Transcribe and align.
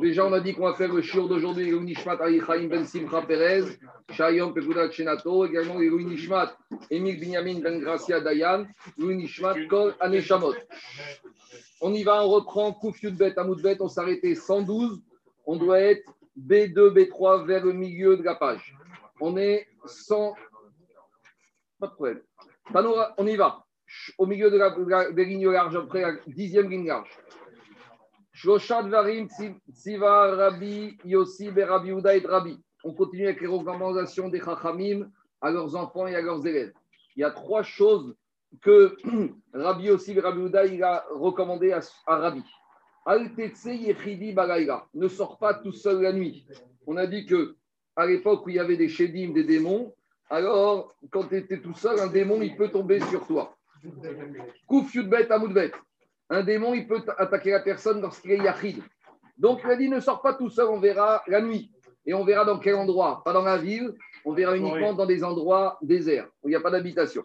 Déjà, 0.00 0.26
on 0.26 0.32
a 0.32 0.40
dit 0.40 0.54
qu'on 0.54 0.64
va 0.64 0.74
faire 0.74 0.92
le 0.92 1.02
shiur 1.02 1.28
d'aujourd'hui, 1.28 1.70
le 1.70 1.78
Nishmat 1.78 2.18
Chaim 2.18 2.68
Ben 2.68 2.84
Simcha 2.84 3.22
Perez, 3.22 3.64
Shayom 4.10 4.54
Pekudat 4.54 4.90
Shenato, 4.90 5.44
également 5.44 5.78
le 5.78 6.02
Nishmat 6.02 6.56
Emil 6.90 7.18
Binyamin 7.18 7.60
Ben 7.60 7.80
Gracia 7.80 8.20
Dayan, 8.20 8.66
le 8.98 9.12
Nishmat 9.12 9.66
Kol 9.68 9.94
Aneshamot. 10.00 10.54
On 11.80 11.92
y 11.92 12.02
va, 12.04 12.24
on 12.24 12.28
reprend 12.28 12.72
Kouf 12.72 13.02
Yudbet 13.02 13.38
Amoudbet, 13.38 13.76
on 13.80 13.88
s'arrêtait 13.88 14.34
112, 14.34 15.02
on 15.46 15.56
doit 15.56 15.80
être 15.80 16.12
B2, 16.38 16.92
B3 16.92 17.46
vers 17.46 17.64
le 17.64 17.72
milieu 17.72 18.16
de 18.16 18.22
la 18.22 18.34
page. 18.34 18.74
On 19.20 19.36
est 19.36 19.66
100. 19.84 20.34
Pas 21.78 21.88
de 21.88 21.92
problème. 21.92 22.20
On 23.18 23.26
y 23.26 23.36
va. 23.36 23.64
Au 24.16 24.26
milieu 24.26 24.50
de 24.50 24.56
la, 24.56 25.10
des 25.10 25.24
lignes 25.24 25.50
larges, 25.50 25.76
après 25.76 26.00
la 26.00 26.12
dixième 26.26 26.70
ligne 26.70 26.86
large. 26.86 27.10
Yossi, 31.04 31.48
Uda 31.48 32.16
et. 32.16 32.22
On 32.84 32.94
continue 32.94 33.26
avec 33.26 33.40
les 33.40 33.46
recommandations 33.46 34.28
des 34.28 34.40
Chachamim 34.40 35.08
à 35.40 35.50
leurs 35.50 35.76
enfants 35.76 36.06
et 36.08 36.16
à 36.16 36.20
leurs 36.20 36.44
élèves. 36.46 36.72
Il 37.14 37.20
y 37.20 37.24
a 37.24 37.30
trois 37.30 37.62
choses 37.62 38.16
que 38.60 38.96
Rabbi 39.52 39.84
Yossi 39.84 40.12
et 40.12 40.20
Rabbi 40.20 40.40
Uda 40.40 40.66
il 40.66 40.82
a 40.82 41.04
recommandé 41.12 41.72
à, 41.72 41.80
à 42.06 42.16
Rabbi. 42.16 42.42
Ne 44.94 45.08
sors 45.08 45.38
pas 45.38 45.54
tout 45.54 45.72
seul 45.72 46.02
la 46.02 46.12
nuit. 46.12 46.46
On 46.86 46.96
a 46.96 47.06
dit 47.06 47.26
que 47.26 47.56
à 47.94 48.06
l'époque 48.06 48.46
où 48.46 48.48
il 48.48 48.56
y 48.56 48.58
avait 48.58 48.76
des 48.76 48.88
chédim, 48.88 49.32
des 49.32 49.44
démons, 49.44 49.94
alors 50.30 50.96
quand 51.10 51.28
tu 51.28 51.36
étais 51.36 51.60
tout 51.60 51.74
seul, 51.74 52.00
un 52.00 52.06
démon, 52.08 52.40
il 52.42 52.56
peut 52.56 52.70
tomber 52.70 53.00
sur 53.00 53.26
toi. 53.26 53.56
Kouf 54.66 54.94
Yudbet 54.94 55.30
Amoudbet. 55.30 55.72
Un 56.32 56.42
démon, 56.44 56.72
il 56.72 56.86
peut 56.86 57.04
attaquer 57.18 57.50
la 57.50 57.60
personne 57.60 58.00
lorsqu'il 58.00 58.30
est 58.30 58.38
yachid. 58.38 58.82
Donc, 59.36 59.60
il 59.64 59.70
a 59.70 59.76
dit 59.76 59.90
ne 59.90 60.00
sors 60.00 60.22
pas 60.22 60.32
tout 60.32 60.48
seul, 60.48 60.66
on 60.66 60.80
verra 60.80 61.22
la 61.26 61.42
nuit. 61.42 61.70
Et 62.06 62.14
on 62.14 62.24
verra 62.24 62.46
dans 62.46 62.58
quel 62.58 62.74
endroit. 62.74 63.20
Pas 63.22 63.34
dans 63.34 63.42
la 63.42 63.58
ville, 63.58 63.92
on 64.24 64.32
verra 64.32 64.56
uniquement 64.56 64.94
dans 64.94 65.04
des 65.04 65.22
endroits 65.22 65.76
déserts, 65.82 66.28
où 66.42 66.48
il 66.48 66.52
n'y 66.52 66.56
a 66.56 66.60
pas 66.62 66.70
d'habitation. 66.70 67.22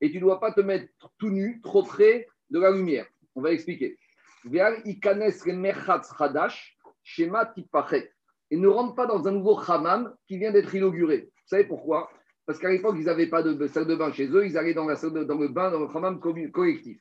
Et 0.00 0.10
tu 0.10 0.16
ne 0.16 0.20
dois 0.20 0.40
pas 0.40 0.50
te 0.50 0.60
mettre 0.60 0.88
tout 1.18 1.30
nu, 1.30 1.60
trop 1.62 1.84
près 1.84 2.26
de 2.50 2.58
la 2.58 2.72
lumière. 2.72 3.06
On 3.36 3.40
va 3.40 3.52
expliquer. 3.52 3.96
Et 8.50 8.56
ne 8.56 8.66
rentre 8.66 8.96
pas 8.96 9.06
dans 9.06 9.28
un 9.28 9.30
nouveau 9.30 9.56
hammam 9.68 10.12
qui 10.26 10.36
vient 10.36 10.50
d'être 10.50 10.74
inauguré. 10.74 11.30
Vous 11.32 11.46
savez 11.46 11.64
pourquoi? 11.64 12.10
Parce 12.46 12.58
qu'à 12.58 12.70
l'époque, 12.70 12.96
ils 12.98 13.06
n'avaient 13.06 13.28
pas 13.28 13.42
de 13.42 13.66
salle 13.66 13.86
de 13.86 13.94
bain 13.94 14.12
chez 14.12 14.26
eux, 14.26 14.46
ils 14.46 14.58
allaient 14.58 14.74
dans, 14.74 14.86
la 14.86 14.96
salle 14.96 15.24
dans 15.24 15.38
le 15.38 15.48
bain, 15.48 15.70
dans 15.70 15.80
le 15.80 15.88
hammam 15.94 16.20
collectif. 16.20 16.98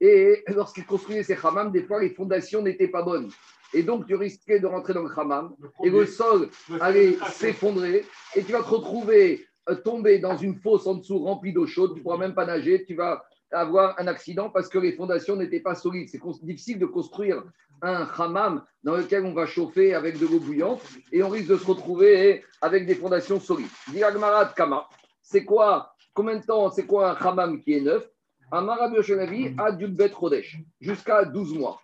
Et 0.00 0.44
lorsqu'ils 0.48 0.86
construisaient 0.86 1.22
ces 1.22 1.36
hammams, 1.42 1.72
des 1.72 1.82
fois, 1.82 2.00
les 2.00 2.10
fondations 2.10 2.62
n'étaient 2.62 2.88
pas 2.88 3.02
bonnes. 3.02 3.28
Et 3.74 3.82
donc, 3.82 4.06
tu 4.06 4.14
risquais 4.14 4.60
de 4.60 4.66
rentrer 4.66 4.94
dans 4.94 5.02
le 5.02 5.10
hammam 5.14 5.54
et 5.84 5.90
le 5.90 6.06
sol 6.06 6.48
allait 6.80 7.16
s'effondrer 7.32 8.04
et 8.34 8.42
tu 8.42 8.52
vas 8.52 8.62
te 8.62 8.68
retrouver 8.68 9.46
euh, 9.68 9.74
tomber 9.74 10.18
dans 10.18 10.36
une 10.36 10.56
fosse 10.56 10.86
en 10.86 10.94
dessous 10.94 11.18
remplie 11.18 11.52
d'eau 11.52 11.66
chaude. 11.66 11.92
Tu 11.92 11.98
ne 11.98 12.02
pourras 12.02 12.16
même 12.16 12.34
pas 12.34 12.46
nager. 12.46 12.84
Tu 12.86 12.94
vas 12.94 13.22
avoir 13.52 13.98
un 13.98 14.06
accident 14.06 14.50
parce 14.50 14.68
que 14.68 14.78
les 14.78 14.92
fondations 14.92 15.36
n'étaient 15.36 15.60
pas 15.60 15.74
solides. 15.74 16.08
C'est 16.08 16.20
difficile 16.42 16.78
de 16.78 16.86
construire 16.86 17.42
un 17.82 18.06
hammam 18.18 18.64
dans 18.82 18.96
lequel 18.96 19.24
on 19.24 19.32
va 19.32 19.46
chauffer 19.46 19.94
avec 19.94 20.18
de 20.18 20.26
l'eau 20.26 20.40
bouillante 20.40 20.82
et 21.12 21.22
on 21.22 21.28
risque 21.28 21.48
de 21.48 21.56
se 21.56 21.66
retrouver 21.66 22.44
avec 22.60 22.86
des 22.86 22.94
fondations 22.94 23.40
solides. 23.40 23.68
Diragmarat 23.92 24.52
Kama, 24.56 24.88
c'est 25.22 25.44
quoi 25.44 25.94
Combien 26.14 26.36
de 26.36 26.44
temps 26.44 26.70
C'est 26.70 26.86
quoi 26.86 27.12
un 27.12 27.26
hammam 27.26 27.60
qui 27.60 27.74
est 27.74 27.80
neuf? 27.80 28.08
Un 28.50 28.62
marabioshanavi 28.62 29.54
bet 29.90 30.12
Rodesh, 30.12 30.56
jusqu'à 30.80 31.24
12 31.24 31.54
mois. 31.54 31.80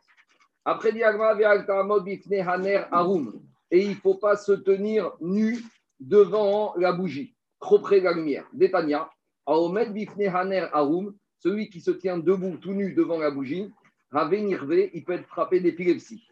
Après 0.64 0.90
Haner 0.90 2.84
Arum, 2.90 3.40
et 3.70 3.82
il 3.82 3.90
ne 3.90 3.94
faut 3.94 4.14
pas 4.14 4.36
se 4.36 4.52
tenir 4.52 5.12
nu 5.20 5.58
devant 6.00 6.74
la 6.76 6.92
bougie, 6.92 7.36
trop 7.60 7.78
près 7.78 8.00
de 8.00 8.04
la 8.04 8.12
lumière. 8.12 8.46
Détania, 8.52 9.10
Aomed 9.46 9.92
Bifne 9.92 10.26
Haner 10.34 10.66
Arum, 10.72 11.14
celui 11.44 11.68
qui 11.68 11.80
se 11.82 11.90
tient 11.90 12.16
debout 12.16 12.56
tout 12.56 12.72
nu 12.72 12.94
devant 12.94 13.18
la 13.18 13.30
bougie, 13.30 13.70
il 14.14 15.04
peut 15.04 15.12
être 15.12 15.26
frappé 15.26 15.60
d'épilepsie. 15.60 16.26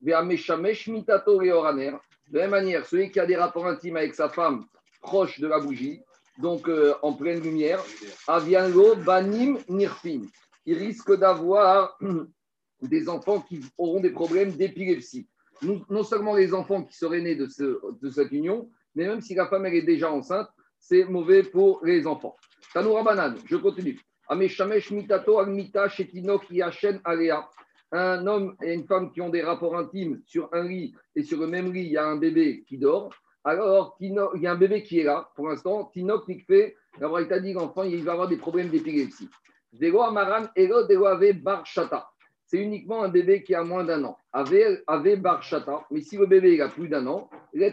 De 0.00 0.10
la 0.10 0.22
même 2.32 2.50
manière, 2.50 2.86
celui 2.86 3.10
qui 3.10 3.18
a 3.18 3.26
des 3.26 3.34
rapports 3.36 3.66
intimes 3.66 3.96
avec 3.96 4.14
sa 4.14 4.28
femme 4.28 4.64
proche 5.00 5.40
de 5.40 5.48
la 5.48 5.58
bougie, 5.58 6.00
donc 6.38 6.68
euh, 6.68 6.94
en 7.02 7.12
pleine 7.14 7.40
lumière, 7.40 7.82
avianlo 8.28 8.94
banim 8.96 9.58
nirfin. 9.68 10.22
Il 10.64 10.78
risque 10.78 11.12
d'avoir 11.16 11.98
des 12.82 13.08
enfants 13.08 13.40
qui 13.40 13.64
auront 13.76 14.00
des 14.00 14.10
problèmes 14.10 14.52
d'épilepsie. 14.52 15.26
Non 15.62 16.04
seulement 16.04 16.34
les 16.36 16.54
enfants 16.54 16.84
qui 16.84 16.96
seraient 16.96 17.20
nés 17.20 17.36
de, 17.36 17.46
cette 17.46 18.32
union, 18.32 18.70
mais 18.94 19.06
même 19.06 19.20
si 19.20 19.34
la 19.34 19.46
femme 19.48 19.66
est 19.66 19.82
déjà 19.82 20.10
enceinte, 20.10 20.48
c'est 20.78 21.04
mauvais 21.04 21.42
pour 21.42 21.84
les 21.84 22.06
enfants. 22.06 22.36
Tanoura 22.72 23.02
Banan, 23.02 23.34
je 23.46 23.56
continue. 23.56 24.00
Un 27.94 28.26
homme 28.26 28.56
et 28.62 28.72
une 28.72 28.86
femme 28.86 29.12
qui 29.12 29.20
ont 29.20 29.28
des 29.28 29.42
rapports 29.42 29.76
intimes 29.76 30.22
sur 30.26 30.48
un 30.52 30.66
lit 30.66 30.94
et 31.14 31.22
sur 31.22 31.38
le 31.38 31.46
même 31.46 31.72
lit, 31.72 31.82
il 31.82 31.92
y 31.92 31.98
a 31.98 32.06
un 32.06 32.16
bébé 32.16 32.64
qui 32.66 32.78
dort. 32.78 33.12
Alors, 33.44 33.96
il 34.00 34.14
y 34.36 34.46
a 34.46 34.52
un 34.52 34.56
bébé 34.56 34.82
qui 34.82 35.00
est 35.00 35.04
là 35.04 35.28
pour 35.34 35.48
l'instant. 35.48 35.90
Tinok 35.92 36.24
fait, 36.46 36.76
il 37.00 37.28
t'a 37.28 37.40
dit 37.40 37.52
l'enfant, 37.52 37.82
il 37.82 38.04
va 38.04 38.12
avoir 38.12 38.28
des 38.28 38.36
problèmes 38.36 38.68
d'épilepsie. 38.68 39.28
C'est 42.46 42.58
uniquement 42.58 43.02
un 43.02 43.08
bébé 43.08 43.42
qui 43.42 43.54
a 43.54 43.64
moins 43.64 43.84
d'un 43.84 44.04
an. 44.04 44.16
Ave 44.32 45.16
barchata, 45.16 45.84
mais 45.90 46.02
si 46.02 46.16
le 46.16 46.26
bébé 46.26 46.60
a 46.60 46.68
plus 46.68 46.88
d'un 46.88 47.06
an, 47.06 47.28
il 47.52 47.60
n'y 47.60 47.66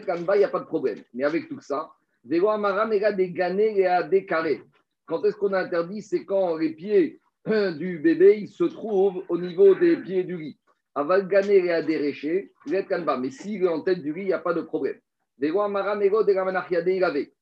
a 0.44 0.48
pas 0.48 0.60
de 0.60 0.64
problème. 0.64 0.98
Mais 1.14 1.24
avec 1.24 1.48
tout 1.48 1.60
ça, 1.60 1.90
Dego 2.24 2.48
Amaran, 2.48 2.90
il 2.90 3.04
a 3.04 3.12
des 3.12 3.30
ganés 3.30 3.78
et 3.80 3.88
des 4.08 4.26
carrés. 4.26 4.62
Quand 5.10 5.24
est-ce 5.24 5.34
qu'on 5.34 5.52
a 5.54 5.62
interdit 5.62 6.02
C'est 6.02 6.24
quand 6.24 6.56
les 6.56 6.70
pieds 6.70 7.18
du 7.44 7.98
bébé? 7.98 8.46
Se 8.46 8.62
trouvent 8.62 9.24
au 9.28 9.38
niveau 9.38 9.74
des 9.74 9.96
pieds 9.96 10.22
du 10.22 10.36
lit. 10.36 10.56
Avalganer 10.94 11.66
et 11.66 11.72
adéréché, 11.72 12.52
mais 12.66 13.30
s'il 13.30 13.64
est 13.64 13.68
en 13.68 13.80
tête 13.80 14.02
du 14.02 14.12
lit, 14.12 14.22
il 14.22 14.26
n'y 14.26 14.32
a 14.32 14.38
pas 14.38 14.54
de 14.54 14.60
problème. 14.60 15.00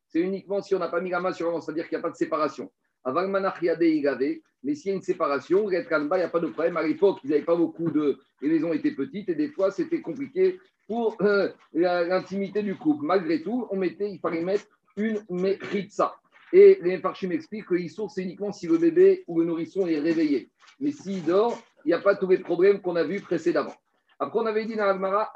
C'est 0.07 0.21
uniquement 0.21 0.63
si 0.63 0.75
on 0.75 0.79
n'a 0.79 0.89
pas 0.89 1.03
mis 1.03 1.11
la 1.11 1.21
main 1.21 1.33
sur 1.35 1.47
l'avant, 1.47 1.61
c'est-à-dire 1.61 1.87
qu'il 1.87 1.99
n'y 1.99 2.01
a 2.01 2.03
pas 2.05 2.11
de 2.11 2.17
séparation. 2.17 2.73
Mais 4.63 4.75
s'il 4.75 4.89
y 4.89 4.93
a 4.93 4.97
une 4.97 5.03
séparation, 5.03 5.71
il 5.71 5.79
n'y 5.79 6.23
a 6.23 6.29
pas 6.29 6.41
de 6.41 6.47
problème. 6.47 6.79
À 6.79 6.83
l'époque, 6.83 7.19
ils 7.23 7.31
n'avaient 7.31 7.43
pas 7.43 7.57
beaucoup 7.57 7.91
de. 7.91 8.19
Les 8.41 8.49
maisons 8.49 8.73
étaient 8.73 8.93
petites 8.93 9.29
et 9.29 9.35
des 9.35 9.49
fois, 9.49 9.71
c'était 9.71 10.01
compliqué 10.01 10.59
pour 10.87 11.19
euh, 11.21 11.51
l'intimité 11.75 12.63
du 12.63 12.77
couple. 12.77 13.05
Malgré 13.05 13.43
tout, 13.43 13.67
on 13.71 13.77
mettait, 13.77 14.11
il 14.11 14.21
fallait 14.21 14.43
mettre 14.43 14.65
une 14.97 15.21
méritza. 15.29 16.15
Et 16.53 16.79
les 16.83 16.99
Farchim 16.99 17.31
expliquent 17.31 17.67
que 17.67 17.75
l'issour, 17.75 18.11
c'est 18.11 18.23
uniquement 18.23 18.53
si 18.53 18.67
le 18.67 18.79
bébé 18.79 19.25
ou 19.27 19.41
le 19.41 19.47
nourrisson 19.47 19.87
est 19.87 19.99
réveillé. 19.99 20.51
Mais 20.81 20.93
s'il 20.93 21.25
dort, 21.25 21.61
il 21.85 21.89
n'y 21.89 21.95
a 21.95 22.01
pas 22.01 22.17
tous 22.17 22.29
les 22.29 22.39
problèmes 22.39 22.81
qu'on 22.81 22.97
a 22.97 23.05
vus 23.05 23.21
précédemment. 23.21 23.75
Après, 24.19 24.39
on 24.39 24.47
avait 24.47 24.65
dit 24.65 24.75
dans 24.75 24.87
l'Agmara, 24.87 25.33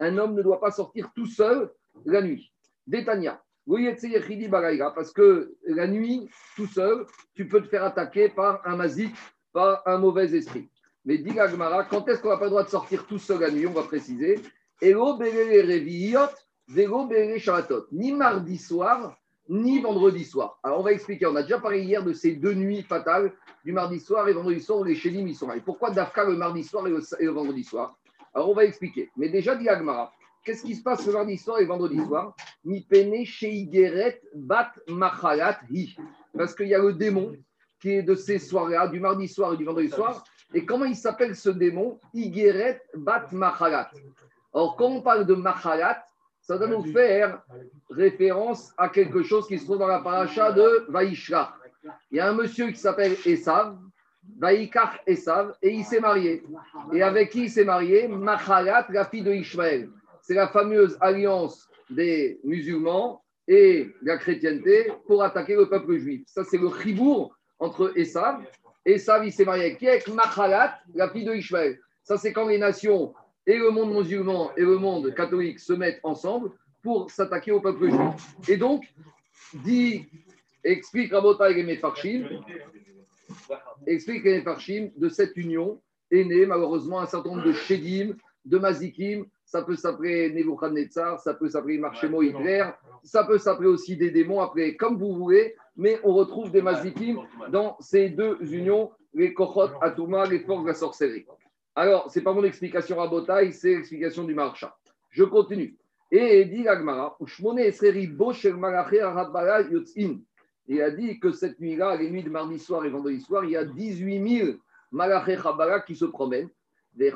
un 0.00 0.18
homme 0.18 0.34
ne 0.34 0.42
doit 0.42 0.60
pas 0.60 0.70
sortir 0.70 1.10
tout 1.14 1.26
seul 1.26 1.70
la 2.04 2.22
nuit. 2.22 2.52
Détania. 2.86 3.40
Parce 3.66 5.12
que 5.12 5.54
la 5.66 5.86
nuit, 5.86 6.28
tout 6.54 6.66
seul, 6.66 7.06
tu 7.34 7.48
peux 7.48 7.62
te 7.62 7.68
faire 7.68 7.84
attaquer 7.84 8.28
par 8.28 8.60
un 8.66 8.76
mazik, 8.76 9.14
par 9.52 9.82
un 9.86 9.98
mauvais 9.98 10.34
esprit. 10.34 10.68
Mais 11.04 11.18
dit 11.18 11.32
l'Agmara, 11.32 11.84
quand 11.84 12.06
est-ce 12.08 12.20
qu'on 12.20 12.28
n'a 12.28 12.36
pas 12.36 12.44
le 12.44 12.50
droit 12.50 12.64
de 12.64 12.68
sortir 12.68 13.06
tout 13.06 13.18
seul 13.18 13.40
la 13.40 13.50
nuit 13.50 13.66
On 13.66 13.72
va 13.72 13.82
préciser. 13.84 14.38
Et 14.80 14.94
ni 17.92 18.12
mardi 18.12 18.58
soir, 18.58 19.16
ni 19.48 19.80
vendredi 19.80 20.24
soir. 20.24 20.58
Alors 20.62 20.80
on 20.80 20.82
va 20.82 20.92
expliquer, 20.92 21.26
on 21.26 21.36
a 21.36 21.42
déjà 21.42 21.58
parlé 21.58 21.82
hier 21.82 22.02
de 22.02 22.12
ces 22.12 22.32
deux 22.32 22.54
nuits 22.54 22.82
fatales, 22.82 23.32
du 23.64 23.72
mardi 23.72 24.00
soir 24.00 24.28
et 24.28 24.32
vendredi 24.32 24.60
soir 24.60 24.80
où 24.80 24.84
les 24.84 24.94
chélim 24.94 25.32
sont 25.34 25.48
là. 25.48 25.54
Pourquoi 25.64 25.90
Dafka 25.90 26.24
le 26.24 26.36
mardi 26.36 26.64
soir 26.64 26.86
et 26.86 26.90
le, 26.90 27.30
vendredi 27.30 27.64
soir? 27.64 27.98
Alors 28.34 28.50
on 28.50 28.54
va 28.54 28.64
expliquer. 28.64 29.10
Mais 29.16 29.28
déjà, 29.28 29.54
dit 29.54 29.68
Agmara, 29.68 30.12
qu'est-ce 30.44 30.64
qui 30.64 30.74
se 30.74 30.82
passe 30.82 31.06
le 31.06 31.12
mardi 31.12 31.36
soir 31.36 31.60
et 31.60 31.66
vendredi 31.66 31.98
soir? 32.04 32.34
Chez 33.24 34.20
bat 34.34 34.72
machalat 34.88 35.60
hi. 35.70 35.96
Parce 36.36 36.54
qu'il 36.54 36.68
y 36.68 36.74
a 36.74 36.78
le 36.78 36.94
démon 36.94 37.36
qui 37.80 37.90
est 37.90 38.02
de 38.02 38.14
ces 38.14 38.38
soirées-là, 38.38 38.88
du 38.88 38.98
mardi 38.98 39.28
soir 39.28 39.52
et 39.52 39.56
du 39.56 39.64
vendredi 39.64 39.90
soir. 39.90 40.24
Et 40.54 40.64
comment 40.64 40.84
il 40.84 40.96
s'appelle 40.96 41.36
ce 41.36 41.50
démon? 41.50 42.00
Igeret 42.14 42.82
bat 42.94 43.26
machalat. 43.30 43.90
Alors 44.54 44.76
quand 44.76 44.88
on 44.88 45.02
parle 45.02 45.26
de 45.26 45.34
machalat, 45.34 46.02
ça 46.46 46.58
doit 46.58 46.68
nous 46.68 46.84
faire 46.92 47.42
référence 47.90 48.72
à 48.76 48.88
quelque 48.90 49.22
chose 49.22 49.46
qui 49.46 49.58
se 49.58 49.64
trouve 49.64 49.78
dans 49.78 49.86
la 49.86 50.00
paracha 50.00 50.52
de 50.52 50.84
Vaishra. 50.88 51.56
Il 52.10 52.18
y 52.18 52.20
a 52.20 52.28
un 52.28 52.34
monsieur 52.34 52.68
qui 52.68 52.76
s'appelle 52.76 53.16
Esav, 53.24 53.78
Vaikar 54.38 54.98
Esav, 55.06 55.54
et 55.62 55.70
il 55.70 55.84
s'est 55.84 56.00
marié. 56.00 56.42
Et 56.92 57.02
avec 57.02 57.30
qui 57.30 57.44
il 57.44 57.50
s'est 57.50 57.64
marié? 57.64 58.08
Machalat, 58.08 58.86
la 58.90 59.06
fille 59.06 59.22
de 59.22 59.32
Ishmaël. 59.32 59.88
C'est 60.20 60.34
la 60.34 60.48
fameuse 60.48 60.96
alliance 61.00 61.68
des 61.88 62.40
musulmans 62.44 63.22
et 63.48 63.84
de 64.02 64.06
la 64.06 64.18
chrétienté 64.18 64.92
pour 65.06 65.22
attaquer 65.22 65.56
le 65.56 65.68
peuple 65.68 65.96
juif. 65.98 66.24
Ça, 66.26 66.44
c'est 66.44 66.58
le 66.58 66.70
chibour 66.70 67.36
entre 67.58 67.92
Esav 67.96 68.42
ça, 68.98 69.24
il 69.24 69.32
s'est 69.32 69.44
marié 69.44 69.76
avec 69.88 70.08
Machalat, 70.08 70.78
la 70.94 71.08
fille 71.10 71.24
de 71.24 71.34
Ishmael. 71.34 71.78
Ça, 72.02 72.18
c'est 72.18 72.32
quand 72.32 72.46
les 72.46 72.58
nations 72.58 73.14
et 73.46 73.58
le 73.58 73.70
monde 73.70 73.94
musulman 73.94 74.50
et 74.56 74.62
le 74.62 74.78
monde 74.78 75.14
catholique 75.14 75.60
se 75.60 75.72
mettent 75.72 76.00
ensemble 76.02 76.50
pour 76.82 77.10
s'attaquer 77.10 77.52
au 77.52 77.60
peuple 77.60 77.90
juif. 77.90 78.48
Et 78.48 78.56
donc, 78.56 78.84
dit, 79.54 80.06
explique 80.62 81.12
Rabotai 81.12 81.58
et 81.58 81.62
Mefarshim, 81.62 82.28
explique 83.86 84.24
les 84.24 84.38
Mefarshim, 84.38 84.90
de 84.96 85.08
cette 85.08 85.36
union 85.36 85.80
est 86.10 86.24
né 86.24 86.46
malheureusement 86.46 87.00
un 87.00 87.06
certain 87.06 87.30
nombre 87.30 87.44
de 87.44 87.52
Shedim, 87.52 88.14
de 88.44 88.58
Mazikim, 88.58 89.24
ça 89.44 89.62
peut 89.62 89.76
s'appeler 89.76 90.32
Nebuchadnezzar, 90.32 91.20
ça 91.20 91.34
peut 91.34 91.48
s'appeler 91.48 91.78
Marchemo 91.78 92.22
Hitler, 92.22 92.64
ça 93.02 93.24
peut 93.24 93.38
s'appeler 93.38 93.68
aussi 93.68 93.96
des 93.96 94.10
démons, 94.10 94.40
après 94.40 94.74
comme 94.76 94.98
vous 94.98 95.14
voulez, 95.14 95.54
mais 95.76 95.98
on 96.04 96.12
retrouve 96.12 96.50
des 96.50 96.62
Mazikim 96.62 97.20
dans 97.50 97.76
ces 97.80 98.10
deux 98.10 98.38
unions, 98.42 98.90
les 99.14 99.32
Kochot, 99.32 99.70
Atuma, 99.80 100.26
les 100.26 100.40
forces 100.40 100.62
de 100.62 100.68
la 100.68 100.74
sorcellerie. 100.74 101.26
Alors, 101.74 102.10
ce 102.10 102.18
n'est 102.18 102.24
pas 102.24 102.32
mon 102.32 102.44
explication 102.44 103.00
à 103.00 103.08
Botaï, 103.08 103.52
c'est 103.52 103.74
l'explication 103.74 104.24
du 104.24 104.34
Marcha. 104.34 104.76
Je 105.10 105.24
continue. 105.24 105.76
Et 106.10 106.44
dit 106.44 106.68
Agmara, 106.68 107.16
il 110.66 110.80
a 110.80 110.90
dit 110.90 111.20
que 111.20 111.32
cette 111.32 111.60
nuit-là, 111.60 111.96
les 111.96 112.10
nuits 112.10 112.22
de 112.22 112.30
mardi 112.30 112.58
soir 112.58 112.84
et 112.84 112.90
vendredi 112.90 113.20
soir, 113.20 113.44
il 113.44 113.50
y 113.50 113.56
a 113.56 113.64
18 113.64 114.38
000 114.38 114.58
Malaché 114.92 115.36
qui 115.86 115.96
se 115.96 116.04
promènent. 116.04 116.48
Et 116.96 117.10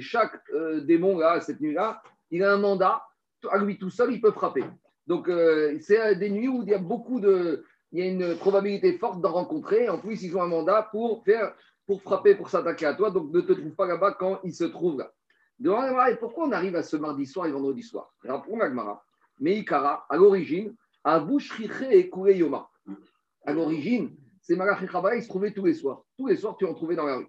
chaque 0.00 0.40
euh, 0.52 0.80
démon, 0.82 1.18
là, 1.18 1.40
cette 1.40 1.60
nuit-là, 1.60 2.00
il 2.30 2.44
a 2.44 2.52
un 2.52 2.58
mandat. 2.58 3.02
À 3.50 3.58
lui 3.58 3.76
tout 3.78 3.90
seul, 3.90 4.12
il 4.12 4.20
peut 4.20 4.30
frapper. 4.30 4.62
Donc, 5.06 5.28
euh, 5.28 5.76
c'est 5.80 6.14
des 6.14 6.30
nuits 6.30 6.48
où 6.48 6.62
il 6.62 6.68
y 6.68 6.74
a 6.74 6.78
beaucoup 6.78 7.18
de. 7.20 7.64
Il 7.94 8.00
y 8.00 8.02
a 8.02 8.10
une 8.10 8.36
probabilité 8.36 8.98
forte 8.98 9.20
d'en 9.20 9.30
rencontrer. 9.30 9.88
En 9.88 9.98
plus, 9.98 10.20
ils 10.24 10.36
ont 10.36 10.42
un 10.42 10.48
mandat 10.48 10.88
pour 10.90 11.22
faire, 11.24 11.54
pour 11.86 12.02
frapper, 12.02 12.34
pour 12.34 12.50
s'attaquer 12.50 12.86
à 12.86 12.94
toi. 12.94 13.12
Donc, 13.12 13.32
ne 13.32 13.40
te 13.40 13.52
trouve 13.52 13.70
pas 13.76 13.86
là-bas 13.86 14.16
quand 14.18 14.40
ils 14.42 14.52
se 14.52 14.64
trouvent 14.64 14.98
là. 14.98 15.12
Et 16.10 16.16
pourquoi 16.16 16.48
on 16.48 16.50
arrive 16.50 16.74
à 16.74 16.82
ce 16.82 16.96
mardi 16.96 17.24
soir 17.24 17.46
et 17.46 17.52
vendredi 17.52 17.84
soir? 17.84 18.12
Rappelons 18.24 18.58
Agmara. 18.60 19.04
Meikara, 19.38 20.06
à 20.08 20.16
l'origine, 20.16 20.74
à 21.04 21.20
Bouchriche 21.20 21.82
et 21.88 22.10
Yoma. 22.36 22.68
À 23.46 23.52
l'origine, 23.52 24.16
ces 24.40 24.56
Malachi 24.56 24.86
ils 25.14 25.22
se 25.22 25.28
trouvaient 25.28 25.52
tous 25.52 25.64
les 25.64 25.74
soirs. 25.74 26.02
Tous 26.18 26.26
les 26.26 26.36
soirs, 26.36 26.56
tu 26.56 26.64
en 26.64 26.74
trouvais 26.74 26.96
dans 26.96 27.06
la 27.06 27.18
rue. 27.18 27.28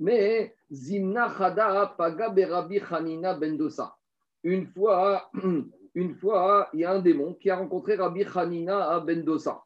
Mais 0.00 0.56
Zimna 0.72 1.32
Chada 1.38 1.94
Paga 1.96 2.30
Berabi 2.30 2.80
Hanina 2.90 3.34
Bendosa. 3.34 3.94
Une 4.42 4.66
fois, 4.66 5.30
une 5.94 6.14
fois, 6.16 6.68
il 6.72 6.80
y 6.80 6.84
a 6.84 6.90
un 6.90 7.00
démon 7.00 7.34
qui 7.34 7.48
a 7.48 7.56
rencontré 7.56 7.94
Rabbi 7.94 8.24
Hanina 8.24 8.90
à 8.90 8.98
Bendosa. 8.98 9.62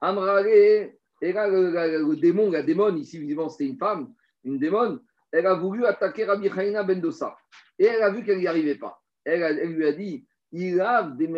Amrale, 0.00 0.92
le, 1.20 2.14
démon, 2.16 2.50
la 2.50 2.62
démon, 2.62 2.94
ici, 2.96 3.18
visiblement, 3.18 3.48
c'était 3.48 3.70
une 3.70 3.78
femme, 3.78 4.12
une 4.44 4.58
démon, 4.58 5.00
elle 5.32 5.46
a 5.46 5.54
voulu 5.54 5.86
attaquer 5.86 6.24
Rabbi 6.24 6.48
Hanina 6.48 6.82
Bendosa. 6.82 7.36
Et 7.78 7.86
elle 7.86 8.02
a 8.02 8.10
vu 8.10 8.24
qu'elle 8.24 8.38
n'y 8.38 8.46
arrivait 8.46 8.76
pas. 8.76 9.02
Elle, 9.24 9.68
lui 9.70 9.86
a 9.86 9.92
dit 9.92 10.26
Il 10.52 10.80
a 10.80 11.02
des 11.02 11.32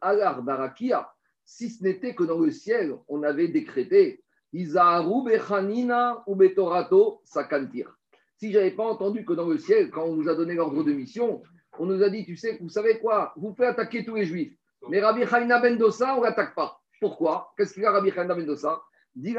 alar 0.00 0.42
barakia 0.42 1.08
si 1.46 1.70
ce 1.70 1.82
n'était 1.82 2.14
que 2.14 2.24
dans 2.24 2.40
le 2.40 2.50
ciel, 2.50 2.94
on 3.08 3.22
avait 3.22 3.48
décrété 3.48 4.22
ou 4.52 6.34
Betorato 6.34 7.20
Sakantir. 7.24 7.96
Si 8.36 8.52
je 8.52 8.58
n'avais 8.58 8.72
pas 8.72 8.84
entendu 8.84 9.24
que 9.24 9.32
dans 9.32 9.48
le 9.48 9.58
ciel, 9.58 9.90
quand 9.90 10.04
on 10.04 10.16
nous 10.16 10.28
a 10.28 10.34
donné 10.34 10.54
l'ordre 10.54 10.82
de 10.82 10.92
mission, 10.92 11.42
on 11.78 11.86
nous 11.86 12.02
a 12.02 12.10
dit, 12.10 12.24
tu 12.24 12.36
sais, 12.36 12.58
vous 12.60 12.68
savez 12.68 12.98
quoi, 12.98 13.32
vous 13.36 13.52
pouvez 13.54 13.68
attaquer 13.68 14.04
tous 14.04 14.16
les 14.16 14.24
juifs. 14.24 14.52
Mais 14.88 15.00
Rabbi 15.00 15.26
Chaina 15.26 15.60
Bendosa, 15.60 16.16
on 16.16 16.20
ne 16.20 16.24
l'attaque 16.24 16.54
pas. 16.54 16.80
Pourquoi? 17.00 17.52
Qu'est-ce 17.56 17.74
qu'il 17.74 17.84
a 17.84 17.92
Rabbi 17.92 18.10
Chaina 18.10 18.34
Bendosa 18.34 18.80
Dit 19.14 19.36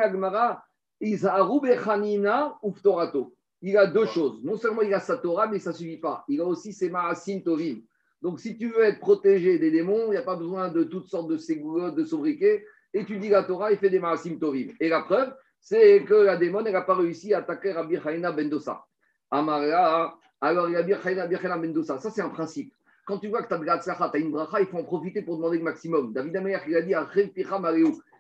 Il 3.61 3.77
a 3.77 3.87
deux 3.87 4.05
choses. 4.05 4.43
Non 4.43 4.55
seulement 4.57 4.81
il 4.81 4.93
a 4.93 4.99
sa 4.99 5.17
Torah, 5.17 5.47
mais 5.47 5.59
ça 5.59 5.71
ne 5.71 5.75
suffit 5.75 5.97
pas. 5.97 6.23
Il 6.27 6.41
a 6.41 6.45
aussi 6.45 6.73
ses 6.73 6.89
Maasim 6.89 7.41
Tovim. 7.41 7.81
Donc, 8.21 8.39
si 8.39 8.57
tu 8.57 8.69
veux 8.69 8.83
être 8.83 8.99
protégé 8.99 9.59
des 9.59 9.69
démons, 9.69 10.07
il 10.07 10.11
n'y 10.11 10.17
a 10.17 10.23
pas 10.23 10.35
besoin 10.35 10.69
de 10.69 10.83
toutes 10.83 11.07
sortes 11.07 11.29
de 11.29 11.37
ségoulottes, 11.37 11.95
de 11.95 12.03
sobriquets. 12.03 12.65
Étudie 12.93 13.29
la 13.29 13.43
Torah 13.43 13.71
et 13.71 13.77
fais 13.77 13.89
des 13.89 13.99
marasim 13.99 14.39
tovim. 14.39 14.73
Et 14.79 14.89
la 14.89 15.01
preuve, 15.01 15.33
c'est 15.59 16.03
que 16.03 16.13
la 16.13 16.37
démon, 16.37 16.61
n'a 16.61 16.81
pas 16.81 16.95
réussi 16.95 17.33
à 17.33 17.39
attaquer 17.39 17.73
Rabbi 17.73 17.99
Chaina 18.01 18.31
Bendosa. 18.31 18.83
Amara, 19.29 20.17
alors 20.41 20.67
Rabbi 20.71 20.93
Chaina 21.03 21.27
Bendosa, 21.27 21.99
ça 21.99 22.09
c'est 22.09 22.21
un 22.21 22.29
principe. 22.29 22.73
Quand 23.07 23.19
tu 23.19 23.29
vois 23.29 23.41
que 23.41 23.47
tu 23.47 23.53
as 23.53 23.57
de 23.57 23.63
la 23.63 23.79
tu 23.79 23.89
as 23.89 24.17
une 24.17 24.31
bracha, 24.31 24.59
il 24.59 24.67
faut 24.67 24.79
en 24.79 24.83
profiter 24.83 25.21
pour 25.21 25.37
demander 25.37 25.59
le 25.59 25.63
maximum. 25.63 26.11
David 26.11 26.35
Ameyer, 26.35 26.57
il 26.67 26.75
a 26.75 26.81
dit 26.81 26.93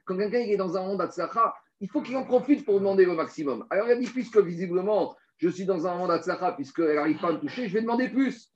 quand 0.05 0.17
quelqu'un 0.17 0.37
est 0.37 0.55
dans 0.55 0.77
un 0.77 0.81
monde 0.87 0.99
d'Atzlacha, 0.99 1.53
il 1.81 1.89
faut 1.89 2.01
qu'il 2.01 2.15
en 2.15 2.23
profite 2.23 2.63
pour 2.63 2.75
demander 2.79 3.03
le 3.03 3.13
maximum. 3.13 3.65
Alors 3.69 3.87
il 3.87 3.91
a 3.91 3.95
dit, 3.97 4.07
puisque 4.07 4.37
visiblement, 4.37 5.13
je 5.39 5.49
suis 5.49 5.65
dans 5.65 5.85
un 5.85 5.95
monde 5.97 6.07
d'Atzlacha, 6.07 6.53
puisqu'elle 6.53 6.95
n'arrive 6.95 7.19
pas 7.19 7.27
à 7.27 7.33
me 7.33 7.39
toucher, 7.39 7.67
je 7.67 7.73
vais 7.73 7.81
demander 7.81 8.07
plus. 8.07 8.49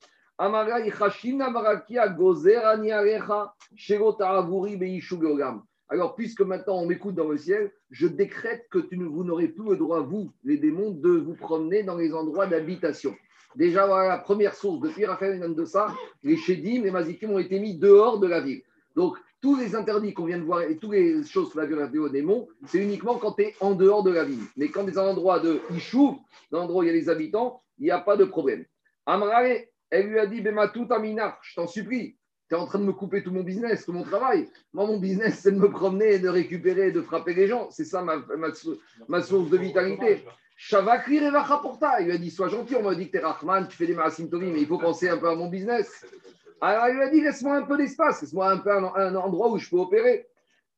Alors, 5.88 6.14
puisque 6.16 6.40
maintenant 6.40 6.78
on 6.78 6.86
m'écoute 6.86 7.14
dans 7.14 7.28
le 7.28 7.36
ciel, 7.36 7.70
je 7.90 8.06
décrète 8.06 8.66
que 8.70 8.78
tu, 8.78 8.96
vous 8.96 9.24
n'aurez 9.24 9.48
plus 9.48 9.68
le 9.68 9.76
droit, 9.76 10.00
vous, 10.00 10.32
les 10.44 10.56
démons, 10.56 10.92
de 10.92 11.10
vous 11.10 11.34
promener 11.34 11.82
dans 11.82 11.96
les 11.96 12.14
endroits 12.14 12.46
d'habitation. 12.46 13.14
Déjà, 13.56 13.86
la 13.86 14.18
première 14.18 14.54
source. 14.54 14.80
Depuis 14.80 15.04
Raphaël 15.04 15.54
de 15.54 15.64
ça, 15.64 15.94
les 16.22 16.36
Chédim, 16.36 16.82
les 16.82 16.90
Mazikim 16.90 17.30
ont 17.30 17.38
été 17.38 17.58
mis 17.60 17.76
dehors 17.76 18.18
de 18.18 18.26
la 18.26 18.40
ville. 18.40 18.62
Donc, 18.96 19.16
tous 19.40 19.56
les 19.56 19.74
interdits 19.74 20.14
qu'on 20.14 20.26
vient 20.26 20.38
de 20.38 20.44
voir 20.44 20.62
et 20.62 20.76
toutes 20.76 20.92
les 20.92 21.24
choses 21.24 21.50
sur 21.50 21.58
la 21.58 21.66
violence 21.66 21.94
aux 21.94 22.08
démons, 22.08 22.48
c'est 22.66 22.78
uniquement 22.78 23.16
quand 23.16 23.32
tu 23.32 23.42
es 23.42 23.54
en 23.60 23.74
dehors 23.74 24.04
de 24.04 24.12
la 24.12 24.24
ville. 24.24 24.42
Mais 24.56 24.68
quand 24.68 24.84
tu 24.84 24.90
es 24.90 24.92
dans 24.92 25.02
un 25.02 25.10
endroit 25.10 25.40
de 25.40 25.60
Ishouv, 25.74 26.16
dans 26.50 26.60
un 26.60 26.62
endroit 26.62 26.80
où 26.80 26.84
il 26.84 26.86
y 26.86 26.90
a 26.90 26.92
les 26.92 27.08
habitants, 27.08 27.60
il 27.78 27.84
n'y 27.84 27.90
a 27.90 27.98
pas 27.98 28.16
de 28.16 28.24
problème. 28.24 28.64
Amrale, 29.04 29.64
elle 29.90 30.06
lui 30.06 30.18
a 30.18 30.26
dit, 30.26 30.42
tout 30.72 30.86
Amina, 30.90 31.38
je 31.42 31.56
t'en 31.56 31.66
supplie, 31.66 32.16
tu 32.48 32.54
es 32.54 32.58
en 32.58 32.66
train 32.66 32.78
de 32.78 32.84
me 32.84 32.92
couper 32.92 33.22
tout 33.22 33.32
mon 33.32 33.42
business, 33.42 33.84
tout 33.84 33.92
mon 33.92 34.04
travail. 34.04 34.48
Moi, 34.72 34.86
mon 34.86 34.98
business, 34.98 35.40
c'est 35.40 35.52
de 35.52 35.58
me 35.58 35.70
promener, 35.70 36.18
de 36.18 36.28
récupérer, 36.28 36.92
de 36.92 37.02
frapper 37.02 37.34
les 37.34 37.48
gens. 37.48 37.68
C'est 37.70 37.84
ça 37.84 38.02
ma, 38.02 38.22
ma, 39.08 39.22
source 39.22 39.50
de 39.50 39.56
vitalité. 39.56 40.24
Shavakri 40.56 41.20
Revacha 41.20 41.58
Porta. 41.58 42.00
Il 42.00 42.06
lui 42.06 42.12
a 42.12 42.18
dit, 42.18 42.30
sois 42.30 42.48
gentil, 42.48 42.76
on 42.76 42.82
m'a 42.82 42.94
dit 42.94 43.06
que 43.06 43.12
tu 43.12 43.18
es 43.18 43.20
Rahman, 43.20 43.68
tu 43.68 43.76
fais 43.76 43.86
des 43.86 43.94
Marasim 43.94 44.28
mais 44.32 44.60
il 44.60 44.66
faut 44.66 44.78
penser 44.78 45.08
un 45.08 45.18
peu 45.18 45.28
à 45.28 45.34
mon 45.34 45.48
business. 45.48 46.04
Alors, 46.60 46.88
il 46.88 46.94
lui 46.94 47.02
a 47.02 47.10
dit, 47.10 47.20
laisse-moi 47.20 47.56
un 47.56 47.62
peu 47.62 47.76
d'espace, 47.76 48.22
laisse-moi 48.22 48.50
un 48.50 48.58
peu 48.58 48.70
un, 48.70 49.14
endroit 49.16 49.50
où 49.50 49.58
je 49.58 49.68
peux 49.68 49.78
opérer. 49.78 50.26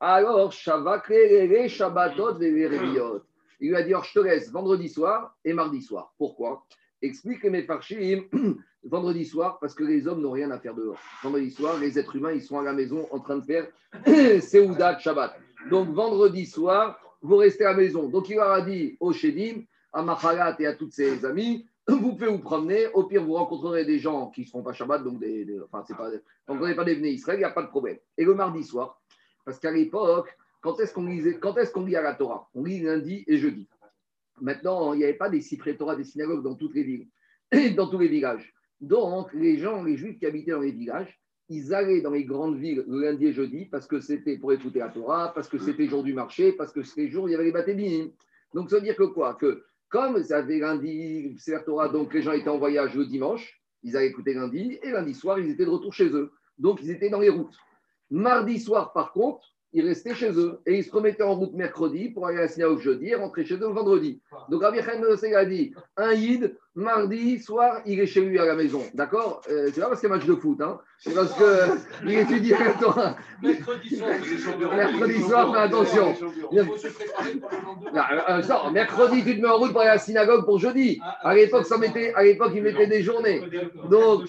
Alors, 0.00 0.52
Shavakri 0.52 1.68
Shabbatot 1.68 2.38
Il 2.40 3.68
lui 3.68 3.76
a 3.76 3.82
dit, 3.82 3.90
alors 3.90 4.04
je 4.04 4.12
te 4.14 4.20
laisse 4.20 4.50
vendredi 4.50 4.88
soir 4.88 5.36
et 5.44 5.52
mardi 5.52 5.82
soir. 5.82 6.14
Pourquoi? 6.18 6.64
Explique 7.02 7.44
mes 7.44 7.62
farchim 7.64 8.24
vendredi 8.84 9.26
soir 9.26 9.58
parce 9.60 9.74
que 9.74 9.84
les 9.84 10.06
hommes 10.06 10.22
n'ont 10.22 10.30
rien 10.30 10.50
à 10.50 10.58
faire 10.58 10.74
dehors. 10.74 10.98
Vendredi 11.22 11.50
soir, 11.50 11.78
les 11.78 11.98
êtres 11.98 12.16
humains, 12.16 12.32
ils 12.32 12.42
sont 12.42 12.58
à 12.58 12.62
la 12.62 12.72
maison 12.72 13.06
en 13.10 13.18
train 13.18 13.36
de 13.36 13.44
faire 13.44 13.66
Seouda 14.40 14.98
Shabbat. 14.98 15.38
Donc 15.70 15.90
vendredi 15.90 16.46
soir, 16.46 16.98
vous 17.24 17.36
restez 17.36 17.64
à 17.64 17.70
la 17.70 17.78
maison. 17.78 18.08
Donc 18.08 18.28
il 18.28 18.36
leur 18.36 18.52
a 18.52 18.60
dit 18.60 18.96
au 19.00 19.12
Shedim, 19.12 19.62
à 19.92 20.02
Machalat 20.02 20.56
et 20.58 20.66
à 20.66 20.74
toutes 20.74 20.92
ses 20.92 21.24
amis, 21.24 21.66
vous 21.88 22.12
pouvez 22.12 22.28
vous 22.28 22.38
promener. 22.38 22.88
Au 22.88 23.04
pire, 23.04 23.24
vous 23.24 23.32
rencontrerez 23.32 23.86
des 23.86 23.98
gens 23.98 24.30
qui 24.30 24.42
ne 24.42 24.46
seront 24.46 24.62
pas 24.62 24.74
Shabbat, 24.74 25.02
donc 25.02 25.18
des, 25.18 25.46
enfin, 25.64 25.82
c'est 25.88 25.96
pas, 25.96 26.10
donc 26.10 26.58
vous 26.58 26.62
n'avez 26.62 26.74
pas 26.74 26.84
des 26.84 26.94
Israël, 27.08 27.38
il 27.38 27.40
n'y 27.40 27.46
a 27.46 27.50
pas 27.50 27.62
de 27.62 27.68
problème. 27.68 27.96
Et 28.18 28.24
le 28.24 28.34
mardi 28.34 28.62
soir, 28.62 29.00
parce 29.44 29.58
qu'à 29.58 29.70
l'époque, 29.70 30.36
quand 30.60 30.78
est-ce 30.80 30.92
qu'on 30.92 31.06
lisait, 31.06 31.38
quand 31.38 31.56
est-ce 31.56 31.72
qu'on 31.72 31.86
lit 31.86 31.96
à 31.96 32.02
la 32.02 32.14
Torah? 32.14 32.48
On 32.54 32.62
lit 32.62 32.80
lundi 32.80 33.24
et 33.26 33.38
jeudi. 33.38 33.68
Maintenant, 34.42 34.92
il 34.92 34.98
n'y 34.98 35.04
avait 35.04 35.14
pas 35.14 35.30
des 35.30 35.40
cyprès 35.40 35.76
Torah, 35.76 35.96
des 35.96 36.04
synagogues 36.04 36.42
dans 36.42 36.56
toutes 36.56 36.74
les 36.74 36.82
villes, 36.82 37.08
dans 37.74 37.88
tous 37.88 37.98
les 37.98 38.08
villages. 38.08 38.52
Donc, 38.82 39.32
les 39.32 39.56
gens, 39.56 39.82
les 39.82 39.96
juifs 39.96 40.18
qui 40.18 40.26
habitaient 40.26 40.50
dans 40.50 40.60
les 40.60 40.72
villages, 40.72 41.18
ils 41.48 41.74
allaient 41.74 42.00
dans 42.00 42.10
les 42.10 42.24
grandes 42.24 42.56
villes 42.56 42.84
le 42.88 43.00
lundi 43.00 43.26
et 43.26 43.32
jeudi 43.32 43.66
parce 43.66 43.86
que 43.86 44.00
c'était 44.00 44.38
pour 44.38 44.52
écouter 44.52 44.78
la 44.78 44.88
Torah, 44.88 45.32
parce 45.34 45.48
que 45.48 45.58
c'était 45.58 45.86
jour 45.86 46.02
du 46.02 46.14
marché, 46.14 46.52
parce 46.52 46.72
que 46.72 46.82
c'était 46.82 47.08
jour 47.08 47.24
où 47.24 47.28
il 47.28 47.32
y 47.32 47.34
avait 47.34 47.44
les 47.44 47.52
baptêmes. 47.52 48.10
Donc, 48.54 48.70
ça 48.70 48.76
veut 48.76 48.82
dire 48.82 48.96
que 48.96 49.04
quoi? 49.04 49.34
Que 49.34 49.64
comme 49.88 50.22
ça 50.22 50.38
avait 50.38 50.58
lundi, 50.58 51.36
c'est 51.38 51.52
la 51.52 51.60
Torah, 51.60 51.88
donc 51.88 52.12
les 52.14 52.22
gens 52.22 52.32
étaient 52.32 52.48
en 52.48 52.58
voyage 52.58 52.94
le 52.94 53.06
dimanche, 53.06 53.60
ils 53.82 53.96
allaient 53.96 54.08
écouter 54.08 54.34
lundi, 54.34 54.78
et 54.82 54.90
lundi 54.90 55.14
soir, 55.14 55.38
ils 55.38 55.50
étaient 55.50 55.64
de 55.64 55.70
retour 55.70 55.92
chez 55.92 56.08
eux. 56.08 56.32
Donc, 56.58 56.80
ils 56.82 56.90
étaient 56.90 57.10
dans 57.10 57.20
les 57.20 57.28
routes. 57.28 57.56
Mardi 58.10 58.58
soir, 58.58 58.92
par 58.92 59.12
contre, 59.12 59.54
ils 59.74 59.84
restaient 59.84 60.14
chez 60.14 60.30
eux 60.38 60.60
et 60.66 60.78
ils 60.78 60.84
se 60.84 60.92
remettaient 60.92 61.24
en 61.24 61.34
route 61.34 61.52
mercredi 61.52 62.08
pour 62.08 62.26
aller 62.26 62.38
à 62.38 62.42
la 62.42 62.48
synagogue 62.48 62.80
jeudi 62.80 63.08
et 63.08 63.16
rentrer 63.16 63.44
chez 63.44 63.56
eux 63.56 63.68
le 63.68 63.74
vendredi. 63.74 64.22
Donc 64.48 64.62
Rabbi 64.62 64.78
Khan 64.78 65.02
a 65.34 65.44
dit 65.44 65.74
un 65.96 66.12
yid, 66.12 66.56
mardi 66.74 67.38
soir, 67.38 67.80
il 67.86 68.00
est 68.00 68.06
chez 68.06 68.20
lui 68.20 68.38
à 68.38 68.44
la 68.44 68.54
maison. 68.54 68.82
D'accord 68.94 69.42
euh, 69.50 69.70
C'est 69.72 69.80
pas 69.80 69.88
parce 69.88 70.00
qu'il 70.00 70.08
y 70.08 70.12
a 70.12 70.16
match 70.16 70.26
de 70.26 70.34
foot, 70.34 70.60
hein 70.60 70.78
c'est 70.98 71.14
parce 71.14 71.32
qu'il 71.34 72.18
étudie 72.18 72.54
à 72.54 72.64
la 72.64 73.16
Mercredi 73.42 73.96
soir, 73.96 74.18
mercredi 74.74 75.20
soir, 75.20 75.52
fais 75.52 75.60
attention. 75.60 76.14
Non, 78.48 78.70
mercredi, 78.72 79.22
tu 79.22 79.36
te 79.36 79.42
mets 79.42 79.48
en 79.48 79.58
route 79.58 79.72
pour 79.72 79.82
aller 79.82 79.90
à 79.90 79.94
la 79.94 79.98
synagogue 79.98 80.44
pour 80.44 80.58
jeudi. 80.58 81.00
À 81.20 81.34
l'époque, 81.34 81.66
ça 81.66 81.76
mettait, 81.76 82.14
à 82.14 82.22
l'époque, 82.22 82.52
ils 82.54 82.62
mettaient 82.62 82.86
des 82.86 83.02
journées. 83.02 83.42
Donc, 83.90 84.22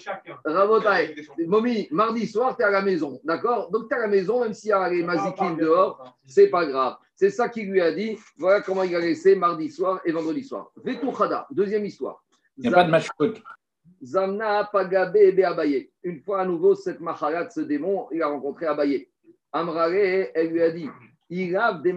Rabotai, 0.43 1.15
Momi, 1.45 1.87
mardi 1.91 2.27
soir, 2.27 2.55
tu 2.57 2.63
es 2.63 2.65
à 2.65 2.71
la 2.71 2.81
maison. 2.81 3.19
D'accord 3.23 3.69
Donc, 3.71 3.87
tu 3.87 3.95
es 3.95 3.97
à 3.97 4.01
la 4.01 4.07
maison, 4.07 4.41
même 4.41 4.53
s'il 4.53 4.69
y 4.69 4.73
a 4.73 4.89
les 4.89 5.03
mazikim 5.03 5.55
dehors, 5.55 6.15
c'est 6.25 6.47
pas 6.47 6.65
grave. 6.65 6.97
C'est 7.15 7.29
ça 7.29 7.47
qu'il 7.47 7.71
lui 7.71 7.79
a 7.79 7.93
dit. 7.93 8.17
Voilà 8.37 8.59
comment 8.59 8.83
il 8.83 8.93
a 8.93 8.99
laissé 8.99 9.35
mardi 9.35 9.69
soir 9.69 10.01
et 10.03 10.11
vendredi 10.11 10.43
soir. 10.43 10.71
Vetouchada, 10.83 11.47
deuxième 11.51 11.85
histoire. 11.85 12.21
Il 12.57 12.69
n'y 12.69 12.73
a 12.73 12.83
pas 12.85 13.27
de. 13.27 13.33
Zamna 14.01 14.69
Pagabe 14.71 15.17
Ebe 15.17 15.43
Abaye. 15.43 15.89
Une 16.03 16.21
fois 16.21 16.41
à 16.41 16.45
nouveau, 16.45 16.75
cette 16.75 16.99
maharat, 16.99 17.49
ce 17.49 17.61
démon, 17.61 18.07
il 18.11 18.21
a 18.21 18.27
rencontré 18.27 18.65
Abaye. 18.65 19.07
Amrare, 19.51 20.29
elle 20.33 20.49
lui 20.49 20.61
a 20.61 20.71
dit 20.71 20.89
Il 21.29 21.55
a 21.55 21.73
des 21.73 21.95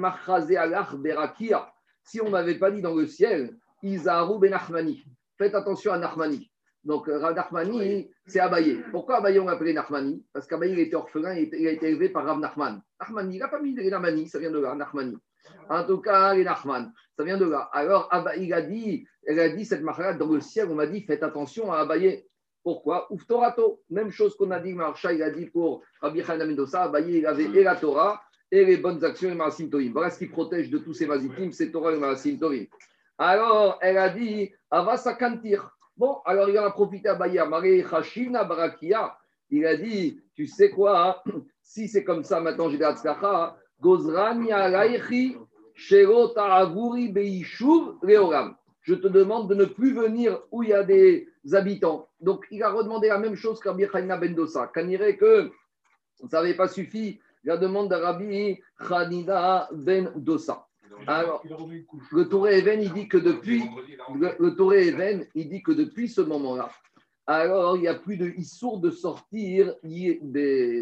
alach 0.56 0.94
berakia. 0.96 1.72
Si 2.02 2.20
on 2.20 2.30
m'avait 2.30 2.58
pas 2.58 2.70
dit 2.70 2.80
dans 2.80 2.94
le 2.94 3.06
ciel, 3.06 3.56
Izaru 3.82 4.38
ben 4.38 4.50
Nachmani. 4.50 5.04
Faites 5.36 5.54
attention 5.54 5.92
à 5.92 5.98
Nachmani. 5.98 6.50
Donc, 6.84 7.08
euh, 7.08 7.32
Nachmani, 7.32 8.10
c'est 8.26 8.40
Abaye. 8.40 8.82
Pourquoi 8.90 9.16
Abaye 9.16 9.38
on 9.38 9.44
l'appelait 9.46 9.72
Nachmani 9.72 10.24
Parce 10.32 10.46
qu'Abaye, 10.46 10.72
il 10.72 10.78
était 10.78 10.96
orphelin, 10.96 11.34
il 11.34 11.66
a 11.66 11.72
été 11.72 11.88
élevé 11.88 12.08
par 12.08 12.24
Rav 12.24 12.38
Nachman. 12.38 12.80
Nachmani, 13.00 13.38
la 13.38 13.48
famille 13.48 13.74
des 13.74 13.90
Nachmani, 13.90 14.28
ça 14.28 14.38
vient 14.38 14.50
de 14.50 14.58
là, 14.58 14.74
Nachmani. 14.74 15.18
En 15.68 15.84
tout 15.84 15.98
cas, 15.98 16.34
les 16.34 16.44
Nachman, 16.44 16.92
ça 17.16 17.24
vient 17.24 17.36
de 17.36 17.44
là. 17.44 17.68
Alors, 17.72 18.08
il 18.38 18.52
a 18.54 18.62
dit, 18.62 19.06
elle 19.26 19.38
a 19.40 19.48
dit 19.50 19.64
cette 19.64 19.82
maharat 19.82 20.14
dans 20.14 20.32
le 20.32 20.40
ciel, 20.40 20.68
on 20.70 20.74
m'a 20.74 20.86
dit, 20.86 21.02
faites 21.02 21.22
attention 21.22 21.72
à 21.72 21.78
Abaye. 21.78 22.24
Pourquoi? 22.62 23.06
Ouftorato, 23.12 23.82
même 23.90 24.10
chose 24.10 24.36
qu'on 24.36 24.50
a 24.50 24.58
dit, 24.60 24.72
Marcha, 24.72 25.12
il 25.12 25.22
a 25.22 25.30
dit 25.30 25.46
pour 25.46 25.82
Rabbi 26.00 26.22
Chana 26.22 26.44
Mendoza, 26.44 26.82
Abaye, 26.82 27.18
il 27.18 27.26
avait 27.26 27.44
et 27.44 27.62
la 27.62 27.76
Torah 27.76 28.20
et 28.50 28.64
les 28.64 28.78
bonnes 28.78 29.04
actions 29.04 29.30
et 29.30 29.34
Maasim 29.34 29.68
Torim. 29.68 29.92
Voilà 29.92 30.10
ce 30.10 30.18
qui 30.18 30.26
protège 30.26 30.70
de 30.70 30.78
tous 30.78 30.94
ces 30.94 31.06
vazitim, 31.06 31.50
c'est 31.52 31.70
Torah 31.70 31.92
et 31.92 31.98
Maasim 31.98 32.38
Torim. 32.38 32.66
Alors, 33.18 33.78
elle 33.80 33.98
a 33.98 34.08
dit, 34.08 34.50
Avasa 34.70 35.14
Kantir. 35.14 35.70
Bon, 35.96 36.18
alors 36.24 36.48
il 36.48 36.58
en 36.58 36.64
a 36.64 36.70
profité 36.70 37.08
à 37.08 37.14
Barakia. 37.14 37.48
Il 39.50 39.66
a 39.66 39.76
dit, 39.76 40.22
tu 40.34 40.46
sais 40.46 40.70
quoi, 40.70 41.22
si 41.62 41.88
c'est 41.88 42.04
comme 42.04 42.22
ça, 42.22 42.40
maintenant 42.40 42.68
j'ai 42.68 42.78
des 42.78 42.84
Hatzkacha, 42.84 43.56
Je 48.82 48.94
te 48.94 49.08
demande 49.08 49.48
de 49.48 49.54
ne 49.54 49.64
plus 49.66 49.92
venir 49.92 50.40
où 50.50 50.62
il 50.62 50.70
y 50.70 50.72
a 50.72 50.82
des 50.82 51.28
habitants. 51.52 52.08
Donc, 52.20 52.46
il 52.50 52.62
a 52.62 52.70
redemandé 52.70 53.08
la 53.08 53.18
même 53.18 53.36
chose 53.36 53.60
qu'Abi 53.60 53.86
Khanina 53.86 54.16
Bendosa. 54.16 54.70
Quand 54.74 54.86
que 55.18 55.50
ça 56.30 56.38
n'avait 56.38 56.54
pas 56.54 56.68
suffi, 56.68 57.20
la 57.44 57.56
demande 57.56 57.88
d'Arabi 57.88 58.60
Khanida 58.78 59.68
Ben 59.72 60.12
Dosa. 60.16 60.66
Alors, 61.06 61.44
le 62.12 62.28
Touré 62.28 62.58
Even, 62.58 62.82
il 62.82 62.92
dit 62.92 63.08
que 63.08 63.18
depuis, 63.18 63.62
le, 64.14 64.50
Touré 64.56 64.88
Even, 64.88 65.26
il 65.34 65.48
dit 65.48 65.62
que 65.62 65.72
depuis 65.72 66.08
ce 66.08 66.20
moment-là, 66.20 66.70
alors 67.28 67.76
il 67.76 67.82
n'y 67.82 67.88
a 67.88 67.94
plus 67.94 68.16
de 68.16 68.30
issour 68.38 68.80
de 68.80 68.90
sortir 68.90 69.74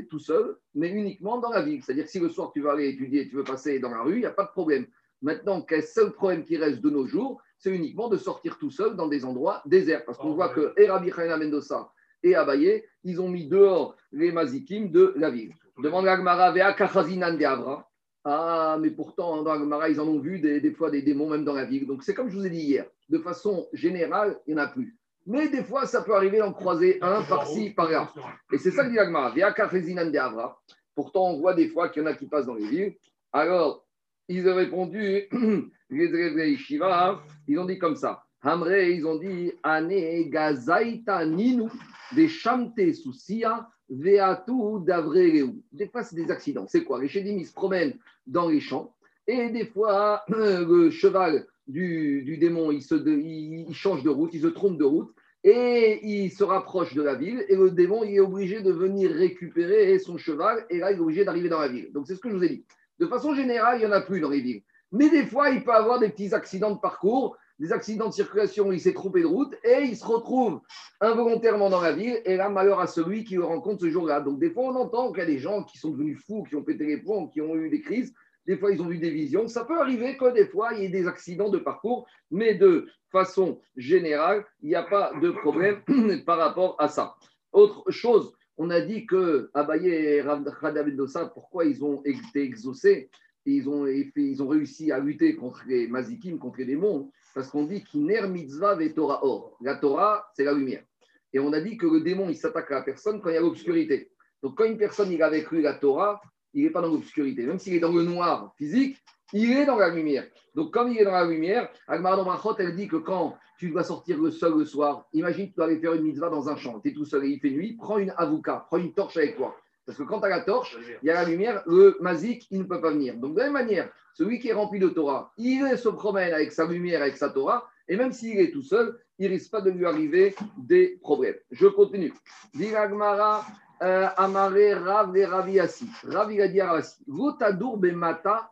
tout 0.08 0.18
seul, 0.20 0.56
mais 0.74 0.88
uniquement 0.90 1.38
dans 1.38 1.50
la 1.50 1.60
ville. 1.60 1.82
C'est-à-dire 1.82 2.08
si 2.08 2.20
le 2.20 2.28
soir 2.28 2.52
tu 2.52 2.60
vas 2.60 2.72
aller 2.72 2.88
étudier, 2.88 3.28
tu 3.28 3.34
veux 3.34 3.44
passer 3.44 3.80
dans 3.80 3.90
la 3.90 4.02
rue, 4.02 4.14
il 4.14 4.20
n'y 4.20 4.26
a 4.26 4.30
pas 4.30 4.44
de 4.44 4.50
problème. 4.50 4.86
Maintenant, 5.22 5.60
quel 5.62 5.82
seul 5.82 6.12
problème 6.12 6.44
qui 6.44 6.56
reste 6.56 6.80
de 6.80 6.90
nos 6.90 7.04
jours, 7.06 7.42
c'est 7.58 7.74
uniquement 7.74 8.08
de 8.08 8.16
sortir 8.16 8.58
tout 8.58 8.70
seul 8.70 8.94
dans 8.94 9.08
des 9.08 9.24
endroits 9.24 9.60
déserts. 9.66 10.04
Parce 10.04 10.18
qu'on 10.18 10.34
voit 10.34 10.50
que 10.50 10.72
Erabi 10.76 11.10
Mendoza 11.10 11.90
et 12.22 12.36
Abaye, 12.36 12.84
ils 13.02 13.20
ont 13.20 13.28
mis 13.28 13.48
dehors 13.48 13.96
les 14.12 14.30
mazikim 14.30 14.92
de 14.92 15.14
la 15.16 15.30
ville. 15.30 15.52
Demande 15.82 16.04
l'Agmara, 16.04 16.52
Vea 16.52 16.72
de 16.72 17.44
Avra. 17.44 17.90
Ah, 18.24 18.78
mais 18.80 18.90
pourtant, 18.90 19.42
dans 19.42 19.52
l'Agmara, 19.52 19.88
ils 19.88 20.00
en 20.00 20.06
ont 20.06 20.20
vu 20.20 20.38
des, 20.38 20.70
fois 20.72 20.90
des 20.90 21.02
démons 21.02 21.28
même 21.28 21.44
dans 21.44 21.54
la 21.54 21.64
ville. 21.64 21.88
Donc 21.88 22.04
c'est 22.04 22.14
comme 22.14 22.28
je 22.28 22.36
vous 22.36 22.46
ai 22.46 22.50
dit 22.50 22.62
hier, 22.62 22.86
de 23.08 23.18
façon 23.18 23.66
générale, 23.72 24.38
il 24.46 24.54
n'y 24.54 24.60
en 24.60 24.64
a 24.64 24.68
plus. 24.68 24.96
Mais 25.26 25.49
des 25.49 25.64
fois, 25.64 25.87
ça 25.87 26.02
peut 26.02 26.14
arriver 26.14 26.38
d'en 26.38 26.52
croiser 26.52 26.99
un 27.02 27.23
par-ci, 27.23 27.71
par-là. 27.71 28.12
Et 28.52 28.59
c'est 28.59 28.71
ça 28.71 28.85
que 28.85 28.90
dit 28.90 28.97
l'Agmara, 28.97 29.30
Vea 29.30 29.50
de 29.50 30.18
Avra. 30.18 30.61
Pourtant, 30.95 31.30
on 31.30 31.38
voit 31.38 31.54
des 31.54 31.68
fois 31.68 31.88
qu'il 31.88 32.02
y 32.02 32.06
en 32.06 32.09
a 32.09 32.14
qui 32.14 32.26
passent 32.26 32.47
dans 32.47 32.54
les 32.54 32.68
villes. 32.68 32.97
Alors, 33.33 33.85
ils 34.28 34.49
ont 34.49 34.54
répondu, 34.54 35.28
les 35.90 36.56
Shiva, 36.56 37.23
ils 37.49 37.59
ont 37.59 37.66
dit 37.66 37.78
comme 37.78 37.97
ça. 37.97 38.23
Hamre, 38.42 38.76
ils 38.76 39.06
ont 39.06 39.16
dit 39.16 39.52
Ane 39.62 40.30
gazaita 40.30 41.26
ninu 41.26 41.68
des 42.14 42.28
soucia 42.28 43.68
veatu 43.88 44.85
d'avreu. 44.85 45.50
Des 45.73 45.88
fois, 45.88 46.02
c'est 46.02 46.16
des 46.16 46.30
accidents. 46.30 46.66
C'est 46.68 46.85
quoi? 46.85 47.00
Les 47.00 47.09
chédim, 47.09 47.37
ils 47.37 47.47
se 47.47 47.52
promènent 47.52 47.99
dans 48.26 48.49
les 48.49 48.61
champs 48.61 48.97
et 49.26 49.50
des 49.50 49.66
fois, 49.66 50.23
le 50.28 50.90
cheval 50.90 51.47
du, 51.66 52.23
du 52.23 52.37
démon, 52.38 52.71
il, 52.71 52.83
se, 52.83 52.95
il, 52.95 53.75
change 53.75 54.02
de 54.02 54.11
route, 54.11 54.30
il 54.35 54.42
se 54.42 54.47
trompe 54.47 54.78
de 54.78 54.85
route 54.85 55.14
et 55.48 56.00
il 56.04 56.32
se 56.32 56.42
rapproche 56.42 56.92
de 56.94 57.02
la 57.02 57.14
ville 57.14 57.44
et 57.48 57.54
le 57.54 57.70
démon, 57.70 58.02
il 58.02 58.16
est 58.16 58.20
obligé 58.20 58.62
de 58.62 58.72
venir 58.72 59.12
récupérer 59.12 59.96
son 60.00 60.18
cheval 60.18 60.66
et 60.70 60.78
là, 60.78 60.90
il 60.90 60.98
est 60.98 61.00
obligé 61.00 61.24
d'arriver 61.24 61.48
dans 61.48 61.60
la 61.60 61.68
ville. 61.68 61.92
Donc, 61.92 62.08
c'est 62.08 62.16
ce 62.16 62.20
que 62.20 62.28
je 62.28 62.34
vous 62.34 62.42
ai 62.42 62.48
dit. 62.48 62.64
De 62.98 63.06
façon 63.06 63.32
générale, 63.32 63.78
il 63.78 63.86
n'y 63.86 63.86
en 63.86 63.92
a 63.92 64.00
plus 64.00 64.18
dans 64.18 64.28
les 64.28 64.40
villes. 64.40 64.62
Mais 64.90 65.08
des 65.08 65.24
fois, 65.24 65.50
il 65.50 65.62
peut 65.62 65.70
avoir 65.70 66.00
des 66.00 66.08
petits 66.08 66.34
accidents 66.34 66.72
de 66.72 66.80
parcours, 66.80 67.36
des 67.60 67.72
accidents 67.72 68.08
de 68.08 68.12
circulation, 68.12 68.72
il 68.72 68.80
s'est 68.80 68.92
trompé 68.92 69.20
de 69.20 69.26
route 69.26 69.54
et 69.62 69.82
il 69.84 69.96
se 69.96 70.04
retrouve 70.04 70.62
involontairement 71.00 71.70
dans 71.70 71.80
la 71.80 71.92
ville. 71.92 72.20
Et 72.24 72.36
là, 72.36 72.48
malheur 72.48 72.80
à 72.80 72.88
celui 72.88 73.22
qui 73.22 73.36
le 73.36 73.44
rencontre 73.44 73.82
ce 73.82 73.90
jour-là. 73.90 74.20
Donc, 74.20 74.40
des 74.40 74.50
fois, 74.50 74.64
on 74.64 74.74
entend 74.74 75.12
qu'il 75.12 75.20
y 75.20 75.22
a 75.22 75.26
des 75.26 75.38
gens 75.38 75.62
qui 75.62 75.78
sont 75.78 75.90
devenus 75.90 76.20
fous, 76.26 76.42
qui 76.42 76.56
ont 76.56 76.64
pété 76.64 76.84
les 76.86 76.96
plombs, 76.96 77.28
qui 77.28 77.40
ont 77.40 77.54
eu 77.54 77.70
des 77.70 77.82
crises. 77.82 78.12
Des 78.46 78.56
fois, 78.56 78.72
ils 78.72 78.80
ont 78.80 78.88
vu 78.88 78.98
des 78.98 79.10
visions. 79.10 79.48
Ça 79.48 79.64
peut 79.64 79.78
arriver 79.78 80.16
que 80.16 80.32
des 80.32 80.46
fois, 80.46 80.74
il 80.74 80.82
y 80.82 80.84
ait 80.86 80.88
des 80.88 81.06
accidents 81.06 81.50
de 81.50 81.58
parcours, 81.58 82.06
mais 82.30 82.54
de 82.54 82.86
façon 83.10 83.60
générale, 83.76 84.44
il 84.62 84.68
n'y 84.68 84.74
a 84.74 84.82
pas 84.82 85.12
de 85.20 85.30
problème 85.30 85.82
par 86.26 86.38
rapport 86.38 86.76
à 86.78 86.88
ça. 86.88 87.16
Autre 87.52 87.90
chose, 87.90 88.34
on 88.56 88.70
a 88.70 88.80
dit 88.80 89.06
que 89.06 89.50
Abaye 89.54 89.88
et 89.88 90.20
Radavidosa, 90.22 91.26
pourquoi 91.26 91.64
ils 91.64 91.84
ont 91.84 92.02
été 92.04 92.42
exaucés 92.42 93.10
ils 93.46 93.68
ont, 93.68 94.48
réussi 94.48 94.90
à 94.90 94.98
lutter 94.98 95.36
contre 95.36 95.62
les 95.66 95.86
mazikim, 95.86 96.38
contre 96.38 96.58
les 96.58 96.64
démons, 96.64 97.10
parce 97.34 97.48
qu'on 97.48 97.64
dit 97.64 97.82
qu'iner 97.84 98.26
mitzvah 98.28 98.74
ve 98.74 98.92
Torah 98.92 99.24
or. 99.24 99.56
La 99.60 99.76
Torah, 99.76 100.28
c'est 100.34 100.44
la 100.44 100.52
lumière. 100.52 100.84
Et 101.32 101.38
on 101.38 101.52
a 101.52 101.60
dit 101.60 101.76
que 101.76 101.86
le 101.86 102.00
démon, 102.00 102.28
il 102.28 102.36
s'attaque 102.36 102.70
à 102.72 102.76
la 102.76 102.82
personne 102.82 103.20
quand 103.20 103.30
il 103.30 103.34
y 103.34 103.38
a 103.38 103.40
l'obscurité. 103.40 104.10
Donc 104.42 104.56
quand 104.56 104.64
une 104.64 104.78
personne, 104.78 105.12
il 105.12 105.22
avait 105.22 105.42
cru 105.42 105.60
la 105.60 105.74
Torah, 105.74 106.20
il 106.56 106.64
n'est 106.64 106.70
pas 106.70 106.80
dans 106.80 106.88
l'obscurité. 106.88 107.44
Même 107.44 107.58
s'il 107.58 107.75
est 107.75 107.80
dans 107.80 107.92
le 107.92 108.02
noir 108.02 108.52
physique, 108.56 108.96
il 109.32 109.52
est 109.52 109.66
dans 109.66 109.76
la 109.76 109.90
lumière. 109.90 110.25
Donc 110.54 110.72
comme 110.72 110.90
il 110.90 110.98
est 110.98 111.04
dans 111.04 111.12
la 111.12 111.26
lumière, 111.26 111.68
Agmar 111.86 112.25
Machot, 112.25 112.56
elle 112.58 112.75
dit 112.75 112.88
que 112.88 112.96
quand 112.96 113.36
tu 113.58 113.70
dois 113.70 113.84
sortir 113.84 114.18
le 114.18 114.30
seul 114.30 114.56
le 114.56 114.64
soir, 114.64 115.06
imagine 115.12 115.46
que 115.46 115.50
tu 115.50 115.56
dois 115.56 115.66
aller 115.66 115.78
faire 115.78 115.92
une 115.92 116.02
mitzvah 116.02 116.30
dans 116.30 116.48
un 116.48 116.56
champ, 116.56 116.80
tu 116.80 116.88
es 116.88 116.92
tout 116.92 117.04
seul 117.04 117.25
et 117.25 117.28
il 117.28 117.40
fait 117.40 117.50
nuit, 117.50 117.76
prends 117.78 117.98
une 117.98 118.12
avouka, 118.16 118.66
prends 118.68 118.78
une 118.78 118.92
torche 118.92 119.16
avec 119.16 119.36
toi. 119.36 119.54
Parce 119.84 119.98
que 119.98 120.02
quand 120.02 120.18
tu 120.18 120.26
as 120.26 120.30
la 120.30 120.40
torche, 120.40 120.76
il 121.02 121.06
y 121.06 121.10
a 121.10 121.14
la 121.14 121.25
lumière, 121.25 121.62
le 121.66 121.96
mazik, 122.00 122.48
il 122.50 122.58
ne 122.58 122.64
peut 122.64 122.80
pas 122.80 122.90
venir. 122.90 123.14
Donc, 123.16 123.34
de 123.34 123.38
la 123.38 123.44
même 123.44 123.52
manière, 123.52 123.88
celui 124.14 124.40
qui 124.40 124.48
est 124.48 124.52
rempli 124.52 124.80
de 124.80 124.88
Torah, 124.88 125.32
il 125.38 125.78
se 125.78 125.88
promène 125.88 126.34
avec 126.34 126.50
sa 126.50 126.66
lumière, 126.66 127.02
avec 127.02 127.16
sa 127.16 127.28
Torah, 127.28 127.68
et 127.88 127.96
même 127.96 128.12
s'il 128.12 128.40
est 128.40 128.50
tout 128.50 128.62
seul, 128.62 128.98
il 129.18 129.28
risque 129.28 129.50
pas 129.50 129.60
de 129.60 129.70
lui 129.70 129.86
arriver 129.86 130.34
des 130.58 130.98
problèmes. 131.00 131.36
Je 131.52 131.68
continue. 131.68 132.12
Diragmara, 132.54 133.46
euh, 133.83 134.09
Amare 134.16 134.83
Rav 134.83 135.14
Raviasi. 135.14 135.88
A 136.12 136.26
dit 136.26 137.64
bemata. 137.76 138.50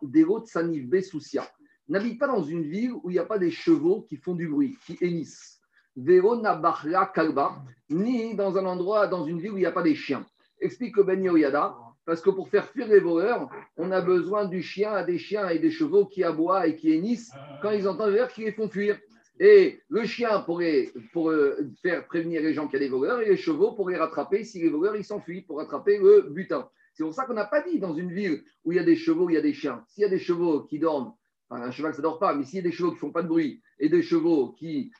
N'habite 1.88 2.18
pas 2.18 2.26
dans 2.26 2.42
une 2.42 2.62
ville 2.62 2.92
où 2.92 3.10
il 3.10 3.14
n'y 3.14 3.18
a 3.18 3.24
pas 3.24 3.38
des 3.38 3.50
chevaux 3.50 4.02
qui 4.08 4.16
font 4.16 4.34
du 4.34 4.48
bruit, 4.48 4.78
qui 4.86 4.96
hennissent. 5.00 5.60
Vero 5.96 6.36
nabachra 6.36 7.06
kalba, 7.06 7.62
ni 7.90 8.34
dans 8.34 8.56
un 8.56 8.66
endroit, 8.66 9.06
dans 9.06 9.24
une 9.24 9.38
ville 9.38 9.52
où 9.52 9.56
il 9.58 9.60
n'y 9.60 9.66
a 9.66 9.72
pas 9.72 9.82
des 9.82 9.94
chiens. 9.94 10.26
Explique 10.60 10.98
Ben 11.00 11.22
Yoyada, 11.22 11.74
parce 12.04 12.20
que 12.20 12.30
pour 12.30 12.48
faire 12.48 12.66
fuir 12.66 12.88
les 12.88 13.00
voleurs, 13.00 13.48
on 13.76 13.90
a 13.92 14.00
besoin 14.00 14.46
du 14.46 14.62
chien, 14.62 14.92
à 14.92 15.04
des 15.04 15.18
chiens 15.18 15.48
et 15.48 15.58
des 15.58 15.70
chevaux 15.70 16.06
qui 16.06 16.24
aboient 16.24 16.66
et 16.66 16.76
qui 16.76 16.92
hennissent 16.92 17.32
quand 17.62 17.70
ils 17.70 17.86
entendent 17.86 18.08
les 18.08 18.12
voleurs 18.12 18.32
qui 18.32 18.44
les 18.44 18.52
font 18.52 18.68
fuir. 18.68 18.98
Et 19.40 19.80
le 19.88 20.04
chien 20.04 20.40
pourrait 20.40 20.92
pour 21.12 21.30
euh, 21.30 21.56
faire 21.82 22.06
prévenir 22.06 22.40
les 22.40 22.54
gens 22.54 22.66
qu'il 22.66 22.74
y 22.74 22.82
a 22.82 22.86
des 22.86 22.90
voleurs 22.90 23.20
et 23.20 23.28
les 23.28 23.36
chevaux 23.36 23.72
pour 23.72 23.90
les 23.90 23.96
rattraper 23.96 24.44
si 24.44 24.62
les 24.62 24.68
voleurs 24.68 25.02
s'enfuient 25.04 25.42
pour 25.42 25.58
rattraper 25.58 25.98
le 25.98 26.28
butin. 26.30 26.68
C'est 26.94 27.02
pour 27.02 27.14
ça 27.14 27.24
qu'on 27.24 27.34
n'a 27.34 27.44
pas 27.44 27.60
dit 27.62 27.80
dans 27.80 27.94
une 27.94 28.12
ville 28.12 28.44
où 28.64 28.70
il 28.70 28.76
y 28.76 28.78
a 28.78 28.84
des 28.84 28.94
chevaux, 28.94 29.28
il 29.28 29.34
y 29.34 29.36
a 29.36 29.42
des 29.42 29.52
chiens. 29.52 29.84
S'il 29.88 30.02
y 30.02 30.04
a 30.04 30.08
des 30.08 30.20
chevaux 30.20 30.62
qui 30.62 30.78
dorment, 30.78 31.12
enfin, 31.48 31.62
un 31.62 31.72
cheval 31.72 31.94
ça 31.94 32.02
dort 32.02 32.20
pas, 32.20 32.34
mais 32.34 32.44
s'il 32.44 32.56
y 32.56 32.60
a 32.60 32.62
des 32.62 32.72
chevaux 32.72 32.92
qui 32.92 32.98
font 32.98 33.10
pas 33.10 33.22
de 33.22 33.28
bruit 33.28 33.60
et 33.80 33.88
des 33.88 34.02
chevaux 34.02 34.52
qui 34.52 34.92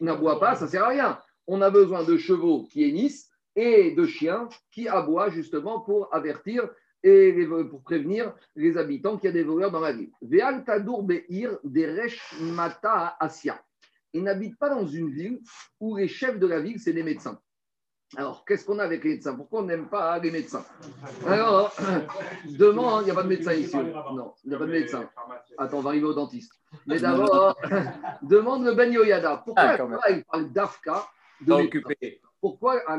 n'aboient 0.00 0.40
pas, 0.40 0.56
ça 0.56 0.66
sert 0.66 0.84
à 0.84 0.88
rien. 0.88 1.18
On 1.46 1.62
a 1.62 1.70
besoin 1.70 2.02
de 2.02 2.16
chevaux 2.16 2.64
qui 2.64 2.82
hennissent 2.82 3.30
et 3.54 3.92
de 3.92 4.04
chiens 4.06 4.48
qui 4.72 4.88
aboient 4.88 5.30
justement 5.30 5.80
pour 5.80 6.12
avertir 6.12 6.68
et 7.02 7.46
pour 7.70 7.82
prévenir 7.82 8.34
les 8.56 8.76
habitants 8.76 9.16
qu'il 9.16 9.28
y 9.28 9.30
a 9.30 9.32
des 9.32 9.42
voleurs 9.42 9.70
dans 9.70 9.80
la 9.80 9.92
ville. 9.92 10.10
Veal 10.22 10.64
Tadour 10.64 11.02
Beir 11.04 11.58
Deresh 11.64 12.34
Mata 12.40 13.16
Asia. 13.18 13.60
Ils 14.12 14.22
n'habitent 14.22 14.58
pas 14.58 14.70
dans 14.70 14.86
une 14.86 15.10
ville 15.10 15.40
où 15.78 15.96
les 15.96 16.08
chefs 16.08 16.38
de 16.38 16.46
la 16.46 16.60
ville, 16.60 16.80
c'est 16.80 16.92
des 16.92 17.02
médecins. 17.02 17.40
Alors, 18.16 18.44
qu'est-ce 18.44 18.64
qu'on 18.64 18.80
a 18.80 18.84
avec 18.84 19.04
les 19.04 19.10
médecins? 19.10 19.36
Pourquoi 19.36 19.60
on 19.60 19.66
n'aime 19.66 19.88
pas 19.88 20.18
les 20.18 20.32
médecins? 20.32 20.64
Alors, 21.24 21.72
demande, 22.58 23.02
il 23.02 23.04
n'y 23.04 23.10
a 23.12 23.14
pas 23.14 23.22
de 23.22 23.28
médecin 23.28 23.52
ici. 23.52 23.76
Non, 23.76 24.34
il 24.42 24.50
n'y 24.50 24.56
a 24.56 24.58
pas 24.58 24.66
de 24.66 24.72
médecin. 24.72 25.08
Attends, 25.58 25.78
on 25.78 25.82
va 25.82 25.90
arriver 25.90 26.06
au 26.06 26.14
dentiste. 26.14 26.52
Mais 26.86 26.98
d'abord, 26.98 27.56
demande 28.22 28.64
le 28.64 28.74
Ben 28.74 28.92
Yoyada. 28.92 29.42
Pourquoi 29.44 29.62
ah, 29.62 30.10
il 30.10 30.24
parle 30.24 30.50
d'Afka 30.50 31.06
de 31.40 31.52
Pourquoi, 32.40 32.80
pourquoi 32.84 32.90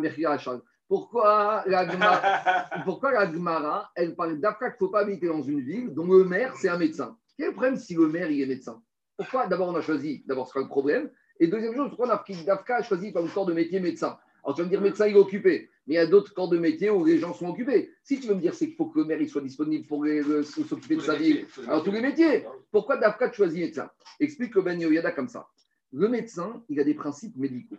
Pourquoi 0.92 1.64
la 1.68 1.90
Gemara, 1.90 2.70
pourquoi 2.84 3.14
la 3.14 3.92
elle 3.96 4.14
parle 4.14 4.42
d'Afka 4.42 4.72
qu'il 4.72 4.74
ne 4.74 4.88
faut 4.88 4.92
pas 4.92 5.00
habiter 5.00 5.26
dans 5.26 5.42
une 5.42 5.62
ville 5.62 5.94
dont 5.94 6.06
le 6.06 6.26
maire, 6.26 6.54
c'est 6.58 6.68
un 6.68 6.78
médecin 6.78 7.18
Quel 7.38 7.46
est 7.46 7.50
le 7.52 7.54
problème 7.54 7.78
si 7.78 7.96
le 7.96 8.10
maire, 8.10 8.30
il 8.30 8.42
est 8.42 8.46
médecin? 8.46 8.84
Pourquoi 9.16 9.48
D'abord, 9.48 9.70
on 9.70 9.76
a 9.78 9.82
choisi, 9.82 10.22
d'abord, 10.28 10.48
ce 10.48 10.52
sera 10.52 10.64
le 10.64 10.68
problème. 10.68 11.10
Et 11.40 11.48
deuxième 11.48 11.74
chose, 11.76 11.88
pourquoi 11.88 12.22
Dafka 12.46 12.76
a 12.76 12.84
choisi 12.84 13.14
comme 13.14 13.30
corps 13.30 13.46
de 13.46 13.54
métier 13.54 13.80
médecin? 13.80 14.18
Alors, 14.44 14.54
tu 14.54 14.64
vas 14.64 14.66
me 14.66 14.70
dire, 14.70 14.82
médecin, 14.82 15.08
il 15.08 15.16
est 15.16 15.20
occupé. 15.20 15.70
Mais 15.88 15.94
il 15.94 15.96
y 15.96 15.98
a 15.98 16.08
d'autres 16.08 16.34
corps 16.34 16.50
de 16.50 16.58
métier 16.58 16.90
où 16.90 17.06
les 17.06 17.20
gens 17.20 17.34
sont 17.34 17.48
occupés. 17.48 17.90
Si 18.04 18.20
tu 18.20 18.28
veux 18.28 18.36
me 18.36 18.42
dire, 18.42 18.54
c'est 18.54 18.68
qu'il 18.68 18.76
faut 18.76 18.88
que 18.88 19.00
le 19.00 19.06
maire 19.06 19.22
il 19.22 19.30
soit 19.30 19.42
disponible 19.42 19.88
pour 19.88 20.06
s'occuper 20.44 20.98
de 20.98 21.02
sa 21.02 21.16
ville. 21.16 21.48
Alors, 21.68 21.86
tous 21.86 21.92
les 21.92 22.02
métiers. 22.02 22.46
Pourquoi 22.70 22.98
Dafka 22.98 23.32
choisit 23.32 23.62
médecin? 23.62 23.90
Explique 24.20 24.54
le 24.56 24.62
Ben 24.62 24.78
Yoyada 24.78 25.14
comme 25.14 25.30
ça. 25.30 25.48
Le 25.94 26.10
médecin, 26.10 26.62
il 26.68 26.82
a 26.82 26.84
des 26.84 26.96
principes 26.96 27.38
médicaux. 27.38 27.78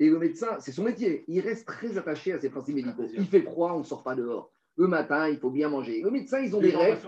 Et 0.00 0.08
le 0.08 0.18
médecin, 0.18 0.56
c'est 0.60 0.72
son 0.72 0.84
métier. 0.84 1.24
Il 1.28 1.40
reste 1.40 1.66
très 1.66 1.98
attaché 1.98 2.32
à 2.32 2.40
ses 2.40 2.50
principes 2.50 2.76
médicaux. 2.76 3.04
Il 3.14 3.26
fait 3.26 3.42
froid, 3.42 3.72
on 3.74 3.80
ne 3.80 3.84
sort 3.84 4.02
pas 4.02 4.14
dehors. 4.14 4.50
Le 4.76 4.86
matin, 4.86 5.28
il 5.28 5.38
faut 5.38 5.50
bien 5.50 5.68
manger. 5.68 6.02
Le 6.02 6.10
médecin, 6.10 6.40
ils 6.40 6.54
ont 6.54 6.60
des 6.60 6.70
règles. 6.70 6.98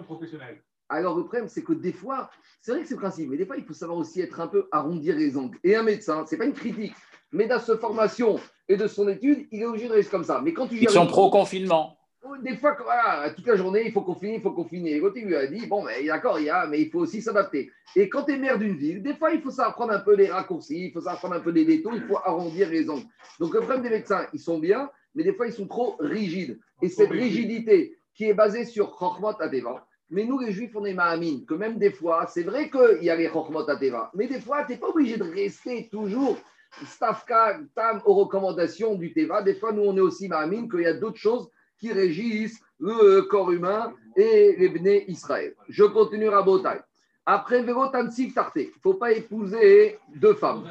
Alors 0.89 1.17
le 1.17 1.23
problème, 1.23 1.49
c'est 1.49 1.63
que 1.63 1.73
des 1.73 1.93
fois, 1.93 2.31
c'est 2.61 2.73
vrai 2.73 2.83
que 2.83 2.89
c'est 2.89 2.95
le 2.95 3.01
principe, 3.01 3.31
mais 3.31 3.37
des 3.37 3.47
fois, 3.47 3.57
il 3.57 3.65
faut 3.65 3.75
savoir 3.75 3.97
aussi 3.97 4.21
être 4.21 4.41
un 4.41 4.49
peu 4.49 4.67
arrondir 4.73 5.17
les 5.17 5.37
angles. 5.37 5.57
Et 5.63 5.77
un 5.77 5.85
médecin, 5.85 6.25
c'est 6.27 6.37
pas 6.37 6.47
une 6.47 6.53
critique, 6.53 6.95
mais 7.31 7.47
dans 7.47 7.61
sa 7.61 7.79
formation 7.79 8.41
et 8.69 8.77
de 8.77 8.89
son 8.89 9.09
étude, 9.09 9.47
il 9.53 9.63
est 9.63 9.67
obligé 9.67 9.87
de 9.87 9.93
rester 9.93 10.11
comme 10.11 10.25
ça. 10.25 10.41
Mais 10.43 10.53
quand 10.53 10.67
tu 10.67 10.77
Ils 10.77 10.91
sont 10.91 11.07
pro-confinement. 11.07 11.97
Oh, 11.97 12.00
des 12.43 12.57
fois, 12.57 12.77
voilà, 12.83 13.31
toute 13.31 13.47
la 13.47 13.57
journée, 13.57 13.83
il 13.87 13.93
faut 13.93 14.03
confiner, 14.03 14.37
il 14.37 14.41
faut 14.43 14.53
confiner. 14.53 14.93
Et 14.93 15.01
l'autre, 15.01 15.17
il 15.17 15.27
lui 15.27 15.37
a 15.37 15.47
dit, 15.47 15.67
bon, 15.67 15.85
mais 15.85 16.05
d'accord, 16.05 16.39
il 16.39 16.47
y 16.47 16.51
a, 16.51 16.67
mais 16.67 16.81
il 16.81 16.91
faut 16.91 17.01
aussi 17.01 17.23
s'adapter. 17.23 17.71
Et 17.97 18.09
quand 18.09 18.25
tu 18.25 18.33
es 18.33 18.39
maire 18.39 18.59
d'une 18.59 18.77
ville, 18.77 19.03
des 19.03 19.15
fois, 19.15 19.33
il 19.33 19.41
faut 19.41 19.51
savoir 19.51 19.75
prendre 19.75 19.93
un 19.93 20.01
peu 20.01 20.15
les 20.15 20.29
raccourcis, 20.29 20.87
il 20.87 20.93
faut 20.93 21.01
savoir 21.01 21.19
prendre 21.19 21.35
un 21.37 21.41
peu 21.41 21.51
les 21.51 21.65
détours, 21.65 21.95
il 21.95 22.03
faut 22.03 22.19
arrondir 22.19 22.69
les 22.69 22.89
angles. 22.91 23.07
Donc, 23.39 23.55
le 23.55 23.61
problème 23.61 23.83
des 23.83 23.91
médecins, 23.91 24.27
ils 24.33 24.41
sont 24.41 24.59
bien, 24.59 24.91
mais 25.15 25.25
des 25.25 25.33
fois, 25.33 25.47
ils 25.47 25.53
sont 25.53 25.67
trop 25.67 25.97
rigides. 25.99 26.59
Et 26.83 26.89
cette 26.89 27.11
rigidité 27.11 27.97
qui 28.15 28.25
est 28.25 28.35
basée 28.35 28.65
sur 28.65 28.99
Chokhmot 28.99 29.41
Adeva, 29.41 29.87
mais 30.11 30.25
nous, 30.25 30.39
les 30.39 30.53
juifs, 30.53 30.75
on 30.75 30.85
est 30.85 30.95
ma'amine, 30.95 31.47
que 31.47 31.55
même 31.55 31.79
des 31.79 31.93
fois, 31.93 32.27
c'est 32.27 32.43
vrai 32.43 32.69
qu'il 32.69 33.03
y 33.03 33.11
a 33.11 33.17
les 33.17 33.29
Chokhmot 33.29 33.69
Adeva, 33.69 34.11
mais 34.15 34.27
des 34.27 34.41
fois, 34.41 34.65
tu 34.65 34.73
n'es 34.73 34.79
pas 34.79 34.89
obligé 34.89 35.17
de 35.17 35.25
rester 35.25 35.89
toujours 35.91 36.37
stafka, 36.85 37.61
tam 37.75 38.01
aux 38.05 38.15
recommandations 38.15 38.95
du 38.95 39.13
Teva. 39.13 39.43
Des 39.43 39.55
fois, 39.55 39.73
nous, 39.73 39.83
on 39.83 39.97
est 39.97 40.01
aussi 40.01 40.29
ma'amine 40.29 40.69
qu'il 40.69 40.83
y 40.83 40.87
a 40.87 40.93
d'autres 40.93 41.19
choses 41.19 41.51
qui 41.81 41.93
régissent 41.93 42.61
le 42.79 43.23
corps 43.23 43.51
humain 43.51 43.93
et 44.17 44.55
les 44.59 44.69
bnei 44.69 45.05
Israël. 45.09 45.55
Je 45.69 45.85
continue 45.85 46.29
à 46.29 46.43
Botaï. 46.43 46.81
Après 47.27 47.63
Vérotan 47.63 48.09
Tarte, 48.35 48.57
il 48.57 48.67
ne 48.67 48.81
faut 48.83 48.95
pas 48.95 49.13
épouser 49.13 49.99
deux 50.17 50.35
femmes. 50.35 50.65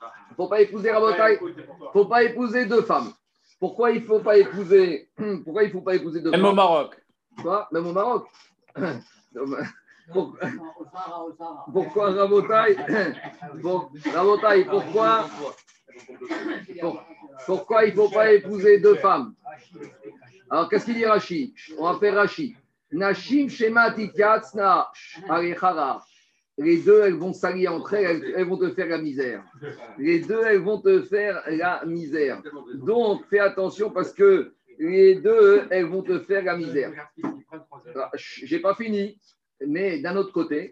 Il 0.00 0.32
ne 0.32 0.36
faut 0.36 0.48
pas 0.48 0.60
épouser 0.60 0.90
Rabotai. 0.90 1.38
Il 1.40 1.46
ne 1.46 1.90
faut 1.92 2.06
pas 2.06 2.24
épouser 2.24 2.66
deux 2.66 2.82
femmes. 2.82 3.12
Pourquoi 3.60 3.92
il 3.92 4.02
ne 4.02 4.06
faut 4.06 4.20
pas 4.20 4.36
épouser 4.36 5.08
Pourquoi 5.44 5.64
il 5.64 5.70
faut 5.70 5.80
pas 5.80 5.94
épouser 5.94 6.20
deux 6.20 6.30
Même 6.30 6.40
femmes? 6.40 6.50
Au 6.50 6.54
Maroc. 6.54 7.02
Quoi? 7.40 7.68
Même 7.72 7.86
au 7.86 7.92
Maroc 7.92 8.26
Pourquoi, 10.12 10.38
pourquoi 11.72 12.10
Rabotai 12.10 12.76
Rabotai, 14.12 14.64
pourquoi 14.64 15.26
Pourquoi 17.46 17.84
il 17.86 17.90
ne 17.90 17.96
faut 17.96 18.10
pas 18.10 18.32
épouser 18.32 18.80
deux 18.80 18.96
femmes? 18.96 19.34
Alors, 20.50 20.68
qu'est-ce 20.68 20.84
qu'il 20.84 20.94
dit 20.94 21.06
Rashi? 21.06 21.54
On 21.78 21.90
va 21.90 21.98
faire 21.98 22.14
Rashi. 22.14 22.56
Nashim 22.92 23.48
Les 26.56 26.76
deux, 26.78 27.02
elles 27.02 27.14
vont 27.14 27.32
s'allier 27.32 27.66
entre 27.68 27.94
elles, 27.94 28.32
elles, 28.36 28.46
vont 28.46 28.58
te 28.58 28.70
faire 28.70 28.86
la 28.86 28.98
misère. 28.98 29.42
Les 29.98 30.20
deux, 30.20 30.42
elles 30.44 30.60
vont 30.60 30.80
te 30.80 31.02
faire 31.02 31.42
la 31.48 31.84
misère. 31.84 32.40
Donc, 32.74 33.24
fais 33.28 33.40
attention 33.40 33.90
parce 33.90 34.12
que 34.12 34.54
les 34.78 35.16
deux, 35.16 35.62
elles 35.70 35.86
vont 35.86 36.02
te 36.02 36.20
faire 36.20 36.44
la 36.44 36.56
misère. 36.56 36.92
J'ai 38.14 38.60
pas 38.60 38.74
fini, 38.74 39.18
mais 39.66 40.00
d'un 40.00 40.16
autre 40.16 40.32
côté, 40.32 40.70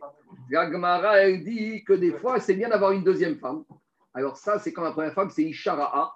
la 0.50 1.20
elle 1.20 1.42
dit 1.42 1.82
que 1.82 1.94
des 1.94 2.12
fois, 2.12 2.38
c'est 2.38 2.54
bien 2.54 2.68
d'avoir 2.68 2.92
une 2.92 3.02
deuxième 3.02 3.36
femme. 3.36 3.64
Alors, 4.14 4.36
ça, 4.36 4.58
c'est 4.58 4.72
quand 4.72 4.82
la 4.82 4.92
première 4.92 5.14
femme, 5.14 5.30
c'est 5.30 5.42
Ishara'a, 5.42 6.14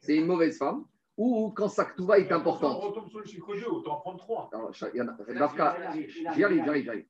c'est 0.00 0.16
une 0.16 0.26
mauvaise 0.26 0.58
femme 0.58 0.84
ou 1.16 1.50
quand 1.50 1.68
sa 1.68 1.84
ktouva 1.84 2.18
est 2.18 2.32
importante. 2.32 2.78
On 2.82 2.88
retombe 2.88 3.08
sur 3.08 3.20
le 3.20 3.24
chiffre 3.26 3.54
2, 3.54 3.66
autant 3.66 3.98
en 3.98 4.00
prendre 4.00 4.18
3. 4.18 4.50
J'y 4.72 4.84
arrive, 4.84 6.02
j'y 6.34 6.44
arrive, 6.44 6.64
j'y 6.82 6.88
arrive. 6.88 7.06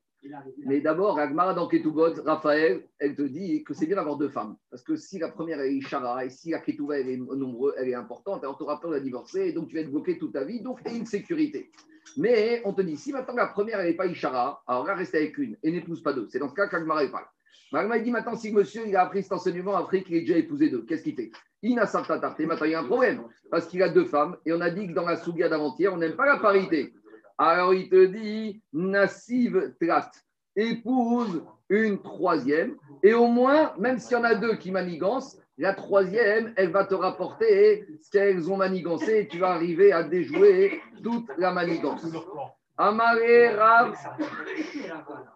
Mais 0.65 0.81
d'abord, 0.81 1.19
Agmara 1.19 1.55
dans 1.55 1.69
Ketubot, 1.69 2.15
Raphaël, 2.25 2.85
elle 2.99 3.15
te 3.15 3.23
dit 3.23 3.63
que 3.65 3.75
c'est 3.75 3.87
bien 3.87 3.97
d'avoir 3.97 4.17
deux 4.17 4.29
femmes. 4.29 4.57
Parce 4.71 4.83
que 4.83 4.97
si 4.97 5.19
la 5.19 5.29
première 5.29 5.61
est 5.61 5.75
Ishara 5.75 6.25
et 6.25 6.31
si 6.31 6.51
la 6.51 6.59
Ketouva 6.59 6.99
elle 6.99 7.09
est 7.09 7.17
nombreuse, 7.17 7.75
elle 7.77 7.89
est 7.89 7.95
importante, 7.95 8.43
alors 8.43 8.57
tu 8.57 8.65
auras 8.65 8.79
peur 8.79 8.91
de 8.91 8.97
la 8.97 9.03
divorcer 9.03 9.49
et 9.49 9.53
donc 9.53 9.69
tu 9.69 9.77
vas 9.77 9.83
être 9.83 9.91
bloqué 9.91 10.19
toute 10.19 10.33
ta 10.33 10.45
vie, 10.45 10.61
donc 10.61 10.83
tu 10.83 10.93
une 10.95 11.07
sécurité. 11.07 11.71
Mais 12.17 12.63
on 12.65 12.73
te 12.73 12.83
dit, 12.83 12.97
si 12.97 13.13
maintenant 13.13 13.35
la 13.35 13.49
première 13.49 13.81
elle 13.81 13.91
n'est 13.91 13.97
pas 13.97 14.07
Ishara, 14.07 14.63
alors 14.67 14.85
là, 14.87 14.95
reste 14.95 15.15
avec 15.15 15.37
une 15.39 15.57
et 15.63 15.71
n'épouse 15.71 16.03
pas 16.03 16.13
deux. 16.13 16.29
C'est 16.29 16.39
dans 16.39 16.49
ce 16.49 16.55
cas 16.55 16.67
qu'Agmara 16.67 17.07
parle. 17.09 17.27
Agmara 17.73 17.99
dit 17.99 18.11
maintenant, 18.11 18.37
si 18.37 18.53
monsieur 18.53 18.87
il 18.87 18.97
a 18.97 19.03
appris 19.03 19.23
cet 19.23 19.33
enseignement 19.33 19.77
après 19.77 20.03
qu'il 20.03 20.17
ait 20.17 20.21
déjà 20.21 20.37
épousé 20.37 20.71
deux, 20.71 20.83
qu'est-ce 20.83 21.03
qu'il 21.03 21.15
fait? 21.15 21.31
Il 21.63 21.79
a 21.79 21.85
Maintenant, 21.85 22.65
il 22.65 22.71
y 22.71 22.75
a 22.75 22.81
un 22.81 22.85
problème 22.85 23.23
parce 23.51 23.67
qu'il 23.67 23.83
a 23.83 23.89
deux 23.89 24.05
femmes 24.05 24.37
et 24.47 24.53
on 24.53 24.61
a 24.61 24.71
dit 24.71 24.87
que 24.87 24.93
dans 24.93 25.07
la 25.07 25.17
Sougia 25.17 25.49
d'avant-hier, 25.49 25.93
on 25.93 25.97
n'aime 25.97 26.17
pas 26.17 26.27
la 26.27 26.39
parité. 26.39 26.95
Alors 27.39 27.75
il 27.75 27.89
te 27.89 28.05
dit 28.07 28.63
Nassiv 28.73 29.75
Trat, 29.81 30.11
épouse 30.55 31.43
une 31.69 32.01
troisième 32.01 32.77
et 33.03 33.15
au 33.15 33.27
moins, 33.27 33.73
même 33.79 33.99
s'il 33.99 34.17
y 34.17 34.21
en 34.21 34.25
a 34.25 34.35
deux 34.35 34.57
qui 34.57 34.71
manigancent, 34.71 35.39
la 35.59 35.73
troisième, 35.73 36.53
elle 36.57 36.71
va 36.71 36.85
te 36.85 36.95
rapporter 36.95 37.87
ce 38.03 38.11
qu'elles 38.11 38.51
ont 38.51 38.59
manigancé 38.59 39.21
et 39.21 39.29
tu 39.29 39.39
vas 39.39 39.53
arriver 39.53 39.91
à 39.91 40.03
déjouer 40.03 40.83
toute 41.03 41.31
la 41.39 41.51
manigance. 41.51 42.07
Amaré 42.77 43.55
Rav, 43.55 43.97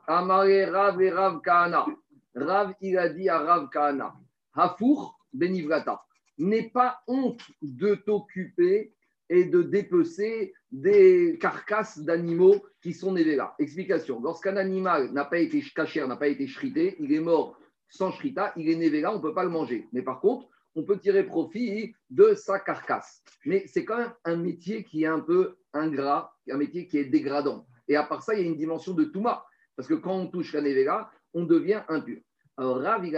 Amaré 0.06 0.66
Rav 0.66 1.00
et 1.00 1.10
Rav 1.10 1.40
Kahana. 1.40 1.86
Rav, 2.34 2.74
il 2.80 2.96
a 2.98 3.08
dit 3.08 3.28
à 3.28 3.38
Rav 3.38 3.68
Kahana, 3.70 4.14
Hafour 4.54 5.18
Benivrata 5.32 6.02
n'est 6.38 6.70
pas 6.70 7.00
honte 7.06 7.42
de 7.60 7.94
t'occuper 7.94 8.94
et 9.28 9.44
de 9.44 9.62
dépecer 9.62 10.52
des 10.72 11.38
carcasses 11.40 11.98
d'animaux 11.98 12.64
qui 12.82 12.94
sont 12.94 13.12
nés. 13.12 13.38
Explication. 13.58 14.20
Lorsqu'un 14.20 14.56
animal 14.56 15.12
n'a 15.12 15.24
pas 15.24 15.38
été 15.38 15.62
caché, 15.74 16.04
n'a 16.06 16.16
pas 16.16 16.28
été 16.28 16.46
shrité, 16.46 16.96
il 16.98 17.12
est 17.12 17.20
mort 17.20 17.58
sans 17.88 18.12
shrita, 18.12 18.52
il 18.56 18.68
est 18.70 18.76
né 18.76 18.88
là, 19.00 19.12
on 19.12 19.16
ne 19.16 19.22
peut 19.22 19.34
pas 19.34 19.44
le 19.44 19.50
manger. 19.50 19.88
Mais 19.92 20.02
par 20.02 20.20
contre, 20.20 20.46
on 20.74 20.84
peut 20.84 20.98
tirer 20.98 21.24
profit 21.24 21.94
de 22.08 22.34
sa 22.34 22.60
carcasse. 22.60 23.22
Mais 23.44 23.64
c'est 23.66 23.84
quand 23.84 23.98
même 23.98 24.12
un 24.24 24.36
métier 24.36 24.84
qui 24.84 25.02
est 25.02 25.08
un 25.08 25.20
peu 25.20 25.56
ingrat, 25.72 26.32
un 26.50 26.56
métier 26.56 26.86
qui 26.86 26.98
est 26.98 27.04
dégradant. 27.04 27.66
Et 27.88 27.96
à 27.96 28.04
part 28.04 28.22
ça, 28.22 28.34
il 28.34 28.40
y 28.40 28.44
a 28.44 28.46
une 28.46 28.56
dimension 28.56 28.94
de 28.94 29.04
Touma. 29.04 29.44
Parce 29.76 29.88
que 29.88 29.94
quand 29.94 30.14
on 30.14 30.26
touche 30.28 30.52
la 30.52 30.60
Nevela, 30.60 31.10
on 31.34 31.44
devient 31.44 31.82
impur. 31.88 32.18
Alors 32.56 32.80
Rav, 32.80 33.06
il 33.06 33.16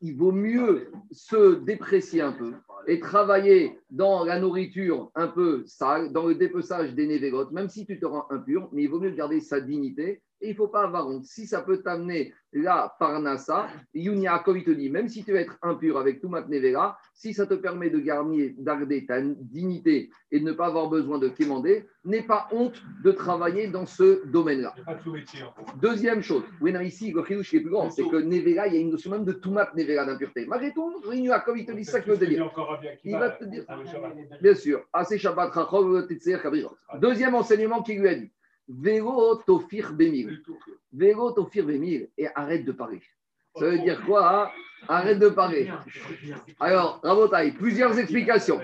il 0.00 0.16
vaut 0.16 0.32
mieux 0.32 0.92
se 1.10 1.54
déprécier 1.54 2.20
un 2.20 2.32
peu 2.32 2.54
et 2.86 3.00
travailler 3.00 3.78
dans 3.90 4.24
la 4.24 4.38
nourriture 4.38 5.10
un 5.14 5.28
peu 5.28 5.64
sale, 5.66 6.12
dans 6.12 6.26
le 6.26 6.34
dépeçage 6.34 6.94
des 6.94 7.06
névégotes, 7.06 7.50
même 7.50 7.68
si 7.68 7.84
tu 7.84 7.98
te 7.98 8.06
rends 8.06 8.26
impur, 8.30 8.68
mais 8.72 8.84
il 8.84 8.88
vaut 8.88 9.00
mieux 9.00 9.10
garder 9.10 9.40
sa 9.40 9.60
dignité 9.60 10.22
il 10.40 10.50
ne 10.50 10.54
faut 10.54 10.68
pas 10.68 10.84
avoir 10.84 11.08
honte. 11.08 11.24
Si 11.24 11.46
ça 11.46 11.62
peut 11.62 11.82
t'amener 11.82 12.32
là, 12.52 12.94
par 12.98 13.20
Nassa, 13.20 13.68
Yaakov, 13.94 14.58
il 14.58 14.64
te 14.64 14.70
dit, 14.70 14.90
même 14.90 15.08
si 15.08 15.24
tu 15.24 15.32
vas 15.32 15.40
être 15.40 15.58
impur 15.62 15.98
avec 15.98 16.20
tout 16.20 16.28
Nevera, 16.28 16.98
si 17.14 17.34
ça 17.34 17.46
te 17.46 17.54
permet 17.54 17.90
de 17.90 17.98
garder, 17.98 19.06
ta 19.06 19.20
dignité 19.20 20.10
et 20.30 20.40
de 20.40 20.44
ne 20.44 20.52
pas 20.52 20.66
avoir 20.66 20.88
besoin 20.88 21.18
de 21.18 21.28
quémander, 21.28 21.86
n'aie 22.04 22.22
pas 22.22 22.48
honte 22.52 22.80
de 23.04 23.10
travailler 23.10 23.68
dans 23.68 23.86
ce 23.86 24.26
domaine-là. 24.28 24.74
Deuxième 25.80 26.22
chose, 26.22 26.44
oui, 26.60 26.72
non, 26.72 26.80
ici, 26.80 27.12
le 27.12 27.20
est 27.20 27.60
plus 27.60 27.70
grand, 27.70 27.90
c'est 27.90 28.08
que 28.08 28.16
Nevera, 28.16 28.68
il 28.68 28.74
y 28.74 28.76
a 28.76 28.80
une 28.80 28.90
notion 28.90 29.10
même 29.10 29.24
de 29.24 29.32
Toumat 29.32 29.70
Nevera 29.74 30.06
d'impureté. 30.06 30.46
Malgré 30.46 30.72
tout, 30.72 31.02
Yaakov, 31.12 31.58
il 31.58 31.66
te 31.66 31.72
dit 31.72 31.84
ça 31.84 32.00
qu'il 32.00 32.12
veut 32.12 32.26
dire. 32.26 32.50
Il 33.04 33.12
va 33.16 33.30
te 33.30 33.44
dire. 33.44 33.64
Bien 34.40 34.54
sûr. 34.54 34.84
Assez 34.92 35.18
Shabbat, 35.18 35.52
Deuxième 37.00 37.34
enseignement 37.34 37.82
qu'il 37.82 38.00
lui 38.00 38.08
a 38.08 38.14
dit. 38.14 38.30
Vélo 38.68 39.36
tofir 39.46 39.92
bémil. 39.94 40.42
Vélo 40.92 41.32
tofir 41.32 41.64
bémil. 41.64 42.08
Et 42.18 42.28
arrête 42.34 42.64
de 42.64 42.72
parler. 42.72 43.00
Ça 43.56 43.64
veut 43.64 43.78
dire 43.78 44.04
quoi 44.04 44.44
hein? 44.44 44.50
Arrête 44.86 45.18
de 45.18 45.28
parler. 45.28 45.70
Alors, 46.60 47.00
Rabotaï, 47.02 47.52
plusieurs 47.52 47.98
explications. 47.98 48.60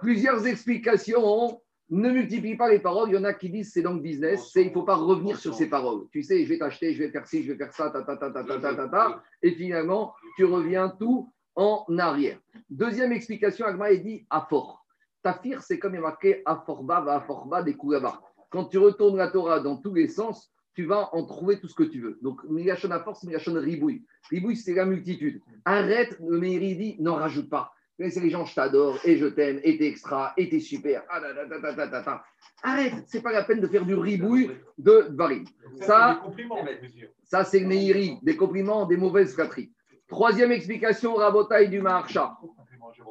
Plusieurs 0.00 0.46
explications. 0.46 1.60
Ne 1.90 2.10
multiplie 2.10 2.56
pas 2.56 2.70
les 2.70 2.78
paroles. 2.78 3.10
Il 3.10 3.14
y 3.14 3.18
en 3.18 3.24
a 3.24 3.34
qui 3.34 3.50
disent 3.50 3.72
c'est 3.72 3.82
dans 3.82 3.94
le 3.94 4.00
business, 4.00 4.50
c'est 4.52 4.62
il 4.62 4.68
ne 4.68 4.72
faut 4.72 4.84
pas 4.84 4.94
revenir 4.94 5.36
sur 5.36 5.54
ces 5.54 5.68
paroles. 5.68 6.06
Tu 6.12 6.22
sais, 6.22 6.44
je 6.44 6.48
vais 6.48 6.58
t'acheter, 6.58 6.94
je 6.94 7.02
vais 7.02 7.10
faire 7.10 7.26
ci, 7.26 7.42
je 7.42 7.52
vais 7.52 7.58
faire 7.58 7.72
ça, 7.72 7.90
ta, 7.90 8.02
ta, 8.02 8.16
ta, 8.16 8.30
ta, 8.30 8.44
ta, 8.44 8.74
ta, 8.74 8.88
ta, 8.88 9.22
et 9.42 9.50
finalement, 9.50 10.14
tu 10.36 10.44
reviens 10.44 10.88
tout 10.88 11.32
en 11.56 11.84
arrière. 11.98 12.38
Deuxième 12.68 13.10
explication, 13.10 13.66
Agma 13.66 13.90
est 13.90 13.98
dit 13.98 14.24
Afor. 14.30 14.86
Tafir, 15.22 15.62
c'est 15.62 15.80
comme 15.80 15.94
il 15.94 15.96
y 15.96 15.98
a 15.98 16.02
marqué 16.02 16.42
Aforba, 16.44 17.00
va 17.00 17.16
Aforba, 17.16 17.62
des 17.64 17.74
Kougaba 17.74 18.22
quand 18.50 18.66
tu 18.66 18.78
retournes 18.78 19.16
la 19.16 19.28
Torah 19.28 19.60
dans 19.60 19.76
tous 19.76 19.94
les 19.94 20.08
sens, 20.08 20.52
tu 20.74 20.84
vas 20.84 21.08
en 21.14 21.24
trouver 21.24 21.58
tout 21.58 21.68
ce 21.68 21.74
que 21.74 21.82
tu 21.82 22.00
veux. 22.00 22.18
Donc, 22.22 22.42
Migashon 22.44 22.90
à 22.90 23.00
force, 23.00 23.24
Migashon 23.24 23.54
ribouille. 23.54 24.04
Ribouille, 24.30 24.56
c'est 24.56 24.74
la 24.74 24.84
multitude. 24.86 25.40
Arrête, 25.64 26.16
le 26.20 26.38
Meiri 26.38 26.76
dit, 26.76 26.96
n'en 27.00 27.14
rajoute 27.14 27.48
pas. 27.48 27.72
C'est 27.98 28.20
les 28.20 28.30
gens, 28.30 28.46
je 28.46 28.54
t'adore, 28.54 28.98
et 29.04 29.18
je 29.18 29.26
t'aime, 29.26 29.60
et 29.62 29.76
t'es 29.76 29.86
extra, 29.86 30.32
et 30.38 30.48
t'es 30.48 30.60
super. 30.60 31.02
Ah, 31.10 31.20
da, 31.20 31.34
da, 31.34 31.44
da, 31.44 31.58
da, 31.58 31.72
da, 31.74 31.86
da, 31.86 32.02
da. 32.02 32.24
Arrête, 32.62 32.94
c'est 33.06 33.20
pas 33.20 33.32
la 33.32 33.44
peine 33.44 33.60
de 33.60 33.66
faire 33.66 33.84
du 33.84 33.94
ribouille 33.94 34.50
de 34.78 35.08
Dvarim. 35.10 35.44
Ça, 35.80 35.86
Ça, 35.86 36.08
c'est 36.08 36.14
des 36.14 36.20
compliments, 36.24 36.64
monsieur. 36.82 37.10
ça 37.24 37.44
c'est 37.44 37.60
le 37.60 37.66
Meiri, 37.66 38.16
des 38.22 38.36
compliments, 38.36 38.86
des 38.86 38.96
mauvaises 38.96 39.34
flatteries. 39.34 39.70
Troisième 40.08 40.50
explication, 40.50 41.14
Rabotaille 41.14 41.68
du 41.68 41.82
Maharsha. 41.82 42.38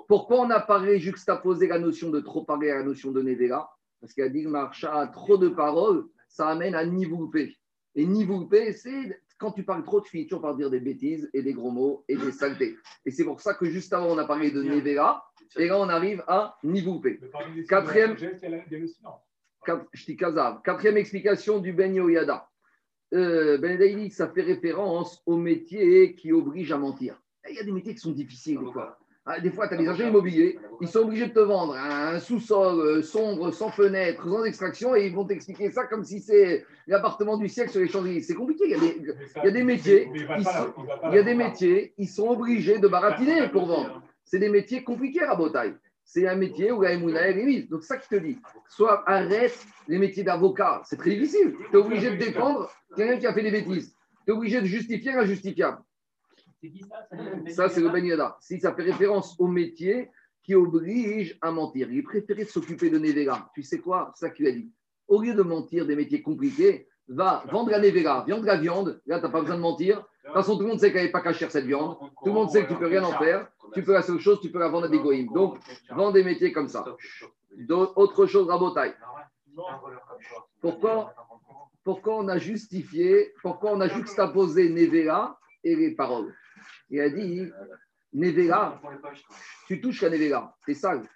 Pourquoi 0.08 0.40
on 0.40 0.50
a 0.50 0.60
parlé, 0.60 1.00
juxtaposé 1.00 1.68
la 1.68 1.78
notion 1.78 2.10
de 2.10 2.20
trop 2.20 2.44
parler 2.44 2.72
à 2.72 2.78
la 2.80 2.84
notion 2.84 3.12
de 3.12 3.22
Nevela 3.22 3.70
Parce 4.02 4.14
qu'il 4.14 4.24
a 4.24 4.30
dit 4.30 4.44
que 4.44 4.50
Maharsha 4.50 4.94
a 4.94 5.08
trop 5.08 5.38
de 5.38 5.50
paroles, 5.50 6.06
ça 6.28 6.48
amène 6.48 6.76
à 6.76 6.86
nivoupé. 6.86 7.58
Et 7.96 8.06
nivoupé, 8.06 8.74
c'est 8.74 9.20
quand 9.40 9.52
tu 9.52 9.64
parles 9.64 9.84
trop, 9.84 10.02
tu 10.02 10.12
finis 10.12 10.28
toujours 10.28 10.42
par 10.42 10.56
dire 10.56 10.70
des 10.70 10.80
bêtises 10.80 11.30
et 11.34 11.42
des 11.42 11.54
gros 11.54 11.72
mots 11.72 12.04
et 12.08 12.18
des 12.18 12.32
saletés. 12.32 12.76
Et 13.06 13.12
c'est 13.12 13.24
pour 13.24 13.42
ça 13.42 13.54
que 13.54 13.66
juste 13.66 13.94
avant, 13.94 14.08
on 14.08 14.18
a 14.18 14.26
parlé 14.26 14.52
de 14.52 14.62
Nevela, 14.62 15.24
et 15.58 15.68
là, 15.68 15.80
on 15.80 15.90
arrive 15.90 16.24
à 16.28 16.58
nivoupé. 16.64 17.20
Quatrième. 17.68 18.16
de. 19.66 20.62
Quatrième 20.64 20.98
explication 20.98 21.60
du 21.60 21.74
Ben 21.74 21.94
Yoyada. 21.96 22.48
Euh, 23.14 23.58
ben 23.58 23.78
Daïli, 23.78 24.12
ça 24.12 24.30
fait 24.30 24.42
référence 24.42 25.24
au 25.26 25.36
métier 25.36 26.16
qui 26.16 26.32
oblige 26.32 26.72
à 26.72 26.78
mentir. 26.78 27.20
Il 27.50 27.56
y 27.56 27.60
a 27.60 27.64
des 27.64 27.72
métiers 27.72 27.96
qui 27.96 28.00
sont 28.00 28.12
difficiles 28.12 28.60
fois. 28.72 29.00
Ah, 29.00 29.06
Des 29.44 29.52
fois, 29.52 29.68
tu 29.68 29.76
as 29.76 29.78
des 29.78 29.88
agents 29.88 30.08
immobiliers, 30.08 30.58
ils 30.82 30.88
sont 30.88 31.00
obligés 31.02 31.28
de 31.28 31.34
te 31.34 31.40
vendre 31.40 31.76
un 31.76 32.20
sous-sol 32.20 32.80
euh, 32.80 33.02
sombre, 33.04 33.52
sans 33.52 33.70
fenêtre, 33.70 34.24
sans 34.28 34.44
extraction, 34.44 34.96
et 34.96 35.06
ils 35.08 35.14
vont 35.16 35.26
t'expliquer 35.26 35.70
ça 35.72 35.86
comme 35.86 36.04
si 36.04 36.20
c'est 36.20 36.66
l'appartement 36.88 37.38
du 37.38 37.48
siècle 37.48 37.70
sur 37.72 37.82
les 37.82 37.88
Champs-Élysées. 37.88 38.22
C'est 38.28 38.34
compliqué. 38.36 38.64
Il 38.66 38.72
y 38.72 38.76
a 38.76 38.80
des, 38.80 39.00
Mais 39.18 39.28
ça- 39.28 39.40
il 39.44 39.46
y 39.46 39.48
a 39.48 39.52
des 39.52 39.64
métiers, 39.64 40.10
il 40.16 40.22
ils 40.22 40.44
sont- 40.44 40.74
il 40.78 41.10
il 41.12 41.16
y 41.16 41.20
a 41.20 41.24
des 41.24 41.36
métiers, 41.36 41.94
ils 41.98 42.08
sont 42.08 42.28
obligés 42.30 42.80
de 42.80 42.88
baratiner 42.88 43.48
pour 43.50 43.66
vendre. 43.68 44.02
C'est 44.24 44.40
des 44.40 44.50
métiers 44.50 44.84
compliqués 44.84 45.22
à 45.24 45.36
Botaille. 45.36 45.74
C'est 46.04 46.28
un 46.28 46.36
métier 46.36 46.72
où 46.72 46.82
la 46.82 46.94
Emouna 46.94 47.28
est 47.28 47.36
mise. 47.36 47.70
Donc, 47.70 47.84
ça 47.84 47.98
qui 47.98 48.10
te 48.10 48.16
dit. 48.16 48.40
Soit 48.68 49.04
arrête 49.08 49.58
les 49.88 50.00
métiers 50.00 50.24
d'avocat. 50.24 50.82
C'est 50.86 50.98
très 50.98 51.12
difficile. 51.12 51.54
Tu 51.70 51.76
es 51.78 51.80
obligé 51.80 52.10
de 52.10 52.16
défendre 52.16 52.72
quelqu'un 52.96 53.18
qui 53.20 53.28
a 53.28 53.34
fait 53.34 53.44
des 53.44 53.52
bêtises. 53.52 53.94
Tu 54.26 54.32
es 54.32 54.36
obligé 54.36 54.60
de 54.60 54.66
justifier 54.66 55.12
l'injustifiable. 55.12 55.78
Ça? 57.50 57.70
C'est 57.70 57.82
le 57.82 57.90
Ben. 57.90 58.34
Si 58.40 58.60
ça 58.60 58.74
fait 58.74 58.84
référence 58.84 59.36
au 59.40 59.48
métier 59.48 60.10
qui 60.44 60.56
oblige 60.56 61.38
à 61.42 61.52
mentir. 61.52 61.92
Il 61.92 62.04
de 62.04 62.44
s'occuper 62.46 62.90
de 62.90 62.98
Nevera. 62.98 63.52
Tu 63.54 63.64
sais 63.64 63.80
quoi? 63.80 64.12
Ça 64.16 64.30
qu'il 64.30 64.48
a 64.48 64.52
dit. 64.52 64.72
Au 65.08 65.22
lieu 65.22 65.34
de 65.34 65.44
mentir 65.44 65.86
des 65.86 65.96
métiers 65.96 66.22
compliqués, 66.22 66.88
va 67.08 67.44
vendre 67.52 67.72
la 67.72 67.80
Nevera. 67.80 68.24
Viande 68.26 68.46
la 68.46 68.58
viande. 68.58 69.02
Là, 69.06 69.20
tu 69.20 69.26
n'as 69.26 69.32
pas 69.32 69.42
besoin 69.42 69.58
de 69.58 69.62
mentir. 69.62 69.98
De 69.98 70.28
toute 70.28 70.34
façon, 70.34 70.58
tout 70.58 70.64
le 70.64 70.70
monde 70.70 70.80
sait 70.80 70.92
qu'elle 70.92 71.06
n'est 71.06 71.12
pas 71.12 71.22
cachère 71.22 71.52
cette 71.52 71.66
viande. 71.66 71.98
Tout 72.00 72.28
le 72.28 72.32
monde 72.34 72.50
sait 72.50 72.64
que 72.64 72.74
tu 72.74 72.80
peux 72.80 72.88
rien 72.88 73.04
en 73.04 73.18
faire. 73.18 73.48
Tu 73.74 73.84
peux 73.84 73.94
la 73.94 74.02
seule 74.02 74.20
chose, 74.20 74.40
tu 74.42 74.52
peux 74.52 74.60
la 74.60 74.70
vendre 74.70 74.86
à 74.86 74.90
des 74.90 75.00
goïms. 75.00 75.32
Donc, 75.34 75.58
vends 75.92 76.12
des 76.12 76.24
métiers 76.24 76.52
comme 76.52 76.68
ça. 76.68 76.86
Autre 77.96 78.26
chose, 78.26 78.48
rabotaille. 78.48 78.94
Pourquoi 80.62 81.14
Pourquoi 81.84 82.18
on 82.18 82.28
a 82.28 82.38
justifié, 82.38 83.34
pourquoi 83.42 83.72
on 83.74 83.82
a 83.82 83.88
juxtaposé 83.88 84.70
Nevera 84.70 85.40
et 85.64 85.76
les 85.76 85.92
paroles? 85.92 86.34
Il 86.90 87.00
a 87.00 87.10
dit 87.10 87.44
Nevera, 88.14 88.82
tu 89.68 89.80
touches 89.82 90.02
la 90.02 90.10
Nevera, 90.10 90.58
t'es 90.66 90.74
sale. 90.74 91.08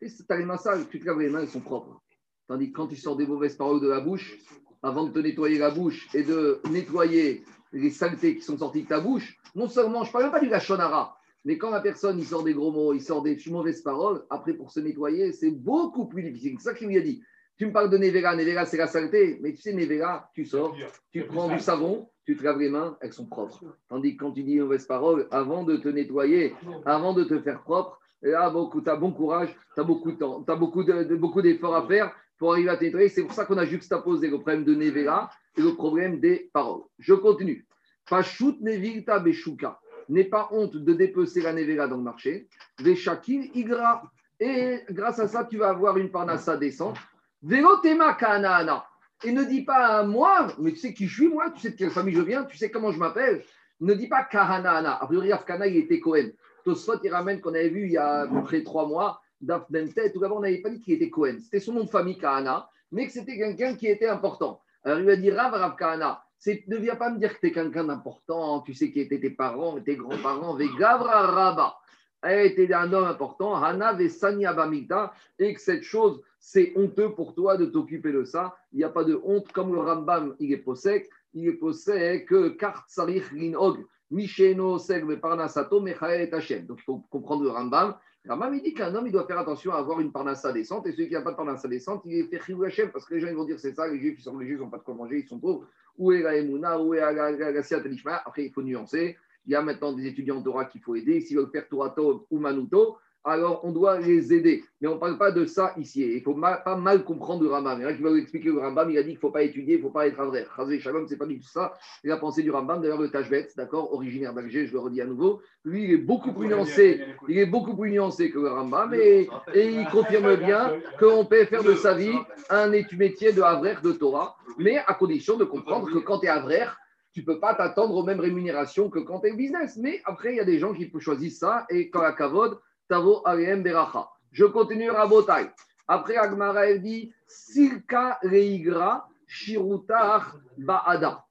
Tu 0.00 0.08
as 0.28 0.36
les 0.36 0.44
mains 0.44 0.56
sales, 0.56 0.88
tu 0.88 0.98
te 0.98 1.04
laves 1.04 1.20
les 1.20 1.28
mains, 1.28 1.40
elles 1.40 1.48
sont 1.48 1.60
propres. 1.60 2.02
Tandis 2.48 2.72
que 2.72 2.76
quand 2.76 2.88
tu 2.88 2.96
sors 2.96 3.16
des 3.16 3.26
mauvaises 3.26 3.56
paroles 3.56 3.80
de 3.80 3.88
la 3.88 4.00
bouche, 4.00 4.38
avant 4.82 5.04
de 5.04 5.12
te 5.12 5.18
nettoyer 5.18 5.58
la 5.58 5.70
bouche 5.70 6.08
et 6.14 6.22
de 6.22 6.60
nettoyer 6.70 7.44
les 7.72 7.90
saletés 7.90 8.36
qui 8.36 8.42
sont 8.42 8.56
sorties 8.58 8.84
de 8.84 8.88
ta 8.88 9.00
bouche, 9.00 9.38
non 9.54 9.68
seulement, 9.68 10.04
je 10.04 10.08
ne 10.08 10.12
parle 10.12 10.24
même 10.24 10.32
pas 10.32 10.40
du 10.40 10.48
lachonara, 10.48 11.18
mais 11.44 11.58
quand 11.58 11.70
la 11.70 11.80
personne 11.80 12.18
il 12.18 12.26
sort 12.26 12.42
des 12.42 12.54
gros 12.54 12.72
mots, 12.72 12.92
il 12.92 13.02
sort 13.02 13.22
des 13.22 13.38
mauvaises 13.46 13.82
paroles, 13.82 14.24
après 14.30 14.54
pour 14.54 14.70
se 14.72 14.80
nettoyer, 14.80 15.32
c'est 15.32 15.50
beaucoup 15.50 16.06
plus 16.06 16.22
difficile. 16.22 16.56
C'est 16.58 16.70
ça 16.70 16.74
qu'il 16.74 16.88
lui 16.88 16.96
a 16.98 17.02
dit. 17.02 17.22
Tu 17.60 17.66
me 17.66 17.72
parles 17.72 17.90
de 17.90 17.98
Nevera, 17.98 18.34
Nevera 18.34 18.64
c'est 18.64 18.78
la 18.78 18.86
saleté, 18.86 19.38
mais 19.42 19.52
tu 19.52 19.60
sais, 19.60 19.74
Nevera, 19.74 20.30
tu 20.32 20.46
sors, 20.46 20.74
tu 21.12 21.24
prends 21.26 21.46
du 21.48 21.58
savon, 21.60 22.08
tu 22.24 22.34
te 22.34 22.42
laves 22.42 22.58
les 22.58 22.70
mains, 22.70 22.96
elles 23.02 23.12
sont 23.12 23.26
propres. 23.26 23.62
Tandis 23.90 24.16
que 24.16 24.24
quand 24.24 24.32
tu 24.32 24.42
dis 24.44 24.54
une 24.54 24.62
mauvaise 24.62 24.86
parole, 24.86 25.28
avant 25.30 25.62
de 25.64 25.76
te 25.76 25.88
nettoyer, 25.88 26.54
avant 26.86 27.12
de 27.12 27.22
te 27.22 27.38
faire 27.40 27.60
propre, 27.62 28.00
là, 28.22 28.50
tu 28.82 28.88
as 28.88 28.96
bon 28.96 29.12
courage, 29.12 29.54
tu 29.74 29.80
as 29.80 29.84
beaucoup 29.84 30.10
de 30.10 30.16
temps, 30.16 30.42
tu 30.42 30.50
as 30.50 30.56
beaucoup 30.56 30.82
de- 30.84 31.02
de- 31.04 31.16
beaucoup 31.16 31.42
d'efforts 31.42 31.76
à 31.76 31.86
faire 31.86 32.10
pour 32.38 32.52
arriver 32.52 32.70
à 32.70 32.78
te 32.78 32.84
nettoyer. 32.84 33.10
C'est 33.10 33.24
pour 33.24 33.34
ça 33.34 33.44
qu'on 33.44 33.58
a 33.58 33.66
juxtaposé 33.66 34.28
le 34.30 34.36
problème 34.38 34.64
de 34.64 34.74
Nevera 34.74 35.28
et 35.58 35.60
le 35.60 35.74
problème 35.74 36.18
des 36.18 36.48
paroles. 36.54 36.84
Je 36.98 37.12
continue. 37.12 37.66
Pashut 38.08 38.56
Nevilta 38.62 39.18
Beshuka. 39.18 39.78
N'aie 40.08 40.24
pas 40.24 40.48
honte 40.50 40.78
de 40.78 40.92
dépecer 40.94 41.42
la 41.42 41.52
Nevera 41.52 41.88
dans 41.88 41.98
le 41.98 42.04
marché. 42.04 42.48
Veshakil 42.80 43.50
Igra. 43.54 44.02
Et 44.40 44.78
grâce 44.88 45.18
à 45.18 45.28
ça, 45.28 45.44
tu 45.44 45.58
vas 45.58 45.68
avoir 45.68 45.98
une 45.98 46.10
parnassa 46.10 46.56
décente. 46.56 46.96
Velotema 47.42 48.14
Kanaana. 48.14 48.84
Et 49.22 49.32
ne 49.32 49.44
dis 49.44 49.62
pas 49.62 49.98
à 49.98 50.02
moi, 50.02 50.48
mais 50.58 50.72
tu 50.72 50.78
sais 50.78 50.94
qui 50.94 51.06
je 51.06 51.14
suis, 51.14 51.28
moi, 51.28 51.50
tu 51.50 51.60
sais 51.60 51.70
de 51.70 51.76
quelle 51.76 51.90
famille 51.90 52.14
je 52.14 52.22
viens, 52.22 52.44
tu 52.44 52.56
sais 52.56 52.70
comment 52.70 52.90
je 52.90 52.98
m'appelle. 52.98 53.42
Ne 53.80 53.94
dis 53.94 54.08
pas 54.08 54.24
Kahanaana. 54.24 54.94
A 54.94 55.06
priori, 55.06 55.32
Afkana, 55.32 55.66
il 55.66 55.76
était 55.76 56.00
Cohen. 56.00 56.30
Tosfot, 56.64 57.02
il 57.02 57.10
ramène 57.10 57.40
qu'on 57.40 57.54
avait 57.54 57.68
vu 57.68 57.84
il 57.86 57.92
y 57.92 57.96
a 57.98 58.22
à 58.22 58.26
peu 58.26 58.42
près 58.42 58.62
trois 58.62 58.86
mois, 58.86 59.20
Daf 59.40 59.70
Bentet, 59.70 60.12
tout 60.12 60.20
d'abord, 60.20 60.38
on 60.38 60.40
n'avait 60.40 60.58
pas 60.58 60.68
dit 60.68 60.80
qu'il 60.80 60.94
était 60.94 61.10
Cohen. 61.10 61.38
C'était 61.42 61.60
son 61.60 61.72
nom 61.72 61.84
de 61.84 61.90
famille, 61.90 62.18
Kahana, 62.18 62.68
mais 62.92 63.06
que 63.06 63.12
c'était 63.12 63.36
quelqu'un 63.36 63.74
qui 63.74 63.86
était 63.86 64.08
important. 64.08 64.60
Alors, 64.84 64.98
il 64.98 65.04
lui 65.04 65.12
a 65.12 65.16
dit 65.16 65.30
Rav, 65.30 65.52
Rav 65.52 65.76
Kahana. 65.76 66.22
Ne 66.46 66.76
viens 66.76 66.96
pas 66.96 67.10
me 67.10 67.18
dire 67.18 67.34
que 67.34 67.40
tu 67.40 67.46
es 67.48 67.52
quelqu'un 67.52 67.84
d'important, 67.84 68.60
tu 68.60 68.72
sais 68.72 68.90
qui 68.90 69.00
étaient 69.00 69.20
tes 69.20 69.30
parents, 69.30 69.78
tes 69.80 69.96
grands-parents, 69.96 70.54
Vegavra 70.54 71.26
Rabba. 71.26 71.76
Elle 72.22 72.46
était 72.46 72.72
un 72.74 72.92
homme 72.92 73.04
important, 73.04 73.54
Hana 73.54 73.94
Bamita, 73.94 75.12
et 75.38 75.54
que 75.54 75.60
cette 75.60 75.82
chose, 75.82 76.20
c'est 76.38 76.72
honteux 76.76 77.14
pour 77.14 77.34
toi 77.34 77.56
de 77.56 77.66
t'occuper 77.66 78.12
de 78.12 78.24
ça. 78.24 78.56
Il 78.72 78.78
n'y 78.78 78.84
a 78.84 78.90
pas 78.90 79.04
de 79.04 79.20
honte, 79.24 79.50
comme 79.52 79.72
le 79.72 79.80
Rambam, 79.80 80.34
il 80.38 80.52
est 80.52 80.58
possède, 80.58 81.04
il 81.32 81.48
est 81.48 81.52
possède 81.52 82.26
que 82.26 82.48
Kart 82.48 82.84
Sarich 82.88 83.24
Rinhog, 83.28 83.86
Misheno 84.10 84.78
Segme 84.78 85.16
Parnasato 85.16 85.80
Mechaet 85.80 86.34
Hashem. 86.34 86.66
Donc 86.66 86.78
il 86.80 86.84
faut 86.84 87.02
comprendre 87.10 87.44
le 87.44 87.50
Rambam. 87.50 87.94
Rambam, 88.28 88.54
il 88.54 88.62
dit 88.62 88.74
qu'un 88.74 88.94
homme, 88.94 89.06
il 89.06 89.12
doit 89.12 89.26
faire 89.26 89.38
attention 89.38 89.72
à 89.72 89.78
avoir 89.78 89.98
une 90.00 90.12
parnassa 90.12 90.52
décente, 90.52 90.86
et 90.86 90.92
celui 90.92 91.08
qui 91.08 91.14
n'a 91.14 91.22
pas 91.22 91.30
de 91.30 91.36
parnassa 91.36 91.68
décente, 91.68 92.02
il 92.04 92.18
est 92.18 92.24
fait 92.24 92.38
Chilou 92.44 92.64
Hashem, 92.64 92.90
parce 92.90 93.06
que 93.06 93.14
les 93.14 93.20
gens 93.20 93.28
ils 93.28 93.34
vont 93.34 93.44
dire 93.44 93.58
c'est 93.58 93.74
ça, 93.74 93.88
les 93.88 93.98
juifs, 93.98 94.18
ils 94.18 94.22
sont 94.22 94.38
les 94.38 94.46
juifs, 94.46 94.58
ils 94.58 94.62
n'ont 94.62 94.68
pas 94.68 94.76
de 94.76 94.82
quoi 94.82 94.94
manger, 94.94 95.20
ils 95.20 95.26
sont 95.26 95.38
pauvres. 95.38 95.66
Où 95.96 96.12
est 96.12 96.20
la 96.20 96.36
Emouna, 96.36 96.78
où 96.80 96.92
est 96.92 97.00
la, 97.00 98.22
Après, 98.26 98.44
il 98.44 98.52
faut 98.52 98.62
nuancer. 98.62 99.16
Il 99.50 99.54
y 99.54 99.56
a 99.56 99.62
maintenant 99.62 99.92
des 99.92 100.06
étudiants 100.06 100.36
en 100.36 100.42
Torah 100.42 100.64
qu'il 100.64 100.80
faut 100.80 100.94
aider. 100.94 101.20
S'ils 101.20 101.36
veulent 101.36 101.50
faire 101.50 101.66
Torah 101.68 101.92
ou 101.98 102.38
Manuto, 102.38 102.98
alors 103.24 103.64
on 103.64 103.72
doit 103.72 103.98
les 103.98 104.32
aider. 104.32 104.62
Mais 104.80 104.86
on 104.86 104.94
ne 104.94 105.00
parle 105.00 105.18
pas 105.18 105.32
de 105.32 105.44
ça 105.44 105.74
ici. 105.76 106.02
Il 106.02 106.18
ne 106.18 106.20
faut 106.20 106.34
pas 106.34 106.76
mal 106.76 107.02
comprendre 107.02 107.42
le 107.42 107.50
Rambam. 107.50 107.80
Il 107.80 107.82
y 107.82 107.84
en 107.84 107.88
a 107.88 107.92
qui 107.94 108.00
vous 108.00 108.14
expliquer 108.14 108.50
le 108.50 108.60
Rambam, 108.60 108.88
il 108.92 108.96
a 108.96 109.02
dit 109.02 109.08
qu'il 109.08 109.16
ne 109.16 109.20
faut 109.22 109.32
pas 109.32 109.42
étudier, 109.42 109.74
il 109.74 109.78
ne 109.78 109.82
faut 109.82 109.90
pas 109.90 110.06
être 110.06 110.22
vrai. 110.22 110.46
Chazé 110.56 110.78
Shalom, 110.78 111.08
ce 111.08 111.16
pas 111.16 111.26
du 111.26 111.40
tout 111.40 111.48
ça. 111.48 111.74
C'est 112.00 112.06
la 112.06 112.18
pensée 112.18 112.44
du 112.44 112.52
Rambam. 112.52 112.80
D'ailleurs, 112.80 113.00
le 113.00 113.10
Tashbet, 113.10 113.48
d'accord, 113.56 113.92
originaire 113.92 114.34
d'Alger, 114.34 114.68
je 114.68 114.72
le 114.72 114.78
redis 114.78 115.00
à 115.00 115.06
nouveau, 115.06 115.42
lui, 115.64 115.82
il 115.82 115.90
est 115.94 115.96
beaucoup 115.96 116.32
plus 116.32 116.46
nuancé. 116.46 117.00
Il 117.26 117.36
est 117.36 117.46
beaucoup 117.46 117.76
plus 117.76 117.90
nuancé 117.90 118.30
que 118.30 118.38
le 118.38 118.50
Rambam 118.50 118.94
et, 118.94 119.28
et 119.52 119.68
il 119.68 119.84
confirme 119.88 120.36
bien 120.36 120.74
qu'on 121.00 121.24
peut 121.24 121.44
faire 121.46 121.64
de 121.64 121.74
sa 121.74 121.94
vie 121.94 122.14
un 122.50 122.68
métier 122.68 123.32
de 123.32 123.42
Havrer 123.42 123.78
de 123.82 123.90
Torah, 123.90 124.36
mais 124.58 124.78
à 124.86 124.94
condition 124.94 125.36
de 125.36 125.44
comprendre 125.44 125.90
que 125.92 125.98
quand 125.98 126.20
tu 126.20 126.26
es 126.26 126.28
Havrer, 126.28 126.68
tu 127.12 127.20
ne 127.20 127.26
peux 127.26 127.40
pas 127.40 127.54
t'attendre 127.54 127.94
aux 127.94 128.04
mêmes 128.04 128.20
rémunérations 128.20 128.88
que 128.88 129.00
quand 129.00 129.20
tu 129.20 129.28
es 129.28 129.32
business. 129.34 129.76
Mais 129.76 130.00
après, 130.04 130.32
il 130.32 130.36
y 130.36 130.40
a 130.40 130.44
des 130.44 130.58
gens 130.58 130.72
qui 130.72 130.90
choisissent 130.98 131.38
ça 131.40 131.66
et 131.68 131.90
quand 131.90 132.02
la 132.02 132.12
kavod, 132.12 132.60
tavo 132.88 133.22
alem 133.24 133.62
beracha. 133.62 134.08
Je 134.30 134.44
continue 134.44 134.90
Rabotai. 134.90 135.50
Après, 135.88 136.16
Agmara, 136.16 136.66
elle 136.66 136.82
dit 136.82 137.12
Silka 137.26 138.18
reigra 138.22 139.08
shirutar 139.26 140.36
ba'ada. 140.56 141.24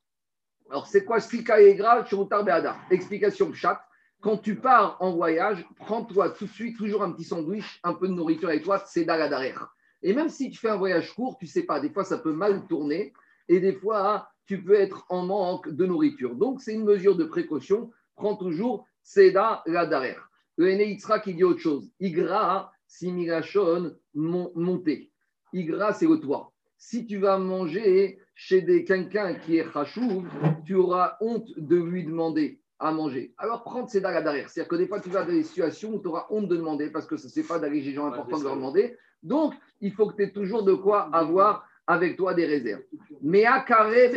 Alors, 0.69 0.85
c'est 0.85 1.05
quoi 1.05 1.19
Silka 1.19 1.55
reigra 1.55 2.03
shirutar 2.05 2.43
ba'ada? 2.43 2.75
Explication 2.91 3.53
chat. 3.53 3.81
Quand 4.21 4.37
tu 4.37 4.55
pars 4.55 4.97
en 4.99 5.13
voyage, 5.13 5.65
prends-toi 5.77 6.31
tout 6.31 6.45
de 6.45 6.51
suite 6.51 6.77
toujours 6.77 7.03
un 7.03 7.11
petit 7.13 7.23
sandwich, 7.23 7.79
un 7.85 7.93
peu 7.93 8.09
de 8.09 8.13
nourriture 8.13 8.49
avec 8.49 8.63
toi, 8.63 8.83
c'est 8.85 9.05
derrière. 9.05 9.73
Et 10.01 10.13
même 10.13 10.27
si 10.27 10.49
tu 10.49 10.59
fais 10.59 10.69
un 10.69 10.75
voyage 10.75 11.13
court, 11.13 11.37
tu 11.39 11.47
sais 11.47 11.63
pas, 11.63 11.79
des 11.79 11.89
fois 11.89 12.03
ça 12.03 12.17
peut 12.17 12.33
mal 12.33 12.67
tourner 12.67 13.13
et 13.47 13.61
des 13.61 13.73
fois 13.73 14.29
tu 14.49 14.63
peux 14.63 14.73
être 14.73 15.05
en 15.09 15.21
manque 15.27 15.69
de 15.69 15.85
nourriture. 15.85 16.33
Donc 16.33 16.59
c'est 16.59 16.73
une 16.73 16.83
mesure 16.83 17.15
de 17.15 17.23
précaution. 17.23 17.91
Prends 18.15 18.35
toujours 18.35 18.87
Seda 19.03 19.61
la 19.67 19.85
derrière. 19.85 20.27
Le 20.57 20.73
Neitra 20.73 21.19
qui 21.19 21.35
dit 21.35 21.43
autre 21.43 21.59
chose. 21.59 21.91
Igra 21.99 22.71
similachon 22.87 23.93
mon- 24.15 24.51
monté. 24.55 25.11
Igra 25.53 25.93
c'est 25.93 26.07
le 26.07 26.17
toit. 26.19 26.51
Si 26.79 27.05
tu 27.05 27.17
vas 27.19 27.37
manger 27.37 28.17
chez 28.33 28.61
des- 28.63 28.83
quelqu'un 28.85 29.35
qui 29.35 29.57
est 29.57 29.71
chachouv, 29.71 30.25
tu 30.65 30.73
auras 30.73 31.17
honte 31.21 31.47
de 31.57 31.75
lui 31.75 32.03
demander 32.03 32.59
à 32.79 32.91
manger. 32.91 33.35
Alors 33.37 33.63
prendre 33.63 33.87
ces 33.87 34.01
dagas 34.01 34.23
derrière. 34.23 34.49
C'est-à-dire 34.49 34.69
que 34.69 34.77
des 34.77 34.87
fois, 34.87 34.99
tu 34.99 35.09
vas 35.09 35.25
dans 35.25 35.31
des 35.31 35.43
situations 35.43 35.93
où 35.93 35.99
tu 36.01 36.07
auras 36.07 36.25
honte 36.31 36.47
de 36.47 36.55
demander 36.55 36.89
parce 36.89 37.05
que 37.05 37.17
ce 37.17 37.27
n'est 37.39 37.45
pas 37.45 37.59
d'aller 37.59 37.81
chez 37.81 37.89
les 37.89 37.93
gens 37.93 38.07
importants 38.07 38.39
de 38.39 38.45
leur 38.45 38.55
demander. 38.55 38.97
Donc, 39.21 39.53
il 39.79 39.91
faut 39.93 40.07
que 40.07 40.15
tu 40.15 40.23
aies 40.23 40.31
toujours 40.31 40.63
de 40.63 40.73
quoi 40.73 41.01
avoir 41.13 41.68
avec 41.89 42.17
toi 42.17 42.35
des 42.35 42.45
réserves. 42.45 42.83
Mais 43.23 43.45
à 43.45 43.61
carré. 43.61 44.11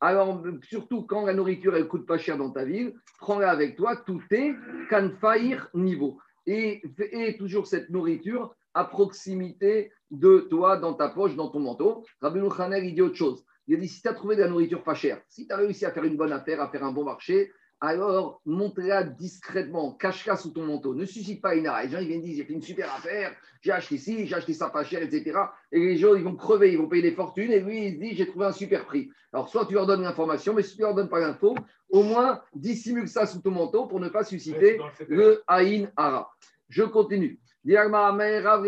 Alors, 0.00 0.42
surtout 0.62 1.02
quand 1.02 1.26
la 1.26 1.34
nourriture, 1.34 1.76
elle 1.76 1.86
coûte 1.86 2.06
pas 2.06 2.16
cher 2.16 2.38
dans 2.38 2.50
ta 2.50 2.64
ville, 2.64 2.94
prends-la 3.18 3.50
avec 3.50 3.76
toi, 3.76 3.94
tout 3.94 4.22
est 4.30 4.54
kanfaïr 4.88 5.68
niveau. 5.74 6.18
et, 6.46 6.82
et 7.12 7.36
toujours 7.36 7.66
cette 7.66 7.90
nourriture 7.90 8.54
à 8.72 8.84
proximité 8.84 9.92
de 10.10 10.46
toi, 10.50 10.78
dans 10.78 10.94
ta 10.94 11.10
poche, 11.10 11.36
dans 11.36 11.48
ton 11.48 11.60
manteau. 11.60 12.04
Rabbi 12.22 12.40
Khanel, 12.56 12.86
il 12.86 12.94
dit 12.94 13.02
autre 13.02 13.16
chose. 13.16 13.44
Il 13.68 13.78
dit 13.78 13.88
si 13.88 14.00
tu 14.00 14.08
as 14.08 14.14
trouvé 14.14 14.34
de 14.34 14.40
la 14.40 14.48
nourriture 14.48 14.82
pas 14.82 14.94
chère, 14.94 15.20
si 15.28 15.46
tu 15.46 15.52
as 15.52 15.58
réussi 15.58 15.84
à 15.84 15.92
faire 15.92 16.04
une 16.04 16.16
bonne 16.16 16.32
affaire, 16.32 16.62
à 16.62 16.70
faire 16.70 16.84
un 16.84 16.92
bon 16.92 17.04
marché, 17.04 17.52
alors 17.80 18.42
monte-la 18.44 19.04
discrètement, 19.04 19.92
cache-la 19.92 20.36
sous 20.36 20.50
ton 20.50 20.66
manteau. 20.66 20.94
Ne 20.94 21.06
suscite 21.06 21.40
pas 21.40 21.54
une. 21.54 21.70
Les 21.82 21.88
gens 21.88 21.98
ils 21.98 22.08
viennent 22.08 22.20
dire 22.20 22.36
j'ai 22.36 22.44
fait 22.44 22.52
une 22.52 22.62
super 22.62 22.94
affaire, 22.94 23.34
j'ai 23.62 23.72
acheté 23.72 23.96
ci, 23.96 24.26
j'ai 24.26 24.34
acheté 24.34 24.52
ça 24.52 24.68
pas 24.68 24.84
cher, 24.84 25.02
etc. 25.02 25.38
Et 25.72 25.78
les 25.78 25.96
gens 25.96 26.14
ils 26.14 26.22
vont 26.22 26.36
crever, 26.36 26.72
ils 26.72 26.78
vont 26.78 26.88
payer 26.88 27.02
des 27.02 27.12
fortunes, 27.12 27.52
et 27.52 27.60
lui 27.60 27.86
il 27.86 27.94
se 27.94 28.00
dit 28.00 28.14
j'ai 28.14 28.26
trouvé 28.26 28.46
un 28.46 28.52
super 28.52 28.84
prix. 28.84 29.10
Alors 29.32 29.48
soit 29.48 29.66
tu 29.66 29.74
leur 29.74 29.86
donnes 29.86 30.02
l'information, 30.02 30.52
mais 30.52 30.62
si 30.62 30.76
tu 30.76 30.82
leur 30.82 30.94
donnes 30.94 31.08
pas 31.08 31.20
l'info, 31.20 31.54
au 31.88 32.02
moins 32.02 32.42
dissimule 32.54 33.08
ça 33.08 33.26
sous 33.26 33.40
ton 33.40 33.50
manteau 33.50 33.86
pour 33.86 33.98
ne 33.98 34.08
pas 34.08 34.24
susciter 34.24 34.78
le 35.08 35.42
Aïn 35.46 35.90
Ara. 35.96 36.30
Je 36.68 36.82
continue. 36.82 37.40
Rav 37.66 38.66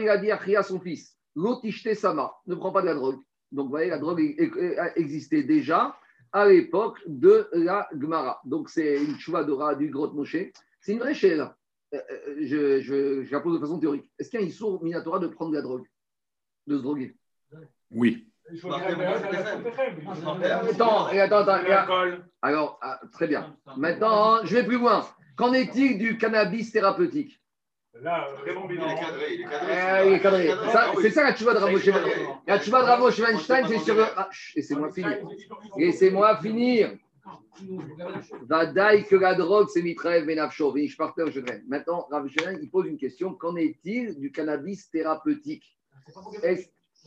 il 0.00 0.08
a 0.08 0.18
dit 0.18 0.56
à 0.56 0.62
son 0.62 0.80
fils, 0.80 1.16
l'otishte 1.34 1.94
sama, 1.94 2.34
ne 2.46 2.54
prends 2.54 2.72
pas 2.72 2.82
de 2.82 2.86
la 2.86 2.94
drogue. 2.94 3.20
Donc 3.52 3.66
vous 3.66 3.70
voyez, 3.70 3.90
la 3.90 3.98
drogue 3.98 4.20
existait 4.96 5.42
déjà 5.42 5.96
à 6.32 6.48
l'époque 6.48 7.00
de 7.06 7.48
la 7.52 7.88
Gemara. 7.98 8.40
Donc, 8.44 8.70
c'est 8.70 9.02
une 9.02 9.18
chouva 9.18 9.44
d'ora 9.44 9.74
du 9.74 9.88
Grotte 9.90 10.14
Moshe. 10.14 10.36
C'est 10.80 10.92
une 10.92 10.98
vraie 10.98 11.14
chaîne. 11.14 11.40
Euh, 11.92 11.98
euh, 11.98 12.36
je, 12.42 12.80
je, 12.80 13.24
je, 13.24 13.32
la 13.32 13.40
pose 13.40 13.54
de 13.54 13.60
façon 13.60 13.78
théorique. 13.78 14.08
Est-ce 14.18 14.30
qu'il 14.30 14.40
y 14.40 14.42
a 14.42 14.46
une 14.46 14.52
sourd 14.52 14.82
Minatora 14.82 15.18
de 15.18 15.26
prendre 15.26 15.50
de 15.50 15.56
la 15.56 15.62
drogue 15.62 15.86
De 16.66 16.76
se 16.76 16.82
droguer? 16.82 17.16
Oui. 17.90 18.28
Attends, 20.70 21.06
attends, 21.06 21.36
attends. 21.36 22.22
Alors, 22.42 22.78
ah, 22.82 23.00
très 23.12 23.26
bien. 23.26 23.56
Maintenant, 23.76 24.44
je 24.44 24.54
vais 24.54 24.64
plus 24.64 24.78
loin. 24.78 25.06
Qu'en 25.36 25.52
est-il 25.52 25.98
du 25.98 26.18
cannabis 26.18 26.72
thérapeutique? 26.72 27.39
Là, 27.94 28.28
vraiment 28.40 28.68
Il 28.70 28.76
est 28.76 29.00
cadré. 29.00 29.34
Il 29.34 29.40
est 29.40 29.44
cadré. 29.44 30.14
est 30.14 30.20
cadré. 30.20 30.50
C'est 31.02 31.10
ça 31.10 31.24
la 31.24 31.34
tchouva 31.34 31.54
de 31.54 31.58
Ravosh 31.58 31.86
La 32.46 32.58
tchouva 32.58 32.82
de 32.82 32.86
Ravosh 32.86 33.18
Weinstein, 33.18 33.66
c'est 33.68 33.78
sur 33.78 33.94
le. 33.94 34.04
Ah, 34.16 34.30
laissez-moi 34.54 34.92
finir. 34.92 35.18
Laissez-moi 35.76 36.36
finir. 36.38 36.96
Vadaï 38.42 39.04
que 39.04 39.16
la 39.16 39.34
drogue, 39.34 39.68
c'est 39.68 39.82
mitrev, 39.82 40.24
menafcho, 40.24 40.74
je 40.76 40.96
partage, 40.96 41.32
je 41.32 41.40
Maintenant, 41.68 42.06
Rav 42.10 42.26
il 42.60 42.70
pose 42.70 42.86
une 42.86 42.96
question. 42.96 43.34
Qu'en 43.34 43.56
est-il 43.56 44.18
du 44.18 44.32
cannabis 44.32 44.90
thérapeutique? 44.90 45.76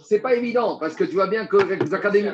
C'est 0.04 0.20
pas 0.20 0.36
évident 0.36 0.78
parce 0.78 0.96
que 0.96 1.04
tu 1.04 1.14
vois 1.14 1.28
bien 1.28 1.46
que 1.46 1.58
les 1.58 1.94
académies, 1.94 2.32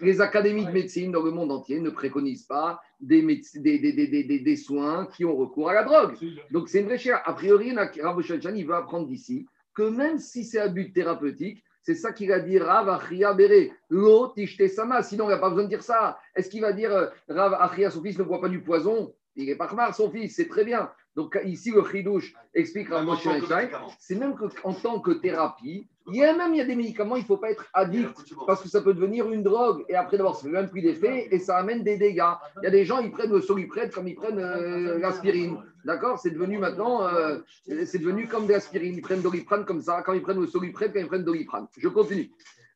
les 0.00 0.20
académies 0.20 0.66
de 0.66 0.70
médecine 0.70 1.12
dans 1.12 1.22
le 1.22 1.30
monde 1.30 1.50
entier 1.50 1.80
ne 1.80 1.90
préconisent 1.90 2.44
pas 2.46 2.80
des, 3.00 3.22
des, 3.22 3.78
des, 3.78 4.40
des 4.40 4.56
soins 4.56 5.06
qui 5.06 5.24
ont 5.24 5.36
recours 5.36 5.70
à 5.70 5.74
la 5.74 5.84
drogue. 5.84 6.14
Donc 6.50 6.68
c'est 6.68 6.80
une 6.80 6.86
vraie 6.86 6.98
chère. 6.98 7.22
A 7.24 7.32
priori, 7.32 7.74
Rav 7.74 8.22
il 8.54 8.66
veut 8.66 8.74
apprendre 8.74 9.06
d'ici 9.06 9.46
que 9.74 9.82
même 9.82 10.18
si 10.18 10.44
c'est 10.44 10.60
un 10.60 10.68
but 10.68 10.92
thérapeutique, 10.92 11.62
c'est 11.82 11.94
ça 11.94 12.12
qu'il 12.12 12.28
va 12.28 12.40
dire 12.40 12.64
Rav 12.66 12.88
Achia 12.88 13.32
Bere, 13.32 13.70
lo 13.88 14.34
sama. 14.68 15.02
Sinon, 15.02 15.26
il 15.26 15.30
n'a 15.30 15.38
pas 15.38 15.48
besoin 15.48 15.64
de 15.64 15.68
dire 15.70 15.82
ça. 15.82 16.18
Est-ce 16.34 16.50
qu'il 16.50 16.60
va 16.60 16.72
dire 16.72 16.92
euh, 16.92 17.06
Rav 17.28 17.54
Achia, 17.54 17.90
son 17.90 18.02
fils 18.02 18.18
ne 18.18 18.24
boit 18.24 18.40
pas 18.40 18.48
du 18.50 18.62
poison? 18.62 19.14
Il 19.36 19.48
est 19.48 19.56
pas 19.56 19.92
son 19.92 20.10
fils, 20.10 20.36
c'est 20.36 20.48
très 20.48 20.64
bien. 20.64 20.90
Donc 21.16 21.38
ici, 21.44 21.72
le 21.72 21.84
chidouche 21.84 22.34
explique 22.54 22.88
Rav 22.88 23.04
Moshe 23.04 23.26
c'est 23.98 24.14
même 24.14 24.36
qu'en 24.36 24.72
tant 24.72 25.00
que 25.00 25.10
thérapie, 25.10 25.88
il 26.08 26.16
y 26.16 26.24
a 26.24 26.34
même 26.36 26.54
il 26.54 26.58
y 26.58 26.60
a 26.60 26.64
des 26.64 26.76
médicaments, 26.76 27.16
il 27.16 27.22
ne 27.22 27.26
faut 27.26 27.36
pas 27.36 27.50
être 27.50 27.66
addict 27.72 28.34
parce 28.46 28.62
que 28.62 28.68
ça 28.68 28.80
peut 28.80 28.94
devenir 28.94 29.30
une 29.30 29.42
drogue 29.42 29.84
et 29.88 29.94
après 29.94 30.16
d'avoir 30.16 30.36
ça 30.36 30.42
fait 30.42 30.48
même 30.48 30.68
d'effet 30.72 31.28
et 31.30 31.38
ça 31.38 31.56
amène 31.58 31.82
des 31.82 31.96
dégâts. 31.96 32.34
Il 32.58 32.64
y 32.64 32.66
a 32.66 32.70
des 32.70 32.84
gens, 32.84 33.00
ils 33.00 33.10
prennent 33.10 33.32
le 33.32 33.40
soliprène 33.40 33.90
comme 33.90 34.08
ils 34.08 34.14
prennent 34.14 34.38
euh, 34.38 34.98
l'aspirine. 34.98 35.58
D'accord? 35.84 36.18
C'est 36.18 36.30
devenu 36.30 36.58
maintenant, 36.58 37.06
euh, 37.06 37.38
c'est 37.64 37.98
devenu 37.98 38.26
comme 38.26 38.46
de 38.46 38.52
l'aspirine. 38.52 38.94
Ils 38.94 39.02
prennent 39.02 39.22
doliprane 39.22 39.64
comme 39.64 39.80
ça, 39.80 40.02
quand 40.02 40.12
ils 40.12 40.22
prennent 40.22 40.40
le 40.40 40.46
soliprène, 40.46 40.92
quand 40.92 41.00
ils 41.00 41.06
prennent 41.06 41.24
doliprane. 41.24 41.66
Je 41.76 41.88
continue. 41.88 42.30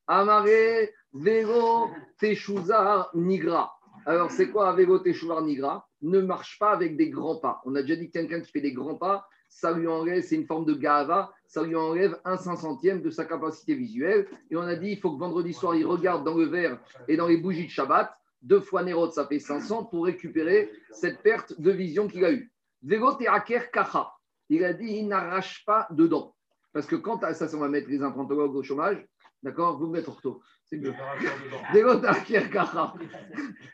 Amare, 0.07 0.88
Vero, 1.12 1.88
Teshuza, 2.18 3.11
Nigra. 3.14 3.73
Alors, 4.07 4.31
c'est 4.31 4.51
quoi 4.51 4.73
Vero, 4.75 4.99
Teshuza, 4.99 5.40
Nigra? 5.40 5.87
Ne 6.05 6.21
marche 6.21 6.59
pas 6.59 6.71
avec 6.71 6.97
des 6.97 7.09
grands 7.09 7.37
pas. 7.37 7.62
On 7.64 7.75
a 7.75 7.83
déjà 7.83 7.97
dit 7.97 8.09
que 8.09 8.12
quelqu'un 8.12 8.40
qui 8.40 8.51
fait 8.51 8.61
des 8.61 8.73
grands 8.73 8.97
pas, 8.97 9.27
ça 9.49 9.73
lui 9.73 9.87
enlève, 9.87 10.23
c'est 10.23 10.35
une 10.35 10.47
forme 10.47 10.67
de 10.67 10.75
gava, 10.75 11.33
ça 11.47 11.62
lui 11.62 11.77
enlève 11.77 12.21
un 12.25 12.37
cinq 12.37 12.57
centième 12.57 13.01
de 13.01 13.09
sa 13.09 13.25
capacité 13.25 13.75
visuelle. 13.75 14.27
Et 14.51 14.57
on 14.57 14.62
a 14.62 14.77
dit, 14.77 14.90
il 14.90 15.01
faut 15.01 15.12
que 15.12 15.19
vendredi 15.19 15.55
soir, 15.55 15.75
il 15.75 15.87
regarde 15.87 16.25
dans 16.25 16.35
le 16.35 16.45
verre 16.45 16.79
et 17.09 17.17
dans 17.17 17.27
les 17.27 17.38
bougies 17.38 17.64
de 17.64 17.71
Shabbat, 17.71 18.14
deux 18.43 18.61
fois 18.61 18.83
Nérod, 18.83 19.12
ça 19.12 19.27
fait 19.27 19.38
500 19.38 19.87
pour 19.87 20.05
récupérer 20.05 20.71
cette 20.93 21.23
perte 21.23 21.59
de 21.59 21.71
vision 21.71 22.07
qu'il 22.07 22.25
a 22.25 22.33
eue. 22.33 22.53
Végot 22.83 23.19
et 23.21 23.27
Aker 23.27 23.71
Kacha, 23.71 24.12
il 24.51 24.62
a 24.62 24.75
dit, 24.75 24.99
il 24.99 25.09
n'arrache 25.09 25.64
pas 25.64 25.88
dedans. 25.90 26.35
Parce 26.75 26.87
que 26.87 26.97
quand, 26.97 27.21
ça, 27.33 27.47
on 27.55 27.61
va 27.61 27.69
mettre 27.69 27.88
les 27.88 28.03
implantologues 28.03 28.55
au 28.55 28.62
chômage, 28.62 29.07
d'accord, 29.45 29.79
vous 29.79 29.87
mettez 29.87 30.09
ortho. 30.09 30.43
C'est 30.65 30.79
mieux. 30.79 30.93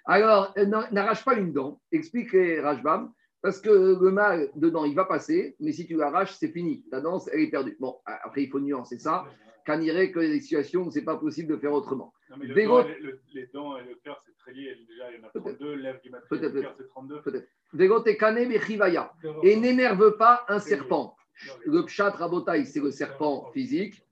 Alors, 0.05 0.53
euh, 0.59 0.67
n'arrache 0.67 1.25
pas 1.25 1.35
une 1.35 1.53
dent, 1.53 1.81
explique 1.93 2.33
Rajbam. 2.33 3.13
Parce 3.43 3.59
que 3.59 3.71
le 3.71 4.11
mal 4.11 4.51
dedans, 4.55 4.85
il 4.85 4.95
va 4.95 5.07
passer, 5.07 5.57
mais 5.61 5.73
si 5.73 5.87
tu 5.87 5.97
l'arraches, 5.97 6.35
c'est 6.35 6.53
fini. 6.53 6.85
Ta 6.91 7.01
danse, 7.01 7.27
elle 7.33 7.41
est 7.41 7.51
perdue. 7.51 7.75
Bon, 7.81 7.97
après, 8.05 8.43
il 8.43 8.51
faut 8.51 8.61
nuancer 8.61 8.99
ça. 8.99 9.25
Qu'en 9.67 9.81
irait 9.81 10.11
que 10.11 10.21
les 10.21 10.41
situations 10.41 10.83
où 10.83 10.91
ce 10.91 10.99
n'est 10.99 11.05
pas 11.05 11.17
possible 11.17 11.53
de 11.53 11.57
faire 11.57 11.73
autrement. 11.73 12.13
Non, 12.29 12.37
mais 12.39 12.47
les 12.47 12.67
dents 12.67 13.79
et 13.79 13.85
le 13.85 13.95
cœur, 14.05 14.23
c'est 14.27 14.37
très 14.37 14.53
lié. 14.53 14.77
Déjà, 14.89 15.11
il 15.11 15.21
y 15.21 15.25
en 15.25 15.27
a 15.27 15.31
32, 15.31 15.75
lèvres 15.75 16.01
du 16.03 16.11
matériel, 16.11 16.53
le 16.53 16.61
cœur, 16.61 16.75
c'est 16.77 16.89
32. 16.89 17.23
Peut-être. 17.23 18.07
Et 18.07 18.17
kané, 18.17 18.47
mais 18.47 18.61
Et 19.43 19.57
n'énerve 19.57 20.17
pas 20.19 20.45
un 20.49 20.59
serpent. 20.59 21.17
Le 21.65 21.85
pshat 21.87 22.11
rabotai, 22.11 22.67
c'est 22.67 22.81
le 22.81 22.91
serpent 22.91 23.51
physique. 23.53 24.05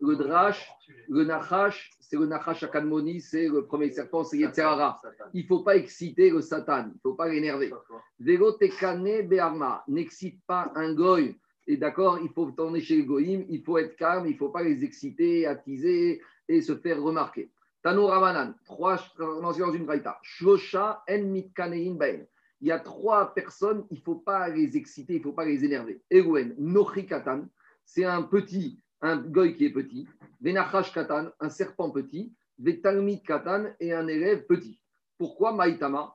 Le 0.00 0.16
drash, 0.16 0.68
le 1.08 1.24
nachash, 1.24 1.90
c'est 2.12 2.18
le 2.18 2.26
Nachash 2.26 2.62
Akanmoni, 2.62 3.22
c'est 3.22 3.48
le 3.48 3.64
premier 3.64 3.90
serpent, 3.90 4.22
c'est 4.22 4.36
Yetzerara. 4.36 5.00
Il 5.32 5.44
ne 5.44 5.46
faut 5.46 5.60
pas 5.60 5.76
exciter 5.76 6.28
le 6.28 6.42
Satan, 6.42 6.84
il 6.88 6.94
ne 6.94 7.00
faut 7.02 7.14
pas 7.14 7.26
l'énerver. 7.26 7.72
Vego 8.20 8.52
Tekane 8.52 9.22
Be'arma, 9.22 9.82
n'excite 9.88 10.38
pas 10.46 10.70
un 10.74 10.92
goy. 10.92 11.34
Et 11.66 11.78
d'accord, 11.78 12.18
il 12.22 12.28
faut 12.28 12.50
tourner 12.50 12.82
chez 12.82 12.96
les 12.96 13.04
goïms, 13.04 13.46
il 13.48 13.62
faut 13.62 13.78
être 13.78 13.96
calme, 13.96 14.26
il 14.26 14.32
ne 14.32 14.36
faut 14.36 14.50
pas 14.50 14.62
les 14.62 14.84
exciter, 14.84 15.46
attiser 15.46 16.20
et 16.48 16.60
se 16.60 16.76
faire 16.76 17.00
remarquer. 17.00 17.50
Tano 17.82 18.08
Ramanan, 18.08 18.56
trois 18.66 19.00
mentions 19.40 19.68
dans 19.68 19.72
une 19.72 19.86
braïta. 19.86 20.18
Shosha 20.20 21.02
en 21.08 21.22
mitkanein 21.22 21.94
baen. 21.94 22.26
Il 22.60 22.68
y 22.68 22.72
a 22.72 22.78
trois 22.78 23.32
personnes, 23.32 23.86
il 23.90 24.00
ne 24.00 24.02
faut 24.02 24.16
pas 24.16 24.50
les 24.50 24.76
exciter, 24.76 25.14
il 25.14 25.18
ne 25.20 25.22
faut 25.22 25.32
pas 25.32 25.46
les 25.46 25.64
énerver. 25.64 26.02
Egoen, 26.10 26.54
Nochikatan, 26.58 27.48
c'est 27.86 28.04
un 28.04 28.22
petit 28.22 28.81
un 29.02 29.16
goy 29.16 29.56
qui 29.56 29.66
est 29.66 29.70
petit, 29.70 30.06
Venachash 30.40 30.92
Katan, 30.92 31.28
un 31.40 31.48
serpent 31.48 31.90
petit, 31.90 32.32
Vetalmid 32.58 33.22
Katan 33.22 33.66
et 33.80 33.92
un 33.92 34.06
élève 34.06 34.46
petit. 34.46 34.80
Pourquoi 35.18 35.52
Maïtama? 35.52 36.14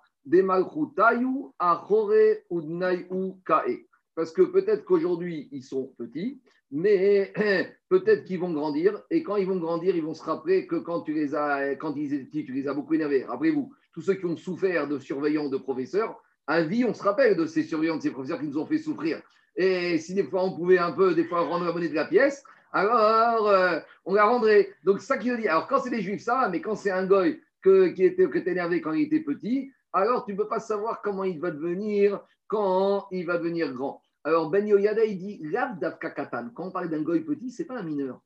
Parce 4.16 4.32
que 4.32 4.42
peut-être 4.42 4.84
qu'aujourd'hui, 4.86 5.48
ils 5.52 5.64
sont 5.64 5.94
petits, 5.98 6.42
mais 6.72 7.34
peut-être 7.90 8.26
qu'ils 8.26 8.40
vont 8.40 8.52
grandir, 8.52 9.02
et 9.10 9.24
quand 9.24 9.36
ils 9.38 9.48
vont 9.48 9.58
grandir, 9.58 9.96
ils 9.96 10.04
vont 10.04 10.14
se 10.14 10.24
rappeler 10.24 10.68
que 10.68 10.76
quand 10.76 11.02
tu 11.02 11.14
les 11.14 11.36
as, 11.36 11.76
quand 11.76 11.96
ils 11.96 12.14
étaient 12.14 12.26
petits, 12.26 12.46
tu 12.46 12.54
les 12.54 12.68
as 12.68 12.74
beaucoup 12.74 12.94
énervés. 12.94 13.24
Rappelez-vous, 13.24 13.74
tous 13.94 14.02
ceux 14.02 14.16
qui 14.16 14.26
ont 14.26 14.36
souffert 14.36 14.88
de 14.88 15.00
surveillants, 15.00 15.50
de 15.50 15.58
professeurs, 15.58 16.22
à 16.48 16.62
vie, 16.62 16.86
on 16.86 16.94
se 16.94 17.04
rappelle 17.04 17.36
de 17.36 17.46
ces 17.46 17.64
surveillants, 17.64 17.98
de 17.98 18.02
ces 18.02 18.12
professeurs 18.12 18.40
qui 18.40 18.48
nous 18.48 18.58
ont 18.58 18.66
fait 18.66 18.78
souffrir. 18.78 19.22
Et 19.56 19.98
si 19.98 20.14
des 20.14 20.24
fois 20.24 20.44
on 20.44 20.56
pouvait 20.56 20.78
un 20.78 20.92
peu, 20.92 21.16
des 21.16 21.26
fois 21.26 21.42
rendre 21.42 21.66
la 21.66 21.72
monnaie 21.72 21.90
de 21.90 21.96
la 21.96 22.06
pièce, 22.06 22.44
alors 22.72 23.48
euh, 23.48 23.80
on 24.06 24.14
la 24.14 24.26
rendrait. 24.26 24.70
Donc, 24.84 25.02
ça 25.02 25.18
qui 25.18 25.30
veut 25.30 25.38
dire. 25.38 25.52
Alors, 25.52 25.68
quand 25.68 25.80
c'est 25.80 25.90
des 25.90 26.02
juifs, 26.02 26.22
ça 26.22 26.36
va, 26.36 26.50
mais 26.50 26.62
quand 26.62 26.76
c'est 26.76 26.92
un 26.92 27.06
goy 27.06 27.42
que, 27.62 27.88
qui 27.90 28.04
était 28.04 28.30
que 28.30 28.38
énervé 28.50 28.82
quand 28.82 28.94
il 28.94 29.04
était 29.04 29.22
petit, 29.22 29.72
alors 29.94 30.26
tu 30.26 30.34
ne 30.34 30.38
peux 30.38 30.48
pas 30.48 30.60
savoir 30.60 31.02
comment 31.02 31.24
il 31.24 31.40
va 31.40 31.52
devenir 31.52 32.20
quand 32.48 33.08
il 33.12 33.26
va 33.26 33.38
devenir 33.38 33.74
grand. 33.74 34.02
Alors, 34.24 34.50
Ben 34.50 34.68
Yoyada, 34.68 35.06
il 35.06 35.18
dit 35.18 35.40
Lav 35.44 35.80
Katan. 36.00 36.50
Quand 36.54 36.68
on 36.68 36.72
parle 36.72 36.90
d'un 36.90 37.02
goy 37.02 37.22
petit, 37.22 37.50
c'est 37.50 37.66
pas 37.66 37.78
un 37.78 37.84
mineur. 37.84 38.22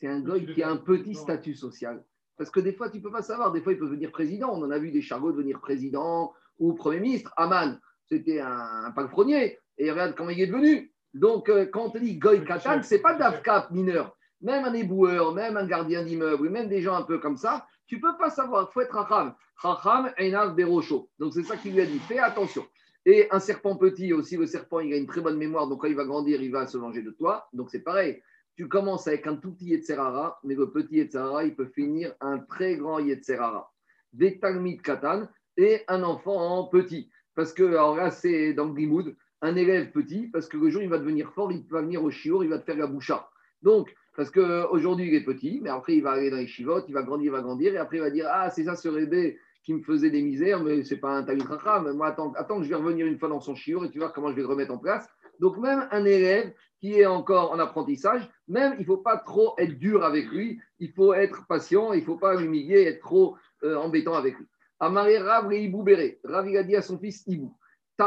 C'est 0.00 0.06
un 0.06 0.20
goy 0.20 0.46
qui 0.54 0.62
a 0.62 0.70
un 0.70 0.76
petit 0.76 1.14
statut 1.14 1.54
social. 1.54 2.04
Parce 2.36 2.50
que 2.50 2.60
des 2.60 2.72
fois, 2.72 2.90
tu 2.90 2.98
ne 2.98 3.02
peux 3.02 3.10
pas 3.10 3.22
savoir. 3.22 3.50
Des 3.52 3.62
fois, 3.62 3.72
il 3.72 3.78
peut 3.78 3.86
devenir 3.86 4.12
président. 4.12 4.50
On 4.52 4.62
en 4.62 4.70
a 4.70 4.78
vu 4.78 4.90
des 4.90 5.02
chargots 5.02 5.32
devenir 5.32 5.60
président 5.60 6.32
ou 6.58 6.74
premier 6.74 7.00
ministre. 7.00 7.32
Aman, 7.36 7.80
c'était 8.08 8.40
un, 8.40 8.84
un 8.84 8.90
palefrenier. 8.92 9.58
Et 9.76 9.90
regarde 9.90 10.14
comment 10.14 10.30
il 10.30 10.40
est 10.40 10.46
devenu. 10.46 10.92
Donc, 11.14 11.48
euh, 11.48 11.66
quand 11.66 11.94
on 11.94 11.98
dit 11.98 12.18
Goy 12.18 12.44
Katan, 12.44 12.82
ce 12.82 12.94
n'est 12.94 13.00
pas 13.00 13.14
d'Avkap 13.14 13.70
mineur. 13.70 14.16
Même 14.40 14.64
un 14.64 14.74
éboueur, 14.74 15.34
même 15.34 15.56
un 15.56 15.66
gardien 15.66 16.04
d'immeuble, 16.04 16.48
même 16.50 16.68
des 16.68 16.80
gens 16.80 16.94
un 16.94 17.02
peu 17.02 17.18
comme 17.18 17.36
ça, 17.36 17.66
tu 17.86 17.96
ne 17.96 18.00
peux 18.02 18.16
pas 18.18 18.30
savoir. 18.30 18.68
Il 18.70 18.72
faut 18.72 18.80
être 18.82 18.94
Racham. 18.94 19.34
Racham 19.56 20.12
Einav 20.16 20.54
Berocho. 20.54 21.10
Donc, 21.18 21.32
c'est 21.34 21.42
ça 21.42 21.56
qu'il 21.56 21.74
lui 21.74 21.80
a 21.80 21.86
dit. 21.86 21.98
Fais 22.00 22.18
attention. 22.18 22.64
Et 23.04 23.26
un 23.30 23.40
serpent 23.40 23.76
petit 23.76 24.12
aussi, 24.12 24.36
le 24.36 24.46
serpent, 24.46 24.80
il 24.80 24.92
a 24.92 24.96
une 24.96 25.06
très 25.06 25.20
bonne 25.20 25.38
mémoire. 25.38 25.66
Donc, 25.66 25.80
quand 25.80 25.88
il 25.88 25.96
va 25.96 26.04
grandir, 26.04 26.42
il 26.42 26.52
va 26.52 26.66
se 26.66 26.76
venger 26.76 27.02
de 27.02 27.10
toi. 27.10 27.48
Donc, 27.52 27.70
c'est 27.70 27.82
pareil. 27.82 28.22
Tu 28.54 28.68
commences 28.68 29.06
avec 29.06 29.26
un 29.26 29.36
tout 29.36 29.52
petit 29.52 29.66
Yetzerara, 29.66 30.38
mais 30.44 30.54
le 30.54 30.70
petit 30.70 30.96
Yetzerara, 30.96 31.44
il 31.44 31.54
peut 31.54 31.70
finir 31.74 32.14
un 32.20 32.38
très 32.38 32.76
grand 32.76 32.98
Yetzerara. 32.98 33.72
Des 34.12 34.38
Talmid 34.38 34.82
Katan 34.82 35.28
et 35.56 35.82
un 35.88 36.02
enfant 36.02 36.64
petit. 36.64 37.10
Parce 37.34 37.52
que, 37.52 37.62
alors 37.62 37.96
là, 37.96 38.10
c'est 38.10 38.52
dans 38.52 38.66
le 38.66 38.72
Grimoud, 38.72 39.16
un 39.42 39.56
élève 39.56 39.90
petit 39.90 40.26
parce 40.28 40.48
que 40.48 40.56
le 40.56 40.70
jour 40.70 40.82
il 40.82 40.88
va 40.88 40.98
devenir 40.98 41.32
fort, 41.32 41.52
il 41.52 41.64
va 41.68 41.82
venir 41.82 42.02
au 42.02 42.10
chiour, 42.10 42.44
il 42.44 42.50
va 42.50 42.58
te 42.58 42.64
faire 42.64 42.76
la 42.76 42.86
boucha. 42.86 43.28
Donc, 43.62 43.94
parce 44.16 44.30
qu'aujourd'hui 44.30 45.08
il 45.08 45.14
est 45.14 45.24
petit, 45.24 45.60
mais 45.62 45.70
après 45.70 45.96
il 45.96 46.02
va 46.02 46.12
aller 46.12 46.30
dans 46.30 46.36
les 46.36 46.46
chivotes, 46.46 46.84
il 46.88 46.94
va 46.94 47.02
grandir, 47.02 47.26
il 47.26 47.36
va 47.36 47.42
grandir, 47.42 47.74
et 47.74 47.78
après 47.78 47.98
il 47.98 48.00
va 48.00 48.10
dire 48.10 48.26
Ah, 48.28 48.50
c'est 48.50 48.64
ça 48.64 48.74
ce 48.74 48.88
rébé 48.88 49.38
qui 49.62 49.74
me 49.74 49.82
faisait 49.82 50.10
des 50.10 50.22
misères, 50.22 50.62
mais 50.62 50.82
c'est 50.82 50.96
pas 50.96 51.10
un 51.10 51.22
talib 51.22 51.44
mais 51.84 51.92
moi 51.92 52.06
attends, 52.06 52.32
attends 52.36 52.58
que 52.58 52.64
je 52.64 52.68
vais 52.70 52.74
revenir 52.74 53.06
une 53.06 53.18
fois 53.18 53.28
dans 53.28 53.40
son 53.40 53.54
chiour 53.54 53.84
et 53.84 53.90
tu 53.90 53.98
vois 53.98 54.08
comment 54.08 54.30
je 54.30 54.34
vais 54.34 54.42
le 54.42 54.48
remettre 54.48 54.72
en 54.72 54.78
place. 54.78 55.06
Donc 55.40 55.58
même 55.58 55.86
un 55.90 56.04
élève 56.04 56.52
qui 56.80 56.94
est 56.94 57.06
encore 57.06 57.52
en 57.52 57.58
apprentissage, 57.58 58.28
même 58.46 58.74
il 58.78 58.80
ne 58.80 58.86
faut 58.86 58.96
pas 58.96 59.18
trop 59.18 59.54
être 59.58 59.78
dur 59.78 60.04
avec 60.04 60.26
lui, 60.30 60.60
il 60.78 60.90
faut 60.92 61.12
être 61.12 61.46
patient, 61.46 61.92
il 61.92 62.00
ne 62.00 62.04
faut 62.04 62.16
pas 62.16 62.34
l'humilier, 62.34 62.84
être 62.84 63.00
trop 63.00 63.36
euh, 63.62 63.76
embêtant 63.76 64.14
avec 64.14 64.38
lui. 64.38 64.46
Amaré 64.80 65.18
Rav 65.18 65.52
Ibou 65.52 65.82
Béré, 65.82 66.20
il 66.24 66.56
a 66.56 66.62
dit 66.62 66.76
à 66.76 66.82
son 66.82 66.98
fils 66.98 67.24
Ibou, 67.26 67.54
il 68.00 68.04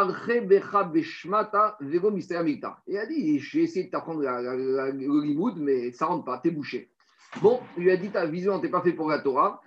a 2.97 3.05
dit, 3.05 3.39
j'ai 3.39 3.63
essayé 3.63 3.85
de 3.85 3.91
t'apprendre 3.91 4.21
limoud, 5.21 5.57
mais 5.57 5.91
ça 5.91 6.05
ne 6.05 6.11
rentre 6.11 6.23
pas, 6.23 6.37
t'es 6.37 6.51
bouché. 6.51 6.89
Bon, 7.41 7.59
il 7.77 7.83
lui 7.83 7.91
a 7.91 7.97
dit, 7.97 8.09
ta 8.09 8.25
vision, 8.25 8.61
t'es 8.61 8.69
pas 8.69 8.81
fait 8.81 8.93
pour 8.93 9.09
la 9.09 9.19
Torah. 9.19 9.61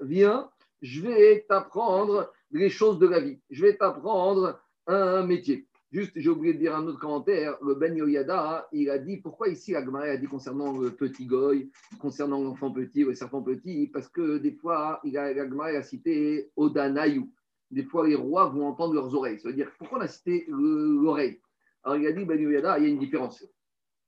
Viens, 0.00 0.50
je 0.82 1.00
vais 1.00 1.46
t'apprendre 1.48 2.30
les 2.50 2.68
choses 2.68 2.98
de 2.98 3.06
la 3.06 3.20
vie. 3.20 3.40
Je 3.48 3.62
vais 3.62 3.76
t'apprendre 3.76 4.60
un 4.86 5.24
métier. 5.24 5.66
Juste, 5.90 6.12
j'ai 6.16 6.28
oublié 6.28 6.54
de 6.54 6.58
dire 6.58 6.76
un 6.76 6.86
autre 6.86 7.00
commentaire. 7.00 7.56
Le 7.64 7.74
Ben 7.74 7.96
Yoyada, 7.96 8.68
il 8.72 8.90
a 8.90 8.98
dit 8.98 9.16
pourquoi 9.16 9.48
ici 9.48 9.72
la 9.72 9.80
a 9.80 10.16
dit 10.18 10.26
concernant 10.26 10.78
le 10.78 10.90
petit 10.90 11.26
goy, 11.26 11.70
concernant 11.98 12.42
l'enfant 12.42 12.70
petit, 12.70 13.04
le 13.04 13.14
serpent 13.14 13.42
petit, 13.42 13.88
parce 13.88 14.08
que 14.08 14.38
des 14.38 14.52
fois, 14.52 15.00
il 15.02 15.16
a, 15.16 15.24
a 15.24 15.82
cité 15.82 16.50
Odanayou 16.56 17.28
des 17.70 17.84
fois 17.84 18.06
les 18.06 18.14
rois 18.14 18.48
vont 18.48 18.66
entendre 18.66 18.94
leurs 18.94 19.14
oreilles. 19.14 19.38
Ça 19.38 19.48
veut 19.48 19.54
dire, 19.54 19.70
pourquoi 19.78 19.98
on 19.98 20.02
a 20.02 20.08
cité 20.08 20.44
l'oreille? 20.48 21.40
Alors 21.82 21.98
il 21.98 22.06
a 22.06 22.12
dit, 22.12 22.24
ben, 22.24 22.38
il 22.38 22.50
y 22.50 22.56
a 22.56 22.78
une 22.78 22.98
différence. 22.98 23.44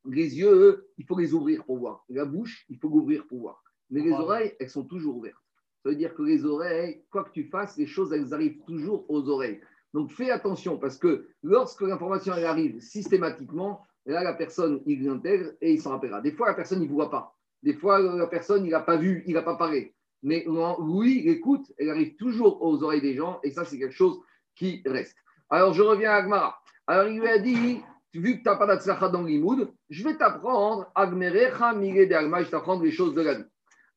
Les 0.05 0.39
yeux, 0.39 0.89
il 0.99 1.07
faut 1.07 1.19
les 1.19 1.33
ouvrir 1.33 1.65
pour 1.65 1.79
voir. 1.79 2.05
La 2.09 2.25
bouche, 2.25 2.65
il 2.69 2.79
faut 2.79 2.89
l'ouvrir 2.89 3.27
pour 3.27 3.41
voir. 3.41 3.63
Mais 3.91 4.01
les 4.01 4.13
oreilles, 4.13 4.55
elles 4.59 4.71
sont 4.71 4.85
toujours 4.85 5.17
ouvertes. 5.17 5.37
Ça 5.83 5.91
veut 5.91 5.97
dire 5.97 6.15
que 6.15 6.23
les 6.23 6.45
oreilles, 6.45 7.05
quoi 7.11 7.25
que 7.25 7.33
tu 7.33 7.45
fasses, 7.45 7.77
les 7.77 7.87
choses, 7.87 8.13
elles 8.13 8.33
arrivent 8.35 8.61
toujours 8.67 9.05
aux 9.09 9.29
oreilles. 9.29 9.61
Donc 9.93 10.11
fais 10.11 10.31
attention 10.31 10.79
parce 10.79 10.97
que 10.97 11.29
lorsque 11.43 11.83
l'information 11.83 12.33
arrive 12.33 12.81
systématiquement, 12.81 13.83
là 14.07 14.23
la 14.25 14.35
personne, 14.35 14.83
il 14.87 15.05
l'intègre 15.05 15.53
et 15.61 15.73
il 15.75 15.81
s'en 15.81 15.91
rappellera. 15.91 16.21
Des 16.21 16.33
fois, 16.33 16.49
la 16.49 16.55
personne, 16.55 16.83
il 16.83 16.89
ne 16.89 16.95
voit 16.95 17.11
pas. 17.11 17.37
Des 17.63 17.75
fois, 17.75 18.01
la 18.01 18.27
personne, 18.27 18.65
il 18.65 18.71
n'a 18.71 18.81
pas 18.81 18.97
vu, 18.97 19.23
il 19.27 19.35
n'a 19.35 19.43
pas 19.43 19.57
parlé 19.57 19.95
mais 20.23 20.45
oui, 20.79 21.23
l'écoute, 21.25 21.73
elle 21.79 21.91
arrive 21.91 22.17
toujours 22.17 22.63
aux 22.63 22.83
oreilles 22.83 23.01
des 23.01 23.15
gens, 23.15 23.41
et 23.43 23.51
ça, 23.51 23.65
c'est 23.65 23.79
quelque 23.79 23.95
chose 23.95 24.21
qui 24.55 24.83
reste. 24.87 25.17
Alors, 25.51 25.73
je 25.75 25.83
reviens 25.83 26.11
à 26.11 26.17
Agmara. 26.17 26.59
Alors, 26.87 27.09
il 27.09 27.21
lui 27.21 27.29
a 27.29 27.39
dit, 27.39 27.81
vu 28.15 28.39
que 28.39 28.43
tu 28.43 28.45
n'as 28.45 28.57
pas 28.57 28.67
d'atslacha 28.67 29.09
dans 29.09 29.23
l'imoud, 29.23 29.73
je 29.91 30.05
vais 30.05 30.17
t'apprendre, 30.17 30.91
Agmerecha 30.95 31.75
mire 31.75 32.09
de 32.09 32.15
Agma, 32.15 32.43
je 32.43 32.51
t'apprendre 32.51 32.85
les 32.85 32.93
choses 32.93 33.15
de 33.15 33.23
la 33.23 33.35
vie. 33.35 33.45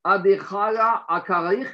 Adechala 0.03 1.05
akarich 1.07 1.73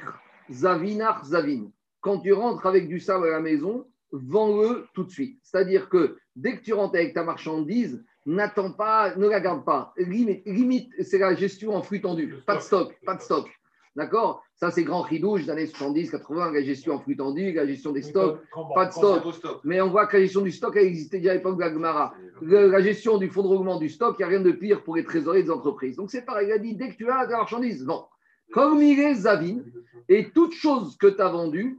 zavinach 0.50 1.24
zavin. 1.24 1.70
Quand 2.00 2.18
tu 2.20 2.32
rentres 2.32 2.66
avec 2.66 2.88
du 2.88 2.98
sable 2.98 3.28
à 3.28 3.32
la 3.32 3.40
maison, 3.40 3.86
vends-le 4.10 4.86
tout 4.94 5.04
de 5.04 5.10
suite. 5.10 5.38
C'est-à-dire 5.42 5.88
que 5.88 6.16
dès 6.34 6.56
que 6.56 6.62
tu 6.62 6.72
rentres 6.72 6.96
avec 6.96 7.14
ta 7.14 7.24
marchandise, 7.24 8.04
n'attends 8.26 8.72
pas, 8.72 9.14
ne 9.16 9.28
la 9.28 9.40
garde 9.40 9.64
pas. 9.64 9.92
Limite, 9.96 10.42
limite 10.46 10.92
c'est 11.02 11.18
la 11.18 11.34
gestion 11.34 11.74
en 11.74 11.82
flux 11.82 12.00
tendu. 12.00 12.34
Pas 12.46 12.56
de 12.56 12.62
stock, 12.62 12.98
pas 13.04 13.14
de 13.14 13.20
stock. 13.20 13.48
D'accord? 13.94 14.42
Ça, 14.54 14.70
c'est 14.70 14.84
grand 14.84 15.02
ridouche 15.02 15.44
des 15.44 15.50
années 15.50 15.66
70, 15.66 16.10
80, 16.12 16.52
la 16.52 16.62
gestion 16.62 16.94
en 16.94 16.98
flux 17.00 17.16
tendu, 17.16 17.52
la 17.52 17.66
gestion 17.66 17.92
des 17.92 18.02
stocks, 18.02 18.40
pas 18.74 18.86
de 18.86 18.92
stock. 18.92 19.22
Mais 19.64 19.80
on 19.80 19.90
voit 19.90 20.06
que 20.06 20.16
la 20.16 20.22
gestion 20.22 20.40
du 20.40 20.50
stock, 20.50 20.74
elle 20.76 20.86
existait 20.86 21.18
déjà 21.18 21.32
à 21.32 21.34
l'époque 21.34 21.56
de 21.56 21.60
la 21.60 21.72
Gemara. 21.72 22.14
La 22.40 22.80
gestion 22.80 23.18
du 23.18 23.28
fonds 23.28 23.42
de 23.42 23.48
roulement 23.48 23.78
du 23.78 23.90
stock, 23.90 24.16
il 24.18 24.22
n'y 24.22 24.24
a 24.24 24.28
rien 24.28 24.40
de 24.40 24.52
pire 24.52 24.82
pour 24.82 24.96
les 24.96 25.04
trésoriers 25.04 25.42
des 25.42 25.50
entreprises. 25.50 25.96
Donc, 25.96 26.10
c'est 26.10 26.24
pareil. 26.24 26.48
Il 26.48 26.52
a 26.52 26.58
dit 26.58 26.74
dès 26.74 26.90
que 26.90 26.96
tu 26.96 27.10
as 27.10 27.26
la 27.26 27.36
marchandise, 27.36 27.84
non. 27.84 28.06
Comme 28.52 28.82
il 28.82 28.98
est 28.98 29.14
Zavin, 29.14 29.60
et 30.08 30.30
toute 30.30 30.52
chose 30.54 30.96
que 30.96 31.06
tu 31.06 31.20
as 31.20 31.28
vendue, 31.28 31.78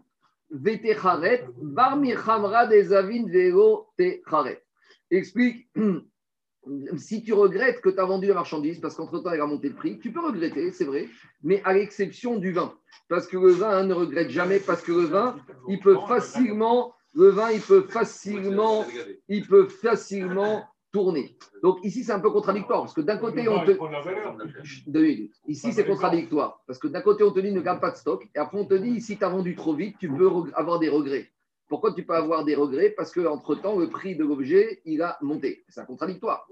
Vetecharet, 0.52 1.48
Barmi 1.62 2.14
Chamra 2.14 2.68
des 2.68 2.86
Zavin 2.86 3.26
Vero 3.28 3.88
Techaret. 3.98 4.64
Explique. 5.10 5.68
si 6.98 7.24
tu 7.24 7.34
regrettes 7.34 7.82
que 7.82 7.90
tu 7.90 8.00
as 8.00 8.06
vendu 8.06 8.28
la 8.28 8.36
marchandise 8.36 8.80
parce 8.80 8.96
qu'entre-temps, 8.96 9.32
elle 9.32 9.42
a 9.42 9.46
monté 9.46 9.70
le 9.70 9.76
prix, 9.76 10.00
tu 10.00 10.12
peux 10.12 10.26
regretter, 10.26 10.72
c'est 10.72 10.86
vrai, 10.86 11.08
mais 11.44 11.62
à 11.64 11.74
l'exception 11.74 12.38
du 12.38 12.52
vin. 12.52 12.74
Parce 13.10 13.28
que 13.28 13.38
le 13.38 13.52
vin 13.52 13.70
hein, 13.70 13.86
ne 13.86 13.94
regrette 13.94 14.30
jamais, 14.30 14.60
parce 14.60 14.82
que 14.82 14.92
le 14.92 15.06
vin, 15.06 15.36
il 15.68 15.80
peut 15.80 15.98
facilement, 16.08 16.94
le 17.14 17.30
vin, 17.30 17.52
il 17.52 17.62
peut 17.62 17.82
facilement, 17.84 18.86
il 19.28 19.46
peut 19.46 19.68
facilement 19.68 20.66
tourner. 20.92 21.38
Donc 21.64 21.80
ici, 21.84 22.04
c'est 22.04 22.14
un 22.14 22.20
peu 22.20 22.30
contradictoire, 22.30 22.82
parce 22.82 22.94
que 22.94 23.02
d'un 23.02 23.18
côté, 23.18 23.50
on 23.50 23.66
te... 23.66 23.72
Ici, 25.48 25.74
c'est 25.74 25.86
contradictoire, 25.86 26.64
parce 26.66 26.80
que 26.80 26.88
d'un 26.88 27.02
côté, 27.02 27.24
on 27.24 27.32
te 27.32 27.40
dit 27.40 27.52
ne 27.52 27.62
garde 27.62 27.82
pas 27.82 27.92
de 27.92 27.98
stock, 27.98 28.24
et 28.34 28.40
après, 28.40 28.60
on 28.60 28.66
te 28.66 28.76
dit, 28.76 29.02
si 29.02 29.18
tu 29.18 29.24
as 29.24 29.30
vendu 29.30 29.56
trop 29.56 29.74
vite, 29.74 29.98
tu 30.00 30.08
peux 30.08 30.30
avoir 30.54 30.80
des 30.80 30.90
regrets. 30.90 31.33
Pourquoi 31.68 31.94
tu 31.94 32.06
peux 32.06 32.14
avoir 32.14 32.46
des 32.46 32.56
regrets 32.56 32.90
Parce 32.90 33.12
qu'entre-temps, 33.12 33.78
le 33.78 33.90
prix 33.90 34.16
de 34.16 34.24
l'objet, 34.24 34.82
il 34.86 35.02
a 35.02 35.18
monté. 35.22 35.64
C'est 35.70 35.82
un 35.82 35.86
contradictoire. 35.86 36.48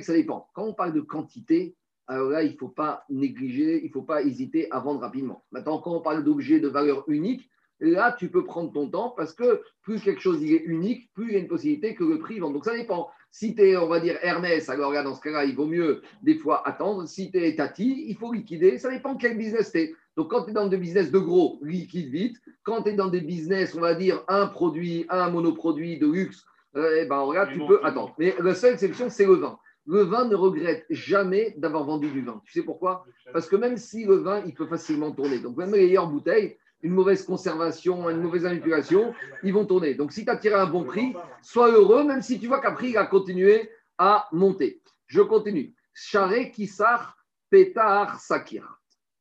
que 0.00 0.06
ça 0.06 0.14
dépend. 0.14 0.48
Quand 0.54 0.64
on 0.64 0.74
parle 0.74 0.92
de 0.92 1.00
quantité, 1.00 1.76
alors 2.06 2.30
là, 2.30 2.42
il 2.42 2.52
ne 2.52 2.56
faut 2.56 2.68
pas 2.68 3.04
négliger, 3.08 3.80
il 3.82 3.88
ne 3.88 3.92
faut 3.92 4.02
pas 4.02 4.22
hésiter 4.22 4.70
à 4.70 4.78
vendre 4.78 5.00
rapidement. 5.00 5.44
Maintenant, 5.50 5.78
quand 5.78 5.92
on 5.92 6.00
parle 6.00 6.22
d'objets 6.22 6.60
de 6.60 6.68
valeur 6.68 7.04
unique, 7.08 7.50
là, 7.80 8.14
tu 8.16 8.30
peux 8.30 8.44
prendre 8.44 8.72
ton 8.72 8.88
temps 8.88 9.10
parce 9.10 9.32
que 9.34 9.62
plus 9.82 10.00
quelque 10.00 10.20
chose 10.20 10.42
est 10.42 10.62
unique, 10.64 11.12
plus 11.14 11.28
il 11.28 11.32
y 11.32 11.36
a 11.36 11.40
une 11.40 11.48
possibilité 11.48 11.94
que 11.94 12.04
le 12.04 12.18
prix 12.18 12.38
vende. 12.38 12.54
Donc 12.54 12.64
ça 12.64 12.76
dépend. 12.76 13.08
Si 13.30 13.54
tu 13.54 13.62
es, 13.62 13.76
on 13.76 13.88
va 13.88 14.00
dire, 14.00 14.16
Hermès, 14.22 14.68
alors 14.68 14.92
là, 14.92 15.02
dans 15.02 15.14
ce 15.14 15.20
cas-là, 15.20 15.44
il 15.44 15.56
vaut 15.56 15.66
mieux 15.66 16.00
des 16.22 16.36
fois 16.36 16.66
attendre. 16.66 17.06
Si 17.06 17.30
tu 17.30 17.38
es 17.38 17.56
Tati, 17.56 18.06
il 18.08 18.16
faut 18.16 18.32
liquider. 18.32 18.78
Ça 18.78 18.90
dépend 18.90 19.16
quel 19.16 19.36
business 19.36 19.72
tu 19.72 19.78
es. 19.80 19.94
Donc, 20.16 20.30
quand 20.30 20.44
tu 20.44 20.50
es 20.50 20.54
dans 20.54 20.66
des 20.66 20.78
business 20.78 21.10
de 21.10 21.18
gros, 21.18 21.58
liquide 21.62 22.10
vite. 22.10 22.36
Quand 22.62 22.82
tu 22.82 22.90
es 22.90 22.92
dans 22.94 23.08
des 23.08 23.20
business, 23.20 23.74
on 23.74 23.80
va 23.80 23.94
dire, 23.94 24.24
un 24.28 24.46
produit, 24.46 25.04
un 25.10 25.30
monoproduit 25.30 25.98
de 25.98 26.06
luxe, 26.06 26.44
euh, 26.76 27.00
eh 27.02 27.06
ben, 27.06 27.20
regarde, 27.20 27.50
tu 27.52 27.58
peux 27.58 27.80
attendre. 27.84 28.14
Mais 28.18 28.34
la 28.40 28.54
seule 28.54 28.74
exception, 28.74 29.08
c'est 29.10 29.26
le 29.26 29.34
vin. 29.34 29.58
Le 29.86 30.02
vin 30.02 30.26
ne 30.26 30.34
regrette 30.34 30.84
jamais 30.90 31.54
d'avoir 31.58 31.84
vendu 31.84 32.10
du 32.10 32.22
vin. 32.22 32.42
Tu 32.44 32.52
sais 32.52 32.62
pourquoi? 32.62 33.04
Parce 33.32 33.48
que 33.48 33.56
même 33.56 33.76
si 33.76 34.04
le 34.04 34.16
vin, 34.16 34.42
il 34.44 34.54
peut 34.54 34.66
facilement 34.66 35.12
tourner. 35.12 35.38
Donc, 35.38 35.56
même 35.56 35.72
les 35.72 35.86
meilleures 35.86 36.08
bouteilles, 36.08 36.56
une 36.82 36.92
mauvaise 36.92 37.24
conservation, 37.24 38.08
une 38.10 38.20
mauvaise 38.20 38.42
manipulation, 38.42 39.14
ils 39.42 39.52
vont 39.52 39.64
tourner. 39.64 39.94
Donc, 39.94 40.12
si 40.12 40.24
tu 40.24 40.30
as 40.30 40.36
tiré 40.36 40.54
un 40.54 40.66
bon 40.66 40.84
prix, 40.84 41.14
sois 41.42 41.70
heureux, 41.70 42.04
même 42.04 42.22
si 42.22 42.40
tu 42.40 42.48
vois 42.48 42.60
qu'après, 42.60 42.90
il 42.90 42.96
a 42.96 43.06
continué 43.06 43.70
à 43.98 44.28
monter. 44.32 44.82
Je 45.06 45.20
continue. 45.20 45.74
Charé, 45.94 46.50
Kissar, 46.50 47.16
Pétar, 47.48 48.20
Sakir. 48.20 48.75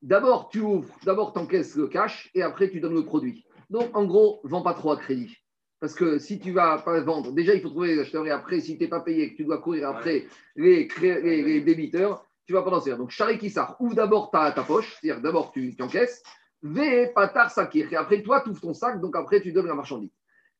D'abord, 0.05 0.49
tu 0.49 0.59
ouvres, 0.59 0.93
d'abord, 1.03 1.33
tu 1.33 1.39
encaisses 1.39 1.75
le 1.75 1.87
cash 1.87 2.29
et 2.35 2.43
après, 2.43 2.69
tu 2.69 2.79
donnes 2.79 2.93
le 2.93 3.03
produit. 3.03 3.43
Donc, 3.71 3.89
en 3.97 4.05
gros, 4.05 4.39
vends 4.43 4.61
pas 4.61 4.75
trop 4.75 4.91
à 4.91 4.97
crédit. 4.97 5.35
Parce 5.79 5.95
que 5.95 6.19
si 6.19 6.39
tu 6.39 6.51
vas 6.51 6.77
pas 6.77 6.99
vendre, 6.99 7.31
déjà, 7.31 7.55
il 7.55 7.61
faut 7.61 7.71
trouver 7.71 7.95
les 7.95 7.99
acheteurs 8.01 8.27
et 8.27 8.29
après, 8.29 8.59
si 8.59 8.77
tu 8.77 8.83
n'es 8.83 8.87
pas 8.87 8.99
payé, 8.99 9.31
que 9.31 9.37
tu 9.37 9.45
dois 9.45 9.57
courir 9.57 9.89
après 9.89 10.27
les, 10.55 10.87
les, 11.01 11.61
débiteurs, 11.61 12.23
tu 12.45 12.53
vas 12.53 12.61
pas 12.61 12.69
danser. 12.69 12.95
Donc, 12.95 13.09
Charé 13.09 13.39
Kissar, 13.39 13.77
ouvre 13.79 13.95
d'abord 13.95 14.29
ta, 14.29 14.51
ta 14.51 14.61
poche, 14.61 14.95
c'est-à-dire 15.01 15.23
d'abord, 15.23 15.51
tu, 15.51 15.75
encaisses. 15.81 16.21
Ve 16.61 17.11
patar 17.11 17.49
sakir. 17.49 17.91
Et 17.91 17.95
après, 17.95 18.21
toi, 18.21 18.41
tu 18.41 18.49
ouvres 18.51 18.61
ton 18.61 18.75
sac, 18.75 19.01
donc 19.01 19.15
après, 19.15 19.41
tu 19.41 19.51
donnes 19.51 19.67
la 19.67 19.73
marchandise. 19.73 20.13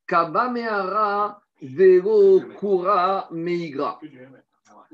Kaba 0.08 0.50
meara 0.50 1.40
vero 1.62 2.42
kura 2.60 3.28
meigra. 3.32 4.00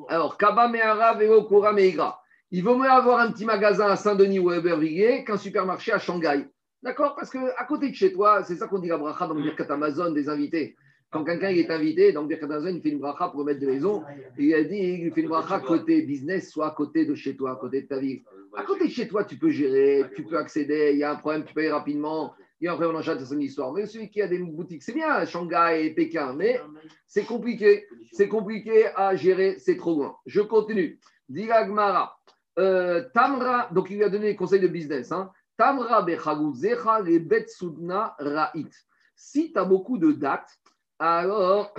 Alors, 0.09 0.37
kaba 0.37 0.67
meara 0.67 1.13
vero 1.13 1.43
kura 1.45 1.71
meigra. 1.71 2.20
Il 2.53 2.65
vaut 2.65 2.77
mieux 2.77 2.89
avoir 2.89 3.19
un 3.19 3.31
petit 3.31 3.45
magasin 3.45 3.87
à 3.87 3.95
Saint-Denis 3.95 4.39
ou 4.39 4.49
à 4.49 4.57
Ebervilliers 4.57 5.23
qu'un 5.23 5.37
supermarché 5.37 5.93
à 5.93 5.99
Shanghai. 5.99 6.45
D'accord? 6.83 7.15
Parce 7.15 7.29
qu'à 7.29 7.63
côté 7.65 7.89
de 7.89 7.95
chez 7.95 8.11
toi, 8.11 8.43
c'est 8.43 8.57
ça 8.57 8.67
qu'on 8.67 8.79
dit 8.79 8.89
la 8.89 8.97
bracha 8.97 9.25
dans 9.25 9.35
le 9.35 9.41
Birkat 9.41 9.71
Amazon 9.71 10.11
des 10.11 10.27
invités. 10.27 10.75
Quand 11.11 11.23
quelqu'un 11.23 11.47
est 11.47 11.69
invité, 11.69 12.11
dans 12.11 12.23
le 12.23 12.27
Birkat 12.27 12.47
Amazon, 12.47 12.75
il 12.75 12.81
fait 12.81 12.89
une 12.89 12.99
bracha 12.99 13.29
pour 13.29 13.45
mettre 13.45 13.61
de 13.61 13.67
maison. 13.67 14.03
il 14.37 14.53
a 14.53 14.65
dit 14.65 14.75
il 14.75 15.13
fait 15.13 15.21
une 15.21 15.29
bracha 15.29 15.61
côté 15.61 16.01
business, 16.01 16.51
soit 16.51 16.67
à 16.67 16.71
côté 16.71 17.05
de 17.05 17.15
chez 17.15 17.37
toi, 17.37 17.51
à 17.51 17.55
côté 17.55 17.83
de 17.83 17.87
ta 17.87 17.99
vie. 17.99 18.21
À 18.57 18.63
côté 18.63 18.87
de 18.87 18.91
chez 18.91 19.07
toi, 19.07 19.23
tu 19.23 19.37
peux 19.37 19.49
gérer, 19.49 20.03
tu 20.13 20.23
peux 20.23 20.37
accéder. 20.37 20.91
Il 20.91 20.99
y 20.99 21.05
a 21.05 21.11
un 21.11 21.15
problème, 21.15 21.45
tu 21.45 21.53
payes 21.53 21.69
rapidement. 21.69 22.33
Et 22.59 22.67
après, 22.67 22.85
on 22.85 22.93
enchaîne 22.93 23.23
son 23.25 23.39
histoire. 23.39 23.71
Mais 23.71 23.85
celui 23.85 24.09
qui 24.09 24.21
a 24.21 24.27
des 24.27 24.39
boutiques, 24.39 24.83
c'est 24.83 24.93
bien, 24.93 25.23
Shanghai 25.25 25.85
et 25.85 25.91
Pékin, 25.91 26.33
mais 26.33 26.59
c'est 27.07 27.23
compliqué. 27.23 27.85
C'est 28.11 28.27
compliqué 28.27 28.87
à 28.93 29.15
gérer, 29.15 29.55
c'est 29.57 29.77
trop 29.77 29.95
loin. 29.95 30.17
Je 30.25 30.41
continue. 30.41 30.99
Diragmara. 31.29 32.17
Euh, 32.61 33.09
Tamra, 33.15 33.69
donc 33.71 33.89
il 33.89 33.97
lui 33.97 34.03
a 34.03 34.09
donné 34.09 34.27
des 34.27 34.35
conseils 34.35 34.59
de 34.59 34.67
business. 34.67 35.11
Hein. 35.11 35.31
Tamra 35.57 36.05
le 36.05 37.17
betsudna 37.17 38.15
ra'it. 38.19 38.71
Si 39.15 39.51
tu 39.51 39.59
as 39.59 39.65
beaucoup 39.65 39.97
de 39.97 40.11
dates, 40.11 40.59
alors 40.99 41.73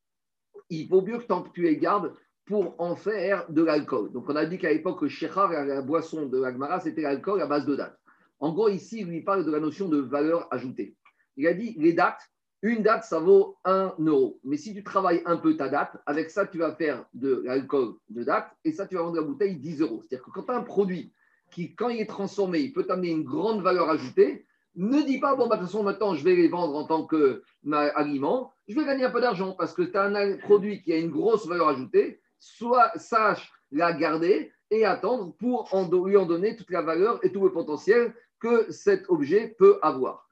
il 0.70 0.88
vaut 0.88 1.02
mieux 1.02 1.18
que 1.18 1.50
tu 1.52 1.62
les 1.62 1.76
gardes 1.76 2.14
pour 2.46 2.74
en 2.80 2.96
faire 2.96 3.48
de 3.48 3.62
l'alcool. 3.62 4.10
Donc 4.10 4.28
on 4.28 4.34
a 4.34 4.44
dit 4.44 4.58
qu'à 4.58 4.72
l'époque, 4.72 5.06
shechar, 5.06 5.52
la 5.52 5.82
boisson 5.82 6.26
de 6.26 6.40
l'agmara, 6.40 6.80
c'était 6.80 7.02
l'alcool 7.02 7.40
à 7.40 7.46
base 7.46 7.64
de 7.64 7.76
dates. 7.76 7.98
En 8.40 8.52
gros, 8.52 8.68
ici, 8.68 9.00
il 9.00 9.06
lui 9.06 9.22
parle 9.22 9.44
de 9.44 9.52
la 9.52 9.60
notion 9.60 9.88
de 9.88 9.98
valeur 9.98 10.48
ajoutée. 10.52 10.96
Il 11.36 11.46
a 11.46 11.54
dit 11.54 11.76
les 11.78 11.92
dates, 11.92 12.22
Une 12.62 12.82
date, 12.82 13.04
ça 13.04 13.20
vaut 13.20 13.56
1 13.64 13.94
euro. 13.98 14.40
Mais 14.42 14.56
si 14.56 14.74
tu 14.74 14.82
travailles 14.82 15.22
un 15.26 15.36
peu 15.36 15.56
ta 15.56 15.68
date, 15.68 15.96
avec 16.06 16.30
ça, 16.30 16.46
tu 16.46 16.58
vas 16.58 16.74
faire 16.74 17.04
de 17.14 17.42
l'alcool 17.44 17.94
de 18.08 18.24
date 18.24 18.50
et 18.64 18.72
ça, 18.72 18.86
tu 18.86 18.96
vas 18.96 19.02
vendre 19.02 19.16
la 19.16 19.22
bouteille 19.22 19.56
10 19.56 19.80
euros. 19.80 20.02
C'est-à-dire 20.02 20.24
que 20.24 20.30
quand 20.30 20.42
tu 20.42 20.50
as 20.50 20.56
un 20.56 20.62
produit 20.62 21.12
qui, 21.50 21.74
quand 21.74 21.88
il 21.88 22.00
est 22.00 22.06
transformé, 22.06 22.60
il 22.60 22.72
peut 22.72 22.84
t'amener 22.84 23.10
une 23.10 23.22
grande 23.22 23.62
valeur 23.62 23.88
ajoutée, 23.88 24.44
ne 24.74 25.02
dis 25.02 25.18
pas, 25.18 25.34
bon, 25.34 25.48
bah, 25.48 25.56
de 25.56 25.62
toute 25.62 25.70
façon, 25.70 25.82
maintenant, 25.82 26.14
je 26.14 26.22
vais 26.24 26.36
les 26.36 26.48
vendre 26.48 26.74
en 26.76 26.84
tant 26.84 27.06
qu'aliment, 27.06 28.52
je 28.68 28.74
vais 28.74 28.84
gagner 28.84 29.04
un 29.04 29.10
peu 29.10 29.20
d'argent 29.20 29.52
parce 29.52 29.72
que 29.72 29.82
tu 29.82 29.96
as 29.96 30.04
un 30.04 30.36
produit 30.36 30.82
qui 30.82 30.92
a 30.92 30.98
une 30.98 31.10
grosse 31.10 31.46
valeur 31.46 31.68
ajoutée, 31.68 32.20
soit 32.38 32.92
sache 32.96 33.52
la 33.72 33.92
garder 33.92 34.52
et 34.70 34.84
attendre 34.84 35.34
pour 35.38 35.68
lui 36.06 36.16
en 36.16 36.26
donner 36.26 36.56
toute 36.56 36.70
la 36.70 36.82
valeur 36.82 37.18
et 37.24 37.32
tout 37.32 37.42
le 37.42 37.52
potentiel 37.52 38.14
que 38.40 38.70
cet 38.70 39.08
objet 39.08 39.56
peut 39.58 39.78
avoir. 39.82 40.28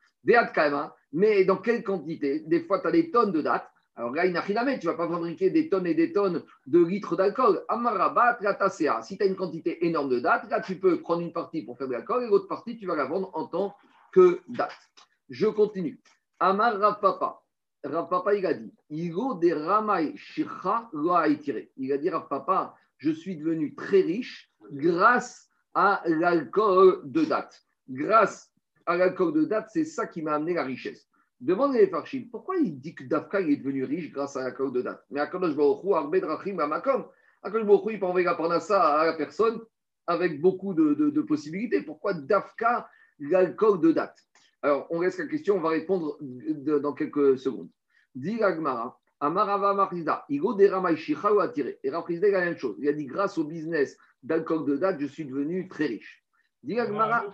Mais 1.13 1.45
dans 1.45 1.57
quelle 1.57 1.83
quantité? 1.83 2.41
Des 2.41 2.61
fois, 2.63 2.81
tu 2.81 2.89
as 2.89 2.91
des 2.91 3.11
tonnes 3.11 3.33
de 3.33 3.43
dates. 3.43 3.71
Alors 3.99 4.11
là, 4.11 4.25
tu 4.25 4.33
ne 4.33 4.85
vas 4.85 4.95
pas 4.95 5.09
fabriquer 5.09 5.49
des 5.49 5.71
tonnes 5.71 5.87
et 5.87 5.95
des 5.95 6.13
tonnes 6.13 6.43
de 6.67 6.85
litres 6.85 7.17
d'alcool. 7.17 7.65
Amarabat, 7.69 8.39
Si 8.69 9.17
tu 9.17 9.23
as 9.23 9.27
une 9.27 9.37
quantité 9.37 9.87
énorme 9.87 10.11
de 10.11 10.21
dates, 10.21 10.51
là, 10.51 10.61
tu 10.61 10.79
peux 10.79 11.01
prendre 11.01 11.23
une 11.23 11.33
partie 11.33 11.63
pour 11.63 11.79
faire 11.79 11.89
de 11.89 11.93
l'alcool 11.93 12.25
et 12.25 12.27
l'autre 12.29 12.47
partie, 12.47 12.77
tu 12.77 12.87
vas 12.87 12.95
la 12.95 13.07
vendre 13.07 13.31
en 13.33 13.47
tant 13.47 13.75
que 14.13 14.41
date. 14.49 14.77
Je 15.31 15.47
continue. 15.47 15.99
Amar 16.39 16.79
Rapapa. 16.79 17.41
Rapapa, 17.83 18.35
il 18.35 18.45
a 18.45 18.53
dit 18.53 18.75
Igo 18.91 19.35
de 19.35 20.17
Shircha 20.17 20.91
Il 21.77 21.93
a 21.93 21.99
dit 21.99 22.11
Rapapa, 22.11 22.75
je 22.99 23.11
suis 23.11 23.37
devenu 23.37 23.75
très 23.75 24.03
riche 24.03 24.51
grâce 24.73 25.49
à 25.73 26.03
l'alcool 26.07 27.01
de 27.05 27.25
date. 27.25 27.63
Grâce 27.89 28.53
à 28.87 28.97
l'alcool 28.97 29.33
de 29.33 29.45
date, 29.45 29.69
c'est 29.73 29.85
ça 29.85 30.07
qui 30.07 30.23
m'a 30.23 30.35
amené 30.35 30.55
la 30.55 30.65
richesse. 30.65 31.09
Demandez 31.41 31.81
les 31.81 31.89
Farshim, 31.89 32.29
pourquoi 32.31 32.57
il 32.57 32.81
dit 32.81 32.95
que 32.95 33.05
Dafka 33.05 33.41
est 33.41 33.57
devenu 33.57 33.85
riche 33.85 34.11
grâce 34.11 34.37
à 34.37 34.45
l'alcool 34.45 34.73
de 34.73 34.83
date? 34.83 35.05
Mais 35.11 35.21
Akadosh 35.21 35.55
Baruch 35.55 35.85
Arbed 35.93 36.25
Rachim 36.25 36.59
Amakom. 36.59 37.07
Akadosh 37.43 37.67
Baruch 37.67 37.85
il 37.91 38.01
peut 38.01 38.07
envoyer 38.07 38.25
la 38.25 38.35
parnassa 38.35 38.83
à 38.83 39.07
la 39.07 39.13
personne 39.13 39.61
avec 40.07 40.41
beaucoup 40.41 40.73
de, 40.73 40.95
de, 40.95 41.23
possibilités. 41.23 41.83
Pourquoi 41.83 42.15
Dafka, 42.15 42.89
l'alcool 43.19 43.81
de 43.81 43.93
date? 43.93 44.17
Alors, 44.63 44.87
on 44.91 44.99
reste 44.99 45.19
la 45.19 45.27
question, 45.27 45.57
on 45.57 45.61
va 45.61 45.71
répondre 45.71 46.17
dans 46.21 46.95
quelques 46.95 47.39
secondes. 47.39 47.69
Dit 48.15 48.43
Agmara, 48.43 48.99
Amarava 49.21 49.75
Marizda, 49.75 50.25
Igo 50.29 50.55
Deramai 50.55 50.97
Shicha 50.97 51.33
ou 51.33 51.41
attiré. 51.41 51.79
Et 51.83 51.91
Rafrizda, 51.91 52.29
a 52.29 52.31
la 52.31 52.41
même 52.47 52.57
chose. 52.57 52.77
Il 52.79 52.89
a 52.89 52.93
dit 52.93 53.05
grâce 53.05 53.37
au 53.37 53.45
business 53.45 53.99
d'alcool 54.23 54.65
de 54.65 54.77
date, 54.77 55.01
je 55.01 55.07
suis 55.07 55.25
devenu 55.25 55.69
très 55.69 55.87
riche. 55.87 56.26
Dit 56.67 56.81
Agmara. 56.81 57.25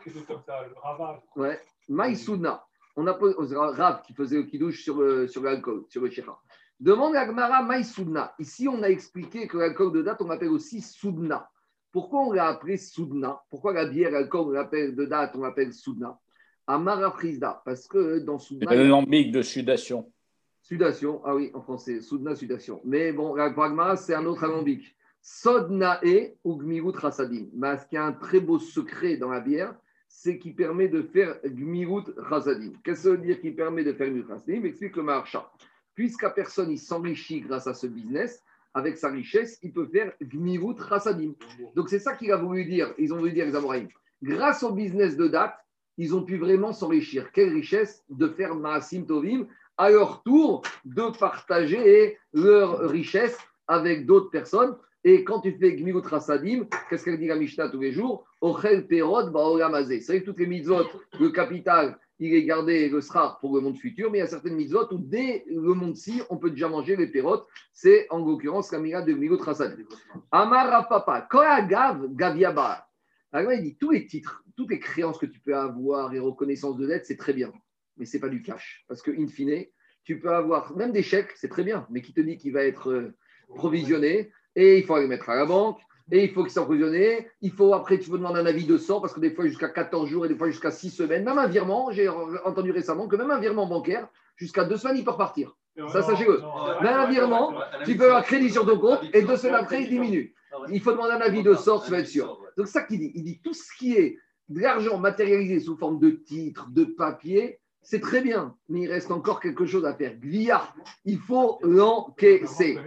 Ouais. 1.37 1.59
Maïsouna. 1.89 2.63
On 2.97 3.07
a 3.07 3.15
posé 3.15 3.57
Rav 3.57 4.03
qui 4.03 4.13
faisait 4.13 4.37
le 4.37 4.43
kidouche 4.43 4.85
sur, 4.85 5.01
le, 5.01 5.27
sur 5.27 5.43
l'alcool, 5.43 5.85
sur 5.89 6.03
le 6.03 6.11
Shicha. 6.11 6.37
Demande 6.79 7.17
Agmara 7.17 7.63
Maïsouna. 7.63 8.35
Ici, 8.39 8.69
on 8.69 8.83
a 8.83 8.89
expliqué 8.89 9.49
que 9.49 9.57
l'alcool 9.57 9.93
de 9.93 10.03
date, 10.03 10.21
on 10.21 10.29
l'appelle 10.29 10.51
aussi 10.51 10.83
Soudna. 10.83 11.49
Pourquoi 11.93 12.27
on 12.27 12.33
l'a 12.33 12.49
appelé 12.49 12.77
Soudna? 12.77 13.41
Pourquoi 13.49 13.73
la 13.73 13.87
bière, 13.87 14.11
l'alcool, 14.11 14.49
on 14.49 14.51
l'appelle 14.51 14.95
de 14.95 15.07
date, 15.07 15.33
on 15.35 15.41
l'appelle 15.41 15.73
Soudna? 15.73 16.19
Amara 16.67 17.11
Frisda. 17.13 17.63
Parce 17.65 17.89
que 17.89 18.19
dans 18.19 18.39
Soudna. 18.39 18.71
C'est 18.71 18.85
lambic 18.85 19.33
de 19.33 19.41
sudation. 19.41 20.13
Sudation, 20.61 21.23
ah 21.25 21.35
oui, 21.35 21.51
en 21.55 21.63
français, 21.63 22.03
Soudna, 22.03 22.37
sudation. 22.37 22.83
Mais 22.85 23.13
bon, 23.13 23.35
la 23.35 23.51
pragma, 23.51 23.97
c'est 23.97 24.15
un 24.15 24.27
autre 24.27 24.45
alambic. 24.45 24.95
Sodnae 25.23 26.35
ou 26.45 26.57
Gmirut 26.57 26.97
Rasadim. 26.97 27.47
Ce 27.55 27.87
qui 27.89 27.97
a 27.97 28.05
un 28.05 28.13
très 28.13 28.41
beau 28.41 28.59
secret 28.59 29.17
dans 29.17 29.31
la 29.31 29.41
bière, 29.41 29.75
c'est 30.09 30.39
qu'il 30.39 30.55
permet 30.55 30.89
de 30.89 31.03
faire 31.03 31.39
Gmirut 31.45 32.05
Rasadim. 32.17 32.73
Qu'est-ce 32.85 33.05
que 33.05 33.09
ça 33.09 33.11
veut 33.11 33.19
dire 33.19 33.41
qu'il 33.41 33.55
permet 33.55 33.85
de 33.85 33.93
faire 33.93 34.09
Gmirut 34.09 34.29
Rasadim 34.29 34.65
Explique 34.65 34.97
le 34.97 35.05
marcha. 35.05 35.51
Puisqu'à 35.95 36.31
personne 36.31 36.71
il 36.71 36.79
s'enrichit 36.79 37.41
grâce 37.41 37.67
à 37.67 37.75
ce 37.75 37.87
business, 37.87 38.43
avec 38.75 38.97
sa 38.99 39.11
richesse, 39.11 39.59
il 39.63 39.73
peut 39.73 39.87
faire 39.87 40.13
Gmirut 40.21 40.77
Rasadim. 40.79 41.35
Donc 41.77 41.89
c'est 41.89 41.99
ça 41.99 42.15
qu'il 42.17 42.33
a 42.33 42.37
voulu 42.37 42.65
dire. 42.65 42.93
Ils 42.99 43.13
ont 43.15 43.19
voulu 43.19 43.33
dire, 43.33 43.47
les 43.47 43.55
Amoraïm. 43.55 43.89
Grâce 44.23 44.63
au 44.63 44.73
business 44.73 45.17
de 45.17 45.29
date, 45.29 45.57
ils 45.99 46.15
ont 46.15 46.25
pu 46.25 46.39
vraiment 46.39 46.73
s'enrichir. 46.73 47.31
Quelle 47.33 47.53
richesse 47.53 48.03
de 48.09 48.29
faire 48.29 48.55
Maasim 48.55 49.05
Tovim 49.05 49.47
à 49.77 49.91
leur 49.91 50.23
tour 50.23 50.63
de 50.85 51.17
partager 51.19 52.19
leur 52.33 52.89
richesse 52.89 53.37
avec 53.67 54.07
d'autres 54.07 54.31
personnes. 54.31 54.77
Et 55.05 55.25
quand 55.25 55.41
tu 55.41 55.53
fais 55.53 55.75
Gmilut 55.75 56.01
Rasadim, 56.01 56.67
qu'est-ce 56.89 57.05
qu'elle 57.05 57.19
dit 57.19 57.27
la 57.27 57.37
Mishnah 57.37 57.69
tous 57.69 57.81
les 57.81 57.93
jours 57.93 58.25
Ochel 58.41 58.87
Perod 58.87 59.33
Baolamazé. 59.33 60.01
C'est 60.01 60.13
vrai 60.13 60.21
que 60.21 60.27
toutes 60.27 60.39
les 60.39 60.47
mitzvot, 60.47 60.85
le 61.19 61.31
capital, 61.31 61.99
il 62.21 62.35
est 62.35 62.45
gardé 62.45 62.89
le 62.89 63.01
sera 63.01 63.39
pour 63.41 63.55
le 63.57 63.63
monde 63.63 63.77
futur, 63.77 64.11
mais 64.11 64.19
il 64.19 64.21
y 64.21 64.25
a 64.25 64.29
certaines 64.29 64.55
mitzvot 64.55 64.93
où 64.93 64.99
dès 64.99 65.45
le 65.49 65.75
monde-ci, 65.75 66.23
on 66.31 66.37
peut 66.37 66.51
déjà 66.51 66.69
manger 66.69 66.95
les 66.97 67.09
pérotes. 67.09 67.47
C'est 67.73 68.07
en 68.11 68.25
l'occurrence 68.25 68.71
la 68.71 68.79
mira 68.79 69.03
de 69.03 69.13
Gmilut 69.13 69.41
Rasadim. 69.41 69.85
Amar 70.31 70.89
Papa, 70.89 71.27
Koagav 71.29 72.15
Gaviaba. 72.15 72.87
Alors 73.33 73.53
il 73.53 73.63
dit 73.63 73.77
tous 73.77 73.91
les 73.91 74.07
titres, 74.07 74.45
toutes 74.57 74.71
les 74.71 74.79
créances 74.79 75.19
que 75.19 75.27
tu 75.27 75.41
peux 75.41 75.57
avoir 75.57 76.15
et 76.15 76.19
reconnaissance 76.21 76.77
de 76.77 76.87
dette, 76.87 77.07
c'est 77.07 77.17
très 77.17 77.33
bien 77.33 77.53
mais 77.97 78.07
ce 78.07 78.17
n'est 78.17 78.21
pas 78.21 78.29
du 78.29 78.43
cash. 78.43 78.85
Parce 78.89 79.03
que, 79.03 79.11
in 79.11 79.29
fine, 79.29 79.65
tu 80.05 80.19
peux 80.19 80.35
avoir 80.35 80.77
même 80.77 80.93
des 80.93 81.03
chèques, 81.03 81.33
c'est 81.37 81.49
très 81.49 81.65
bien, 81.65 81.87
mais 81.91 82.03
qui 82.03 82.13
te 82.13 82.21
dit 82.21 82.37
qu'il 82.37 82.53
va 82.53 82.65
être 82.65 82.91
euh, 82.91 83.17
provisionné 83.55 84.33
et 84.57 84.79
il 84.79 84.85
faut 84.85 84.95
aller 84.95 85.07
mettre 85.07 85.31
à 85.31 85.37
la 85.37 85.47
banque 85.47 85.79
et 86.11 86.25
il 86.25 86.33
faut 86.33 86.43
qu'il 86.43 86.53
soit 86.53 86.65
provisionné. 86.65 87.29
Il 87.41 87.53
faut 87.53 87.75
après, 87.75 87.99
tu 87.99 88.11
peux 88.11 88.19
demander 88.19 88.41
un 88.41 88.47
avis 88.47 88.67
de 88.67 88.77
sort 88.77 89.01
parce 89.01 89.15
que 89.15 89.21
des 89.21 89.31
fois 89.31 89.47
jusqu'à 89.47 89.69
14 89.69 90.09
jours 90.09 90.27
et 90.27 90.29
des 90.29 90.37
fois 90.37 90.49
jusqu'à 90.49 90.71
6 90.71 90.91
semaines, 90.91 91.25
même 91.25 91.39
un 91.39 91.47
virement, 91.47 91.91
j'ai 91.91 92.09
entendu 92.09 92.71
récemment 92.71 93.09
que 93.09 93.17
même 93.17 93.31
un 93.31 93.39
virement 93.39 93.67
bancaire, 93.67 94.09
jusqu'à 94.37 94.65
deux 94.65 94.77
semaines, 94.77 94.99
il 94.99 95.05
peut 95.05 95.13
repartir. 95.13 95.57
Ça, 95.89 96.03
sachez-le. 96.03 96.43
Même 96.83 96.95
un 96.95 97.07
virement, 97.07 97.55
tu 97.85 97.97
peux 97.97 98.05
avoir 98.05 98.25
crédit 98.25 98.51
sur 98.51 98.67
ton 98.67 98.79
compte 98.79 99.01
et 99.15 99.23
deux 99.23 99.37
semaines 99.37 99.55
après, 99.55 99.83
il 99.85 99.89
diminue. 99.89 100.35
Il 100.71 100.81
faut 100.81 100.93
demander 100.93 101.13
un 101.13 101.21
avis 101.21 101.43
de 101.43 101.55
sort, 101.55 101.83
tu 101.85 101.91
vas 101.91 102.01
être 102.01 102.09
sûr. 102.09 102.39
Donc, 102.59 102.69
ça 102.69 102.83
qu'il 102.83 102.99
dit. 102.99 103.13
Il 103.15 103.25
dit 103.25 103.41
tout 103.43 103.55
ce 103.55 103.75
qui 103.79 103.95
est 103.95 104.19
de 104.51 104.61
l'argent 104.61 104.99
matérialisé 104.99 105.61
sous 105.61 105.79
forme 105.79 105.99
de 105.99 106.11
titres, 106.11 106.69
de 106.71 106.85
papier, 106.85 107.59
c'est 107.83 108.01
très 108.01 108.21
bien, 108.21 108.55
mais 108.69 108.83
il 108.83 108.89
reste 108.89 109.11
encore 109.11 109.41
quelque 109.41 109.67
chose 109.67 109.85
à 109.85 109.95
faire. 109.95 110.15
Glia, 110.17 110.73
il 111.05 111.19
faut 111.19 111.59
l'encaisser. 111.63 112.79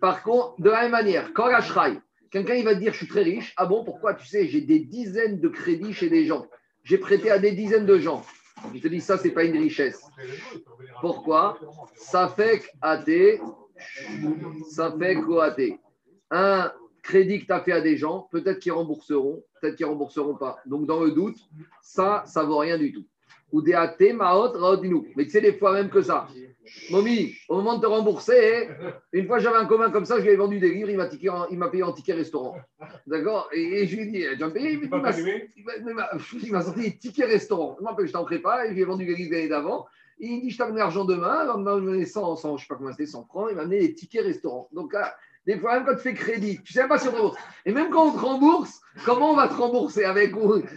Par 0.00 0.22
contre, 0.22 0.60
de 0.60 0.70
la 0.70 0.82
même 0.82 0.90
manière, 0.90 1.32
quand 1.32 1.48
quelqu'un 2.30 2.54
il 2.54 2.64
va 2.64 2.74
te 2.74 2.80
dire 2.80 2.92
je 2.92 2.98
suis 2.98 3.08
très 3.08 3.22
riche, 3.22 3.54
ah 3.56 3.66
bon, 3.66 3.84
pourquoi 3.84 4.14
Tu 4.14 4.26
sais, 4.26 4.48
j'ai 4.48 4.60
des 4.60 4.80
dizaines 4.80 5.40
de 5.40 5.48
crédits 5.48 5.92
chez 5.92 6.08
des 6.08 6.26
gens. 6.26 6.46
J'ai 6.82 6.98
prêté 6.98 7.30
à 7.30 7.38
des 7.38 7.52
dizaines 7.52 7.86
de 7.86 7.98
gens. 7.98 8.24
Je 8.74 8.80
te 8.80 8.88
dis, 8.88 9.00
ça, 9.00 9.16
c'est 9.16 9.30
pas 9.30 9.44
une 9.44 9.56
richesse. 9.56 10.02
Pourquoi? 11.00 11.58
Ça 11.94 12.28
fait 12.28 12.62
athée, 12.82 13.40
ça 14.68 14.94
fait 14.98 15.16
athée. 15.40 15.78
Un 16.30 16.72
crédit 17.02 17.40
que 17.40 17.46
tu 17.46 17.52
as 17.52 17.60
fait 17.60 17.72
à 17.72 17.80
des 17.80 17.96
gens, 17.96 18.28
peut-être 18.30 18.58
qu'ils 18.58 18.72
rembourseront, 18.72 19.42
peut-être 19.60 19.76
qu'ils 19.76 19.86
rembourseront 19.86 20.36
pas. 20.36 20.58
Donc, 20.66 20.86
dans 20.86 21.02
le 21.02 21.12
doute, 21.12 21.38
ça, 21.80 22.24
ça 22.26 22.44
vaut 22.44 22.58
rien 22.58 22.76
du 22.76 22.92
tout 22.92 23.06
ou 23.52 23.62
des 23.62 23.74
athées, 23.74 24.12
maot, 24.12 24.52
Mais 25.16 25.24
tu 25.24 25.30
sais, 25.30 25.40
des 25.40 25.52
fois 25.54 25.72
même 25.72 25.90
que 25.90 26.02
ça. 26.02 26.28
Momi, 26.90 27.34
au 27.48 27.56
moment 27.56 27.76
de 27.76 27.82
te 27.82 27.86
rembourser, 27.86 28.68
une 29.12 29.26
fois 29.26 29.38
j'avais 29.38 29.56
un 29.56 29.66
commun 29.66 29.90
comme 29.90 30.04
ça, 30.04 30.18
je 30.18 30.22
lui 30.24 30.30
ai 30.30 30.36
vendu 30.36 30.60
des 30.60 30.72
livres, 30.72 30.90
il 30.90 31.58
m'a 31.58 31.68
payé 31.68 31.82
en 31.82 31.92
ticket 31.92 32.14
restaurant. 32.14 32.56
D'accord? 33.06 33.48
Et, 33.52 33.86
je 33.86 33.96
lui 33.96 34.02
ai 34.02 34.06
dit, 34.06 34.24
tu 34.32 34.38
vas 34.38 34.50
payé 34.50 34.80
Il 36.42 36.52
m'a 36.52 36.62
sorti 36.62 36.82
des 36.82 36.96
tickets 36.96 37.26
restaurant. 37.26 37.76
Moi, 37.80 37.96
je 38.04 38.12
t'en 38.12 38.24
pas, 38.24 38.66
et 38.66 38.68
je 38.68 38.74
lui 38.74 38.82
ai 38.82 38.84
vendu 38.84 39.04
les 39.04 39.14
livres 39.14 39.32
l'année 39.32 39.48
d'avant. 39.48 39.86
Il 40.20 40.42
dit, 40.42 40.50
je 40.50 40.58
t'amène 40.58 40.76
l'argent 40.76 41.04
demain. 41.04 41.50
Il 41.56 41.62
m'a 41.62 41.74
donné 41.74 42.04
100, 42.04 42.36
100, 42.36 42.56
je 42.58 42.62
sais 42.62 42.68
pas 42.68 42.76
comment 42.76 42.90
c'était, 42.92 43.06
100 43.06 43.24
francs. 43.24 43.48
Il 43.50 43.56
m'a 43.56 43.62
amené 43.62 43.80
des 43.80 43.94
tickets 43.94 44.24
restaurant. 44.24 44.68
Donc, 44.72 44.94
des 45.50 45.58
fois, 45.58 45.74
même 45.74 45.84
quand 45.84 45.96
tu 45.96 46.02
fais 46.02 46.14
crédit, 46.14 46.62
tu 46.62 46.78
ne 46.78 46.82
sais 46.82 46.86
pas 46.86 46.96
si 46.96 47.08
on 47.08 47.10
te 47.10 47.16
rembourse. 47.16 47.38
Et 47.66 47.72
même 47.72 47.90
quand 47.90 48.06
on 48.06 48.12
te 48.12 48.18
rembourse, 48.18 48.80
comment 49.04 49.32
on 49.32 49.34
va 49.34 49.48
te 49.48 49.54
rembourser 49.54 50.04
avec 50.04 50.32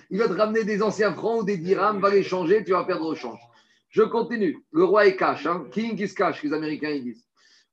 Il 0.09 0.17
va 0.17 0.27
te 0.27 0.33
ramener 0.33 0.63
des 0.63 0.81
anciens 0.81 1.13
francs 1.13 1.41
ou 1.41 1.43
des 1.43 1.57
dirhams, 1.57 1.99
va 1.99 2.09
les 2.09 2.23
changer, 2.23 2.63
tu 2.63 2.71
vas 2.71 2.83
perdre 2.83 3.05
au 3.05 3.13
change. 3.13 3.39
Je 3.89 4.01
continue. 4.01 4.57
Le 4.71 4.83
roi 4.83 5.05
est 5.05 5.15
cash. 5.15 5.45
Hein. 5.45 5.67
King 5.71 5.95
is 6.01 6.15
cash, 6.15 6.41
les 6.41 6.53
Américains 6.53 6.89
ils 6.89 7.03
disent. 7.03 7.23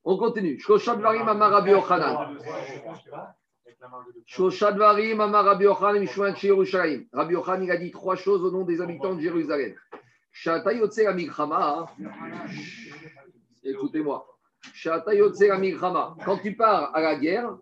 On 0.05 0.18
continue. 0.18 0.61
Shoshadvarim 0.61 1.26
Amar 1.26 1.51
Rabbi 1.53 1.70
Yochanan. 1.70 2.36
Shoshadvarim 4.26 5.20
Amar 5.20 5.46
Rabbi 5.46 5.64
Yochanan 5.64 6.01
Mishwan 6.01 6.34
Yerushalayim. 6.34 7.07
Rabbi 7.14 7.32
Yochanan, 7.32 7.64
il 7.64 7.70
a 7.70 7.78
dit 7.78 7.92
trois 7.92 8.16
choses 8.16 8.42
au 8.42 8.51
nom 8.51 8.64
des 8.64 8.82
habitants 8.82 9.14
de 9.14 9.22
Jérusalem. 9.22 9.74
Shatayotse 10.32 10.98
Amikrama. 10.98 11.86
Écoutez-moi. 13.64 14.26
Quand 16.24 16.38
tu 16.38 16.54
pars 16.56 16.94
à 16.94 17.00
la 17.00 17.16
guerre, 17.16 17.56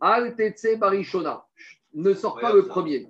Al 0.00 0.34
Barishona, 0.78 1.46
ne 1.94 2.14
sors 2.14 2.40
pas 2.40 2.52
le 2.52 2.66
premier. 2.66 3.08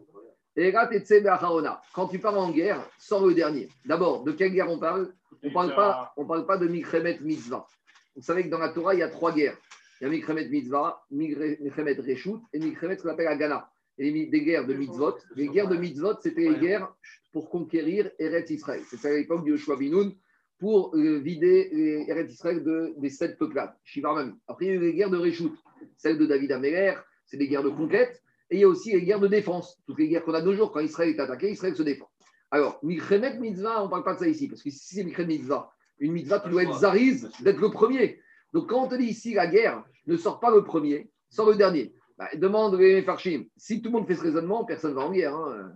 Quand 1.95 2.09
tu 2.09 2.19
pars 2.19 2.39
en 2.39 2.51
guerre, 2.51 2.87
sors 2.99 3.27
le 3.27 3.35
dernier. 3.35 3.69
D'abord, 3.85 4.25
de 4.25 4.33
quelle 4.33 4.53
guerre 4.53 4.71
on 4.71 4.79
parle? 4.79 5.13
On 5.43 5.49
ne 5.49 5.53
parle 5.53 5.75
pas, 5.75 6.15
parle 6.29 6.47
pas 6.47 6.59
de 6.59 6.69
Mikremet 6.69 7.19
Mitzvah. 7.21 7.67
Vous 8.15 8.23
savez 8.23 8.45
que 8.45 8.49
dans 8.49 8.59
la 8.59 8.69
Torah, 8.69 8.95
il 8.95 9.01
y 9.01 9.03
a 9.03 9.09
trois 9.09 9.33
guerres. 9.33 9.57
Il 10.01 10.05
y 10.05 10.07
a 10.07 10.11
Mikremet 10.11 10.49
Mitzvah, 10.49 11.03
Mikremet 11.11 11.95
Reshut 11.95 12.41
et 12.53 12.59
Mikremet 12.59 12.97
qu'on 12.97 13.09
appelle 13.09 13.29
Agana. 13.29 13.69
Et 13.99 14.27
des 14.27 14.43
guerres 14.43 14.67
de 14.67 14.75
Mitzvot. 14.75 15.17
Les 15.37 15.49
guerres 15.49 15.69
de 15.69 15.77
Mitzvot, 15.77 16.21
c'était 16.21 16.49
les 16.49 16.57
guerres 16.57 16.93
pour 17.33 17.49
conquérir 17.49 18.11
Eretz 18.19 18.51
Israël. 18.51 18.83
C'était 18.89 19.09
à 19.09 19.17
l'époque 19.17 19.45
du 19.45 19.53
Yoshua 19.53 19.77
Binoun 19.77 20.15
pour 20.63 20.95
euh, 20.95 21.19
vider 21.19 21.71
les 21.73 22.05
Eretz 22.09 22.33
Israël 22.33 22.63
de, 22.63 22.95
des 22.97 23.11
sept 23.11 23.37
peuplades, 23.37 23.75
Shivar 23.83 24.17
Après, 24.47 24.67
il 24.67 24.69
y 24.69 24.71
a 24.71 24.75
eu 24.75 24.79
les 24.79 24.95
guerres 24.95 25.11
de 25.11 25.17
Réchout, 25.17 25.53
celle 25.97 26.19
de 26.19 26.25
David 26.25 26.53
Améler, 26.53 26.95
c'est 27.27 27.37
des 27.37 27.49
guerres 27.49 27.65
de 27.65 27.71
conquête, 27.71 28.23
et 28.49 28.59
il 28.59 28.61
y 28.61 28.63
a 28.63 28.69
aussi 28.69 28.93
les 28.93 29.03
guerres 29.03 29.19
de 29.19 29.27
défense, 29.27 29.83
toutes 29.89 29.99
les 29.99 30.07
guerres 30.07 30.23
qu'on 30.23 30.35
a 30.35 30.41
de 30.41 30.47
nos 30.47 30.55
jours, 30.55 30.71
quand 30.71 30.79
Israël 30.79 31.09
est 31.09 31.19
attaqué, 31.19 31.51
Israël 31.51 31.75
se 31.75 31.83
défend. 31.83 32.09
Alors, 32.53 32.79
Milchemet 32.85 33.41
Mitzvah, 33.41 33.83
on 33.83 33.87
ne 33.87 33.91
parle 33.91 34.05
pas 34.05 34.15
de 34.15 34.21
ça 34.21 34.29
ici, 34.29 34.47
parce 34.47 34.63
que 34.63 34.71
si 34.71 34.95
c'est 34.95 35.03
Milchemet 35.03 35.27
Mitzvah, 35.39 35.69
une 35.99 36.13
Mitzvah, 36.13 36.39
tu 36.39 36.51
dois 36.51 36.63
être 36.63 36.79
Zariz, 36.79 37.29
d'être 37.41 37.61
le 37.61 37.73
premier. 37.73 38.21
Donc, 38.53 38.69
quand 38.69 38.85
on 38.85 38.89
te 38.89 38.95
dit 38.95 39.07
ici 39.07 39.35
la 39.35 39.49
guerre 39.49 39.83
ne 40.07 40.17
sort 40.17 40.39
pas 40.39 40.55
le 40.55 40.63
premier, 40.63 41.11
sort 41.29 41.51
le 41.51 41.57
dernier. 41.57 41.93
Bah, 42.17 42.29
demande 42.37 42.79
les 42.79 43.03
Farshim. 43.03 43.47
Si 43.57 43.83
tout 43.83 43.91
le 43.91 43.99
monde 43.99 44.07
fait 44.07 44.15
ce 44.15 44.23
raisonnement, 44.23 44.65
personne 44.65 44.93
ne 44.93 44.97
va 44.97 45.07
en 45.07 45.11
guerre. 45.11 45.35
Hein. 45.35 45.73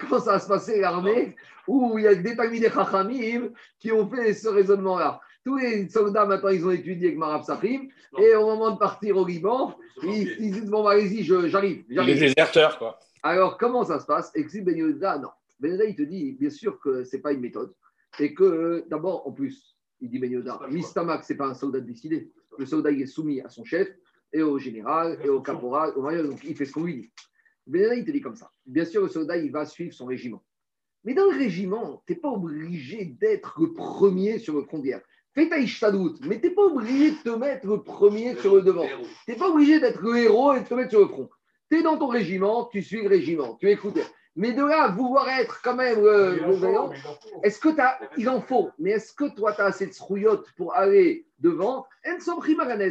Comment 0.00 0.20
ça 0.20 0.32
va 0.32 0.38
se 0.38 0.48
passer 0.48 0.80
l'armée 0.80 1.34
où 1.66 1.98
il 1.98 2.04
y 2.04 2.06
a 2.06 2.14
des 2.14 2.34
des 2.34 2.70
Chachamim 2.70 3.50
qui 3.78 3.92
ont 3.92 4.08
fait 4.08 4.34
ce 4.34 4.48
raisonnement-là 4.48 5.20
tous 5.44 5.56
les 5.56 5.88
soldats, 5.88 6.24
maintenant, 6.24 6.50
ils 6.50 6.64
ont 6.64 6.70
étudié 6.70 7.08
avec 7.08 7.18
Marab 7.18 7.42
Sahim. 7.42 7.88
Et 8.18 8.34
au 8.34 8.46
moment 8.46 8.72
de 8.72 8.78
partir 8.78 9.16
au 9.16 9.26
Liban, 9.26 9.76
ils, 10.02 10.52
disent 10.52 10.70
Bon, 10.70 10.84
bah, 10.84 10.92
allez-y, 10.92 11.24
j'arrive. 11.24 11.84
Les 11.88 12.14
déserteurs, 12.14 12.78
quoi. 12.78 12.98
Alors, 13.22 13.58
comment 13.58 13.84
ça 13.84 14.00
se 14.00 14.06
passe? 14.06 14.30
Explique 14.34 14.64
Ben 14.64 14.76
non. 15.20 15.28
Ben 15.60 15.80
il 15.86 15.94
te 15.94 16.02
dit 16.02 16.32
Bien 16.38 16.50
sûr 16.50 16.78
que 16.80 17.04
ce 17.04 17.16
n'est 17.16 17.22
pas 17.22 17.32
une 17.32 17.40
méthode. 17.40 17.72
Et 18.18 18.34
que, 18.34 18.84
d'abord, 18.88 19.26
en 19.26 19.32
plus, 19.32 19.76
il 20.00 20.10
dit 20.10 20.18
Ben 20.18 20.30
Yehuda, 20.30 20.60
Mistamak, 20.70 21.24
ce 21.24 21.32
n'est 21.32 21.36
pas 21.36 21.46
un 21.46 21.54
soldat 21.54 21.80
décidé. 21.80 22.30
Le 22.58 22.66
soldat, 22.66 22.90
il 22.90 23.02
est 23.02 23.06
soumis 23.06 23.40
à 23.40 23.48
son 23.48 23.64
chef, 23.64 23.88
et 24.32 24.42
au 24.42 24.58
général, 24.58 25.18
et 25.24 25.28
au 25.28 25.40
caporal, 25.40 25.92
au 25.96 26.02
maillot, 26.02 26.26
donc 26.26 26.40
il 26.44 26.54
fait 26.54 26.66
ce 26.66 26.72
qu'on 26.72 26.84
lui 26.84 26.94
dit. 26.94 27.10
Ben 27.66 27.92
il 27.96 28.04
te 28.04 28.10
dit 28.10 28.20
comme 28.20 28.36
ça. 28.36 28.50
Bien 28.66 28.84
sûr, 28.84 29.02
le 29.02 29.08
soldat, 29.08 29.36
il 29.36 29.50
va 29.52 29.64
suivre 29.64 29.94
son 29.94 30.06
régiment. 30.06 30.42
Mais 31.04 31.14
dans 31.14 31.24
le 31.30 31.36
régiment, 31.36 32.02
tu 32.06 32.12
n'es 32.12 32.18
pas 32.18 32.30
obligé 32.30 33.04
d'être 33.04 33.60
le 33.60 33.72
premier 33.72 34.38
sur 34.38 34.54
le 34.54 34.62
front 34.62 34.78
de 34.78 34.84
guerre. 34.84 35.02
Fais 35.34 35.48
ta 35.48 35.58
ishtadout, 35.58 36.18
mais 36.22 36.40
tu 36.40 36.48
n'es 36.48 36.54
pas 36.54 36.62
obligé 36.62 37.12
de 37.12 37.16
te 37.16 37.30
mettre 37.30 37.66
le 37.66 37.82
premier 37.82 38.36
sur 38.36 38.54
le 38.54 38.62
devant. 38.62 38.86
Tu 39.24 39.32
n'es 39.32 39.36
pas 39.36 39.48
obligé 39.48 39.80
d'être 39.80 40.02
le 40.02 40.18
héros 40.18 40.54
et 40.54 40.60
de 40.60 40.66
te 40.66 40.74
mettre 40.74 40.90
sur 40.90 41.00
le 41.00 41.08
front. 41.08 41.30
Tu 41.70 41.78
es 41.78 41.82
dans 41.82 41.96
ton 41.96 42.08
régiment, 42.08 42.66
tu 42.66 42.82
suis 42.82 43.02
le 43.02 43.08
régiment, 43.08 43.56
tu 43.56 43.70
écoutes. 43.70 43.98
Mais 44.36 44.52
de 44.52 44.64
là, 44.64 44.88
vouloir 44.88 45.28
être 45.28 45.60
quand 45.62 45.74
même 45.74 46.00
le, 46.00 46.38
est-ce 47.42 47.58
que 47.60 47.68
tu 47.68 47.80
as, 47.80 47.98
il 48.16 48.28
en 48.28 48.40
faut, 48.40 48.70
mais 48.78 48.92
est-ce 48.92 49.12
que 49.12 49.34
toi, 49.34 49.52
tu 49.52 49.60
as 49.60 49.66
assez 49.66 49.86
de 49.86 49.92
srouillotte 49.92 50.50
pour 50.56 50.74
aller 50.74 51.26
devant? 51.38 51.86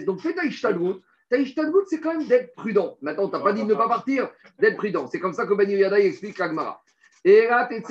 Donc 0.05 0.19
fais 0.19 0.33
ta. 0.33 0.43
Ta 1.31 1.37
ishtadgout, 1.37 1.85
c'est 1.87 2.01
quand 2.01 2.17
même 2.17 2.27
d'être 2.27 2.53
prudent. 2.55 2.97
Maintenant, 3.01 3.29
tu 3.29 3.35
n'as 3.37 3.41
pas 3.41 3.53
dit 3.53 3.63
de 3.63 3.69
ne 3.69 3.73
pas 3.73 3.87
partir, 3.87 4.29
d'être 4.59 4.75
prudent. 4.75 5.07
C'est 5.07 5.19
comme 5.19 5.33
ça 5.33 5.47
que 5.47 5.53
Bani 5.53 5.75
Yada 5.75 5.97
explique 5.97 6.37
l'Agmara. 6.37 6.83
Et 7.23 7.47
là, 7.47 7.69
tu 7.71 7.75
es 7.75 7.81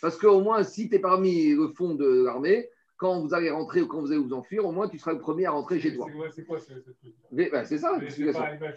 parce 0.00 0.16
qu'au 0.18 0.40
moins, 0.40 0.62
si 0.62 0.88
tu 0.88 0.96
es 0.96 0.98
parmi 0.98 1.50
le 1.54 1.68
fond 1.68 1.94
de 1.94 2.24
l'armée, 2.24 2.68
quand 2.96 3.20
vous 3.20 3.34
allez 3.34 3.50
rentrer 3.50 3.82
ou 3.82 3.86
quand 3.86 4.00
vous 4.00 4.12
allez 4.12 4.20
vous 4.20 4.32
enfuir, 4.32 4.64
au 4.64 4.72
moins 4.72 4.88
tu 4.88 4.98
seras 4.98 5.12
le 5.12 5.18
premier 5.18 5.44
à 5.44 5.50
rentrer 5.50 5.78
chez 5.78 5.94
toi. 5.94 6.06
C'est 6.34 6.46
quoi 6.46 6.58
ce 6.58 6.72
truc 6.72 6.96
ben, 7.30 7.64
C'est 7.64 7.78
ça. 7.78 7.98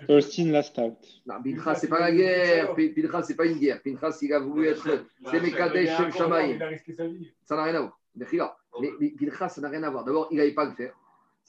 Austin 0.10 0.52
last 0.52 0.78
out. 0.78 0.98
Non, 1.26 1.36
Pinchas, 1.42 1.76
c'est 1.76 1.88
pas 1.88 2.02
la 2.02 2.12
guerre. 2.12 2.76
Pinchas, 2.76 3.24
c'est 3.24 3.36
pas 3.36 3.46
une 3.46 3.60
guerre. 3.60 3.82
Pinchas, 3.82 4.18
il 4.22 4.34
a 4.34 4.40
voulu 4.40 4.68
être. 4.68 5.06
C'est 5.30 5.40
Mekadesh 5.40 5.96
Shem 5.96 6.12
Shamaï. 6.12 6.60
Ça 7.46 7.56
n'a 7.56 7.64
rien 7.64 7.76
à 7.76 7.80
voir. 7.80 8.00
Mais 8.82 8.92
Pinchas, 9.18 9.50
ça 9.50 9.62
n'a 9.62 9.70
rien 9.70 9.84
à 9.84 9.90
voir. 9.90 10.04
D'abord, 10.04 10.28
il 10.32 10.38
n'allait 10.38 10.54
pas 10.54 10.66
le 10.66 10.72
faire. 10.72 10.94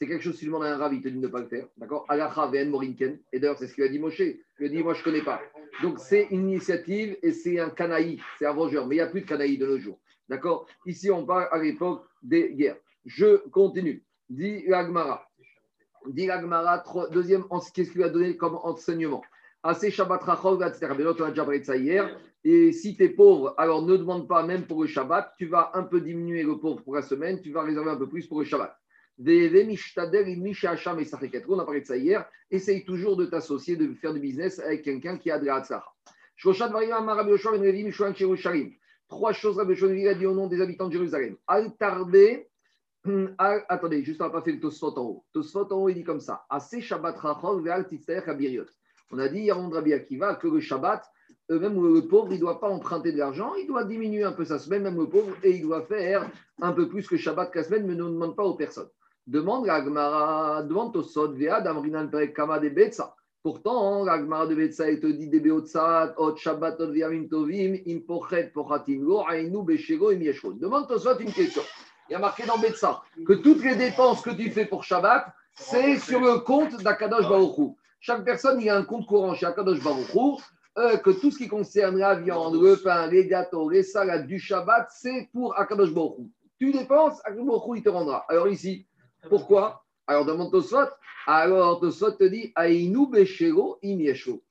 C'est 0.01 0.07
quelque 0.07 0.23
chose, 0.23 0.33
si 0.33 0.41
tu 0.41 0.47
demandes 0.47 0.65
à 0.65 0.75
un 0.75 0.79
ravi, 0.79 0.99
de 1.01 1.11
ne 1.11 1.27
pas 1.27 1.41
le 1.41 1.47
faire. 1.47 1.67
D'accord? 1.77 2.07
Alacha 2.09 2.47
Ven 2.47 2.71
Morinken. 2.71 3.19
Et 3.35 3.39
d'ailleurs, 3.39 3.59
c'est 3.59 3.67
ce 3.67 3.75
qu'il 3.75 3.85
a 3.85 3.89
dit 3.89 3.99
Moshe. 3.99 4.21
Il 4.21 4.65
a 4.65 4.69
dit 4.71 4.83
Moi, 4.83 4.95
je 4.95 5.01
ne 5.01 5.05
connais 5.05 5.21
pas. 5.21 5.43
Donc, 5.83 5.99
c'est 5.99 6.29
une 6.31 6.49
initiative 6.49 7.19
et 7.23 7.33
c'est 7.33 7.61
un 7.61 7.69
canaï. 7.69 8.19
C'est 8.39 8.47
un 8.47 8.55
vengeur. 8.55 8.87
Mais 8.87 8.95
il 8.95 8.99
n'y 8.99 9.03
a 9.03 9.09
plus 9.09 9.21
de 9.21 9.27
canaï 9.27 9.59
de 9.59 9.67
nos 9.67 9.79
jours. 9.79 9.99
D'accord? 10.27 10.67
Ici, 10.87 11.11
on 11.11 11.27
parle 11.27 11.49
à 11.53 11.59
l'époque 11.59 12.07
des 12.23 12.55
guerres. 12.55 12.79
Je 13.05 13.47
continue. 13.51 14.03
Dit 14.31 14.65
l'Agmara. 14.69 15.29
Dit 16.07 16.25
l'Agmara, 16.25 16.83
deuxième, 17.13 17.45
qu'est-ce 17.75 17.91
qu'il 17.91 17.99
lui 17.99 18.05
a 18.05 18.09
donné 18.09 18.39
comme 18.39 18.55
enseignement? 18.55 19.23
Assez 19.63 19.91
Shabbat 19.91 20.23
Rachov, 20.23 20.63
etc. 20.63 20.93
on 20.93 21.25
a 21.25 21.29
déjà 21.29 21.45
parlé 21.45 21.61
de 21.61 21.65
ça 21.67 21.77
hier. 21.77 22.19
Et 22.43 22.73
si 22.73 22.97
tu 22.97 23.05
es 23.05 23.11
pauvre, 23.11 23.55
alors 23.59 23.83
ne 23.83 23.99
demande 23.99 24.27
pas 24.27 24.47
même 24.47 24.63
pour 24.63 24.81
le 24.81 24.89
Shabbat. 24.89 25.35
Tu 25.37 25.45
vas 25.45 25.73
un 25.75 25.83
peu 25.83 26.01
diminuer 26.01 26.43
le 26.43 26.57
pauvre 26.57 26.83
pour 26.83 26.95
la 26.95 27.03
semaine. 27.03 27.43
Tu 27.43 27.53
vas 27.53 27.65
réserver 27.65 27.91
un 27.91 27.97
peu 27.97 28.09
plus 28.09 28.27
pour 28.27 28.39
le 28.39 28.47
Shabbat. 28.47 28.75
On 29.19 29.23
a 31.59 31.65
parlé 31.65 31.81
de 31.81 31.87
ça 31.87 31.97
hier. 31.97 32.27
Essaye 32.51 32.85
toujours 32.85 33.17
de 33.17 33.27
t'associer, 33.27 33.77
de 33.77 33.93
faire 33.95 34.15
du 34.15 34.21
business 34.21 34.59
avec 34.59 34.83
quelqu'un 34.83 35.19
qui 35.19 35.31
a 35.31 35.39
de 35.39 35.47
la 35.47 35.63
Trois 39.09 39.33
choses, 39.33 39.59
Rabbi 39.59 39.75
Shonvi 39.75 40.09
a 40.09 40.15
dit 40.15 40.25
au 40.25 40.35
nom 40.35 40.47
des 40.47 40.61
habitants 40.61 40.87
de 40.87 40.93
Jérusalem. 40.93 41.37
Al 41.47 41.77
tarbe, 41.77 42.17
attendez, 43.39 44.05
juste 44.05 44.21
on 44.21 44.25
n'a 44.25 44.31
pas 44.31 44.41
fait 44.41 44.53
le 44.53 44.61
Tosfot 44.61 44.97
en 44.97 45.03
haut. 45.03 45.25
Tosfot 45.33 45.67
en 45.73 45.77
haut, 45.77 45.89
il 45.89 45.97
dit 45.97 46.05
comme 46.05 46.21
ça. 46.21 46.47
Assez 46.49 46.81
Shabbat 46.81 47.19
rachol 47.19 47.63
ve'al. 47.63 47.87
On 49.11 49.19
a 49.19 49.29
dit, 49.29 49.41
Yaron 49.41 49.69
Rabbi 49.69 49.93
Akiva, 49.93 50.37
que 50.37 50.47
le 50.47 50.61
Shabbat, 50.61 51.05
même 51.49 51.83
le 51.83 52.07
pauvre, 52.07 52.29
il 52.31 52.37
ne 52.37 52.41
doit 52.41 52.61
pas 52.61 52.69
emprunter 52.69 53.11
de 53.13 53.19
l'argent, 53.19 53.55
il 53.57 53.67
doit 53.67 53.85
diminuer 53.85 54.23
un 54.23 54.33
peu 54.33 54.45
sa 54.45 54.59
semaine, 54.59 54.85
même 54.85 54.97
le 54.97 55.09
pauvre, 55.09 55.37
et 55.43 55.51
il 55.51 55.63
doit 55.63 55.83
faire 55.83 56.31
un 56.63 56.73
peu 56.73 56.89
plus 56.89 57.09
que 57.09 57.17
Shabbat 57.17 57.55
la 57.55 57.65
semaine, 57.65 57.87
mais 57.87 57.95
ne 57.95 58.05
demande 58.05 58.37
pas 58.37 58.45
aux 58.45 58.55
personnes. 58.55 58.89
Demande 59.31 59.67
la 59.67 59.81
Gemara, 59.85 60.63
demande 60.65 60.93
Tosfot, 60.93 61.35
ve'ad 61.39 61.67
amrinan 61.67 62.09
perek 62.11 62.35
kama 62.35 62.59
de 62.59 62.69
betsa. 62.69 63.15
Pourtant, 63.43 64.05
la 64.05 64.19
Gemara 64.19 64.47
de 64.47 64.55
Betsa, 64.55 64.85
te 64.85 65.07
dit 65.07 65.51
Ot 65.51 66.37
Shabbat, 66.37 66.79
Ot 66.79 66.91
Viamim 66.91 67.27
Tovim, 67.27 67.79
Impochet, 67.87 68.51
Pochatim, 68.53 69.03
Lo, 69.03 69.25
Ainu, 69.31 69.63
Beshego, 69.63 70.11
Im 70.11 70.21
Yeshon. 70.21 70.59
Demande 70.61 70.89
toi 70.89 71.17
une 71.19 71.33
question. 71.33 71.63
Il 72.09 72.13
y 72.13 72.17
a 72.17 72.19
marqué 72.19 72.45
dans 72.45 72.59
Betsa 72.59 73.01
que 73.27 73.33
toutes 73.35 73.65
les 73.65 73.77
dépenses 73.77 74.21
que 74.21 74.31
tu 74.31 74.51
fais 74.51 74.67
pour 74.67 74.85
Shabbat, 74.85 75.33
c'est 75.55 75.99
sur 75.99 76.21
le 76.21 76.41
compte 76.41 76.83
d'Akadosh 76.83 77.29
Baruchou. 77.29 77.79
Chaque 78.01 78.25
personne, 78.25 78.61
il 78.61 78.69
a 78.69 78.77
un 78.77 78.83
compte 78.83 79.07
courant 79.07 79.33
chez 79.33 79.47
Akadosh 79.47 79.83
Baruchou, 79.83 80.39
euh, 80.77 80.99
que 80.99 81.11
tout 81.11 81.31
ce 81.31 81.39
qui 81.39 81.49
concerne 81.49 81.97
la 81.97 82.17
viande, 82.17 82.61
le 82.61 82.77
pain, 82.77 83.07
les 83.07 83.27
gâteaux, 83.27 83.71
les 83.71 83.85
salades 83.85 84.27
du 84.27 84.39
Shabbat, 84.39 84.89
c'est 84.91 85.31
pour 85.33 85.59
Akadosh 85.59 85.95
Baruchou. 85.95 86.31
Tu 86.59 86.73
dépenses, 86.73 87.21
Akadosh 87.25 87.47
Baruchou, 87.47 87.75
il 87.77 87.83
te 87.83 87.89
rendra. 87.89 88.27
Alors 88.29 88.49
ici, 88.49 88.87
pourquoi? 89.29 89.85
Alors 90.07 90.25
demande 90.25 90.51
Tosfot. 90.51 90.89
Alors 91.27 91.81
Tosfot 91.81 92.13
te 92.13 92.25
dit 92.25 92.53
Aïnou 92.55 93.09
Beshero 93.09 93.79
Imiesho. 93.83 94.43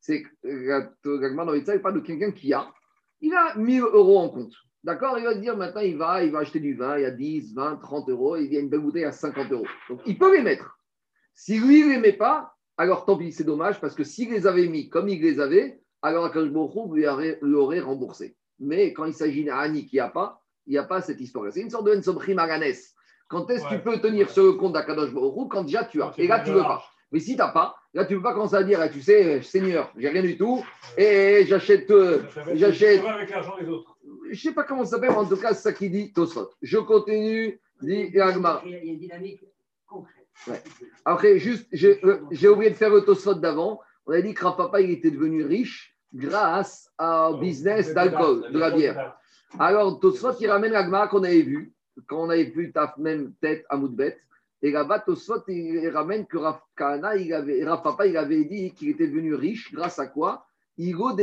C'est 0.00 0.22
la 0.42 0.90
il 1.04 1.80
parle 1.82 1.94
de 1.94 2.00
quelqu'un 2.00 2.30
qui 2.30 2.52
a, 2.52 2.72
il 3.20 3.34
a 3.34 3.54
1000 3.56 3.82
euros 3.82 4.18
en 4.18 4.28
compte. 4.28 4.54
D'accord? 4.84 5.18
Il 5.18 5.24
va 5.24 5.34
dire 5.34 5.56
maintenant, 5.56 5.80
il 5.80 5.96
va, 5.96 6.22
il 6.22 6.30
va 6.30 6.38
acheter 6.38 6.60
du 6.60 6.74
vin, 6.74 6.96
il 6.98 7.02
y 7.02 7.04
a 7.04 7.10
10, 7.10 7.54
20, 7.54 7.76
30 7.76 8.08
euros, 8.10 8.36
il 8.36 8.52
y 8.52 8.56
a 8.56 8.60
une 8.60 8.68
belle 8.68 8.80
bouteille 8.80 9.04
à 9.04 9.12
50 9.12 9.50
euros. 9.52 9.66
Donc 9.88 10.00
il 10.06 10.16
peut 10.16 10.34
les 10.34 10.42
mettre. 10.42 10.78
Si 11.34 11.58
lui, 11.58 11.80
il 11.80 11.88
ne 11.88 11.92
les 11.94 12.00
met 12.00 12.12
pas, 12.12 12.54
alors 12.76 13.04
tant 13.04 13.18
pis, 13.18 13.32
c'est 13.32 13.44
dommage, 13.44 13.80
parce 13.80 13.94
que 13.94 14.04
s'il 14.04 14.30
les 14.30 14.46
avait 14.46 14.68
mis 14.68 14.88
comme 14.88 15.08
il 15.08 15.20
les 15.20 15.40
avait, 15.40 15.80
alors 16.00 16.24
Akash 16.24 16.48
lui 16.48 17.04
l'aurait 17.42 17.80
remboursé. 17.80 18.36
Mais 18.60 18.92
quand 18.92 19.04
il 19.04 19.14
s'agit 19.14 19.44
d'un 19.44 19.72
qui 19.72 20.00
a 20.00 20.08
pas, 20.08 20.42
il 20.66 20.72
n'y 20.72 20.78
a 20.78 20.84
pas 20.84 21.00
cette 21.00 21.20
histoire. 21.20 21.52
C'est 21.52 21.60
une 21.60 21.70
sorte 21.70 21.86
de 21.86 22.34
Maganes. 22.34 22.74
Quand 23.28 23.50
est-ce 23.50 23.64
que 23.64 23.74
tu 23.74 23.80
peux 23.80 24.00
tenir 24.00 24.30
sur 24.30 24.44
le 24.44 24.52
compte 24.52 24.72
d'Akadosh 24.72 25.12
Baruch 25.12 25.48
Quand 25.50 25.62
déjà 25.62 25.84
tu 25.84 26.02
as. 26.02 26.12
Et 26.16 26.26
là, 26.26 26.40
tu 26.40 26.50
ne 26.50 26.56
veux 26.56 26.62
pas. 26.62 26.82
Mais 27.12 27.20
si 27.20 27.32
tu 27.32 27.38
n'as 27.38 27.48
pas, 27.48 27.76
là, 27.94 28.04
tu 28.04 28.14
ne 28.14 28.18
peux 28.18 28.24
pas 28.24 28.34
commencer 28.34 28.56
à 28.56 28.62
dire, 28.62 28.82
eh, 28.82 28.90
tu 28.90 29.00
sais, 29.00 29.40
Seigneur, 29.42 29.92
j'ai 29.96 30.08
rien 30.08 30.22
du 30.22 30.36
tout, 30.36 30.64
et 30.96 31.44
j'achète. 31.46 31.90
Euh, 31.90 32.22
j'achète. 32.54 33.04
avec 33.04 33.30
l'argent 33.30 33.56
des 33.58 33.68
autres. 33.68 33.96
Je 34.24 34.30
ne 34.30 34.34
sais 34.34 34.52
pas 34.52 34.64
comment 34.64 34.84
ça 34.84 34.92
s'appelle, 34.92 35.10
en 35.10 35.24
tout 35.24 35.36
cas, 35.36 35.54
c'est 35.54 35.62
ça 35.62 35.72
qui 35.72 35.88
dit 35.88 36.12
Tosfot. 36.12 36.50
Je 36.60 36.78
continue, 36.78 37.60
dit 37.80 38.18
Agmar. 38.20 38.62
Il 38.64 38.72
y 38.72 38.74
a 38.74 38.78
une 38.78 38.98
dynamique 38.98 39.40
concrète. 39.86 40.64
Après, 41.04 41.38
juste, 41.38 41.66
euh, 41.72 42.20
j'ai 42.30 42.48
oublié 42.48 42.70
de 42.70 42.76
faire 42.76 42.90
le 42.90 43.02
Tosfot 43.02 43.34
d'avant. 43.34 43.80
On 44.06 44.12
a 44.12 44.20
dit 44.20 44.34
que 44.34 44.42
Papa, 44.42 44.80
il 44.80 44.90
était 44.90 45.10
devenu 45.10 45.44
riche 45.44 45.94
grâce 46.14 46.90
au 46.98 47.36
business 47.38 47.92
d'alcool, 47.92 48.50
de 48.52 48.58
la 48.58 48.70
bière. 48.70 49.16
Alors, 49.58 49.98
Tosfot, 49.98 50.32
il 50.40 50.50
ramène 50.50 50.72
l'Agmar 50.72 51.08
qu'on 51.08 51.24
avait 51.24 51.42
vu 51.42 51.74
quand 52.06 52.24
on 52.24 52.30
avait 52.30 52.44
vu 52.44 52.72
ta 52.72 52.94
même 52.98 53.32
tête 53.40 53.64
à 53.68 53.76
Moudbet, 53.76 54.18
et 54.60 54.72
là-bas, 54.72 55.00
Tosfot, 55.00 55.44
il 55.46 55.88
ramène 55.90 56.26
que 56.26 56.36
Rav 56.36 56.58
Kahana, 56.76 57.16
il 57.16 57.32
avait, 57.32 57.64
Rav 57.64 57.82
Papa, 57.82 58.06
il 58.06 58.16
avait 58.16 58.44
dit 58.44 58.72
qu'il 58.74 58.88
était 58.88 59.06
devenu 59.06 59.34
riche 59.34 59.72
grâce 59.72 60.00
à 60.00 60.06
quoi? 60.06 60.46
Il 60.76 60.96
a 60.96 61.16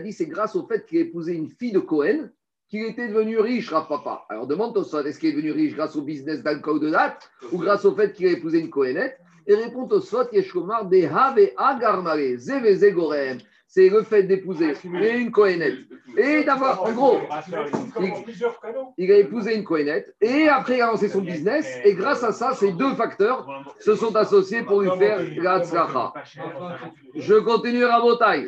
dit 0.00 0.12
c'est 0.12 0.26
grâce 0.26 0.56
au 0.56 0.66
fait 0.66 0.86
qu'il 0.86 0.98
a 0.98 1.00
épousé 1.02 1.34
une 1.34 1.48
fille 1.48 1.72
de 1.72 1.80
Cohen 1.80 2.30
qu'il 2.68 2.84
était 2.84 3.08
devenu 3.08 3.38
riche, 3.40 3.70
Rav 3.70 3.88
Papa. 3.88 4.24
Alors 4.28 4.46
demande 4.46 4.74
Tosfot, 4.74 5.00
est-ce 5.02 5.18
qu'il 5.18 5.30
est 5.30 5.32
devenu 5.32 5.50
riche 5.52 5.74
grâce 5.74 5.96
au 5.96 6.02
business 6.02 6.42
d'alcool 6.42 6.78
de 6.80 6.90
date 6.90 7.30
ou 7.50 7.58
grâce 7.58 7.84
au 7.84 7.94
fait 7.94 8.12
qu'il 8.12 8.26
a 8.26 8.30
épousé 8.30 8.60
une 8.60 8.70
Cohenette 8.70 9.18
Et 9.46 9.56
répond 9.56 9.88
Tosfot, 9.88 10.30
Yeshkomar, 10.32 10.88
de 10.88 11.02
Have 11.04 11.38
Agarmare, 11.56 12.36
Zeve 12.36 12.74
Zegorem 12.76 13.38
c'est 13.74 13.88
le 13.88 14.02
fait 14.02 14.24
d'épouser 14.24 14.74
une 14.84 15.30
Kohénette 15.30 15.78
et 16.18 16.44
d'avoir, 16.44 16.82
en 16.82 16.92
gros, 16.92 17.20
il, 18.98 19.10
a 19.10 19.16
épousé 19.16 19.56
une 19.56 19.64
Kohénette 19.64 20.14
et 20.20 20.46
après 20.46 20.76
il 20.76 20.82
a 20.82 20.88
lancé 20.88 21.08
son 21.08 21.22
business 21.22 21.66
et 21.82 21.94
grâce 21.94 22.22
à 22.22 22.32
ça, 22.32 22.52
ces 22.52 22.72
deux 22.72 22.94
facteurs 22.96 23.48
se 23.80 23.94
sont 23.94 24.14
associés 24.14 24.62
pour 24.62 24.82
lui 24.82 24.90
faire 24.98 25.20
la 25.38 25.64
tzlacha. 25.64 26.12
Je 27.14 27.34
continue 27.36 27.84
à 27.84 27.96
Rabotai. 27.96 28.46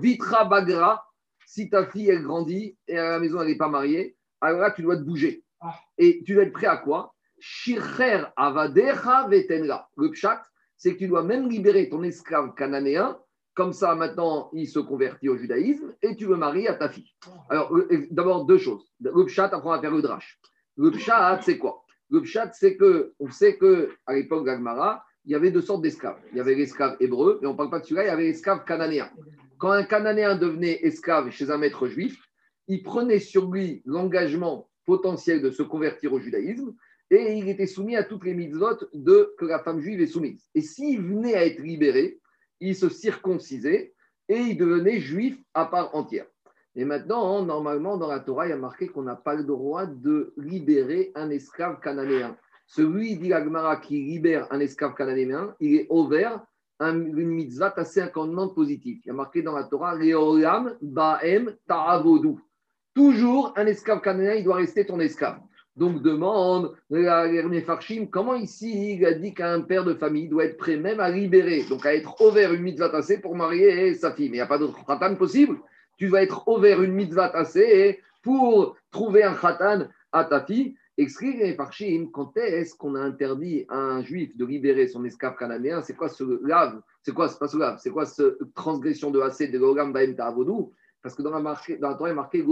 Vitra 0.00 0.46
Bagra, 0.46 1.04
si 1.44 1.68
ta 1.68 1.84
fille, 1.84 2.08
elle 2.08 2.22
grandit 2.22 2.74
et 2.88 2.96
à 2.96 3.10
la 3.10 3.18
maison, 3.18 3.42
elle 3.42 3.48
n'est 3.48 3.58
pas 3.58 3.68
mariée, 3.68 4.16
alors 4.40 4.60
là, 4.60 4.70
tu 4.70 4.80
dois 4.80 4.96
te 4.96 5.02
bouger. 5.02 5.44
Ah. 5.60 5.74
Et 5.98 6.22
tu 6.24 6.32
dois 6.32 6.44
être 6.44 6.54
prêt 6.54 6.68
à 6.68 6.78
quoi? 6.78 7.14
Shircher 7.38 8.24
avadecha 8.34 9.28
vetenla. 9.28 9.88
Le 9.98 10.10
pshat, 10.10 10.42
c'est 10.78 10.94
que 10.94 10.98
tu 10.98 11.08
dois 11.08 11.22
même 11.22 11.50
libérer 11.50 11.90
ton 11.90 12.02
esclave 12.02 12.54
cananéen. 12.54 13.18
Comme 13.58 13.72
ça, 13.72 13.96
maintenant, 13.96 14.50
il 14.52 14.68
se 14.68 14.78
convertit 14.78 15.28
au 15.28 15.36
judaïsme 15.36 15.92
et 16.00 16.14
tu 16.14 16.26
veux 16.26 16.36
marier 16.36 16.68
à 16.68 16.74
ta 16.74 16.88
fille. 16.88 17.12
Alors, 17.50 17.76
euh, 17.76 18.06
d'abord, 18.12 18.44
deux 18.44 18.56
choses. 18.56 18.88
Le 19.00 19.10
on 19.12 19.68
va 19.68 19.80
faire 19.80 19.90
le 19.90 20.00
drash. 20.00 20.38
Le 20.76 20.92
c'est 21.42 21.58
quoi? 21.58 21.82
Le 22.08 22.22
c'est 22.52 22.76
que, 22.76 23.14
on 23.18 23.28
sait 23.32 23.58
qu'à 23.58 24.12
l'époque 24.12 24.46
d'Agmara, 24.46 25.04
il 25.24 25.32
y 25.32 25.34
avait 25.34 25.50
deux 25.50 25.60
sortes 25.60 25.82
d'esclaves. 25.82 26.20
Il 26.30 26.38
y 26.38 26.40
avait 26.40 26.54
l'esclave 26.54 26.96
hébreu, 27.00 27.40
mais 27.42 27.48
on 27.48 27.54
ne 27.54 27.56
parle 27.56 27.70
pas 27.70 27.80
de 27.80 27.84
celui-là, 27.86 28.04
il 28.04 28.06
y 28.06 28.10
avait 28.10 28.26
l'esclave 28.26 28.64
cananéen. 28.64 29.10
Quand 29.58 29.72
un 29.72 29.82
cananéen 29.82 30.36
devenait 30.36 30.78
esclave 30.86 31.30
chez 31.30 31.50
un 31.50 31.58
maître 31.58 31.88
juif, 31.88 32.16
il 32.68 32.84
prenait 32.84 33.18
sur 33.18 33.50
lui 33.50 33.82
l'engagement 33.86 34.70
potentiel 34.86 35.42
de 35.42 35.50
se 35.50 35.64
convertir 35.64 36.12
au 36.12 36.20
judaïsme 36.20 36.76
et 37.10 37.32
il 37.32 37.48
était 37.48 37.66
soumis 37.66 37.96
à 37.96 38.04
toutes 38.04 38.24
les 38.24 38.34
mitzvot 38.34 38.78
de, 38.94 39.34
que 39.36 39.46
la 39.46 39.58
femme 39.58 39.80
juive 39.80 40.00
est 40.00 40.06
soumise. 40.06 40.48
Et 40.54 40.60
s'il 40.60 41.02
venait 41.02 41.34
à 41.34 41.44
être 41.44 41.58
libéré, 41.58 42.20
il 42.60 42.74
se 42.74 42.88
circoncisait 42.88 43.94
et 44.28 44.36
il 44.36 44.56
devenait 44.56 45.00
juif 45.00 45.38
à 45.54 45.66
part 45.66 45.94
entière. 45.94 46.26
Et 46.74 46.84
maintenant, 46.84 47.42
normalement, 47.44 47.96
dans 47.96 48.06
la 48.06 48.20
Torah, 48.20 48.46
il 48.46 48.50
y 48.50 48.52
a 48.52 48.56
marqué 48.56 48.86
qu'on 48.86 49.02
n'a 49.02 49.16
pas 49.16 49.34
le 49.34 49.44
droit 49.44 49.86
de 49.86 50.32
libérer 50.36 51.10
un 51.14 51.30
esclave 51.30 51.80
cananéen. 51.80 52.36
Celui, 52.66 53.16
dit 53.16 53.32
Agmara, 53.32 53.78
qui 53.78 54.00
libère 54.02 54.46
un 54.52 54.60
esclave 54.60 54.94
cananéen, 54.94 55.54
il 55.58 55.74
est 55.74 55.86
ouvert 55.90 56.44
une 56.80 57.12
mitzvah 57.12 57.72
assez 57.76 58.00
un 58.00 58.06
commandement 58.06 58.50
positif. 58.50 59.00
Il 59.04 59.08
y 59.08 59.10
a 59.10 59.14
marqué 59.14 59.42
dans 59.42 59.54
la 59.54 59.64
Torah, 59.64 59.96
Leolam 59.96 60.76
Baem 60.80 61.56
Ta'avodu. 61.66 62.36
Toujours, 62.94 63.52
un 63.56 63.66
esclave 63.66 64.00
cananéen, 64.00 64.34
il 64.34 64.44
doit 64.44 64.56
rester 64.56 64.86
ton 64.86 65.00
esclave. 65.00 65.40
Donc 65.78 66.02
demande 66.02 66.74
à 66.92 67.28
Farshim, 67.64 68.06
comment 68.10 68.34
ici 68.34 68.96
il 68.96 69.06
a 69.06 69.14
dit 69.14 69.32
qu'un 69.32 69.60
père 69.60 69.84
de 69.84 69.94
famille 69.94 70.26
doit 70.26 70.46
être 70.46 70.56
prêt 70.56 70.76
même 70.76 70.98
à 70.98 71.08
libérer, 71.08 71.62
donc 71.68 71.86
à 71.86 71.94
être 71.94 72.20
ouvert 72.20 72.52
une 72.52 72.62
mitzvah 72.62 72.88
tassée 72.88 73.20
pour 73.20 73.36
marier 73.36 73.94
sa 73.94 74.12
fille. 74.12 74.28
Mais 74.28 74.38
il 74.38 74.40
n'y 74.40 74.42
a 74.42 74.46
pas 74.46 74.58
d'autre 74.58 74.84
khatan 74.84 75.14
possible. 75.14 75.56
Tu 75.96 76.08
vas 76.08 76.24
être 76.24 76.48
ouvert 76.48 76.82
une 76.82 76.94
mitzvah 76.94 77.28
tassée 77.28 78.00
pour 78.24 78.76
trouver 78.90 79.22
un 79.22 79.34
khatan 79.34 79.86
à 80.10 80.24
ta 80.24 80.44
fille. 80.44 80.74
Explique 80.96 81.54
Farshim, 81.56 82.08
quand 82.12 82.36
est-ce 82.36 82.74
qu'on 82.74 82.96
a 82.96 83.00
interdit 83.00 83.64
à 83.68 83.78
un 83.78 84.02
juif 84.02 84.36
de 84.36 84.44
libérer 84.44 84.88
son 84.88 85.04
esclave 85.04 85.36
cananéen? 85.36 85.80
C'est 85.82 85.94
quoi 85.94 86.08
ce 86.08 86.44
lave? 86.44 86.80
C'est 87.04 87.14
quoi, 87.14 87.28
ce 87.28 87.38
pas 87.38 87.46
ce 87.46 87.56
lave 87.56 87.78
C'est 87.80 87.90
quoi 87.90 88.04
cette 88.04 88.52
transgression 88.52 89.12
de 89.12 89.20
assez 89.20 89.46
de 89.46 89.56
l'ogam 89.60 89.92
baem 89.92 90.16
ta'avodou? 90.16 90.72
Parce 91.00 91.14
que 91.14 91.22
dans 91.22 91.30
la, 91.30 91.38
dans 91.38 91.88
la 91.88 91.94
Torah, 91.94 92.08
il 92.08 92.12
est 92.12 92.14
marqué 92.14 92.42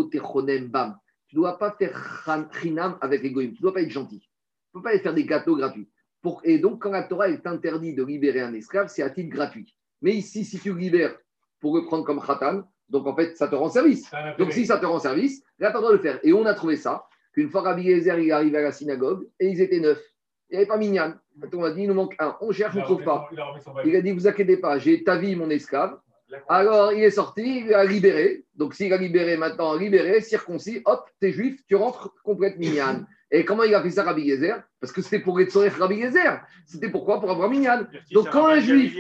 bam. 0.69 0.97
Tu 1.29 1.37
ne 1.37 1.43
dois 1.43 1.59
pas 1.59 1.73
faire 1.73 2.49
chinam 2.61 2.99
avec 3.01 3.23
les. 3.23 3.33
Tu 3.33 3.39
ne 3.39 3.61
dois 3.61 3.75
pas 3.75 3.83
être 3.83 3.91
gentil. 3.91 4.21
Tu 4.21 4.29
ne 4.75 4.79
peux 4.79 4.83
pas 4.83 4.91
aller 4.91 5.01
faire 5.01 5.15
des 5.15 5.25
gâteaux 5.25 5.57
gratuits. 5.57 5.89
Pour, 6.23 6.41
et 6.45 6.59
donc, 6.59 6.83
quand 6.83 6.91
la 6.91 7.03
Torah 7.03 7.29
est 7.29 7.47
interdit 7.47 7.95
de 7.95 8.05
libérer 8.05 8.41
un 8.41 8.55
esclave, 8.55 8.89
c'est 8.89 9.03
à 9.03 9.11
titre 9.11 9.31
gratuit. 9.31 9.75
Mais 10.03 10.13
ici, 10.13 10.45
si 10.45 10.59
tu 10.59 10.77
libères 10.77 11.17
pour 11.61 11.77
le 11.77 11.85
prendre 11.85 12.05
comme 12.05 12.21
khatan, 12.21 12.63
donc 12.89 13.07
en 13.07 13.17
fait, 13.17 13.37
ça 13.37 13.49
te 13.49 13.55
rend 13.55 13.69
service. 13.69 14.11
Donc 14.39 14.53
si 14.53 14.67
ça 14.67 14.79
te 14.79 14.87
rend 14.87 14.99
service, 14.99 15.43
là, 15.59 15.71
tu 15.71 15.77
as 15.77 15.81
le 15.81 15.83
droit 15.83 15.91
de 15.93 15.97
le 15.97 16.03
faire. 16.03 16.21
Et 16.23 16.33
on 16.33 16.45
a 16.47 16.55
trouvé 16.55 16.77
ça, 16.77 17.07
qu'une 17.33 17.51
fois 17.51 17.63
Rabbi 17.63 17.83
Yezer, 17.83 18.19
il 18.19 18.29
est 18.29 18.33
arrivé 18.33 18.59
à 18.59 18.63
la 18.63 18.73
synagogue 18.73 19.29
et 19.41 19.49
ils 19.49 19.61
étaient 19.61 19.81
neuf. 19.81 20.01
Il 20.49 20.53
n'y 20.53 20.59
avait 20.59 20.67
pas 20.67 20.79
Minyan. 20.79 21.15
On 21.53 21.65
a 21.65 21.73
dit, 21.73 21.83
il 21.83 21.89
nous 21.89 21.95
manque 21.95 22.15
un. 22.21 22.37
On 22.41 22.53
cherche, 22.53 22.77
on 22.77 22.81
ne 22.81 22.85
trouve 22.85 23.03
pas. 23.03 23.29
Il 23.85 23.97
a 23.97 24.01
dit, 24.01 24.13
vous 24.13 24.29
inquiétez 24.29 24.59
pas, 24.59 24.79
j'ai 24.79 25.03
ta 25.03 25.17
vie, 25.17 25.35
mon 25.35 25.51
esclave. 25.51 25.99
Alors, 26.49 26.93
il 26.93 27.03
est 27.03 27.11
sorti, 27.11 27.65
il 27.67 27.75
a 27.75 27.85
libéré. 27.85 28.45
Donc, 28.55 28.75
s'il 28.75 28.93
a 28.93 28.97
libéré 28.97 29.37
maintenant, 29.37 29.75
libéré, 29.75 30.21
circoncis, 30.21 30.83
hop, 30.85 31.09
t'es 31.21 31.33
juif, 31.33 31.61
tu 31.69 31.77
rentres 31.77 32.15
complète 32.25 32.59
minyan. 32.59 33.05
Et 33.31 33.45
comment 33.45 33.65
il 33.65 33.75
a 33.75 33.83
fait 33.83 33.91
ça, 33.91 34.05
Rabbi 34.05 34.29
Gezer 34.29 34.63
Parce 34.81 34.93
que 34.93 35.03
c'était 35.03 35.19
pour 35.19 35.41
être 35.41 35.79
Rabbi 35.79 36.01
Gezer. 36.01 36.41
C'était 36.65 36.89
pourquoi? 36.89 37.21
Pour 37.21 37.31
avoir 37.31 37.49
minyan. 37.49 37.87
Donc, 38.13 38.31
quand 38.31 38.47
un 38.47 38.61
juif, 38.61 38.97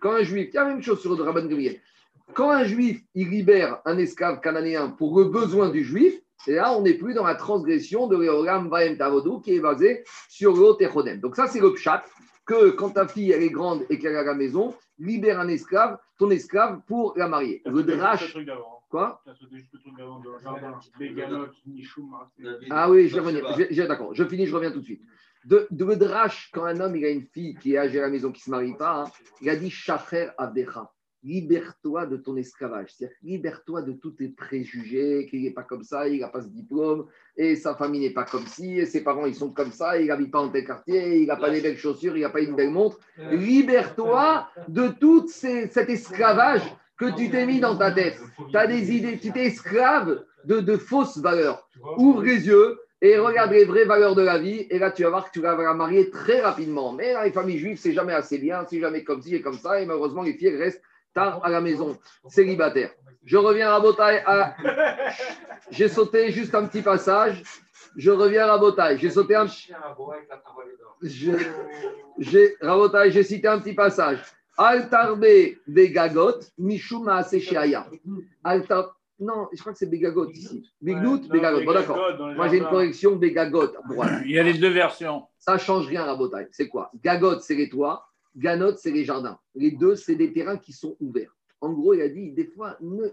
quand 0.00 0.12
un 0.12 0.22
juif, 0.22 0.48
il 0.50 0.54
y 0.54 0.58
a 0.58 0.64
la 0.64 0.70
même 0.70 0.82
chose 0.82 1.00
sur 1.00 1.14
le 1.14 1.22
Rabban 1.22 1.48
Quand 2.34 2.50
un 2.50 2.64
juif, 2.64 3.00
il 3.14 3.28
libère 3.28 3.80
un 3.84 3.98
esclave 3.98 4.40
cananéen 4.40 4.90
pour 4.90 5.18
le 5.18 5.26
besoin 5.26 5.70
du 5.70 5.84
juif, 5.84 6.14
et 6.46 6.54
là, 6.54 6.72
on 6.72 6.82
n'est 6.82 6.94
plus 6.94 7.12
dans 7.12 7.26
la 7.26 7.34
transgression 7.34 8.06
de 8.06 8.16
l'Eolam 8.16 8.70
Vaem 8.70 8.96
Tavodou 8.96 9.40
qui 9.40 9.54
est 9.54 9.60
basé 9.60 10.04
sur 10.28 10.54
le 10.54 11.16
Donc, 11.18 11.36
ça, 11.36 11.46
c'est 11.46 11.60
le 11.60 11.74
pshat 11.74 12.04
que 12.46 12.70
quand 12.70 12.90
ta 12.90 13.06
fille, 13.06 13.30
elle 13.30 13.42
est 13.42 13.50
grande 13.50 13.84
et 13.90 13.98
qu'elle 13.98 14.14
est 14.14 14.18
à 14.18 14.24
la 14.24 14.34
maison, 14.34 14.74
libère 15.00 15.40
un 15.40 15.48
esclave, 15.48 15.98
ton 16.18 16.30
esclave, 16.30 16.80
pour 16.86 17.14
la 17.16 17.26
marier. 17.26 17.62
Le 17.66 17.82
drash. 17.82 18.36
Quoi 18.88 19.22
Ah 22.70 22.90
oui, 22.90 23.08
je 23.08 23.14
vais 23.14 23.20
revenir. 23.20 23.88
D'accord, 23.88 24.14
je 24.14 24.24
finis, 24.24 24.46
je 24.46 24.54
reviens 24.54 24.70
tout 24.70 24.80
de 24.80 24.84
suite. 24.84 25.02
De, 25.44 25.66
de 25.70 25.84
le 25.84 25.96
drash, 25.96 26.50
quand 26.52 26.64
un 26.64 26.78
homme 26.80 26.96
il 26.96 27.04
a 27.04 27.08
une 27.08 27.22
fille 27.22 27.54
qui 27.56 27.74
est 27.74 27.78
âgée 27.78 27.98
à 27.98 28.02
la 28.02 28.10
maison, 28.10 28.30
qui 28.30 28.40
ne 28.40 28.44
se 28.44 28.50
marie 28.50 28.76
pas, 28.76 29.04
hein, 29.04 29.10
il 29.40 29.48
a 29.48 29.56
dit 29.56 29.70
Shacher 29.70 30.28
Abdecha 30.36 30.92
libère-toi 31.22 32.06
de 32.06 32.16
ton 32.16 32.36
esclavage. 32.36 32.94
C'est-à-dire, 32.94 33.16
libère-toi 33.22 33.82
de 33.82 33.92
tous 33.92 34.12
tes 34.12 34.28
préjugés, 34.28 35.26
qu'il 35.28 35.42
n'est 35.42 35.50
pas 35.50 35.62
comme 35.62 35.82
ça, 35.82 36.08
il 36.08 36.20
n'a 36.20 36.28
pas 36.28 36.42
ce 36.42 36.48
diplôme, 36.48 37.06
et 37.36 37.56
sa 37.56 37.74
famille 37.74 38.00
n'est 38.00 38.14
pas 38.14 38.24
comme 38.24 38.46
ci, 38.46 38.78
et 38.78 38.86
ses 38.86 39.02
parents, 39.02 39.26
ils 39.26 39.34
sont 39.34 39.50
comme 39.50 39.72
ça, 39.72 40.00
il 40.00 40.06
n'habite 40.08 40.30
pas 40.30 40.40
en 40.40 40.48
tel 40.48 40.64
quartier, 40.64 41.18
il 41.18 41.26
n'a 41.26 41.36
pas 41.36 41.50
des 41.50 41.60
belles 41.60 41.76
chaussures, 41.76 42.16
il 42.16 42.22
n'a 42.22 42.30
pas 42.30 42.40
une 42.40 42.56
belle 42.56 42.70
montre. 42.70 42.98
Libère-toi 43.30 44.48
de 44.68 44.88
tout 44.88 45.26
cet 45.28 45.76
esclavage 45.76 46.62
que 46.96 47.14
tu 47.16 47.30
t'es 47.30 47.46
mis 47.46 47.60
dans 47.60 47.76
ta 47.76 47.92
tête. 47.92 48.18
Tu 48.52 48.68
des 48.68 48.92
idées, 48.92 49.18
tu 49.18 49.32
t'es 49.32 49.46
esclave 49.46 50.24
de, 50.44 50.60
de 50.60 50.76
fausses 50.76 51.18
valeurs. 51.18 51.68
Ouvre 51.96 52.22
les 52.22 52.46
yeux, 52.46 52.78
et 53.02 53.16
regarde 53.16 53.52
les 53.52 53.64
vraies 53.64 53.86
valeurs 53.86 54.14
de 54.14 54.22
la 54.22 54.38
vie, 54.38 54.66
et 54.68 54.78
là 54.78 54.90
tu 54.90 55.02
vas 55.02 55.10
voir 55.10 55.26
que 55.26 55.30
tu 55.32 55.40
vas 55.40 55.56
la 55.56 55.74
marier 55.74 56.10
très 56.10 56.40
rapidement. 56.40 56.92
Mais 56.92 57.14
dans 57.14 57.22
les 57.22 57.32
familles 57.32 57.58
juives, 57.58 57.78
c'est 57.78 57.92
jamais 57.92 58.12
assez 58.12 58.38
bien, 58.38 58.66
c'est 58.68 58.80
jamais 58.80 59.04
comme 59.04 59.22
ci 59.22 59.34
et 59.34 59.40
comme 59.40 59.56
ça, 59.56 59.80
et 59.80 59.86
malheureusement 59.86 60.22
les 60.22 60.34
filles 60.34 60.56
restent 60.56 60.82
tard 61.14 61.40
à 61.44 61.50
la 61.50 61.60
maison, 61.60 61.98
célibataire. 62.28 62.90
Je 63.24 63.36
reviens 63.36 63.72
à 63.72 63.80
Botaï. 63.80 64.22
À... 64.26 64.56
J'ai 65.70 65.88
sauté 65.88 66.32
juste 66.32 66.54
un 66.54 66.66
petit 66.66 66.82
passage. 66.82 67.42
Je 67.96 68.10
reviens 68.10 68.48
à 68.48 68.58
Botaï. 68.58 68.98
J'ai 68.98 69.10
sauté 69.10 69.34
un. 69.36 69.46
J'ai 71.02 71.36
j'ai 72.18 73.22
cité 73.22 73.48
un 73.48 73.58
petit 73.58 73.74
passage. 73.74 74.20
Altarbe 74.56 75.26
Begagot, 75.66 76.40
Mishuma 76.58 77.22
Secheaya. 77.22 77.86
Altar. 78.44 78.96
Non, 79.18 79.48
je 79.52 79.60
crois 79.60 79.72
que 79.72 79.78
c'est 79.78 79.90
Begagot 79.90 80.30
ici. 80.30 80.70
Bignout, 80.80 81.28
Begagot. 81.28 81.64
Bon, 81.64 81.72
d'accord. 81.72 81.98
Moi, 82.34 82.48
j'ai 82.48 82.58
une 82.58 82.68
correction 82.68 83.16
Begagot 83.16 83.72
Il 84.24 84.30
y 84.30 84.38
a 84.38 84.42
les 84.42 84.54
deux 84.54 84.70
versions. 84.70 85.24
Ça 85.38 85.54
ne 85.54 85.58
change 85.58 85.86
rien 85.86 86.04
à 86.04 86.14
Botaï. 86.14 86.48
C'est 86.52 86.68
quoi? 86.68 86.90
Gagot, 87.02 87.40
c'est 87.40 87.54
les 87.54 87.68
toits. 87.68 88.09
Ganot, 88.36 88.76
c'est 88.76 88.90
les 88.90 89.04
jardins. 89.04 89.38
Les 89.54 89.72
deux, 89.72 89.96
c'est 89.96 90.14
des 90.14 90.32
terrains 90.32 90.56
qui 90.56 90.72
sont 90.72 90.96
ouverts. 91.00 91.36
En 91.60 91.72
gros, 91.72 91.94
il 91.94 92.00
a 92.00 92.08
dit, 92.08 92.32
des 92.32 92.46
fois, 92.46 92.76
ne, 92.80 93.06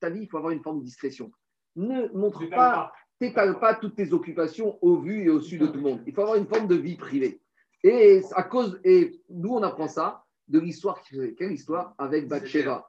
ta 0.00 0.10
vie, 0.10 0.22
il 0.22 0.28
faut 0.28 0.38
avoir 0.38 0.52
une 0.52 0.62
forme 0.62 0.80
de 0.80 0.84
discrétion. 0.84 1.30
Ne 1.74 2.08
montre 2.12 2.44
pas, 2.46 2.92
t'étale 3.18 3.58
pas 3.58 3.74
toutes 3.74 3.96
tes 3.96 4.12
occupations 4.12 4.78
au 4.82 4.98
vu 4.98 5.24
et 5.24 5.30
au 5.30 5.40
su 5.40 5.58
de 5.58 5.66
tout 5.66 5.74
le 5.74 5.80
monde. 5.80 6.02
Il 6.06 6.14
faut 6.14 6.22
avoir 6.22 6.36
une 6.36 6.46
forme 6.46 6.66
de 6.66 6.74
vie 6.74 6.96
privée. 6.96 7.40
Et 7.82 8.22
à 8.34 8.42
cause, 8.42 8.80
et 8.84 9.20
d'où 9.28 9.54
on 9.54 9.62
apprend 9.62 9.88
ça? 9.88 10.24
De 10.48 10.58
l'histoire, 10.58 11.02
quelle 11.36 11.52
histoire? 11.52 11.94
Avec 11.98 12.28
Bathsheba. 12.28 12.88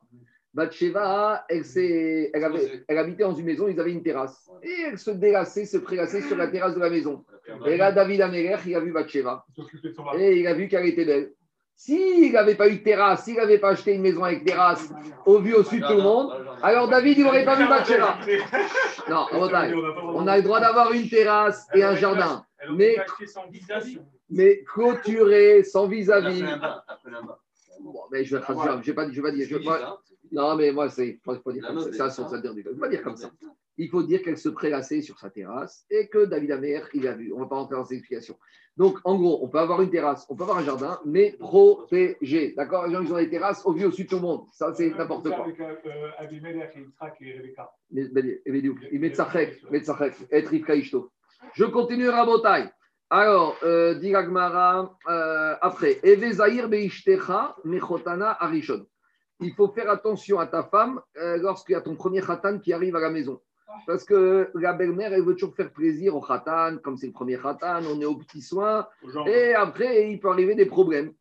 Bathsheba, 0.58 1.46
elle, 1.50 1.64
elle, 1.76 2.84
elle, 2.88 2.98
habitait 2.98 3.22
dans 3.22 3.36
une 3.36 3.46
maison, 3.46 3.68
ils 3.68 3.80
avaient 3.80 3.92
une 3.92 4.02
terrasse. 4.02 4.50
Et 4.64 4.86
elle 4.88 4.98
se 4.98 5.12
délassait, 5.12 5.66
se 5.66 5.78
prélassait 5.78 6.22
sur 6.22 6.36
la 6.36 6.48
terrasse 6.48 6.74
de 6.74 6.80
la 6.80 6.90
maison. 6.90 7.24
Et 7.68 7.78
là, 7.78 7.92
David 7.92 8.22
Améler, 8.22 8.56
il 8.66 8.76
a 8.76 8.80
vu 8.80 8.92
Bathsheba. 8.92 9.46
Et 10.18 10.40
il 10.40 10.48
a 10.48 10.56
vu 10.56 10.68
qu'elle 10.68 10.88
était 10.88 11.06
belle. 11.06 11.34
S'il 11.76 12.34
n'avait 12.34 12.56
pas 12.56 12.70
eu 12.70 12.80
de 12.80 12.84
terrasse, 12.84 13.26
s'il 13.26 13.36
n'avait 13.36 13.60
pas 13.60 13.70
acheté 13.70 13.94
une 13.94 14.02
maison 14.02 14.24
avec 14.24 14.46
terrasse 14.46 14.92
au 15.28 15.38
vu 15.38 15.54
au 15.54 15.64
sud 15.64 15.84
de 15.84 15.88
tout 15.88 15.94
le 15.94 16.02
monde, 16.02 16.34
alors 16.64 16.90
David, 16.90 17.20
il 17.20 17.24
n'aurait 17.26 17.46
pas 17.46 17.56
vu 17.56 17.68
Bathsheba. 17.68 18.18
Non, 19.10 19.28
on 19.32 20.28
a 20.28 20.38
le 20.38 20.42
droit 20.42 20.60
d'avoir 20.60 20.92
une 20.92 21.08
terrasse 21.08 21.68
et 21.76 21.84
un 21.84 21.96
jardin. 21.96 22.44
Mais, 22.74 22.96
mais 24.32 24.64
clôturé, 24.64 25.64
sans 25.64 25.88
vis-à-vis. 25.88 26.44
Bon, 27.80 28.02
mais 28.12 28.24
je 28.24 28.36
vais, 28.36 28.44
je 28.44 28.88
vais 28.88 28.94
pas, 28.94 29.08
je 29.12 29.22
vais 29.22 29.22
pas 29.22 29.32
dire. 29.32 29.48
Je, 29.48 29.58
moi, 29.58 30.02
non, 30.32 30.56
mais 30.56 30.72
moi, 30.72 30.90
c'est 30.90 31.20
pas, 31.24 31.36
pas 31.36 31.52
dire 31.52 31.66
comme 31.68 31.80
ça. 31.80 32.10
Ça, 32.10 32.10
ça, 32.10 32.38
dire, 32.40 32.54
pas 32.80 32.90
dire 32.90 33.04
comme 33.04 33.18
ça. 33.18 33.32
Il 33.78 33.90
faut 33.90 34.02
dire 34.02 34.24
qu'elle 34.24 34.38
se 34.38 34.50
prélassait 34.50 35.02
sur 35.02 35.20
sa 35.20 35.30
terrasse 35.30 35.86
et 35.90 36.08
que 36.08 36.26
David 36.26 36.52
Amer, 36.52 36.90
il 36.94 37.08
a 37.08 37.14
vu. 37.14 37.32
On 37.32 37.38
ne 37.38 37.44
va 37.44 37.50
pas 37.50 37.56
rentrer 37.58 37.76
dans 37.76 37.86
ces 37.86 37.96
explications. 37.96 38.38
Donc, 38.76 39.00
en 39.04 39.16
gros, 39.18 39.40
on 39.44 39.48
peut 39.50 39.60
avoir 39.60 39.82
une 39.82 39.90
terrasse, 39.90 40.26
on 40.30 40.36
peut 40.36 40.44
avoir 40.44 40.60
un 40.60 40.64
jardin, 40.64 41.00
mais 41.06 41.36
protégé. 41.40 42.54
D'accord? 42.56 42.88
Les 42.88 42.94
gens, 42.94 43.02
ils 43.02 43.14
ont 43.14 43.18
des 43.18 43.30
terrasses 43.30 43.66
au 43.66 43.74
vu 43.74 43.86
au 43.86 43.92
sud 43.92 44.08
tout 44.08 44.16
le 44.16 44.22
monde. 44.22 44.46
Ça, 44.52 44.74
c'est 44.74 44.90
n'importe 44.90 45.30
quoi. 45.30 45.46
Avec 45.46 45.60
euh, 45.60 46.10
Abimelech 46.18 46.76
et 46.76 46.80
Yitzhak 46.80 47.18
et 47.22 47.34
Rebecca. 47.38 47.72
Il 47.92 49.00
met 49.00 49.10
Tsachek, 49.10 49.64
être 50.32 50.50
Rivka 50.50 50.76
Ishto. 50.76 51.12
Je 51.54 51.66
continue 51.66 52.10
à 52.10 52.18
Rabotai. 52.18 52.70
Alors, 53.10 53.58
euh, 53.64 53.96
dit 53.96 54.14
euh, 54.14 55.56
après, 55.62 56.00
Eve 56.04 56.32
Zahir 56.34 56.68
Beishtecha 56.68 57.56
Mechotana 57.64 58.32
Arishon. 58.32 58.86
Il 59.40 59.54
faut 59.54 59.68
faire 59.70 59.90
attention 59.90 60.40
à 60.40 60.48
ta 60.48 60.64
femme 60.64 61.02
euh, 61.18 61.38
lorsqu'il 61.38 61.74
y 61.74 61.76
a 61.76 61.82
ton 61.82 61.96
premier 61.96 62.22
khatan 62.22 62.60
qui 62.60 62.74
arrive 62.74 62.96
à 62.96 63.00
la 63.00 63.10
maison. 63.10 63.40
Parce 63.86 64.04
que 64.04 64.50
la 64.56 64.74
belle-mère, 64.74 65.14
elle 65.14 65.24
veut 65.24 65.34
toujours 65.34 65.56
faire 65.56 65.72
plaisir 65.72 66.16
au 66.16 66.22
khatan, 66.22 66.78
comme 66.82 66.98
c'est 66.98 67.08
le 67.08 67.14
premier 67.14 67.38
khatan, 67.38 67.82
on 67.86 68.02
est 68.02 68.06
aux 68.06 68.16
petits 68.16 68.42
soins. 68.42 68.88
Et 69.28 69.54
après, 69.54 70.10
il 70.12 70.20
peut 70.20 70.30
arriver 70.30 70.56
des 70.56 70.66
problèmes. 70.66 71.14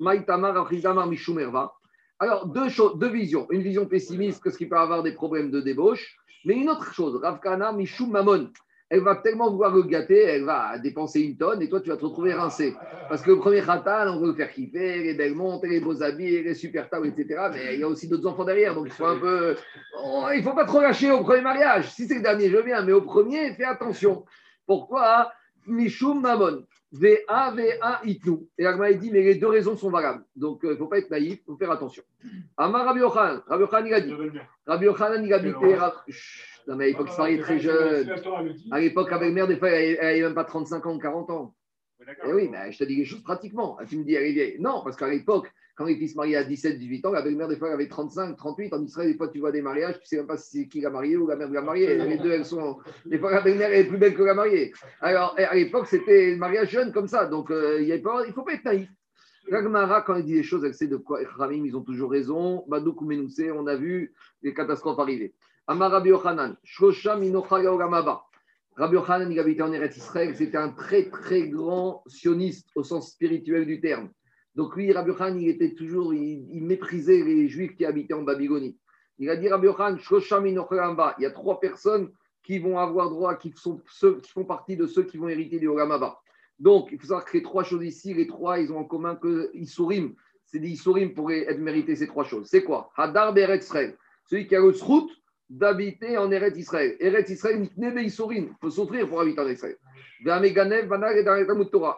Alors, 2.18 2.46
deux, 2.46 2.68
choses, 2.70 2.98
deux 2.98 3.10
visions. 3.10 3.46
Une 3.50 3.62
vision 3.62 3.84
pessimiste, 3.86 4.42
parce 4.42 4.56
qu'il 4.56 4.68
peut 4.68 4.78
avoir 4.78 5.02
des 5.02 5.12
problèmes 5.12 5.50
de 5.50 5.60
débauche. 5.60 6.16
Mais 6.46 6.54
une 6.54 6.70
autre 6.70 6.94
chose, 6.94 7.20
Ravkana, 7.22 7.72
Mishum 7.72 8.10
Mamon 8.10 8.50
elle 8.88 9.00
va 9.00 9.16
tellement 9.16 9.50
vouloir 9.50 9.74
le 9.74 9.82
gâter, 9.82 10.22
elle 10.22 10.44
va 10.44 10.78
dépenser 10.78 11.20
une 11.20 11.36
tonne 11.36 11.60
et 11.60 11.68
toi, 11.68 11.80
tu 11.80 11.88
vas 11.88 11.96
te 11.96 12.04
retrouver 12.04 12.34
rincé. 12.34 12.74
Parce 13.08 13.22
que 13.22 13.30
le 13.30 13.38
premier 13.38 13.60
khatan, 13.60 14.06
on 14.08 14.20
veut 14.20 14.28
le 14.28 14.34
faire 14.34 14.52
kiffer, 14.52 15.02
les 15.02 15.14
belles 15.14 15.34
montres, 15.34 15.66
les 15.66 15.80
beaux 15.80 16.02
habits, 16.02 16.42
les 16.42 16.54
super 16.54 16.88
tables, 16.88 17.08
etc. 17.08 17.48
Mais 17.52 17.74
il 17.74 17.80
y 17.80 17.82
a 17.82 17.88
aussi 17.88 18.06
d'autres 18.08 18.28
enfants 18.28 18.44
derrière, 18.44 18.74
donc 18.74 18.86
il 18.86 18.92
faut 18.92 19.06
un 19.06 19.18
peu. 19.18 19.56
Oh, 20.04 20.26
il 20.32 20.38
ne 20.38 20.42
faut 20.42 20.54
pas 20.54 20.64
trop 20.64 20.80
lâcher 20.80 21.10
au 21.10 21.22
premier 21.22 21.40
mariage. 21.40 21.90
Si 21.90 22.06
c'est 22.06 22.14
le 22.14 22.22
dernier, 22.22 22.48
je 22.48 22.58
viens, 22.58 22.82
mais 22.82 22.92
au 22.92 23.02
premier, 23.02 23.52
fais 23.54 23.64
attention. 23.64 24.24
Pourquoi? 24.66 25.32
Mishum 25.66 26.20
Mamon. 26.20 26.64
VA, 26.92 27.50
VA, 27.50 28.00
Itnu. 28.04 28.38
Et 28.56 28.66
Agma 28.66 28.92
dit, 28.92 29.10
mais 29.10 29.22
les 29.22 29.34
deux 29.34 29.48
raisons 29.48 29.76
sont 29.76 29.90
valables. 29.90 30.24
Donc, 30.36 30.60
il 30.62 30.68
euh, 30.68 30.72
ne 30.72 30.76
faut 30.76 30.86
pas 30.86 30.98
être 30.98 31.10
naïf, 31.10 31.40
il 31.40 31.44
faut 31.44 31.56
faire 31.56 31.70
attention. 31.70 32.02
Amar 32.56 32.86
Rabbi 32.86 33.00
Yochan, 33.00 33.40
Rabbi 33.46 33.62
Yochan, 33.62 33.84
il 33.84 33.94
a 33.94 34.00
dit. 34.00 34.14
Rabbi 34.66 34.84
Yochan, 34.84 35.22
il 35.22 35.32
a 35.32 35.38
dit. 35.38 35.52
Non, 36.66 36.76
mais 36.76 36.84
à 36.84 36.86
l'époque, 36.88 37.08
il 37.28 37.40
très 37.40 37.58
jeune. 37.58 38.10
À 38.70 38.80
l'époque, 38.80 39.12
avec 39.12 39.32
mère, 39.32 39.46
des 39.46 39.56
fois, 39.56 39.70
elle 39.70 39.96
n'avait 39.96 40.22
même 40.22 40.34
pas 40.34 40.44
35 40.44 40.86
ans, 40.86 40.98
40 40.98 41.30
ans. 41.30 41.54
Et 42.00 42.12
eh 42.28 42.32
oui, 42.32 42.48
mais 42.50 42.70
je 42.72 42.78
te 42.78 42.84
dis 42.84 42.96
les 42.96 43.04
choses 43.04 43.22
pratiquement. 43.22 43.78
Tu 43.88 43.96
me 43.96 44.04
dis, 44.04 44.14
elle 44.14 44.26
est 44.26 44.32
vieille. 44.32 44.56
Non, 44.60 44.82
parce 44.84 44.96
qu'à 44.96 45.08
l'époque, 45.08 45.50
quand 45.76 45.84
les 45.84 45.96
filles 45.96 46.08
se 46.08 46.16
mariaient 46.16 46.36
à 46.36 46.44
17, 46.44 46.78
18 46.78 47.06
ans, 47.06 47.12
la 47.12 47.22
belle-mère, 47.22 47.48
des 47.48 47.56
fois, 47.56 47.68
elle 47.68 47.74
avait 47.74 47.88
35, 47.88 48.36
38. 48.36 48.72
En 48.74 48.82
Israël, 48.82 49.10
des 49.10 49.16
fois, 49.16 49.28
tu 49.28 49.38
vois 49.38 49.52
des 49.52 49.62
mariages, 49.62 49.94
tu 49.94 50.02
ne 50.02 50.06
sais 50.06 50.16
même 50.16 50.26
pas 50.26 50.36
si 50.36 50.62
c'est 50.62 50.68
qui 50.68 50.80
l'a 50.80 50.90
marié 50.90 51.16
ou 51.16 51.26
la 51.26 51.36
mère 51.36 51.48
de 51.48 51.54
la 51.54 51.62
mariée. 51.62 51.96
Les 51.96 52.18
deux, 52.18 52.32
elles 52.32 52.44
sont. 52.44 52.78
Des 53.06 53.18
fois, 53.18 53.30
la 53.30 53.40
belle-mère, 53.40 53.72
est 53.72 53.84
plus 53.84 53.98
belle 53.98 54.14
que 54.14 54.22
la 54.22 54.34
mariée. 54.34 54.72
Alors, 55.00 55.34
à 55.38 55.54
l'époque, 55.54 55.86
c'était 55.86 56.34
un 56.34 56.36
mariage 56.36 56.70
jeune 56.70 56.92
comme 56.92 57.08
ça. 57.08 57.26
Donc, 57.26 57.50
euh, 57.50 57.80
il 57.80 57.88
ne 57.88 58.32
faut 58.32 58.42
pas 58.42 58.54
être 58.54 58.64
naïf. 58.64 58.88
Ragmara, 59.50 60.02
quand 60.02 60.16
il 60.16 60.24
dit 60.24 60.34
des 60.34 60.42
choses, 60.42 60.64
elle 60.64 60.74
sait 60.74 60.88
de 60.88 60.96
quoi. 60.96 61.20
Ramim, 61.36 61.64
ils 61.64 61.76
ont 61.76 61.82
toujours 61.82 62.10
raison. 62.10 62.64
Badouk 62.66 63.02
on 63.02 63.66
a 63.66 63.76
vu 63.76 64.12
les 64.42 64.52
catastrophes 64.52 64.98
arriver. 64.98 65.34
Amar 65.68 65.90
Rabbi 65.90 66.10
Yochanan, 66.10 66.56
Shosha 66.62 67.14
Rabbi 67.16 68.94
Yochanan, 68.94 69.32
il 69.32 69.40
habitait 69.40 69.62
en 69.62 69.72
Eretz 69.72 69.96
Israël, 69.96 70.36
c'était 70.36 70.56
un 70.56 70.68
très 70.68 71.08
très 71.08 71.48
grand 71.48 72.04
sioniste 72.06 72.68
au 72.76 72.84
sens 72.84 73.10
spirituel 73.10 73.66
du 73.66 73.80
terme. 73.80 74.10
Donc 74.54 74.76
lui, 74.76 74.92
Rabbi 74.92 75.10
Yochanan, 75.10 75.40
il 75.40 75.48
était 75.48 75.74
toujours, 75.74 76.14
il, 76.14 76.62
méprisait 76.62 77.24
les 77.24 77.48
juifs 77.48 77.74
qui 77.74 77.84
habitaient 77.84 78.14
en 78.14 78.22
Babylonie. 78.22 78.78
Il 79.18 79.28
a 79.28 79.34
dit 79.34 79.48
Rabbi 79.48 79.66
Yochanan, 79.66 79.98
Shosha 79.98 80.40
il 80.46 81.22
y 81.22 81.26
a 81.26 81.30
trois 81.32 81.58
personnes 81.58 82.12
qui 82.44 82.60
vont 82.60 82.78
avoir 82.78 83.10
droit, 83.10 83.34
qui, 83.34 83.52
sont 83.56 83.80
qui 84.22 84.30
font 84.30 84.44
partie 84.44 84.76
de 84.76 84.86
ceux 84.86 85.02
qui 85.02 85.16
vont 85.16 85.28
hériter 85.28 85.58
du 85.58 85.66
Ogamaba. 85.66 86.20
Donc, 86.60 86.90
il 86.92 86.98
faut 86.98 87.08
savoir 87.08 87.24
que 87.24 87.36
les 87.36 87.42
trois 87.42 87.64
choses 87.64 87.84
ici, 87.84 88.14
les 88.14 88.28
trois, 88.28 88.60
ils 88.60 88.72
ont 88.72 88.78
en 88.78 88.84
commun 88.84 89.16
que 89.16 89.50
Isurim. 89.54 90.14
C'est 90.44 90.60
des 90.60 90.68
Isurim 90.68 91.12
pourraient 91.12 91.44
être 91.48 91.58
mérités 91.58 91.96
ces 91.96 92.06
trois 92.06 92.24
choses. 92.24 92.46
C'est 92.46 92.62
quoi? 92.62 92.90
Hadar 92.96 93.34
Beretz 93.34 93.72
celui 94.28 94.46
qui 94.46 94.56
a 94.56 94.60
le 94.60 94.70
route 94.82 95.10
d'habiter 95.48 96.18
en 96.18 96.30
Eretz 96.30 96.56
Israël. 96.56 96.96
Eretz 97.00 97.30
Israël, 97.30 97.68
il 97.76 98.10
faut 98.60 98.70
souffrir 98.70 99.08
pour 99.08 99.20
habiter 99.20 99.40
en 99.40 99.48
Israël. 99.48 99.76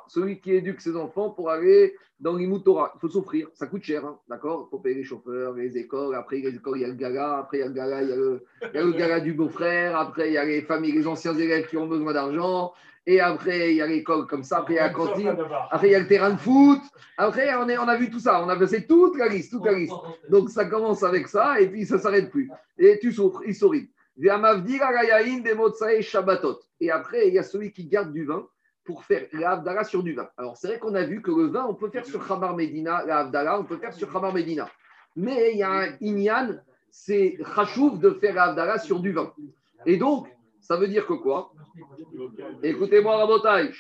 Celui 0.09 0.41
qui 0.41 0.53
éduque 0.53 0.81
ses 0.81 0.97
enfants 0.97 1.31
pour 1.31 1.51
aller 1.51 1.95
dans 2.21 2.35
l'Imoutora, 2.35 2.93
il 2.97 2.99
faut 3.01 3.09
souffrir, 3.09 3.49
ça 3.55 3.69
coûte 3.69 3.85
cher, 3.85 4.05
hein, 4.05 4.19
d'accord? 4.29 4.67
Il 4.67 4.71
faut 4.71 4.81
payer 4.81 4.97
les 4.97 5.05
chauffeurs, 5.05 5.55
les 5.55 5.79
écoles, 5.79 6.17
après 6.17 6.39
les 6.39 6.49
écoles, 6.49 6.79
il 6.79 6.81
y 6.83 6.85
a 6.85 6.89
le 6.89 6.95
gala, 6.95 7.39
après 7.39 7.59
il 7.59 7.61
y 7.61 7.63
a 7.63 7.69
le 7.69 7.73
gala, 7.73 8.03
il 8.03 8.09
y 8.09 8.13
a 8.13 8.17
le, 8.17 8.45
il 8.63 8.75
y 8.75 8.79
a 8.79 8.83
le 8.85 8.93
gala 8.93 9.21
du 9.21 9.35
beau-frère, 9.35 9.97
après 9.97 10.31
il 10.31 10.33
y 10.33 10.37
a 10.37 10.45
les 10.45 10.63
familles, 10.63 10.93
les 10.93 11.07
anciens 11.07 11.35
élèves 11.35 11.69
qui 11.69 11.77
ont 11.77 11.87
besoin 11.87 12.13
d'argent, 12.13 12.73
et 13.11 13.21
après, 13.23 13.71
il 13.71 13.77
y 13.77 13.81
a 13.81 13.87
l'école 13.87 14.27
comme 14.27 14.45
ça, 14.45 14.59
après, 14.59 14.75
il 14.75 14.77
y 14.77 14.81
a 14.81 14.89
la 14.89 14.93
cantine, 14.93 15.35
après, 15.71 15.89
il 15.89 15.93
y 15.93 15.95
a 15.95 15.99
le 15.99 16.07
terrain 16.07 16.29
de 16.29 16.37
foot. 16.37 16.83
Après, 17.17 17.55
on, 17.55 17.67
est, 17.67 17.79
on 17.79 17.89
a 17.89 17.97
vu 17.97 18.11
tout 18.11 18.21
ça, 18.21 18.45
on 18.45 18.51
a 18.51 18.57
passé 18.57 18.87
toute 18.87 19.17
la 19.17 19.29
liste, 19.29 19.51
toute 19.51 19.65
la 19.65 19.73
liste. 19.73 19.95
Donc, 20.29 20.51
ça 20.51 20.67
commence 20.67 21.03
avec 21.03 21.27
ça, 21.27 21.59
et 21.59 21.69
puis 21.69 21.87
ça 21.87 21.95
ne 21.97 22.01
s'arrête 22.03 22.31
plus. 22.31 22.51
Et 22.77 22.99
tu 23.01 23.11
souffres, 23.11 23.41
il 23.47 23.55
sourit. 23.55 23.89
Et 24.23 24.29
après, 26.91 27.29
il 27.29 27.33
y 27.33 27.39
a 27.39 27.43
celui 27.43 27.73
qui 27.73 27.87
garde 27.87 28.13
du 28.13 28.27
vin 28.27 28.47
pour 28.85 29.03
faire 29.03 29.27
l'Avdala 29.33 29.85
sur 29.85 30.03
du 30.03 30.13
vin. 30.13 30.29
Alors, 30.37 30.59
c'est 30.59 30.69
vrai 30.69 30.79
qu'on 30.79 30.95
a 30.95 31.05
vu 31.05 31.23
que 31.23 31.31
le 31.31 31.47
vin, 31.47 31.65
on 31.67 31.73
peut 31.75 31.89
faire 31.89 32.05
sur 32.05 32.29
Khamar 32.29 32.55
Medina, 32.55 33.07
l'Avdala, 33.07 33.59
on 33.59 33.65
peut 33.65 33.79
faire 33.79 33.95
sur 33.95 34.13
Khamar 34.13 34.35
Medina. 34.35 34.69
Mais 35.17 35.53
il 35.53 35.61
y 35.61 35.63
a 35.63 35.71
un 35.71 35.97
Inyan, 36.03 36.59
c'est 36.91 37.39
Chachouf 37.55 37.99
de 38.01 38.11
faire 38.11 38.35
l'Avdala 38.35 38.79
sur 38.79 39.01
du 39.01 39.13
vin. 39.13 39.33
Et 39.87 39.97
donc, 39.97 40.29
ça 40.69 40.77
veut 40.77 40.89
dire 40.89 41.07
que 41.07 41.15
quoi? 41.15 41.51
Écoutez-moi, 42.63 43.17
Rabotai. 43.17 43.71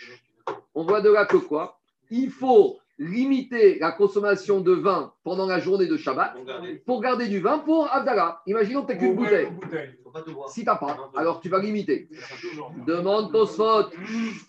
On 0.74 0.84
voit 0.84 1.02
de 1.02 1.10
là 1.10 1.26
que 1.26 1.36
quoi? 1.36 1.78
Il 2.10 2.30
faut 2.30 2.78
limiter 2.98 3.78
la 3.78 3.92
consommation 3.92 4.60
de 4.60 4.72
vin 4.72 5.12
pendant 5.22 5.46
la 5.46 5.58
journée 5.58 5.86
de 5.86 5.98
Shabbat 5.98 6.34
pour 6.86 7.02
garder 7.02 7.28
du 7.28 7.40
vin 7.40 7.58
pour 7.58 7.92
Abdallah. 7.92 8.40
Imaginons 8.46 8.84
que 8.84 8.92
tu 8.92 8.94
n'as 8.94 8.98
qu'une 9.00 9.14
bouteille. 9.14 9.48
Si 10.48 10.60
tu 10.60 10.66
n'as 10.66 10.76
pas, 10.76 11.10
alors 11.14 11.40
tu 11.40 11.50
vas 11.50 11.58
limiter. 11.58 12.08
Demande 12.86 13.32
Tosfot. 13.32 13.90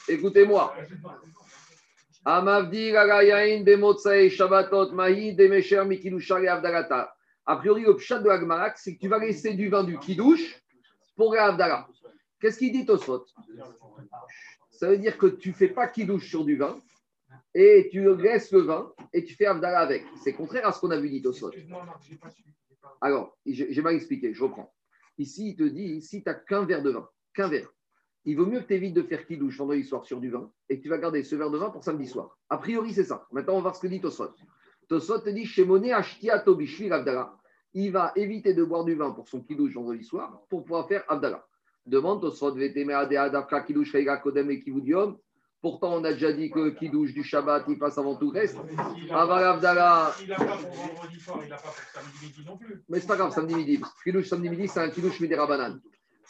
Écoutez-moi. 0.08 0.74
Amavdi 2.24 2.94
Shabbatot 4.30 4.92
Mahi 4.94 5.36
Demesher 5.36 5.84
A 7.46 7.56
priori, 7.58 7.82
le 7.84 7.96
pshat 7.98 8.20
de 8.20 8.30
la 8.30 8.74
c'est 8.78 8.96
que 8.96 9.00
tu 9.00 9.10
vas 9.10 9.20
laisser 9.20 9.56
du 9.56 9.68
vin 9.68 9.84
du 9.84 10.00
Kiddush 10.00 10.64
pour 11.18 11.38
Abdallah. 11.38 11.86
Qu'est-ce 12.40 12.58
qu'il 12.58 12.72
dit 12.72 12.86
Tosfot? 12.86 13.26
Ça 14.70 14.90
veut 14.90 14.98
dire 14.98 15.18
que 15.18 15.28
tu 15.28 15.50
ne 15.50 15.54
fais 15.54 15.68
pas 15.68 15.88
douche 15.88 16.30
sur 16.30 16.46
du 16.46 16.56
vin 16.56 16.80
et 17.54 17.90
tu 17.92 18.16
laisses 18.16 18.52
le 18.52 18.62
vin 18.62 18.94
et 19.14 19.24
tu 19.26 19.36
fais 19.36 19.46
Avdala 19.46 19.80
avec. 19.80 20.06
C'est 20.24 20.34
contraire 20.34 20.68
à 20.68 20.72
ce 20.72 20.80
qu'on 20.80 20.92
a 20.92 21.00
vu 21.00 21.10
dit 21.10 21.22
Tosfot. 21.22 21.52
Alors, 23.02 23.38
j'ai 23.46 23.82
mal 23.82 23.96
expliqué, 23.96 24.34
je 24.34 24.44
reprends. 24.44 24.74
Ici, 25.18 25.50
il 25.50 25.56
te 25.58 25.64
dit 25.64 26.02
si 26.02 26.24
tu 26.24 26.30
n'as 26.30 26.36
qu'un 26.36 26.66
verre 26.66 26.82
de 26.82 26.92
vin, 26.92 27.10
qu'un 27.34 27.50
verre, 27.50 27.70
il 28.26 28.38
vaut 28.38 28.46
mieux 28.46 28.62
que 28.62 28.68
tu 28.68 28.74
évites 28.74 28.94
de 28.94 29.04
faire 29.04 29.26
douche 29.30 29.58
vendredi 29.58 29.84
soir 29.84 30.06
sur 30.06 30.20
du 30.20 30.30
vin 30.30 30.52
et 30.70 30.78
que 30.78 30.84
tu 30.84 30.90
vas 30.90 30.98
garder 30.98 31.24
ce 31.24 31.36
verre 31.36 31.52
de 31.52 31.58
vin 31.58 31.70
pour 31.70 31.84
samedi 31.84 32.08
soir. 32.08 32.38
A 32.50 32.58
priori, 32.58 32.94
c'est 32.94 33.04
ça. 33.04 33.28
Maintenant, 33.32 33.54
on 33.54 33.58
va 33.58 33.64
voir 33.64 33.76
ce 33.76 33.82
que 33.82 33.88
dit 33.88 34.00
Tosfot. 34.00 34.32
Tosfot 34.88 35.20
te 35.20 35.30
dit 35.30 35.46
chez 35.46 35.66
Monet, 35.66 35.92
Avdala. 35.92 37.36
Il 37.74 37.92
va 37.92 38.12
éviter 38.16 38.54
de 38.54 38.64
boire 38.64 38.84
du 38.86 38.96
vin 38.96 39.12
pour 39.12 39.28
son 39.28 39.42
kidouche 39.42 39.74
vendredi 39.74 40.04
soir 40.04 40.42
pour 40.50 40.64
pouvoir 40.64 40.88
faire 40.88 41.04
Avdala. 41.08 41.46
Demande 41.90 42.22
Tosfot 42.22 42.56
Kodem 44.22 44.52
et 44.52 44.60
Kivudium. 44.62 45.18
Pourtant, 45.62 45.96
on 45.96 46.04
a 46.06 46.14
déjà 46.14 46.32
dit 46.32 46.50
que 46.50 46.70
Kiddush 46.70 47.14
du 47.14 47.24
Shabbat, 47.24 47.66
il 47.68 47.78
passe 47.78 47.98
avant 47.98 48.16
tout 48.16 48.32
le 48.32 48.40
reste. 48.40 48.58
Il 48.98 49.08
n'a 49.08 49.28
pas 49.28 49.56
pour 49.58 50.72
vendredi 50.72 51.20
soir, 51.20 51.40
il 51.44 51.50
n'a 51.50 51.58
pas 51.58 51.64
pour 51.64 52.02
samedi 52.02 52.26
midi 52.26 52.44
non 52.46 52.58
plus. 52.58 52.82
Mais 52.88 53.00
c'est 53.02 53.08
pas 53.08 53.18
grave, 53.18 53.34
samedi 53.34 53.56
midi. 53.56 53.82
Kiddush 54.04 54.28
samedi 54.30 54.50
midi, 54.50 54.68
c'est 54.70 54.80
un 54.80 54.90
Kiddush 54.90 55.20
Midera. 55.20 55.48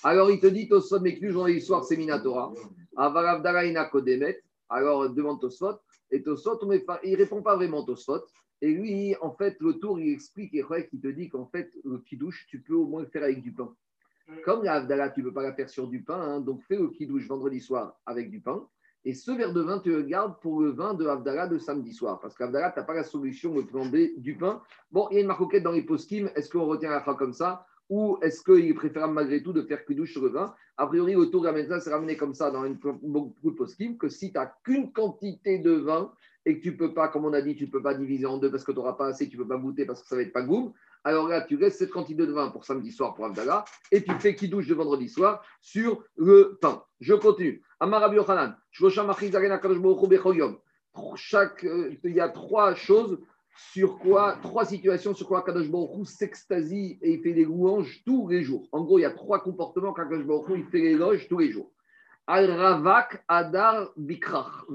Alors, 0.04 0.32
il 0.32 0.40
te 0.40 0.48
dit 0.48 0.68
Tosfot, 0.68 1.02
mais 1.02 1.14
Kiddush 1.14 1.34
vendredi 1.34 1.62
soir, 1.62 1.84
c'est 1.84 1.98
Minatora. 1.98 2.54
Aval 2.96 3.28
Avdala, 3.28 3.66
il 3.66 3.74
n'a 3.74 3.86
Kodemet. 3.86 4.42
Alors, 4.70 5.10
demande 5.10 5.42
Tosfot. 5.42 5.76
Et 6.10 6.24
Tosfot, 6.24 6.60
il 7.04 7.12
ne 7.12 7.18
répond 7.18 7.44
pas 7.44 7.56
vraiment 7.56 7.84
Tosfot. 7.84 8.22
Et 8.62 8.72
lui, 8.72 9.16
en 9.22 9.32
fait, 9.34 9.58
le 9.60 9.74
tour, 9.74 10.00
il 10.00 10.12
explique, 10.12 10.56
et 10.56 10.64
il 10.92 11.00
te 11.02 11.08
dit 11.08 11.30
qu'en 11.30 11.46
fait, 11.46 11.70
le 11.84 12.00
Kiddush, 12.00 12.48
tu 12.48 12.62
peux 12.62 12.74
au 12.74 12.88
moins 12.88 13.02
le 13.02 13.08
faire 13.08 13.24
avec 13.24 13.44
du 13.44 13.52
pain. 13.54 13.76
Comme 14.44 14.64
la 14.64 14.76
Havdalah, 14.76 15.10
tu 15.10 15.22
ne 15.22 15.26
peux 15.26 15.34
pas 15.34 15.44
la 15.44 15.54
faire 15.54 15.70
sur 15.70 15.88
du 15.88 16.02
pain, 16.02 16.20
hein, 16.20 16.40
donc 16.40 16.62
fais 16.64 16.78
le 16.78 16.88
kidouche 16.90 17.28
vendredi 17.28 17.60
soir 17.60 18.00
avec 18.06 18.30
du 18.30 18.40
pain. 18.40 18.68
Et 19.06 19.14
ce 19.14 19.32
verre 19.32 19.54
de 19.54 19.62
vin, 19.62 19.80
tu 19.80 19.92
le 19.92 20.02
gardes 20.02 20.40
pour 20.42 20.62
le 20.62 20.72
vin 20.72 20.94
de 20.94 21.06
Havdalah 21.08 21.48
de 21.48 21.58
samedi 21.58 21.94
soir. 21.94 22.20
Parce 22.20 22.36
qu'Havdalah, 22.36 22.72
tu 22.72 22.80
n'as 22.80 22.86
pas 22.86 22.94
la 22.94 23.04
solution 23.04 23.56
de 23.56 23.62
prendre 23.62 23.96
du 24.18 24.36
pain. 24.36 24.62
Bon, 24.92 25.08
il 25.10 25.16
y 25.16 25.18
a 25.18 25.22
une 25.22 25.28
marquette 25.28 25.64
dans 25.64 25.72
les 25.72 25.84
poskim. 25.84 26.30
Est-ce 26.36 26.50
qu'on 26.50 26.66
retient 26.66 26.90
la 26.90 27.02
fin 27.02 27.16
comme 27.16 27.34
ça? 27.34 27.66
Ou 27.90 28.18
est-ce 28.22 28.44
qu'il 28.44 28.66
est 28.66 28.74
préférable 28.74 29.14
malgré 29.14 29.42
tout 29.42 29.54
de 29.54 29.64
faire 29.64 29.84
kidouche 29.86 30.12
sur 30.12 30.22
le 30.22 30.30
vin? 30.30 30.54
A 30.78 30.86
priori, 30.86 31.16
autour 31.16 31.42
de 31.42 31.48
la 31.48 31.54
maison, 31.54 31.78
c'est 31.80 31.92
ramené 31.92 32.18
comme 32.18 32.34
ça 32.34 32.52
dans 32.52 32.66
une, 32.66 32.76
beaucoup 32.76 33.52
de 33.52 33.56
poskim 33.56 33.98
que 33.98 34.10
si 34.10 34.32
tu 34.32 34.38
n'as 34.38 34.52
qu'une 34.64 34.92
quantité 34.92 35.60
de 35.60 35.72
vin 35.72 36.12
et 36.46 36.58
que 36.58 36.64
tu 36.64 36.72
ne 36.72 36.78
peux 36.78 36.94
pas, 36.94 37.08
comme 37.08 37.26
on 37.26 37.34
a 37.34 37.42
dit, 37.42 37.56
tu 37.56 37.66
ne 37.66 37.72
peux 37.72 37.82
pas 37.82 37.96
diviser 37.96 38.26
en 38.26 38.38
deux 38.38 38.52
parce 38.52 38.64
que 38.64 38.72
tu 38.72 38.78
n'auras 38.78 38.94
pas 38.94 39.08
assez, 39.08 39.28
tu 39.28 39.38
ne 39.38 39.44
peux 39.44 39.48
pas 39.48 39.58
goûter 39.58 39.86
parce 39.86 40.02
que 40.02 40.08
ça 40.08 40.16
va 40.16 40.22
être 40.22 40.34
pas 40.34 40.44
goût 40.44 40.74
alors 41.04 41.28
là, 41.28 41.42
tu 41.42 41.58
laisses 41.58 41.78
cette 41.78 41.92
quantité 41.92 42.26
de 42.26 42.32
vin 42.32 42.50
pour 42.50 42.66
samedi 42.66 42.92
soir 42.92 43.14
pour 43.14 43.26
Abdallah, 43.26 43.66
et 43.92 44.04
tu 44.04 44.12
fais 44.20 44.36
qui 44.36 44.50
douche 44.50 44.68
de 44.68 44.74
vendredi 44.74 45.08
soir 45.08 45.44
sur 45.62 46.04
le 46.18 46.58
pain. 46.62 46.84
Je 47.00 47.14
continue. 47.14 47.62
Amarabi 47.80 48.18
Yochanan, 48.18 48.56
chaque, 51.16 51.64
euh, 51.64 51.96
il 52.04 52.14
y 52.14 52.20
a 52.20 52.30
trois 52.30 52.76
choses 52.76 53.20
sur 53.74 53.98
quoi, 54.00 54.38
trois 54.42 54.66
situations 54.66 55.14
sur 55.14 55.28
quoi 55.28 55.44
Kadosh 55.44 55.70
Baruch 55.70 56.08
s'extasie 56.08 56.98
et 57.02 57.14
il 57.14 57.22
fait 57.22 57.34
des 57.34 57.46
louanges 57.46 58.02
tous 58.06 58.28
les 58.28 58.44
jours. 58.44 58.68
En 58.72 58.84
gros, 58.84 59.00
il 59.00 59.04
y 59.04 59.06
a 59.06 59.12
trois 59.12 59.42
comportements 59.42 59.94
qu'Akadosh 59.94 60.26
Baruch 60.26 60.52
il 60.56 60.66
fait 60.66 60.82
des 60.82 60.94
louanges 60.96 61.28
tous 61.28 61.40
les 61.40 61.52
jours. 61.52 61.72
Al-Ravak, 62.28 63.24
Adar, 63.28 63.92
Bikrach, 63.98 64.66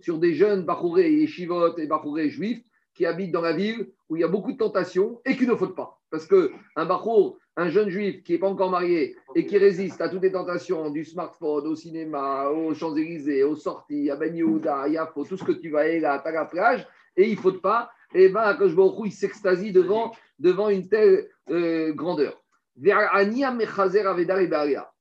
Sur 0.00 0.18
des 0.18 0.34
jeunes 0.34 0.64
Bachouré 0.64 1.12
et 1.12 1.26
Shivot 1.26 1.76
et 1.78 1.86
Bachouré 1.86 2.30
juifs 2.30 2.62
qui 2.94 3.06
habite 3.06 3.32
dans 3.32 3.40
la 3.40 3.52
ville 3.52 3.90
où 4.08 4.16
il 4.16 4.20
y 4.20 4.24
a 4.24 4.28
beaucoup 4.28 4.52
de 4.52 4.58
tentations 4.58 5.20
et 5.24 5.36
qui 5.36 5.46
ne 5.46 5.54
faute 5.54 5.74
pas. 5.74 5.98
Parce 6.10 6.26
qu'un 6.26 6.84
bachour, 6.84 7.38
un 7.56 7.68
jeune 7.68 7.88
juif 7.88 8.22
qui 8.22 8.32
n'est 8.32 8.38
pas 8.38 8.48
encore 8.48 8.70
marié 8.70 9.16
et 9.34 9.46
qui 9.46 9.58
résiste 9.58 10.00
à 10.00 10.08
toutes 10.08 10.22
les 10.22 10.32
tentations 10.32 10.90
du 10.90 11.04
smartphone, 11.04 11.66
au 11.66 11.74
cinéma, 11.74 12.48
aux 12.48 12.74
Champs-Élysées, 12.74 13.44
aux 13.44 13.56
sorties, 13.56 14.10
à 14.10 14.16
Ben 14.16 14.34
Yehuda, 14.34 14.82
à 14.82 14.88
Yafo, 14.88 15.24
tout 15.24 15.36
ce 15.36 15.44
que 15.44 15.52
tu 15.52 15.70
vas 15.70 15.80
aller 15.80 16.00
là, 16.00 16.14
à 16.14 16.30
la 16.30 16.44
plage, 16.44 16.86
et 17.16 17.28
il 17.28 17.36
ne 17.36 17.40
faute 17.40 17.60
pas, 17.60 17.90
et 18.14 18.28
bien, 18.28 18.54
quand 18.54 18.68
je 18.68 19.06
il 19.06 19.12
s'extasie 19.12 19.72
devant, 19.72 20.12
devant 20.38 20.68
une 20.68 20.88
telle 20.88 21.28
euh, 21.50 21.92
grandeur. 21.92 22.42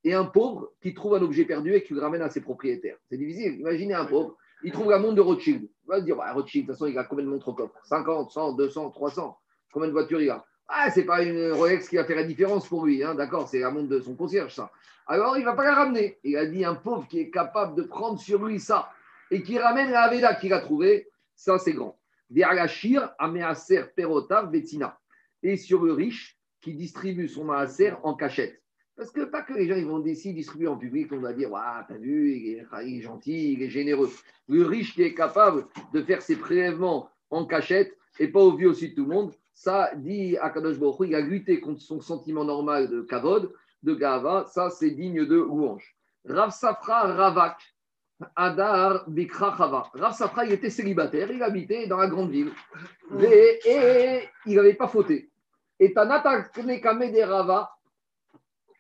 Et 0.04 0.14
un 0.14 0.26
pauvre 0.26 0.72
qui 0.82 0.94
trouve 0.94 1.16
un 1.16 1.22
objet 1.22 1.46
perdu 1.46 1.74
et 1.74 1.84
qui 1.84 1.94
le 1.94 2.02
ramène 2.02 2.22
à 2.22 2.30
ses 2.30 2.42
propriétaires. 2.42 2.98
C'est 3.10 3.18
difficile. 3.18 3.60
Imaginez 3.60 3.94
un 3.94 4.06
pauvre, 4.06 4.36
il 4.64 4.72
trouve 4.72 4.90
la 4.90 5.00
montre 5.00 5.16
de 5.16 5.22
Rothschild. 5.22 5.64
Il 5.64 5.88
va 5.88 6.00
se 6.00 6.06
dire, 6.06 6.16
bah, 6.16 6.32
Rothschild, 6.34 6.66
de 6.66 6.72
toute 6.72 6.80
façon, 6.80 6.92
il 6.92 6.98
a 6.98 7.04
combien 7.04 7.26
de 7.26 7.30
montres 7.30 7.50
au 7.50 7.54
coffre 7.54 7.76
50, 7.84 8.32
100, 8.32 8.54
200, 8.54 8.92
300 8.92 9.38
Combien 9.72 9.88
de 9.88 9.94
voitures 9.94 10.22
il 10.22 10.30
a? 10.30 10.46
Ah, 10.68 10.90
c'est 10.92 11.04
pas 11.04 11.22
une 11.24 11.52
Rolex 11.52 11.90
qui 11.90 11.98
va 11.98 12.06
faire 12.06 12.16
la 12.16 12.24
différence 12.24 12.68
pour 12.68 12.86
lui. 12.86 13.04
Hein, 13.04 13.16
D'accord, 13.16 13.48
c'est 13.48 13.60
la 13.60 13.72
montre 13.72 13.90
de 13.90 14.00
son 14.00 14.16
concierge, 14.16 14.54
ça. 14.54 14.72
Alors, 15.08 15.38
il 15.38 15.42
ne 15.42 15.46
va 15.46 15.54
pas 15.54 15.66
la 15.66 15.76
ramener. 15.76 16.20
Il 16.24 16.38
a 16.38 16.46
dit 16.46 16.64
un 16.64 16.76
pauvre 16.76 17.08
qui 17.08 17.20
est 17.20 17.30
capable 17.30 17.76
de 17.76 17.84
prendre 17.84 18.20
sur 18.20 18.46
lui 18.46 18.60
ça 18.60 18.90
et 19.32 19.44
qui 19.44 19.58
ramène 19.58 19.92
la 19.92 20.04
Aveda 20.04 20.36
qu'il 20.36 20.54
a 20.54 20.60
trouvée, 20.60 21.10
ça, 21.36 21.58
c'est 21.58 21.74
grand. 21.74 21.98
Ameaser 23.18 23.84
Perotav 23.96 24.50
Betina. 24.50 24.98
Et 25.44 25.58
sur 25.58 25.84
le 25.84 25.94
riche 25.94 26.38
qui 26.62 26.74
distribue 26.74 27.28
son 27.28 27.46
maaser 27.46 27.94
en 28.04 28.14
cachette. 28.14 28.61
Parce 29.02 29.10
que 29.10 29.22
pas 29.22 29.42
que 29.42 29.54
les 29.54 29.68
gens 29.68 29.74
ils 29.74 29.88
vont 29.88 29.98
décider 29.98 30.34
de 30.34 30.38
distribuer 30.38 30.68
en 30.68 30.78
public, 30.78 31.12
on 31.12 31.18
va 31.18 31.34
dire, 31.34 31.52
waouh, 31.52 31.84
t'as 31.88 31.98
vu, 31.98 32.36
il 32.36 32.98
est, 33.00 33.02
gentil, 33.02 33.54
il 33.54 33.64
est 33.64 33.70
généreux. 33.72 34.12
Le 34.48 34.64
riche 34.64 34.94
qui 34.94 35.02
est 35.02 35.16
capable 35.16 35.66
de 35.92 36.04
faire 36.04 36.22
ses 36.22 36.36
prélèvements 36.36 37.10
en 37.32 37.48
cachette 37.48 37.98
et 38.20 38.28
pas 38.28 38.42
au 38.42 38.56
vu 38.56 38.68
aussi 38.68 38.90
de 38.90 38.94
tout 38.94 39.06
le 39.06 39.16
monde, 39.16 39.34
ça 39.56 39.90
dit 39.96 40.38
Akadosh 40.38 40.78
Baruch 40.78 41.08
il 41.10 41.16
a 41.16 41.20
lutté 41.20 41.60
contre 41.60 41.82
son 41.82 42.00
sentiment 42.00 42.44
normal 42.46 42.92
de 42.92 43.02
kavod, 43.02 43.52
de 43.82 43.96
gava, 43.96 44.46
ça 44.48 44.70
c'est 44.70 44.92
digne 44.92 45.26
de 45.26 45.36
louange. 45.36 45.96
Rav 46.24 46.52
Safra 46.52 47.12
Ravak, 47.12 47.58
Adar 48.36 49.10
Bikra 49.10 49.58
Chava. 49.58 49.90
Rav 49.96 50.14
Safra, 50.14 50.46
il 50.46 50.52
était 50.52 50.70
célibataire, 50.70 51.32
il 51.32 51.42
habitait 51.42 51.88
dans 51.88 51.98
la 51.98 52.08
grande 52.08 52.30
ville 52.30 52.52
et, 53.20 54.30
il 54.46 54.56
n'avait 54.56 54.76
pas 54.76 54.88
fauté. 54.88 55.32
Et 55.80 55.92
Tanata 55.92 56.52
des 56.56 57.24
Rava, 57.24 57.72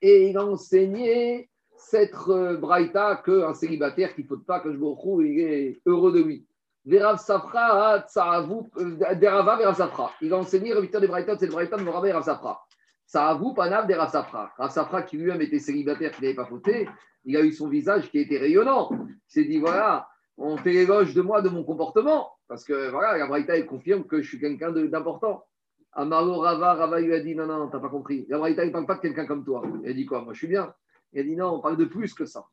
et 0.01 0.29
il 0.29 0.37
a 0.37 0.45
enseigné 0.45 1.49
cette 1.75 2.15
euh, 2.27 2.57
braïta 2.57 3.21
qu'un 3.25 3.53
célibataire 3.53 4.15
qui 4.15 4.23
ne 4.23 4.27
faute 4.27 4.45
pas, 4.45 4.59
que 4.59 4.71
je 4.71 4.77
me 4.77 5.25
il 5.25 5.39
est 5.39 5.81
heureux 5.85 6.11
de 6.11 6.21
lui. 6.21 6.45
Verav 6.85 7.19
Safra, 7.19 7.97
euh, 7.97 9.15
Derava, 9.15 9.55
Verav 9.57 9.75
Safra. 9.75 10.11
Il 10.21 10.33
a 10.33 10.37
enseigné, 10.37 10.73
le 10.73 10.81
des 10.81 11.07
braïta, 11.07 11.37
c'est 11.37 11.45
le 11.45 11.51
braïta 11.51 11.77
de 11.77 11.83
Morava 11.83 12.13
Rav 12.13 12.23
Safra. 12.23 12.61
Saavou, 13.05 13.53
Panav, 13.53 13.87
des 13.87 13.93
Rav 13.93 14.11
Safra. 14.11 14.51
Rav 14.57 14.71
Safra, 14.71 15.03
qui 15.03 15.17
lui-même 15.17 15.41
était 15.41 15.59
célibataire, 15.59 16.11
qui 16.11 16.21
n'avait 16.21 16.35
pas 16.35 16.45
fauté, 16.45 16.87
il 17.25 17.37
a 17.37 17.41
eu 17.41 17.51
son 17.51 17.67
visage 17.67 18.09
qui 18.09 18.19
était 18.19 18.39
rayonnant. 18.39 18.89
Il 18.91 19.15
s'est 19.27 19.45
dit 19.45 19.59
voilà, 19.59 20.07
on 20.37 20.57
fait 20.57 20.71
l'éloge 20.71 21.13
de 21.13 21.21
moi, 21.21 21.41
de 21.41 21.49
mon 21.49 21.63
comportement. 21.63 22.31
Parce 22.47 22.63
que 22.63 22.89
voilà, 22.89 23.17
la 23.17 23.27
Braïta, 23.27 23.55
elle 23.55 23.65
confirme 23.65 24.05
que 24.05 24.21
je 24.21 24.27
suis 24.27 24.39
quelqu'un 24.39 24.71
d'important. 24.71 25.45
Amaro 25.93 26.39
Rava, 26.39 26.73
Rava 26.73 26.99
lui 26.99 27.13
a 27.13 27.19
dit 27.19 27.35
non, 27.35 27.45
non, 27.45 27.67
t'as 27.67 27.79
pas 27.79 27.89
compris. 27.89 28.25
La 28.29 28.37
Braïta, 28.37 28.63
il 28.63 28.71
parle 28.71 28.85
pas 28.85 28.95
de 28.95 29.01
quelqu'un 29.01 29.25
comme 29.25 29.43
toi. 29.43 29.61
Il 29.83 29.89
a 29.89 29.93
dit 29.93 30.05
quoi? 30.05 30.21
Moi, 30.21 30.33
je 30.33 30.39
suis 30.39 30.47
bien. 30.47 30.73
Il 31.13 31.19
a 31.19 31.23
dit 31.23 31.35
non, 31.35 31.55
on 31.55 31.59
parle 31.59 31.77
de 31.77 31.85
plus 31.85 32.13
que 32.13 32.25
ça. 32.25 32.45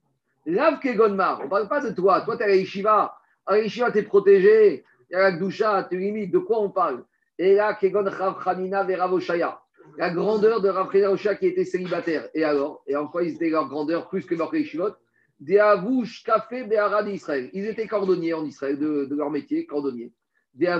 Rav 0.46 0.80
Kegonmar, 0.80 1.42
on 1.44 1.48
parle 1.48 1.68
pas 1.68 1.80
de 1.80 1.94
toi. 1.94 2.22
Toi, 2.22 2.36
tu 2.36 2.42
es 2.42 2.46
à 2.46 2.48
l'Ishiva. 2.48 3.16
À 3.46 3.58
l'Ishiva, 3.58 3.92
tu 3.92 3.98
es 3.98 4.02
protégé. 4.02 4.84
Il 5.10 5.14
y 5.14 5.16
a 5.16 5.20
la 5.20 5.32
Gdusha, 5.32 5.86
tu 5.90 5.98
limites. 5.98 6.32
De 6.32 6.38
quoi 6.38 6.60
on 6.60 6.70
parle? 6.70 7.04
Et 7.38 7.54
là, 7.54 7.74
Kegon 7.74 8.04
Rav 8.04 8.36
Hanina 8.46 8.82
Veravoshaya 8.84 9.60
la 9.96 10.10
grandeur 10.10 10.60
de 10.60 10.68
Rav 10.68 10.94
Osha 10.94 11.34
qui 11.34 11.46
était 11.46 11.64
célibataire. 11.64 12.28
Et 12.34 12.44
alors? 12.44 12.82
Et 12.86 12.96
en 12.96 13.08
quoi 13.08 13.22
ils 13.22 13.34
étaient 13.34 13.50
leur 13.50 13.68
grandeur 13.68 14.08
plus 14.08 14.24
que 14.26 14.34
Morkei 14.34 14.64
Shivot 14.64 14.92
Des 15.40 15.58
Avouch 15.58 16.22
Café 16.24 16.64
d'Israël. 17.04 17.50
Ils 17.52 17.66
étaient 17.66 17.86
cordonniers 17.86 18.34
en 18.34 18.44
Israël, 18.44 18.78
de, 18.78 19.08
leur 19.10 19.30
métier, 19.30 19.66
cordonniers. 19.66 20.12
Des. 20.58 20.74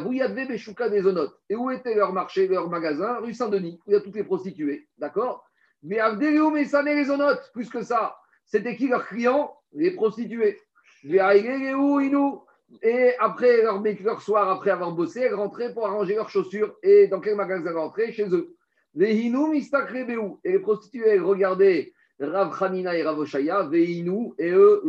Et 1.48 1.56
où 1.56 1.70
était 1.70 1.94
leur 1.94 2.12
marché, 2.12 2.48
leur 2.48 2.68
magasin? 2.68 3.20
Rue 3.20 3.32
Saint-Denis, 3.32 3.80
où 3.86 3.90
il 3.90 3.94
y 3.94 3.96
a 3.96 4.00
toutes 4.00 4.16
les 4.16 4.24
prostituées. 4.24 4.88
D'accord? 4.98 5.48
Mais 5.84 6.00
Avdeleu 6.00 6.50
Messané 6.50 6.96
les 6.96 7.04
Zonotes, 7.04 7.50
plus 7.52 7.70
que 7.70 7.82
ça. 7.82 8.16
C'était 8.44 8.74
qui 8.74 8.88
leurs 8.88 9.06
clients 9.06 9.54
Les 9.72 9.92
prostituées. 9.92 10.58
Et 11.04 11.20
après 13.20 13.62
leur, 13.62 13.80
leur 14.04 14.20
soir, 14.20 14.50
après 14.50 14.70
avoir 14.70 14.90
bossé, 14.92 15.20
elles 15.20 15.34
rentraient 15.34 15.72
pour 15.72 15.86
arranger 15.86 16.16
leurs 16.16 16.28
chaussures. 16.28 16.74
Et 16.82 17.06
dans 17.06 17.20
quel 17.20 17.36
magasin 17.36 17.72
rentrer 17.72 18.10
Chez 18.12 18.28
eux. 18.34 18.56
Et 19.00 19.14
les 20.44 20.58
prostituées 20.58 21.20
regardaient 21.20 21.92
Rav 22.18 22.60
Hanina 22.60 22.96
et 22.96 23.04
Rav 23.04 23.16
Oshaya, 23.20 23.70
et 23.72 24.50
eux, 24.50 24.82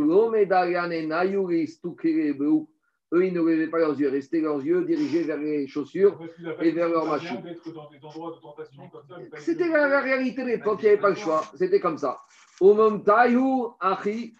eux, 3.14 3.26
ils 3.26 3.34
ne 3.34 3.42
levaient 3.42 3.68
pas 3.68 3.80
leurs 3.80 4.00
yeux, 4.00 4.10
restaient 4.10 4.42
leurs 4.42 4.64
yeux 4.64 4.86
dirigés 4.86 5.24
vers 5.24 5.38
les 5.38 5.68
chaussures 5.68 6.20
et 6.62 6.72
vers 6.72 6.90
leurs 6.90 7.06
machines. 7.06 7.42
C'était 9.38 9.68
la, 9.68 10.00
réalité 10.02 10.44
de 10.44 10.48
l'époque, 10.48 10.80
il 10.82 10.86
n'y 10.86 10.90
avait 10.90 11.02
pas 11.02 11.10
le 11.10 11.16
choix, 11.16 11.44
c'était 11.56 11.80
comme 11.80 11.98
ça. 11.98 12.18
Achi, 13.80 14.36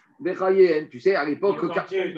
tu 0.90 1.00
sais, 1.00 1.14
à 1.14 1.24
l'époque, 1.24 1.62
le 1.62 1.68
quartier, 1.68 2.14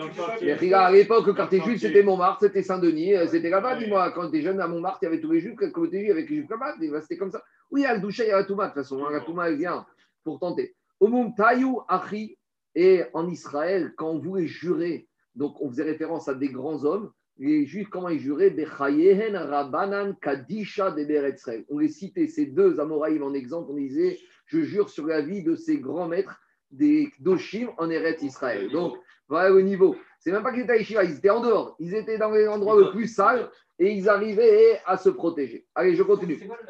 à 0.75 0.91
l'époque, 0.91 1.27
le 1.27 1.35
quartier 1.35 1.61
juif, 1.61 1.81
c'était 1.81 2.03
Montmartre, 2.03 2.41
c'était 2.41 2.63
Saint-Denis, 2.63 3.15
euh, 3.15 3.27
c'était 3.29 3.49
là-bas. 3.49 3.77
Dis-moi, 3.77 4.11
quand 4.11 4.29
étais 4.29 4.43
jeune 4.43 4.61
à 4.61 4.67
Montmartre, 4.67 4.99
il 5.03 5.05
y 5.05 5.09
avait 5.09 5.21
tous 5.21 5.31
les 5.31 5.41
juifs, 5.41 5.55
côté 5.73 6.01
juif, 6.01 6.11
avec 6.11 6.29
les 6.29 6.37
juifs 6.39 6.51
là-bas, 6.51 6.75
c'était 7.03 7.17
comme 7.17 7.31
ça. 7.31 7.43
Oui, 7.71 7.87
à 7.87 7.97
Doucha, 7.99 8.25
il 8.25 8.29
y 8.29 8.33
a 8.33 8.39
la 8.39 8.45
Touma, 8.45 8.65
de 8.65 8.71
toute 8.71 8.83
façon, 8.83 9.09
la 9.09 9.21
Touma, 9.21 9.49
elle 9.49 9.57
vient 9.57 9.87
pour 10.25 10.41
tenter. 10.41 10.75
Omum 11.01 11.35
Tayu 11.35 11.77
Achi, 11.89 12.37
et 12.75 13.05
en 13.13 13.29
Israël, 13.29 13.93
quand 13.97 14.11
on 14.11 14.19
voulait 14.19 14.47
jurer, 14.47 15.09
donc 15.35 15.61
on 15.61 15.71
faisait 15.71 15.85
référence 15.85 16.29
à 16.29 16.35
des 16.35 16.49
grands 16.49 16.85
hommes, 16.85 17.13
les 17.39 17.67
juifs, 17.67 17.89
comment 17.89 18.09
ils 18.09 18.21
juraient 18.21 18.55
Rabanan 18.57 20.15
Kadisha 20.21 20.91
de 20.91 21.65
On 21.71 21.79
les 21.79 21.89
citait, 21.89 22.29
ces 22.29 22.47
deux 22.47 22.79
Amoraïm 22.79 23.23
en 23.23 23.33
exemple, 23.33 23.71
on 23.73 23.77
disait 23.77 24.19
Je 24.47 24.61
jure 24.61 24.91
sur 24.91 25.07
la 25.07 25.23
vie 25.23 25.43
de 25.43 25.57
ces 25.57 25.79
grands 25.79 26.09
maîtres 26.09 26.41
des 26.71 27.11
Doshim 27.21 27.71
en 27.79 27.91
Eretz 27.91 28.23
Israël. 28.23 28.71
Donc, 28.71 28.97
voilà 29.29 29.51
le 29.51 29.63
niveau. 29.63 29.97
C'est 30.19 30.31
même 30.31 30.43
pas 30.43 30.53
qu'ils 30.53 30.63
étaient 30.63 30.73
à 30.73 31.05
ils 31.05 31.17
étaient 31.17 31.31
en 31.31 31.41
dehors. 31.41 31.77
Ils 31.79 31.95
étaient 31.95 32.19
dans 32.19 32.31
les 32.31 32.47
endroits 32.47 32.79
le 32.79 32.91
plus 32.91 33.09
sales 33.09 33.51
et 33.79 33.93
ils 33.93 34.09
arrivaient 34.09 34.79
à 34.87 34.97
se 34.97 35.09
protéger. 35.09 35.67
Allez, 35.75 35.97
je 35.97 36.03
continue. 36.03 36.37
C'est 36.37 36.47
quoi 36.47 36.59
le 36.61 36.67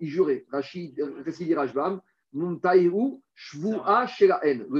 il 0.00 0.08
jurait. 0.08 0.44
Rachid, 0.50 1.00
Rachid 1.24 1.54
Rajbam? 1.54 2.00
Le 2.32 2.58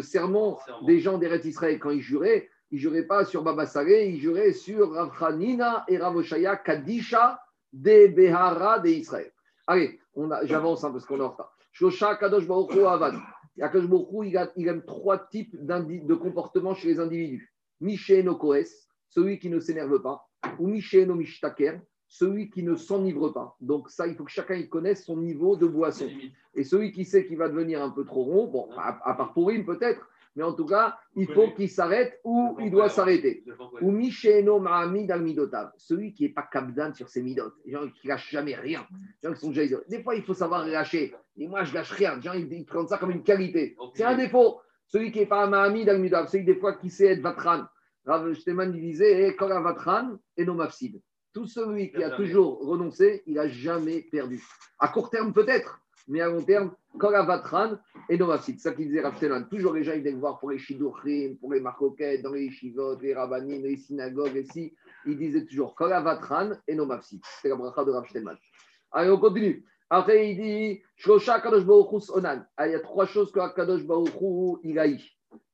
serment 0.03 0.59
des 0.87 1.01
gens 1.01 1.19
d'Eretz 1.19 1.45
Israël, 1.45 1.79
quand 1.79 1.91
ils 1.91 2.01
juraient, 2.01 2.49
ils 2.71 2.77
ne 2.77 2.81
juraient 2.81 3.07
pas 3.07 3.25
sur 3.25 3.43
Baba 3.43 3.67
Saleh, 3.67 4.11
ils 4.11 4.21
juraient 4.21 4.53
sur 4.53 4.93
Rav 4.93 5.41
et 5.89 5.99
Ravoshaya 5.99 6.57
Kadisha 6.57 7.41
de 7.73 8.09
Behara 8.09 8.81
de 8.81 8.89
Israël. 8.89 9.33
Allez, 9.67 10.01
j'avance 10.45 10.85
un 10.85 10.89
hein, 10.89 10.93
parce 10.93 11.07
qu'on 11.07 11.19
est 11.19 11.23
en 11.23 11.31
retard. 11.31 11.53
Shosha 11.73 12.17
Kadosh 12.17 12.47
Baruch 12.47 12.77
Avad. 12.77 13.15
Kadosh 13.59 13.87
Baruch 13.87 14.09
il, 14.57 14.69
aime 14.69 14.85
trois 14.85 15.19
types 15.19 15.55
de 15.61 16.15
comportements 16.15 16.75
chez 16.75 16.89
les 16.89 17.01
individus. 17.01 17.53
Misheno 17.81 18.37
Koes, 18.37 18.89
celui 19.11 19.39
qui 19.39 19.51
ne 19.51 19.61
s'énerve 19.61 20.01
pas, 20.01 20.27
ou 20.59 20.69
Misheno 20.69 21.15
Mishtaker, 21.15 21.81
celui 22.09 22.51
qui 22.51 22.63
ne 22.63 22.75
s'enivre 22.75 23.31
pas. 23.31 23.57
Donc 23.61 23.91
ça, 23.91 24.07
il 24.07 24.15
faut 24.15 24.25
que 24.25 24.31
chacun 24.31 24.55
y 24.55 24.69
connaisse 24.69 25.05
son 25.05 25.17
niveau 25.17 25.57
de 25.57 25.67
boisson. 25.67 26.09
Et 26.55 26.65
celui 26.65 26.93
qui 26.93 27.05
sait 27.05 27.27
qu'il 27.27 27.37
va 27.37 27.49
devenir 27.49 27.83
un 27.83 27.91
peu 27.91 28.05
trop 28.05 28.25
rond, 28.25 28.47
bon, 28.47 28.69
à, 28.77 28.99
à 29.05 29.15
part 29.15 29.33
pour 29.33 29.49
peut-être, 29.67 30.09
mais 30.37 30.43
en 30.43 30.53
tout 30.53 30.67
cas, 30.67 30.99
il 31.17 31.27
faut 31.33 31.51
qu'il 31.53 31.71
s'arrête 31.71 32.21
ou 32.23 32.57
il 32.61 32.71
doit 32.71 32.91
s'arrêter. 32.91 33.43
Ou 33.81 33.91
Misheno 33.91 34.61
Mahamid 34.61 35.11
al 35.11 35.23
Midotav, 35.23 35.73
celui 35.79 36.13
qui 36.13 36.25
n'est 36.25 36.29
pas 36.29 36.43
capdan 36.43 36.93
sur 36.93 37.09
ses 37.09 37.23
midot, 37.23 37.53
les 37.65 37.73
gens 37.73 37.89
qui 37.89 38.07
ne 38.07 38.11
lâchent 38.11 38.31
jamais 38.31 38.55
rien. 38.55 38.87
Les 39.23 39.29
gens 39.29 39.35
qui 39.35 39.41
sont 39.41 39.51
déjà 39.51 39.79
Des 39.89 40.03
fois, 40.03 40.15
il 40.15 40.23
faut 40.23 40.35
savoir 40.35 40.67
lâcher. 40.67 41.15
Et 41.39 41.49
moi, 41.49 41.65
je 41.65 41.73
lâche 41.73 41.91
rien. 41.91 42.17
Les 42.17 42.23
gens, 42.23 42.35
ils 42.35 42.67
prennent 42.67 42.87
ça 42.87 42.99
comme 42.99 43.13
une 43.13 43.23
qualité. 43.23 43.77
C'est 43.95 44.05
un 44.05 44.15
défaut. 44.15 44.61
Celui 44.89 45.11
qui 45.11 45.21
n'est 45.21 45.27
pas 45.27 45.47
Mahamid 45.47 45.89
al 45.89 46.01
Midotav, 46.01 46.29
celui 46.29 46.45
des 46.45 46.57
fois 46.57 46.75
qui 46.75 46.91
sait 46.91 47.07
être 47.07 47.21
Vatran. 47.21 47.65
Rav 48.05 48.33
Shteman 48.35 48.73
disait 48.73 49.29
eh, 49.29 49.37
Kora 49.37 49.61
Vatran 49.61 50.19
et 50.37 50.45
non 50.45 50.55
Mafsid. 50.55 51.01
Tout 51.37 51.47
celui 51.47 51.93
qui 51.93 52.03
a 52.03 52.13
toujours 52.13 52.67
renoncé, 52.67 53.23
il 53.27 53.35
n'a 53.35 53.47
jamais 53.47 54.01
perdu. 54.11 54.43
À 54.79 54.89
court 54.89 55.11
terme, 55.11 55.35
peut-être, 55.35 55.83
mais 56.09 56.23
à 56.23 56.31
long 56.31 56.43
terme, 56.43 56.73
Koravatran 56.99 57.77
et 58.09 58.17
Novasid. 58.17 58.57
C'est 58.59 58.71
ça 58.71 58.75
qu'il 58.75 58.87
disait 58.87 59.03
Rav 59.03 59.21
Toujours 59.51 59.75
les 59.75 59.85
gens, 59.85 59.93
ils 59.93 60.01
viennent 60.01 60.19
voir 60.19 60.39
pour 60.39 60.51
les 60.51 60.59
Shidouchrim, 60.59 61.37
pour 61.37 61.53
les 61.53 61.61
Marcoquettes, 61.61 62.23
dans 62.23 62.33
les 62.33 62.49
Shivot, 62.49 62.99
les 63.01 63.13
Rabbanim, 63.13 63.63
les 63.65 63.77
synagogues, 63.77 64.47
ici. 64.49 64.75
Il 65.05 65.19
disait 65.19 65.45
toujours 65.45 65.75
Koravatran 65.75 66.53
et 66.67 66.75
Novasid. 66.75 67.21
C'est 67.43 67.51
la 67.51 67.57
bracha 67.57 67.85
de 67.85 67.91
Rav 67.91 68.07
Allez, 68.93 69.11
on 69.11 69.19
continue. 69.19 69.63
Après, 69.91 70.31
il 70.31 70.41
dit 70.41 70.83
Shosha 70.97 71.43
Kadosh 71.43 71.67
Baruchus 71.67 72.11
Onan. 72.15 72.47
Ah, 72.57 72.67
il 72.67 72.73
y 72.73 72.77
a 72.77 72.81
trois 72.81 73.05
choses 73.05 73.31
que 73.31 73.55
Kadosh 73.55 73.85
Baruchus 73.85 74.59
il 74.65 74.79
a 74.79 74.87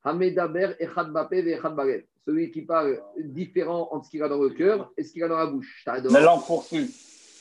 Hamedaber, 0.04 0.76
Echad 0.78 1.10
Bape, 1.10 1.32
Echad 1.32 1.74
Bagel. 1.74 2.06
Celui 2.26 2.50
qui 2.50 2.62
parle 2.62 3.00
différent 3.18 3.88
entre 3.90 4.06
ce 4.06 4.10
qu'il 4.10 4.22
a 4.22 4.28
dans 4.28 4.42
le 4.42 4.50
cœur 4.50 4.92
et 4.96 5.02
ce 5.02 5.12
qu'il 5.12 5.24
a 5.24 5.28
dans 5.28 5.36
la 5.36 5.46
bouche. 5.46 5.82
La 5.86 6.20
langue 6.20 6.44
poursuit. 6.46 6.90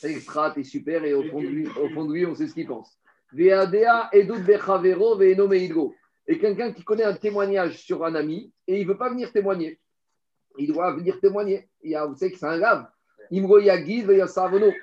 Extra, 0.03 0.51
t'es 0.51 0.63
super, 0.63 1.03
et 1.03 1.13
au 1.13 1.23
fond, 1.23 1.41
de 1.41 1.47
lui, 1.47 1.67
au 1.67 1.89
fond 1.89 2.05
de 2.05 2.13
lui, 2.13 2.25
on 2.25 2.33
sait 2.33 2.47
ce 2.47 2.55
qu'il 2.55 2.65
pense. 2.65 2.97
Veadea 3.33 4.09
edut 4.11 4.39
bechavero 4.39 5.15
veeno 5.15 5.47
meidgo. 5.47 5.93
Et 6.27 6.39
quelqu'un 6.39 6.71
qui 6.71 6.83
connaît 6.83 7.03
un 7.03 7.13
témoignage 7.13 7.77
sur 7.83 8.03
un 8.03 8.15
ami 8.15 8.51
et 8.67 8.79
il 8.79 8.87
ne 8.87 8.91
veut 8.91 8.97
pas 8.97 9.09
venir 9.09 9.31
témoigner. 9.31 9.79
Il 10.57 10.71
doit 10.71 10.93
venir 10.93 11.19
témoigner. 11.19 11.69
Il 11.83 11.91
y 11.91 11.95
a, 11.95 12.05
vous 12.05 12.15
savez 12.15 12.31
que 12.31 12.39
c'est 12.39 12.45
un 12.45 12.57
grave. 12.57 12.87
Imro 13.31 13.59
Yagid, 13.59 14.09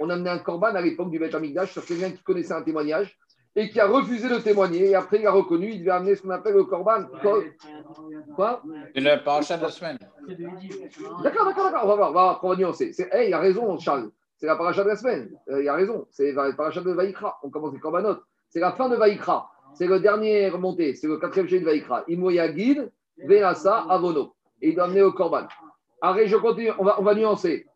On 0.01 0.11
a 0.11 0.15
amené 0.15 0.31
un 0.31 0.39
corban 0.39 0.75
à 0.75 0.81
l'époque 0.81 1.11
du 1.11 1.19
Beth 1.19 1.35
Amikdash 1.35 1.73
sur 1.73 1.85
quelqu'un 1.85 2.11
qui 2.11 2.23
connaissait 2.23 2.55
un 2.55 2.63
témoignage 2.63 3.19
et 3.57 3.71
qui 3.71 3.81
a 3.81 3.87
refusé 3.87 4.29
de 4.29 4.39
témoigner. 4.39 4.91
Et 4.91 4.95
après, 4.95 5.19
il 5.21 5.27
a 5.27 5.31
reconnu, 5.31 5.71
il 5.71 5.81
devait 5.81 5.91
amener 5.91 6.15
ce 6.15 6.23
qu'on 6.23 6.31
appelle 6.31 6.55
le 6.55 6.65
corban. 6.65 7.05
Quoi 8.35 8.63
C'est 8.95 9.01
le 9.01 9.25
parachat 9.25 9.57
de 9.57 9.63
la 9.63 9.71
semaine. 9.71 9.99
D'accord, 11.23 11.47
d'accord, 11.47 11.65
d'accord. 11.65 11.81
On 11.85 11.89
va 11.89 11.95
voir, 11.95 12.11
on 12.11 12.13
va, 12.15 12.23
voir, 12.23 12.41
on 12.45 12.49
va 12.51 12.57
nuancer. 12.57 12.93
Hey, 13.13 13.29
il 13.29 13.35
a 13.35 13.39
raison, 13.39 13.79
Charles. 13.79 14.11
C'est 14.37 14.47
la 14.47 14.57
paracha 14.57 14.85
de 14.85 14.89
la 14.89 14.97
semaine. 14.97 15.31
Euh, 15.49 15.63
il 15.63 15.69
a 15.69 15.75
raison. 15.75 16.07
C'est 16.11 16.33
la 16.33 16.53
paracha 16.53 16.81
de 16.81 16.93
Vaïkra. 16.93 17.39
On 17.43 17.51
commence 17.51 17.73
les 17.73 17.81
korbanot. 17.81 18.19
C'est 18.49 18.61
la 18.61 18.73
fin 18.73 18.89
de 18.89 18.97
Vaïkra. 18.97 19.51
C'est 19.75 19.87
le 19.87 19.99
dernier 19.99 20.49
remonté. 20.49 20.95
C'est 20.95 21.09
le 21.09 21.19
quatrième 21.19 21.49
chapitre 21.49 21.67
de 21.67 21.71
Vaïkra. 21.71 22.05
Imoyagid, 22.07 22.91
Veasa, 23.19 23.87
Avono. 23.89 24.35
Et 24.63 24.69
il 24.69 24.75
doit 24.77 24.85
amener 24.85 25.03
au 25.03 25.13
korban. 25.13 25.49
Allez, 26.01 26.29
je 26.29 26.37
continue. 26.37 26.71
On 26.79 26.85
va, 26.85 27.01
on 27.01 27.03
va 27.03 27.15
nuancer. 27.15 27.67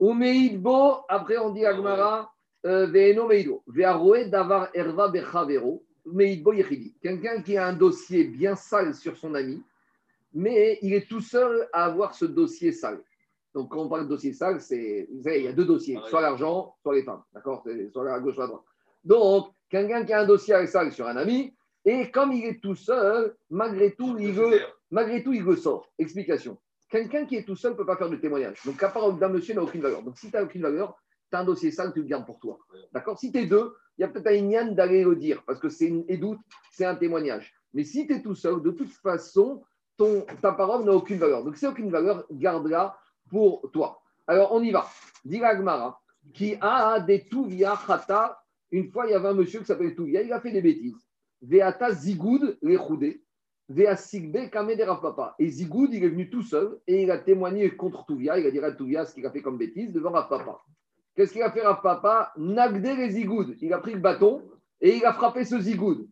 Umeidbo, 0.00 1.04
après 1.08 1.36
on 1.36 1.50
dit 1.50 1.64
Agmara, 1.66 2.32
euh, 2.66 4.26
davar 4.28 4.68
erva. 4.74 5.12
Quelqu'un 7.02 7.42
qui 7.42 7.56
a 7.56 7.66
un 7.66 7.72
dossier 7.72 8.24
bien 8.24 8.56
sale 8.56 8.94
sur 8.94 9.16
son 9.16 9.34
ami, 9.34 9.62
mais 10.32 10.78
il 10.82 10.94
est 10.94 11.08
tout 11.08 11.20
seul 11.20 11.68
à 11.72 11.84
avoir 11.84 12.14
ce 12.14 12.24
dossier 12.24 12.72
sale. 12.72 13.02
Donc, 13.54 13.70
quand 13.70 13.82
on 13.82 13.88
parle 13.88 14.04
de 14.04 14.08
dossier 14.08 14.32
sale, 14.32 14.60
c'est, 14.60 15.08
vous 15.12 15.22
savez, 15.22 15.40
il 15.40 15.44
y 15.44 15.48
a 15.48 15.52
deux 15.52 15.64
dossiers, 15.64 15.98
ah 16.00 16.08
soit 16.08 16.20
l'argent, 16.20 16.74
soit 16.82 16.94
les 16.94 17.02
femmes, 17.02 17.22
d'accord? 17.34 17.64
Soit 17.92 18.12
à 18.12 18.20
gauche, 18.20 18.34
soit 18.34 18.44
à 18.44 18.46
droite. 18.46 18.62
Donc, 19.04 19.52
quelqu'un 19.68 20.04
qui 20.04 20.12
a 20.12 20.20
un 20.20 20.26
dossier 20.26 20.66
sale 20.66 20.92
sur 20.92 21.06
un 21.06 21.16
ami, 21.16 21.52
et 21.84 22.10
comme 22.10 22.32
il 22.32 22.44
est 22.44 22.60
tout 22.60 22.76
seul, 22.76 23.34
malgré 23.48 23.92
tout, 23.92 24.16
il 24.18 24.32
veut, 24.32 24.60
malgré 24.90 25.22
tout, 25.22 25.32
il 25.32 25.42
veut 25.42 25.56
sort. 25.56 25.90
Explication. 25.98 26.58
Quelqu'un 26.88 27.24
qui 27.24 27.36
est 27.36 27.44
tout 27.44 27.56
seul 27.56 27.72
ne 27.72 27.76
peut 27.76 27.86
pas 27.86 27.96
faire 27.96 28.10
de 28.10 28.16
témoignage. 28.16 28.60
Donc, 28.64 28.80
la 28.80 28.88
parole 28.88 29.18
d'un 29.18 29.28
monsieur 29.28 29.54
n'a 29.54 29.62
aucune 29.62 29.80
valeur. 29.80 30.02
Donc, 30.02 30.18
si 30.18 30.30
tu 30.30 30.36
n'as 30.36 30.42
aucune 30.42 30.62
valeur, 30.62 30.96
tu 31.30 31.36
un 31.36 31.44
dossier 31.44 31.70
sale, 31.70 31.92
tu 31.92 32.00
le 32.00 32.06
gardes 32.06 32.26
pour 32.26 32.38
toi. 32.38 32.58
D'accord? 32.92 33.18
Si 33.18 33.32
tu 33.32 33.38
es 33.38 33.46
deux, 33.46 33.74
il 33.98 34.02
y 34.02 34.04
a 34.04 34.08
peut-être 34.08 34.28
un 34.28 34.32
ignan 34.32 34.72
d'aller 34.72 35.04
le 35.04 35.16
dire, 35.16 35.42
parce 35.46 35.60
que 35.60 35.68
c'est 35.68 35.86
une 35.86 36.04
édoute, 36.08 36.40
c'est 36.72 36.84
un 36.84 36.94
témoignage. 36.94 37.54
Mais 37.72 37.84
si 37.84 38.06
tu 38.06 38.14
es 38.14 38.22
tout 38.22 38.34
seul, 38.34 38.62
de 38.62 38.70
toute 38.70 38.90
façon, 38.90 39.62
ton, 39.96 40.24
ta 40.40 40.52
parole 40.52 40.84
n'a 40.84 40.92
aucune 40.92 41.18
valeur. 41.18 41.44
Donc, 41.44 41.56
si 41.56 41.66
aucune 41.66 41.90
valeur, 41.90 42.26
garde-la 42.30 42.96
pour 43.28 43.70
toi. 43.72 44.00
Alors, 44.26 44.52
on 44.52 44.62
y 44.62 44.70
va. 44.70 44.86
Diragmara, 45.24 46.00
qui 46.32 46.56
a 46.60 47.00
des 47.00 47.26
Touvia 47.28 47.78
Khata. 47.86 48.42
Une 48.72 48.90
fois, 48.90 49.06
il 49.06 49.10
y 49.10 49.14
avait 49.14 49.28
un 49.28 49.34
monsieur 49.34 49.60
qui 49.60 49.66
s'appelait 49.66 49.94
Touvia, 49.94 50.22
il 50.22 50.32
a 50.32 50.40
fait 50.40 50.52
des 50.52 50.62
bêtises. 50.62 51.06
Veata 51.42 51.92
Zigoud, 51.92 52.58
les 52.62 52.76
Choudé. 52.76 53.22
Vea 53.68 53.94
Sigbe, 53.94 54.50
Kame 54.50 54.74
de 54.74 54.84
Papa. 54.84 55.36
Et 55.38 55.48
Zigoud, 55.48 55.94
il 55.94 56.02
est 56.02 56.08
venu 56.08 56.28
tout 56.28 56.42
seul 56.42 56.80
et 56.88 57.04
il 57.04 57.10
a 57.10 57.18
témoigné 57.18 57.70
contre 57.76 58.04
Touvia. 58.04 58.36
Il 58.36 58.46
a 58.46 58.50
dit 58.50 58.58
à 58.58 58.72
Touvia 58.72 59.04
ce 59.04 59.14
qu'il 59.14 59.24
a 59.26 59.30
fait 59.30 59.42
comme 59.42 59.58
bêtise 59.58 59.92
devant 59.92 60.10
Papa. 60.10 60.60
Qu'est-ce 61.14 61.32
qu'il 61.32 61.42
a 61.42 61.50
fait 61.50 61.62
Papa 61.82 62.32
Nagde 62.36 62.84
les 62.84 63.10
Zigoud. 63.10 63.56
Il 63.60 63.72
a 63.72 63.78
pris 63.78 63.92
le 63.92 64.00
bâton 64.00 64.42
et 64.80 64.96
il 64.96 65.04
a 65.04 65.12
frappé 65.12 65.44
ce 65.44 65.58
Zigoud. 65.58 66.08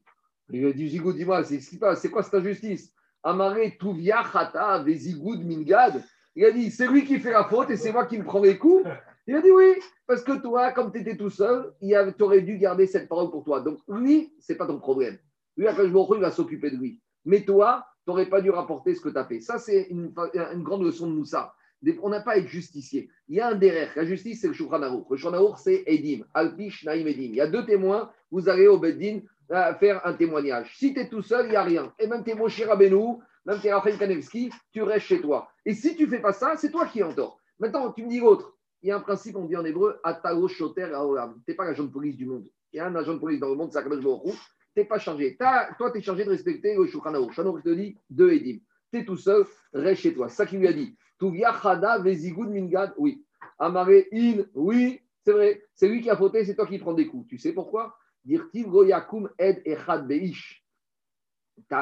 Il 0.50 0.66
a 0.66 0.72
dit 0.72 0.88
Zigoud, 0.88 1.16
dis-moi, 1.16 1.42
c'est 1.44 2.10
quoi 2.10 2.22
cette 2.22 2.34
injustice? 2.34 2.92
Amaré 3.22 3.76
Touvia 3.78 4.22
Khata, 4.22 4.84
Zigoud 4.86 5.44
Mingad. 5.44 6.02
Il 6.34 6.44
a 6.44 6.50
dit, 6.50 6.70
c'est 6.70 6.86
lui 6.86 7.04
qui 7.04 7.18
fait 7.18 7.32
la 7.32 7.44
faute 7.44 7.70
et 7.70 7.76
c'est 7.76 7.92
moi 7.92 8.06
qui 8.06 8.18
me 8.18 8.24
prends 8.24 8.40
les 8.40 8.58
coups. 8.58 8.84
Il 9.26 9.34
a 9.34 9.42
dit 9.42 9.50
oui, 9.50 9.74
parce 10.06 10.22
que 10.22 10.40
toi, 10.40 10.72
comme 10.72 10.90
tu 10.90 11.00
étais 11.00 11.16
tout 11.16 11.28
seul, 11.28 11.74
tu 11.82 12.22
aurais 12.22 12.40
dû 12.40 12.56
garder 12.56 12.86
cette 12.86 13.08
parole 13.08 13.30
pour 13.30 13.44
toi. 13.44 13.60
Donc 13.60 13.78
lui, 13.88 14.32
c'est 14.38 14.54
pas 14.54 14.66
ton 14.66 14.78
problème. 14.78 15.18
Lui, 15.58 15.66
après, 15.66 15.86
je 15.86 16.14
il 16.14 16.20
va 16.20 16.30
s'occuper 16.30 16.70
de 16.70 16.76
lui. 16.76 17.02
Mais 17.24 17.42
toi, 17.42 17.84
tu 18.04 18.10
n'aurais 18.10 18.26
pas 18.26 18.40
dû 18.40 18.50
rapporter 18.50 18.94
ce 18.94 19.02
que 19.02 19.10
tu 19.10 19.18
as 19.18 19.24
fait. 19.24 19.40
Ça, 19.40 19.58
c'est 19.58 19.88
une, 19.90 20.14
grande 20.62 20.82
leçon 20.82 21.08
de 21.08 21.12
Moussa. 21.12 21.52
On 22.02 22.08
n'a 22.08 22.20
pas 22.20 22.32
à 22.32 22.36
être 22.38 22.48
justicier. 22.48 23.08
Il 23.28 23.36
y 23.36 23.40
a 23.40 23.48
un 23.48 23.54
derrière. 23.54 23.92
La 23.94 24.04
justice, 24.04 24.40
c'est 24.40 24.48
le 24.48 24.52
Shulchan 24.52 24.78
Le 24.78 25.16
Shulchan 25.16 25.56
c'est 25.56 25.84
Edim. 25.86 26.24
Alpish, 26.34 26.84
Naïm, 26.84 27.06
Edim. 27.06 27.22
Il 27.22 27.34
y 27.36 27.40
a 27.40 27.46
deux 27.46 27.64
témoins. 27.64 28.10
Vous 28.30 28.48
allez 28.48 28.66
au 28.66 28.78
Beddin 28.78 29.20
euh, 29.50 29.74
faire 29.74 30.04
un 30.06 30.12
témoignage. 30.12 30.74
Si 30.76 30.92
tu 30.92 31.00
es 31.00 31.08
tout 31.08 31.22
seul, 31.22 31.46
il 31.46 31.50
n'y 31.50 31.56
a 31.56 31.62
rien. 31.62 31.92
Et 31.98 32.06
même 32.06 32.22
tes 32.22 32.34
Moshe 32.34 32.60
Rabbeinu, 32.62 33.18
même 33.46 33.60
tes 33.60 33.72
Raphaël 33.72 33.96
Kanevski, 33.96 34.50
tu 34.72 34.82
restes 34.82 35.06
chez 35.06 35.20
toi. 35.20 35.48
Et 35.64 35.72
si 35.72 35.96
tu 35.96 36.06
fais 36.06 36.20
pas 36.20 36.32
ça, 36.32 36.56
c'est 36.56 36.70
toi 36.70 36.86
qui 36.86 37.00
es 37.00 37.02
en 37.02 37.14
tort. 37.14 37.40
Maintenant, 37.58 37.90
tu 37.92 38.04
me 38.04 38.08
dis 38.08 38.20
l'autre. 38.20 38.54
Il 38.82 38.88
y 38.88 38.92
a 38.92 38.96
un 38.96 39.00
principe, 39.00 39.36
on 39.36 39.46
dit 39.46 39.56
en 39.56 39.64
hébreu, 39.64 39.98
Atao 40.04 40.46
Shoter 40.48 40.86
Tu 40.86 41.50
n'es 41.50 41.54
pas 41.54 41.64
l'agent 41.64 41.84
de 41.84 41.90
police 41.90 42.16
du 42.16 42.26
monde. 42.26 42.46
Il 42.72 42.76
y 42.76 42.80
a 42.80 42.86
un 42.86 42.94
agent 42.94 43.14
de 43.14 43.18
police 43.18 43.40
dans 43.40 43.48
le 43.48 43.56
monde, 43.56 43.74
Akadosh 43.74 44.02
Tu 44.04 44.36
n'es 44.76 44.84
pas 44.84 44.98
chargé. 44.98 45.36
Toi, 45.36 45.90
tu 45.90 45.98
es 45.98 46.02
chargé 46.02 46.24
de 46.24 46.30
respecter 46.30 46.76
le 46.76 46.86
Shulchan 46.86 47.14
Aruch. 47.14 47.34
te 47.34 47.74
dit 47.74 47.96
deux 48.10 48.30
Edim. 48.30 48.58
Tu 48.92 49.00
es 49.00 49.04
tout 49.04 49.16
seul, 49.16 49.46
reste 49.72 50.02
chez 50.02 50.14
toi. 50.14 50.28
Ça 50.28 50.46
qui 50.46 50.58
lui 50.58 50.68
a 50.68 50.72
dit. 50.72 50.94
Chada 51.20 51.98
Vezigud 51.98 52.48
Mingad, 52.48 52.94
oui. 52.96 53.24
Amare 53.58 54.04
In, 54.12 54.44
oui, 54.54 55.00
c'est 55.24 55.32
vrai. 55.32 55.62
C'est 55.74 55.88
lui 55.88 56.00
qui 56.00 56.10
a 56.10 56.16
fauté, 56.16 56.44
c'est 56.44 56.54
toi 56.54 56.66
qui 56.66 56.78
prends 56.78 56.94
des 56.94 57.06
coups. 57.06 57.28
Tu 57.28 57.38
sais 57.38 57.52
pourquoi? 57.52 57.96
Dirtiv 58.24 58.68
Goyakum 58.68 59.30
Ed 59.38 59.62
Echad 59.64 60.06
Beish 60.06 60.62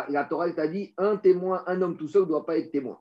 la 0.08 0.24
Torah 0.24 0.50
t'a 0.50 0.68
dit 0.68 0.94
un 0.96 1.16
témoin, 1.16 1.64
un 1.66 1.82
homme 1.82 1.96
tout 1.96 2.08
seul 2.08 2.22
ne 2.22 2.28
doit 2.28 2.46
pas 2.46 2.56
être 2.58 2.70
témoin. 2.70 3.00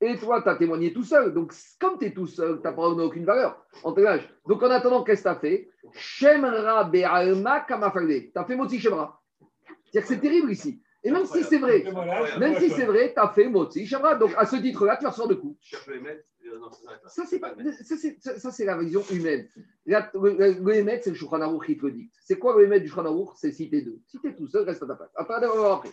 Et 0.00 0.18
toi, 0.18 0.42
tu 0.42 0.48
as 0.48 0.56
témoigné 0.56 0.92
tout 0.92 1.04
seul. 1.04 1.32
Donc, 1.32 1.54
comme 1.80 1.98
tu 1.98 2.06
es 2.06 2.12
tout 2.12 2.26
seul, 2.26 2.60
ta 2.60 2.72
parole 2.72 2.96
n'a 2.96 3.04
aucune 3.04 3.24
valeur. 3.24 3.64
En 3.82 3.92
Donc, 3.92 4.62
en 4.62 4.70
attendant, 4.70 5.02
qu'est-ce 5.02 5.24
que 5.24 5.34
tu 5.34 5.40
fait? 5.40 5.70
Shemra 5.92 6.90
Tu 6.92 7.04
as 7.04 8.44
fait 8.44 8.56
Moti 8.56 8.78
Shemra. 8.78 9.20
C'est-à-dire 9.84 10.02
que 10.02 10.14
c'est 10.14 10.20
terrible 10.20 10.50
ici. 10.52 10.82
Et 11.04 11.10
même 11.10 11.26
si 11.26 11.44
c'est 11.44 11.58
vrai, 11.58 11.84
même 12.38 12.56
si 12.58 12.70
c'est 12.70 12.86
vrai, 12.86 13.12
tu 13.12 13.20
as 13.20 13.28
fait 13.28 13.48
Moti 13.48 13.86
Shemra. 13.86 14.14
Donc, 14.14 14.32
à 14.36 14.46
ce 14.46 14.56
titre-là, 14.56 14.96
tu 14.96 15.06
ressors 15.06 15.28
de 15.28 15.34
coup. 15.34 15.56
Ça, 17.06 17.24
c'est 17.26 17.38
pas, 17.38 17.54
ça, 18.38 18.50
c'est 18.50 18.64
la 18.64 18.78
vision 18.78 19.02
humaine. 19.10 19.48
le 19.84 20.74
Hémet, 20.74 21.00
c'est 21.02 21.10
le 21.10 21.16
Shulchan 21.16 21.58
qui 21.58 21.76
te 21.76 21.84
le 21.86 21.92
dit. 21.92 22.10
C'est 22.22 22.38
quoi 22.38 22.56
le 22.56 22.64
Hémet 22.64 22.80
du 22.80 22.88
Shulchan 22.88 23.34
C'est 23.36 23.52
citer 23.52 23.82
deux. 23.82 24.00
Si 24.06 24.18
tu 24.18 24.28
es 24.28 24.34
tout 24.34 24.48
seul, 24.48 24.64
reste 24.64 24.82
à 24.82 24.86
ta 24.86 24.94
place. 24.94 25.10
Après, 25.14 25.36
on 25.36 25.40
va 25.40 25.54
voir 25.54 25.72
après. 25.78 25.92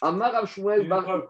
Amar 0.00 0.46
Shmuel 0.46 0.88
Bar... 0.88 1.28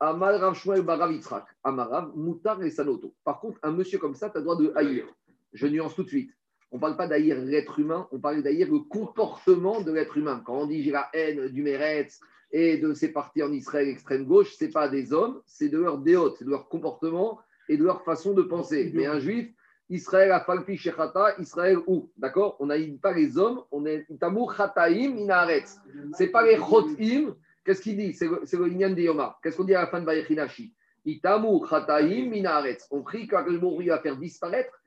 Amar 0.00 0.54
Shmuel 0.54 0.82
Barav 0.82 1.12
Yitzhak. 1.12 1.46
Amarav 1.64 2.12
Moutar 2.14 2.62
et 2.62 2.70
Sanoto. 2.70 3.14
Par 3.24 3.40
contre, 3.40 3.58
un 3.62 3.72
monsieur 3.72 3.98
comme 3.98 4.14
ça, 4.14 4.28
tu 4.28 4.36
as 4.36 4.40
le 4.40 4.44
droit 4.44 4.56
de 4.56 4.72
haïr. 4.76 5.06
Je 5.52 5.66
nuance 5.66 5.94
tout 5.94 6.02
de 6.02 6.08
suite. 6.08 6.30
On 6.70 6.76
ne 6.76 6.80
parle 6.80 6.96
pas 6.96 7.06
d'haïr 7.06 7.40
l'être 7.40 7.78
humain, 7.78 8.06
on 8.12 8.18
parle 8.18 8.42
d'haïr 8.42 8.70
le 8.70 8.80
comportement 8.80 9.80
de 9.80 9.90
l'être 9.90 10.18
humain. 10.18 10.42
Quand 10.44 10.58
on 10.58 10.66
dit 10.66 10.82
j'ai 10.82 10.90
la 10.90 11.08
haine 11.14 11.48
du 11.48 11.62
Méretz 11.62 12.20
et 12.52 12.76
de 12.76 12.92
ses 12.92 13.12
partis 13.12 13.42
en 13.42 13.52
Israël 13.52 13.88
extrême 13.88 14.24
gauche, 14.24 14.54
ce 14.54 14.64
n'est 14.64 14.70
pas 14.70 14.88
des 14.88 15.12
hommes, 15.12 15.40
c'est 15.46 15.68
de 15.68 15.78
leur 15.78 15.98
déhôte, 15.98 16.36
c'est 16.38 16.44
de 16.44 16.50
leur 16.50 16.68
comportement 16.68 17.40
et 17.68 17.76
de 17.76 17.84
leur 17.84 18.02
façon 18.04 18.34
de 18.34 18.42
penser. 18.42 18.90
Mais 18.94 19.06
un 19.06 19.18
juif, 19.18 19.48
Israël 19.88 20.30
a 20.32 20.40
falpi 20.40 20.76
shechata, 20.76 21.36
Israël 21.38 21.78
ou. 21.86 22.10
D'accord? 22.18 22.56
On 22.60 22.66
n'a 22.66 22.76
pas 23.00 23.14
les 23.14 23.38
hommes, 23.38 23.62
on 23.72 23.86
est 23.86 24.06
tamur 24.20 24.54
chataim 24.54 25.16
inaretz. 25.16 25.78
Ce 26.16 26.22
n'est 26.22 26.28
pas 26.28 26.44
les 26.44 26.56
chotim. 26.56 27.34
Qu'est-ce 27.64 27.82
qu'il 27.82 27.96
dit? 27.96 28.12
C'est 28.12 28.26
le 28.26 28.66
lignan 28.66 28.90
de 28.90 29.00
Yoma. 29.00 29.38
Qu'est-ce 29.42 29.56
qu'on 29.56 29.64
dit 29.64 29.74
à 29.74 29.82
la 29.82 29.86
fin 29.86 30.00
de 30.00 30.06
Vayechinashi? 30.06 30.74
Itamur 31.06 31.66
chataim 31.68 32.32
inaretz. 32.34 32.86
On 32.90 33.02
prie 33.02 33.26
qu'Akashmouri 33.26 33.88
va 33.88 34.00
faire 34.00 34.16
disparaître 34.16 34.77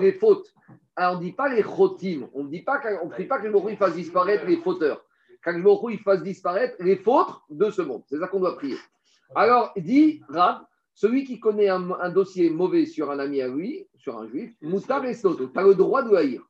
les 0.00 0.12
fautes. 0.12 0.52
Alors 0.96 1.14
on 1.14 1.18
ne 1.18 1.24
dit 1.24 1.32
pas 1.32 1.48
les 1.48 1.62
chotim. 1.62 2.28
On 2.34 2.44
ne 2.44 2.50
dit 2.50 2.62
pas 2.62 2.78
qu'on 2.78 3.08
prie 3.08 3.26
pas 3.26 3.38
que 3.38 3.46
le 3.46 3.76
fasse 3.76 3.94
disparaître 3.94 4.44
les 4.46 4.58
fauteurs. 4.58 5.04
Qu'Akashmouri 5.42 5.98
fasse 5.98 6.22
disparaître 6.22 6.76
les 6.80 6.96
fautes 6.96 7.34
de 7.48 7.70
ce 7.70 7.82
monde. 7.82 8.02
C'est 8.06 8.18
ça 8.18 8.28
qu'on 8.28 8.40
doit 8.40 8.56
prier. 8.56 8.76
Alors, 9.34 9.72
dit 9.76 10.20
Rab, 10.28 10.62
celui 10.92 11.24
qui 11.24 11.40
connaît 11.40 11.68
un, 11.68 12.10
dossier 12.10 12.50
mauvais 12.50 12.84
sur 12.84 13.10
un 13.10 13.18
ami 13.18 13.40
à 13.40 13.48
lui, 13.48 13.88
sur 13.96 14.18
un 14.18 14.28
juif, 14.28 14.52
Moutar 14.60 15.04
et 15.06 15.14
Soto, 15.14 15.46
tu 15.46 15.58
as 15.58 15.62
le 15.62 15.74
droit 15.74 16.02
de 16.02 16.14
haïr. 16.14 16.42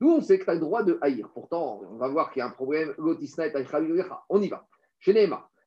Nous, 0.00 0.10
on 0.10 0.20
sait 0.22 0.38
que 0.38 0.44
tu 0.44 0.50
as 0.50 0.54
le 0.54 0.60
droit 0.60 0.82
de 0.82 0.98
haïr. 1.02 1.28
Pourtant, 1.34 1.82
on 1.90 1.96
va 1.96 2.08
voir 2.08 2.30
qu'il 2.30 2.40
y 2.40 2.42
a 2.42 2.46
un 2.46 2.50
problème. 2.50 2.94
On 2.98 4.40
y 4.40 4.48
va. 4.48 4.66
Chez 5.00 5.12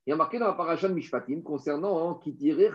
il 0.05 0.09
y 0.09 0.13
a 0.13 0.17
marqué 0.17 0.37
dans 0.37 0.47
la 0.47 0.53
paracha 0.53 0.89
de 0.89 0.93
Mishpatim 0.93 1.43
concernant 1.43 2.15
qui 2.15 2.33
dirait 2.33 2.69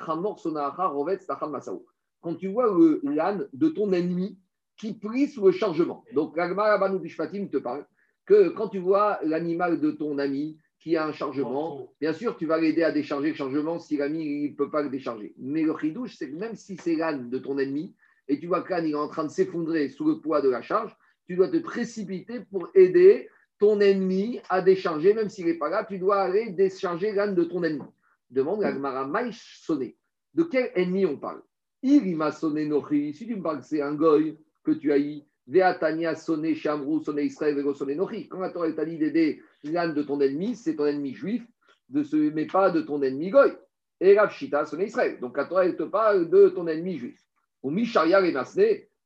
Quand 2.21 2.35
tu 2.35 2.49
vois 2.49 2.67
le 2.67 3.01
l'âne 3.05 3.49
de 3.53 3.69
ton 3.69 3.93
ennemi 3.93 4.39
qui 4.79 4.95
prie 4.95 5.29
sous 5.29 5.45
le 5.45 5.53
chargement. 5.53 6.05
Donc, 6.15 6.37
l'Agma 6.37 6.89
Mishpatim 6.89 7.49
te 7.49 7.59
parle 7.59 7.85
que 8.25 8.49
quand 8.51 8.69
tu 8.69 8.79
vois 8.79 9.19
l'animal 9.23 9.81
de 9.81 9.91
ton 9.91 10.19
ami 10.19 10.57
qui 10.79 10.97
a 10.97 11.07
un 11.07 11.13
chargement, 11.13 11.93
bien 12.01 12.13
sûr, 12.13 12.37
tu 12.37 12.47
vas 12.47 12.59
l'aider 12.59 12.85
à 12.85 12.93
décharger 12.93 13.31
le 13.31 13.35
chargement 13.35 13.81
si 13.81 13.97
l'ami 13.97 14.49
ne 14.51 14.55
peut 14.55 14.71
pas 14.71 14.83
le 14.83 14.89
décharger. 14.89 15.35
Mais 15.37 15.63
le 15.63 15.77
chidouche, 15.77 16.17
c'est 16.17 16.31
que 16.31 16.37
même 16.37 16.55
si 16.55 16.77
c'est 16.77 16.95
l'âne 16.95 17.29
de 17.29 17.39
ton 17.39 17.59
ennemi, 17.59 17.95
et 18.29 18.39
tu 18.39 18.47
vois 18.47 18.63
que 18.63 18.71
l'âne 18.71 18.87
est 18.87 18.95
en 18.95 19.09
train 19.09 19.25
de 19.25 19.31
s'effondrer 19.31 19.89
sous 19.89 20.05
le 20.05 20.21
poids 20.21 20.41
de 20.41 20.49
la 20.49 20.63
charge, 20.63 20.97
tu 21.27 21.35
dois 21.35 21.49
te 21.49 21.57
précipiter 21.59 22.41
pour 22.51 22.69
aider 22.75 23.29
ton 23.59 23.81
ennemi 23.81 24.41
à 24.49 24.63
décharger, 24.63 25.15
même 25.15 25.29
s'il 25.29 25.47
n'est 25.47 25.55
pas 25.55 25.69
là, 25.69 25.85
tu 25.85 25.99
dois 25.99 26.21
aller 26.21 26.51
décharger 26.51 27.13
l'âne 27.13 27.35
de 27.35 27.43
ton 27.43 27.65
ennemi. 27.65 27.89
Demande 28.31 28.63
à 28.63 28.71
Gmara 28.71 29.07
Maïch 29.07 29.61
sonné. 29.65 29.97
De 30.35 30.45
quel 30.45 30.71
ennemi 30.77 31.07
on 31.07 31.17
parle? 31.17 31.43
Il 31.83 32.17
m'a 32.17 32.33
sonné 32.33 32.67
Nochi. 32.67 33.15
Si 33.15 33.27
tu 33.27 33.37
me 33.37 33.43
parles 33.43 33.61
que 33.61 33.67
c'est 33.67 33.83
un 33.83 33.95
goy 33.95 34.37
que 34.65 34.73
tu 34.73 34.93
eu, 34.93 35.23
Veatania 35.47 36.15
sonné 36.15 36.55
Shamrou, 36.55 37.01
sonné 37.01 37.25
Israël, 37.25 37.55
Vego 37.55 37.75
sonné 37.75 37.95
Nochi. 37.95 38.29
Quand 38.29 38.41
la 38.41 38.51
Torah 38.51 38.71
t'a 38.73 38.85
dit 38.85 38.99
d'aider 38.99 39.41
l'âne 39.65 39.95
de 39.95 40.03
ton 40.03 40.21
ennemi, 40.21 40.57
c'est 40.57 40.77
ton 40.77 40.87
ennemi 40.87 41.15
juif, 41.15 41.47
de 41.89 42.03
ce, 42.03 42.17
mais 42.17 42.47
pas 42.47 42.71
de 42.71 42.83
ton 42.83 43.03
ennemi 43.03 43.31
goy. 43.31 43.53
Et 44.01 44.19
Ravshita 44.19 44.67
sonné 44.67 44.87
Israël. 44.87 45.19
Donc 45.21 45.37
la 45.37 45.47
Torah 45.47 45.71
te 45.71 45.85
parle 45.85 46.29
de 46.29 46.49
ton 46.49 46.67
ennemi 46.67 46.99
juif. 46.99 47.21
Ou 47.63 47.71
Misharia 47.71 48.21
et 48.25 48.35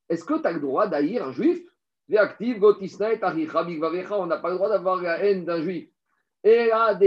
est-ce 0.08 0.24
que 0.24 0.40
tu 0.40 0.46
as 0.46 0.52
le 0.52 0.60
droit 0.60 0.88
d'haïr 0.88 1.26
un 1.26 1.32
juif? 1.32 1.60
On 2.10 2.14
n'a 4.26 4.36
pas 4.36 4.50
le 4.50 4.56
droit 4.56 4.68
d'avoir 4.68 5.00
la 5.00 5.24
haine 5.24 5.46
d'un 5.46 5.62
juif. 5.62 5.88
Et 6.44 6.66
là, 6.66 6.98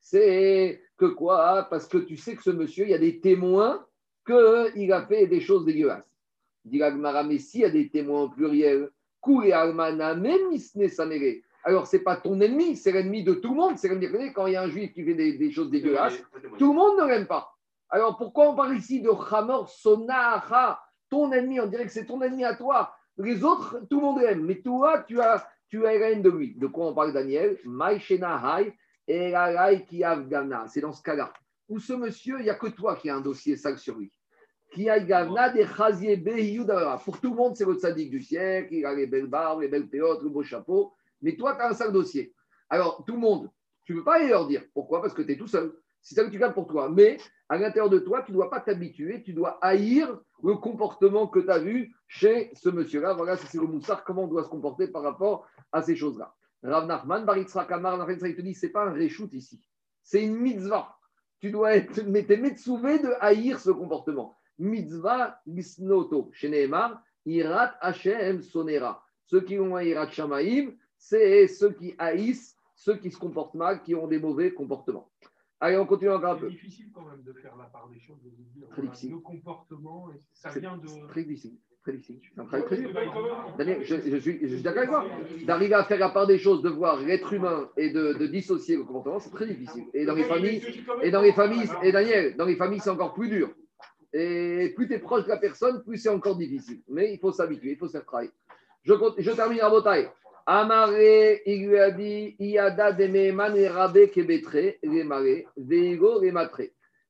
c'est 0.00 0.80
que 0.96 1.06
quoi 1.06 1.66
Parce 1.70 1.86
que 1.86 1.98
tu 1.98 2.16
sais 2.16 2.36
que 2.36 2.42
ce 2.42 2.50
monsieur, 2.50 2.84
il 2.84 2.90
y 2.90 2.94
a 2.94 2.98
des 2.98 3.20
témoins 3.20 3.84
qu'il 4.26 4.92
a 4.92 5.06
fait 5.06 5.26
des 5.26 5.40
choses 5.40 5.64
dégueulasses. 5.64 6.10
Dit 6.64 6.80
mais 6.80 7.38
s'il 7.38 7.60
y 7.60 7.64
a 7.64 7.70
des 7.70 7.88
témoins 7.88 8.22
au 8.22 8.28
pluriel, 8.28 8.90
alors 11.64 11.86
c'est 11.86 12.00
pas 12.00 12.16
ton 12.16 12.40
ennemi, 12.40 12.76
c'est 12.76 12.92
l'ennemi 12.92 13.24
de 13.24 13.34
tout 13.34 13.50
le 13.50 13.56
monde. 13.56 13.76
C'est 13.76 13.88
l'ennemi 13.88 14.32
quand 14.32 14.46
il 14.46 14.52
y 14.52 14.56
a 14.56 14.62
un 14.62 14.68
juif 14.68 14.92
qui 14.92 15.04
fait 15.04 15.14
des, 15.14 15.50
choses 15.50 15.70
dégueulasses, 15.70 16.22
tout 16.58 16.72
le 16.72 16.76
monde 16.76 16.98
ne 16.98 17.06
l'aime 17.06 17.26
pas. 17.26 17.52
Alors 17.88 18.16
pourquoi 18.16 18.50
on 18.50 18.56
parle 18.56 18.76
ici 18.76 19.00
de 19.00 19.10
Hamor 19.10 19.68
Sonaha? 19.68 20.80
Ton 21.08 21.32
ennemi, 21.32 21.60
on 21.60 21.66
dirait 21.66 21.86
que 21.86 21.92
c'est 21.92 22.06
ton 22.06 22.20
ennemi 22.20 22.44
à 22.44 22.54
toi. 22.54 22.92
Les 23.18 23.44
autres, 23.44 23.80
tout 23.88 24.00
le 24.00 24.06
monde 24.06 24.20
l'aime, 24.20 24.44
mais 24.44 24.56
toi, 24.56 25.04
tu 25.06 25.20
as, 25.20 25.48
tu 25.68 25.86
as 25.86 25.98
la 25.98 26.10
haine 26.10 26.22
de 26.22 26.30
lui. 26.30 26.54
De 26.56 26.66
quoi 26.66 26.86
on 26.86 26.94
parle, 26.94 27.12
Daniel? 27.12 27.58
Maïshena 27.64 28.36
C'est 29.06 30.80
dans 30.80 30.92
ce 30.92 31.02
cas-là. 31.02 31.32
Où 31.68 31.78
ce 31.78 31.92
monsieur, 31.92 32.38
il 32.38 32.44
n'y 32.44 32.50
a 32.50 32.54
que 32.54 32.68
toi 32.68 32.96
qui 32.96 33.10
a 33.10 33.16
un 33.16 33.20
dossier 33.20 33.56
sale 33.56 33.78
sur 33.78 33.96
lui. 33.96 34.12
Qui 34.72 34.90
a 34.90 34.98
des 34.98 35.66
Pour 37.04 37.20
tout 37.20 37.30
le 37.30 37.36
monde, 37.36 37.56
c'est 37.56 37.64
le 37.64 37.74
sadique 37.78 38.10
du 38.10 38.20
siècle, 38.20 38.74
il 38.74 38.84
a 38.84 38.94
les 38.94 39.06
belles 39.06 39.28
barbes, 39.28 39.62
les 39.62 39.68
belles 39.68 39.88
péotes, 39.88 40.22
le 40.22 40.28
beau 40.28 40.42
chapeau. 40.42 40.92
Mais 41.22 41.36
toi, 41.36 41.54
tu 41.54 41.62
as 41.62 41.68
un 41.68 41.72
sale 41.72 41.92
dossier. 41.92 42.34
Alors, 42.68 43.04
tout 43.06 43.14
le 43.14 43.20
monde, 43.20 43.50
tu 43.84 43.92
ne 43.94 43.98
peux 43.98 44.04
pas 44.04 44.16
aller 44.16 44.28
leur 44.28 44.46
dire. 44.46 44.62
Pourquoi? 44.74 45.00
Parce 45.00 45.14
que 45.14 45.22
tu 45.22 45.32
es 45.32 45.36
tout 45.36 45.46
seul. 45.46 45.72
C'est 46.02 46.16
ça 46.16 46.24
que 46.24 46.30
tu 46.30 46.38
gardes 46.38 46.54
pour 46.54 46.66
toi. 46.66 46.88
Mais 46.88 47.16
à 47.48 47.58
l'intérieur 47.58 47.90
de 47.90 47.98
toi, 47.98 48.22
tu 48.22 48.32
ne 48.32 48.36
dois 48.36 48.50
pas 48.50 48.60
t'habituer, 48.60 49.22
tu 49.22 49.32
dois 49.32 49.58
haïr 49.62 50.20
le 50.42 50.54
comportement 50.56 51.28
que 51.28 51.40
tu 51.40 51.50
as 51.50 51.58
vu 51.58 51.94
chez 52.08 52.50
ce 52.54 52.68
monsieur-là. 52.68 53.14
Voilà, 53.14 53.36
c'est 53.36 53.58
le 53.58 53.66
moussard, 53.66 54.04
comment 54.04 54.24
on 54.24 54.28
doit 54.28 54.44
se 54.44 54.48
comporter 54.48 54.88
par 54.88 55.02
rapport 55.02 55.46
à 55.72 55.82
ces 55.82 55.96
choses-là? 55.96 56.34
Rav 56.62 56.86
Nachman, 56.86 57.24
Baritzra 57.24 57.64
Kamar, 57.64 58.10
il 58.10 58.18
te 58.18 58.40
dit, 58.40 58.54
ce 58.54 58.66
n'est 58.66 58.72
pas 58.72 58.86
un 58.86 58.92
reshoot 58.92 59.32
ici, 59.32 59.60
c'est 60.02 60.22
une 60.22 60.36
mitzvah. 60.36 60.96
Tu 61.40 61.50
dois 61.50 61.76
être, 61.76 62.02
mais 62.04 62.24
t'es 62.24 62.38
de 62.38 63.20
haïr 63.20 63.60
ce 63.60 63.70
comportement. 63.70 64.36
Mitzvah 64.58 65.40
gisnoto, 65.46 66.30
chez 66.32 66.48
Nehemar, 66.48 67.02
Irat 67.26 67.74
Hashem 67.80 68.40
sonera. 68.40 69.04
Ceux 69.26 69.42
qui 69.42 69.58
ont 69.58 69.76
un 69.76 69.82
Irat 69.82 70.10
Shamaim, 70.10 70.72
c'est 70.96 71.46
ceux 71.46 71.72
qui 71.72 71.94
haïssent 71.98 72.56
ceux 72.76 72.96
qui 72.96 73.10
se 73.10 73.18
comportent 73.18 73.54
mal, 73.54 73.82
qui 73.82 73.94
ont 73.94 74.06
des 74.06 74.18
mauvais 74.18 74.52
comportements. 74.52 75.10
Allez, 75.58 75.78
on 75.78 75.86
continue 75.86 76.10
encore 76.10 76.34
un 76.34 76.38
peu. 76.38 76.48
C'est 76.48 76.54
difficile 76.54 76.90
quand 76.92 77.04
même 77.04 77.22
de 77.22 77.32
faire 77.32 77.56
la 77.56 77.64
part 77.64 77.88
des 77.88 77.98
choses, 77.98 78.22
de 78.22 78.30
dire 78.30 78.68
très 78.68 78.82
difficile. 78.82 79.10
le 79.12 79.18
comportement, 79.18 80.10
ça 80.32 80.50
vient 80.50 80.76
de. 80.76 81.08
Très 81.08 81.24
difficile. 81.24 81.58
Très 81.86 81.92
difficile. 81.92 82.18
C'est 82.34 82.40
un 82.40 82.44
travail 82.46 82.66
très 82.66 82.76
dur. 82.78 82.90
Daniel, 83.56 83.84
je, 83.84 83.94
je, 83.94 84.16
suis, 84.16 84.40
je, 84.42 84.54
suis, 84.54 84.62
d'accord 84.62 84.78
avec 84.78 84.90
toi. 84.90 85.04
D'arriver 85.44 85.74
à 85.74 85.84
faire 85.84 86.00
la 86.00 86.08
part 86.08 86.26
des 86.26 86.36
choses, 86.36 86.60
de 86.60 86.68
voir 86.68 87.00
l'être 87.00 87.32
humain 87.32 87.70
et 87.76 87.90
de, 87.90 88.14
de, 88.14 88.26
dissocier 88.26 88.74
le 88.74 88.82
comportement, 88.82 89.20
c'est 89.20 89.30
très 89.30 89.46
difficile. 89.46 89.84
Et 89.94 90.04
dans 90.04 90.16
les 90.16 90.24
familles, 90.24 90.60
et 91.00 91.12
dans 91.12 91.20
les 91.20 91.32
familles, 91.32 91.70
et 91.84 91.92
Daniel, 91.92 92.36
dans 92.36 92.44
les 92.44 92.56
familles, 92.56 92.80
c'est 92.80 92.90
encore 92.90 93.14
plus 93.14 93.28
dur. 93.28 93.50
Et 94.12 94.72
plus 94.74 94.88
tu 94.88 94.94
es 94.94 94.98
proche 94.98 95.26
de 95.26 95.28
la 95.28 95.36
personne, 95.36 95.84
plus 95.84 95.96
c'est 95.96 96.08
encore 96.08 96.34
difficile. 96.36 96.80
Mais 96.88 97.12
il 97.12 97.20
faut 97.20 97.30
s'habituer, 97.30 97.70
il 97.70 97.76
faut 97.76 97.86
se 97.86 97.92
faire 97.92 98.04
travailler. 98.04 98.32
Je, 98.82 98.92
je 99.18 99.30
termine 99.30 99.60
à 99.60 99.70
Botaï. 99.70 100.08
Amare, 100.44 101.00
il 101.46 101.68
lui 101.68 101.78
a 101.78 101.92
dit, 101.92 102.34
Iada 102.40 102.90
de 102.90 103.06
Meheman 103.06 103.56
et 103.56 103.68
Rabé 103.68 104.10
Kebetre, 104.10 104.74
les 104.82 105.04
marés, 105.04 105.46
Veigo 105.56 106.20
les. 106.20 106.32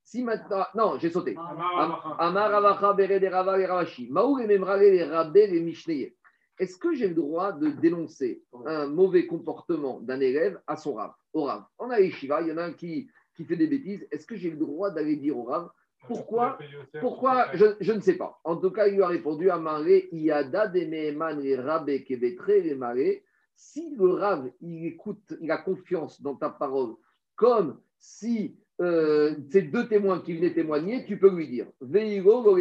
Si 0.07 0.23
maintenant, 0.23 0.65
non, 0.75 0.99
j'ai 0.99 1.11
sauté. 1.11 1.37
Amar 1.37 2.51
Ravacha 2.51 2.93
Bere 2.93 3.19
de 3.19 3.27
Rava 3.27 3.57
Ravashi. 3.57 4.07
Les 4.07 4.47
Memrare 4.47 4.79
les 4.79 5.03
Rabé 5.03 5.49
les 5.49 5.61
Mishneye. 5.61 6.15
Est-ce 6.59 6.79
que 6.79 6.95
j'ai 6.95 7.09
le 7.09 7.15
droit 7.15 7.53
de 7.53 7.69
dénoncer 7.69 8.43
un 8.65 8.87
mauvais 8.87 9.27
comportement 9.27 10.01
d'un 10.01 10.21
élève 10.21 10.59
à 10.67 10.77
son 10.77 10.95
rave, 10.95 11.13
au 11.35 11.43
rave 11.43 11.65
On 11.79 11.91
a 11.91 11.99
les 11.99 12.11
Shiva, 12.13 12.41
il 12.41 12.49
y 12.49 12.53
en 12.53 12.57
a 12.57 12.65
un 12.65 12.73
qui, 12.73 13.11
qui 13.35 13.45
fait 13.45 13.57
des 13.57 13.67
bêtises. 13.67 14.07
Est-ce 14.11 14.27
que 14.27 14.37
j'ai 14.37 14.51
le 14.51 14.57
droit 14.57 14.91
d'aller 14.91 15.17
dire 15.17 15.37
au 15.37 15.45
rave 15.45 15.69
pourquoi? 16.07 16.57
Pourquoi? 17.01 17.49
je, 17.55 17.67
je, 17.81 17.93
ne 17.93 18.01
sais 18.01 18.17
pas. 18.17 18.39
En 18.45 18.57
tout 18.57 18.71
cas, 18.71 18.87
il 18.87 18.95
lui 18.95 19.03
a 19.03 19.09
répondu 19.09 19.51
à 19.51 19.59
Maré, 19.59 20.09
Iada 20.13 20.69
de 20.69 20.85
Meheman 20.85 21.41
les 21.41 21.57
Rabé 21.57 22.05
Kebetre 22.05 22.47
les 22.47 22.77
marés 22.77 23.25
si 23.57 23.97
le 23.97 24.13
Rav, 24.13 24.51
il 24.61 24.87
écoute, 24.87 25.35
il 25.41 25.51
a 25.51 25.57
confiance 25.57 26.21
dans 26.21 26.37
ta 26.37 26.51
parole, 26.51 26.95
comme 27.35 27.81
si 27.99 28.57
euh, 28.81 29.35
c'est 29.51 29.63
deux 29.63 29.89
témoins 29.89 30.21
qui 30.21 30.37
venaient 30.37 30.53
témoigner, 30.53 31.05
tu 31.07 31.19
peux 31.19 31.31
lui 31.31 31.49
dire 31.49 31.67
Veigo, 31.81 32.57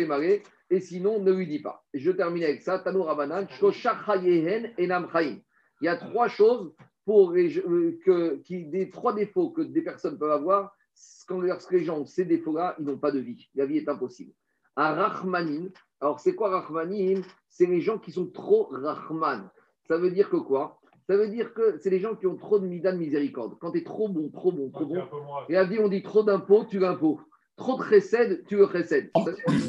et 0.70 0.80
sinon, 0.80 1.20
ne 1.20 1.32
lui 1.32 1.48
dis 1.48 1.60
pas. 1.60 1.86
Et 1.94 2.00
je 2.00 2.12
termine 2.12 2.44
avec 2.44 2.62
ça 2.62 2.80
Tano 2.80 3.04
Rabanan, 3.04 3.48
Enam 4.80 5.08
Il 5.82 5.86
y 5.86 5.88
a 5.88 5.96
trois 5.98 6.28
choses 6.28 6.74
pour 7.06 7.34
euh, 7.34 8.00
que, 8.04 8.36
qui, 8.38 8.66
des 8.66 8.90
trois 8.90 9.14
défauts 9.14 9.50
que 9.50 9.62
des 9.62 9.82
personnes 9.82 10.18
peuvent 10.18 10.32
avoir. 10.32 10.76
Quand 11.28 11.42
lorsque 11.42 11.72
les 11.72 11.84
gens 11.84 12.00
ont 12.00 12.06
ces 12.06 12.26
défauts-là, 12.26 12.76
ils 12.80 12.86
n'ont 12.86 12.98
pas 12.98 13.12
de 13.12 13.20
vie. 13.20 13.50
La 13.56 13.66
vie 13.66 13.78
est 13.78 13.90
impossible. 13.90 14.32
Un 14.78 14.94
Rahmanin, 14.94 15.70
alors 16.00 16.20
c'est 16.20 16.36
quoi 16.36 16.50
Rahmanin 16.62 17.22
C'est 17.50 17.66
les 17.66 17.82
gens 17.82 18.00
qui 18.00 18.12
sont 18.12 18.28
trop 18.28 18.70
Rahman. 18.72 19.50
Ça 19.88 19.98
veut 19.98 20.12
dire 20.12 20.30
que 20.30 20.38
quoi? 20.38 20.80
Ça 21.08 21.18
veut 21.18 21.28
dire 21.28 21.54
que 21.54 21.78
c'est 21.80 21.90
les 21.90 22.00
gens 22.00 22.16
qui 22.16 22.26
ont 22.26 22.36
trop 22.36 22.58
de 22.60 22.66
mida 22.66 22.92
de 22.92 22.98
miséricorde. 22.98 23.58
Quand 23.60 23.72
tu 23.72 23.80
es 23.80 23.84
trop 23.84 24.10
bon, 24.10 24.30
trop 24.30 24.52
bon, 24.52 24.72
trop 24.72 24.86
bon. 24.86 25.04
Et 25.50 25.54
la 25.54 25.64
vie, 25.64 25.80
on 25.80 25.88
dit 25.88 26.02
trop 26.02 26.24
d'impôts, 26.24 26.66
tu 26.66 26.80
l'impôt. 26.80 27.22
Trop 27.58 27.78
de 27.78 27.84
récède, 27.84 28.44
tu 28.48 28.58
le 28.58 28.66
récèdes. 28.66 29.12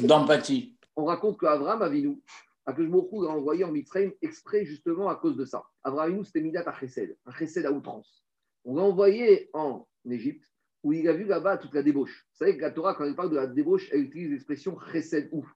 D'empathie. 0.03 0.75
On 0.95 1.05
raconte 1.05 1.39
qu'Avram 1.39 1.81
Avinu, 1.83 2.19
à 2.65 2.73
que 2.73 2.83
je 2.83 2.89
a 2.89 3.29
envoyé 3.29 3.63
en 3.63 3.71
Mitzrayim 3.71 4.11
exprès 4.21 4.65
justement 4.65 5.09
à 5.09 5.15
cause 5.15 5.37
de 5.37 5.45
ça. 5.45 5.63
Avram 5.83 6.05
Avinu, 6.05 6.25
c'était 6.25 6.41
midat 6.41 6.63
à 6.65 6.73
chesed, 6.73 7.15
un 7.25 7.31
chesed 7.31 7.65
à 7.65 7.71
outrance. 7.71 8.25
On 8.65 8.75
l'a 8.75 8.81
envoyé 8.81 9.49
en 9.53 9.87
Égypte, 10.09 10.43
où 10.83 10.91
il 10.91 11.07
a 11.07 11.13
vu 11.13 11.25
là-bas 11.25 11.57
toute 11.57 11.73
la 11.75 11.83
débauche. 11.83 12.25
Vous 12.31 12.37
savez 12.37 12.57
que 12.57 12.61
la 12.61 12.71
Torah, 12.71 12.95
quand 12.95 13.05
elle 13.05 13.15
parle 13.15 13.29
de 13.29 13.35
la 13.35 13.47
débauche, 13.47 13.87
elle 13.91 14.01
utilise 14.01 14.31
l'expression 14.31 14.77
chesed 14.91 15.29
ouf. 15.31 15.47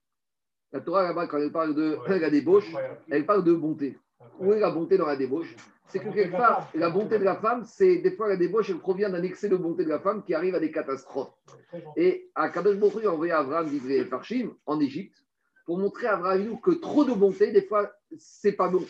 La 0.72 0.80
Torah, 0.80 1.04
là-bas, 1.04 1.28
quand 1.28 1.40
elle 1.40 1.52
parle 1.52 1.74
de 1.74 1.98
la 2.08 2.30
débauche, 2.30 2.72
elle 3.10 3.26
parle 3.26 3.43
de 3.43 3.54
bonté. 3.54 3.97
Où 4.39 4.54
est 4.54 4.60
la 4.60 4.72
bonté 4.72 4.98
dans 4.98 5.08
la 5.08 5.16
débauche? 5.16 5.56
C'est 5.88 6.00
que 6.00 6.10
quelque 6.10 6.32
part, 6.32 6.70
la 6.74 6.89
bonté 6.89 7.20
de 7.20 7.24
la 7.24 7.36
femme, 7.36 7.66
c'est 7.66 7.98
des 7.98 8.12
fois 8.12 8.30
la 8.30 8.38
débauche, 8.38 8.70
elle 8.70 8.78
provient 8.78 9.10
d'un 9.10 9.24
excès 9.24 9.50
de 9.50 9.58
bonté 9.58 9.84
de 9.84 9.89
la 9.89 10.00
femme 10.00 10.24
qui 10.24 10.34
arrive 10.34 10.56
à 10.56 10.60
des 10.60 10.72
catastrophes. 10.72 11.34
Et 11.98 12.30
à 12.34 12.50
Kadosh 12.50 12.78
Baruch 12.78 13.04
a 13.04 13.12
envoyé 13.12 13.34
Abraham 13.34 13.68
d'Ivry 13.68 14.06
Farshim 14.06 14.52
en 14.66 14.80
Égypte 14.80 15.18
pour 15.66 15.78
montrer 15.78 16.08
à 16.08 16.16
Abraham 16.16 16.60
que 16.62 16.72
trop 16.72 17.04
de 17.04 17.14
bonté, 17.14 17.52
des 17.52 17.64
fois, 17.64 17.92
c'est 18.18 18.54
pas 18.54 18.70
bon. 18.70 18.86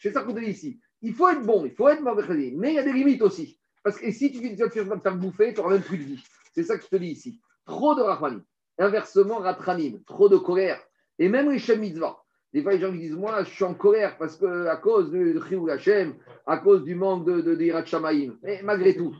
C'est 0.00 0.12
ça 0.12 0.22
qu'on 0.22 0.32
dit 0.32 0.46
ici. 0.46 0.80
Il 1.02 1.14
faut 1.14 1.28
être 1.28 1.42
bon, 1.42 1.64
il 1.66 1.72
faut 1.72 1.88
être 1.88 2.02
mauvais, 2.02 2.52
mais 2.56 2.70
il 2.70 2.74
y 2.74 2.78
a 2.78 2.82
des 2.82 2.92
limites 2.92 3.22
aussi. 3.22 3.60
Parce 3.82 3.98
que 3.98 4.10
si 4.10 4.32
tu 4.32 4.40
viens 4.40 4.54
de 4.54 4.70
te 4.70 5.00
faire 5.00 5.16
bouffer, 5.16 5.52
tu 5.52 5.60
n'auras 5.60 5.74
même 5.74 5.82
plus 5.82 5.98
de 5.98 6.04
vie. 6.04 6.24
C'est 6.54 6.62
ça 6.62 6.76
que 6.76 6.84
je 6.84 6.88
te 6.88 6.96
dis 6.96 7.10
ici. 7.10 7.40
Trop 7.64 7.94
de 7.94 8.02
Rahmanim. 8.02 8.42
Inversement, 8.78 9.38
Ratranim. 9.38 10.02
Trop 10.04 10.28
de 10.28 10.36
colère. 10.38 10.80
Et 11.18 11.28
même 11.28 11.50
les 11.50 11.58
Shem 11.58 11.80
Mitzvah. 11.80 12.24
Des 12.52 12.62
fois, 12.62 12.72
les 12.72 12.80
gens 12.80 12.92
disent 12.92 13.14
Moi, 13.14 13.44
je 13.44 13.50
suis 13.50 13.64
en 13.64 13.74
colère 13.74 14.16
parce 14.18 14.36
que, 14.36 14.66
à 14.66 14.76
cause 14.76 15.10
de 15.10 15.40
Chiyou 15.46 15.68
Hashem, 15.68 16.14
à 16.46 16.58
cause 16.58 16.82
du 16.84 16.94
manque 16.94 17.26
de, 17.26 17.40
de, 17.40 17.54
de 17.54 18.36
Mais 18.42 18.60
malgré 18.62 18.96
tout, 18.96 19.14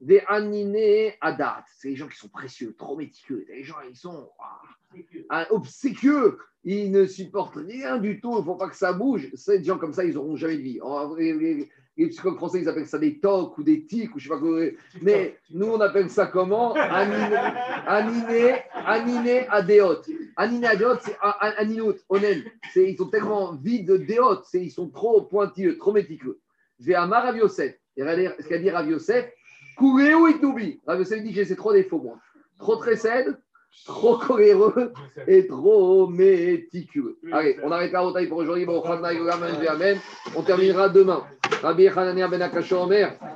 des 0.00 0.22
animés 0.28 1.14
à 1.20 1.32
date, 1.32 1.64
c'est 1.76 1.88
les 1.88 1.96
gens 1.96 2.08
qui 2.08 2.16
sont 2.16 2.28
précieux, 2.28 2.74
trop 2.78 2.96
méticuleux. 2.96 3.44
Les 3.48 3.64
gens, 3.64 3.76
ils 3.88 3.96
sont 3.96 4.30
ah, 5.28 5.46
obséquieux. 5.50 6.38
Ils 6.64 6.90
ne 6.90 7.06
supportent 7.06 7.56
rien 7.56 7.98
du 7.98 8.20
tout. 8.20 8.34
Il 8.34 8.40
ne 8.40 8.44
faut 8.44 8.56
pas 8.56 8.68
que 8.68 8.76
ça 8.76 8.92
bouge. 8.92 9.28
Ces 9.34 9.62
gens 9.62 9.78
comme 9.78 9.92
ça, 9.92 10.04
ils 10.04 10.14
n'auront 10.14 10.36
jamais 10.36 10.56
de 10.56 10.62
vie. 10.62 10.80
Les, 11.98 12.06
psychologues 12.08 12.36
français, 12.36 12.60
ils 12.60 12.68
appellent 12.68 12.86
ça 12.86 12.98
des 12.98 13.18
tocs 13.18 13.58
ou 13.58 13.62
des 13.62 13.84
tics 13.84 14.14
ou 14.14 14.18
je 14.18 14.24
sais 14.24 14.30
pas 14.30 14.38
quoi. 14.38 14.60
Mais 15.02 15.36
nous, 15.50 15.66
on 15.66 15.80
appelle 15.80 16.08
ça 16.08 16.26
comment? 16.26 16.72
Animé, 16.74 18.56
animé 18.72 19.46
à 19.48 19.62
déote. 19.62 20.08
Animé 20.36 20.66
à 20.68 20.76
déote, 20.76 21.00
c'est 21.02 21.16
aninote, 21.20 21.98
onen. 22.08 22.44
Ils 22.76 22.96
sont 22.96 23.08
tellement 23.08 23.54
vides 23.56 23.88
de 23.88 23.96
déote. 23.96 24.46
Ils 24.54 24.70
sont 24.70 24.88
trop 24.88 25.22
pointilleux, 25.22 25.76
trop 25.76 25.92
méticuleux. 25.92 26.38
J'ai 26.78 26.94
Amar 26.94 27.24
Rav 27.24 27.36
Yosef. 27.36 27.74
Ce 27.96 28.48
qu'a 28.48 28.58
dit 28.58 28.70
Rav 28.70 28.88
Yosef, 28.88 29.28
Courez 29.76 30.14
ou 30.14 30.28
Itoubi? 30.28 30.80
Rav 30.86 30.98
Yosef 30.98 31.22
dit 31.22 31.32
j'ai 31.32 31.56
trop 31.56 31.72
défauts, 31.72 32.00
moi. 32.00 32.18
Trop 32.58 32.76
trésède, 32.76 33.38
trop 33.84 34.18
coléreux 34.18 34.92
et 35.26 35.46
trop 35.46 36.06
méticuleux. 36.08 37.18
Allez, 37.32 37.56
on 37.62 37.70
arrête 37.72 37.92
la 37.92 38.12
taille 38.12 38.26
pour 38.26 38.38
aujourd'hui. 38.38 38.66
On 40.36 40.42
terminera 40.42 40.88
demain. 40.88 41.22
Rabbi 41.62 41.88
Hanania 41.88 42.28
Ben 42.28 42.42
Omer. 42.72 43.18